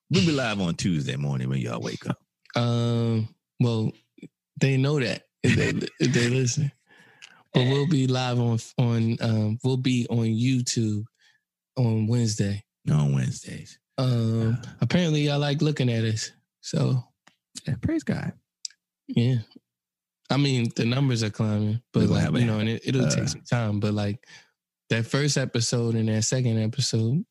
[0.10, 2.18] we'll be live on Tuesday morning when y'all wake up.
[2.56, 3.28] Um,
[3.60, 3.92] well,
[4.60, 6.72] they know that if they if they listen.
[7.54, 11.04] But we'll be live on on um we'll be on YouTube
[11.78, 12.64] on Wednesday.
[12.92, 13.78] On Wednesdays.
[13.98, 16.32] Um apparently y'all like looking at us.
[16.62, 17.04] So
[17.68, 18.34] Yeah, praise God.
[19.08, 19.36] yeah.
[20.30, 23.28] I mean the numbers are climbing, but like, you know, and it, it'll uh, take
[23.28, 23.80] some time.
[23.80, 24.26] But like
[24.90, 27.24] that first episode and that second episode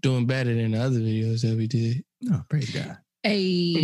[0.00, 2.04] doing better than the other videos that we did.
[2.20, 2.98] No, praise God.
[3.24, 3.74] a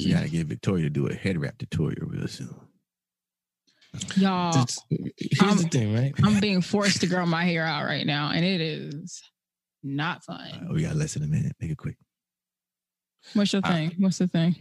[0.00, 2.54] Just gotta get Victoria to do a head wrap tutorial real soon.
[4.16, 4.52] y'all.
[4.52, 6.14] Just- here's the Um, thing, right?
[6.22, 9.20] I'm being forced to grow my hair out right now, and it is
[9.96, 10.68] not fun.
[10.72, 11.52] we got less than a minute.
[11.60, 11.96] Make it quick.
[13.34, 13.94] What's your I- thing?
[13.98, 14.56] What's the thing?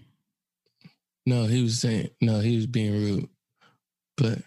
[1.25, 3.27] No, he was saying no, he was being rude.
[4.15, 4.39] But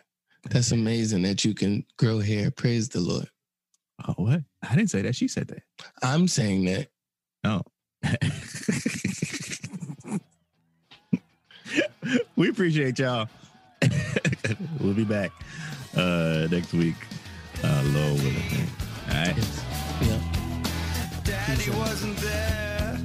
[0.48, 2.50] that's amazing that you can grow hair.
[2.50, 3.28] Praise the Lord.
[4.08, 4.42] Oh, what?
[4.62, 5.14] I didn't say that.
[5.14, 5.62] She said that.
[6.02, 6.88] I'm saying that.
[7.44, 7.62] Oh.
[12.36, 13.28] we appreciate y'all.
[14.80, 15.30] we'll be back
[15.96, 16.96] uh next week.
[17.62, 18.68] Uh Lord willing.
[19.08, 19.36] All right.
[20.02, 20.29] Yeah.
[21.30, 22.98] Daddy wasn't there.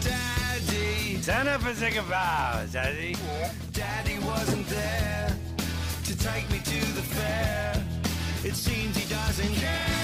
[0.00, 3.14] Daddy, Turn up and take a bow, Daddy.
[3.74, 5.36] Daddy wasn't there
[6.04, 7.84] to take me to the fair.
[8.42, 9.99] It seems he doesn't care.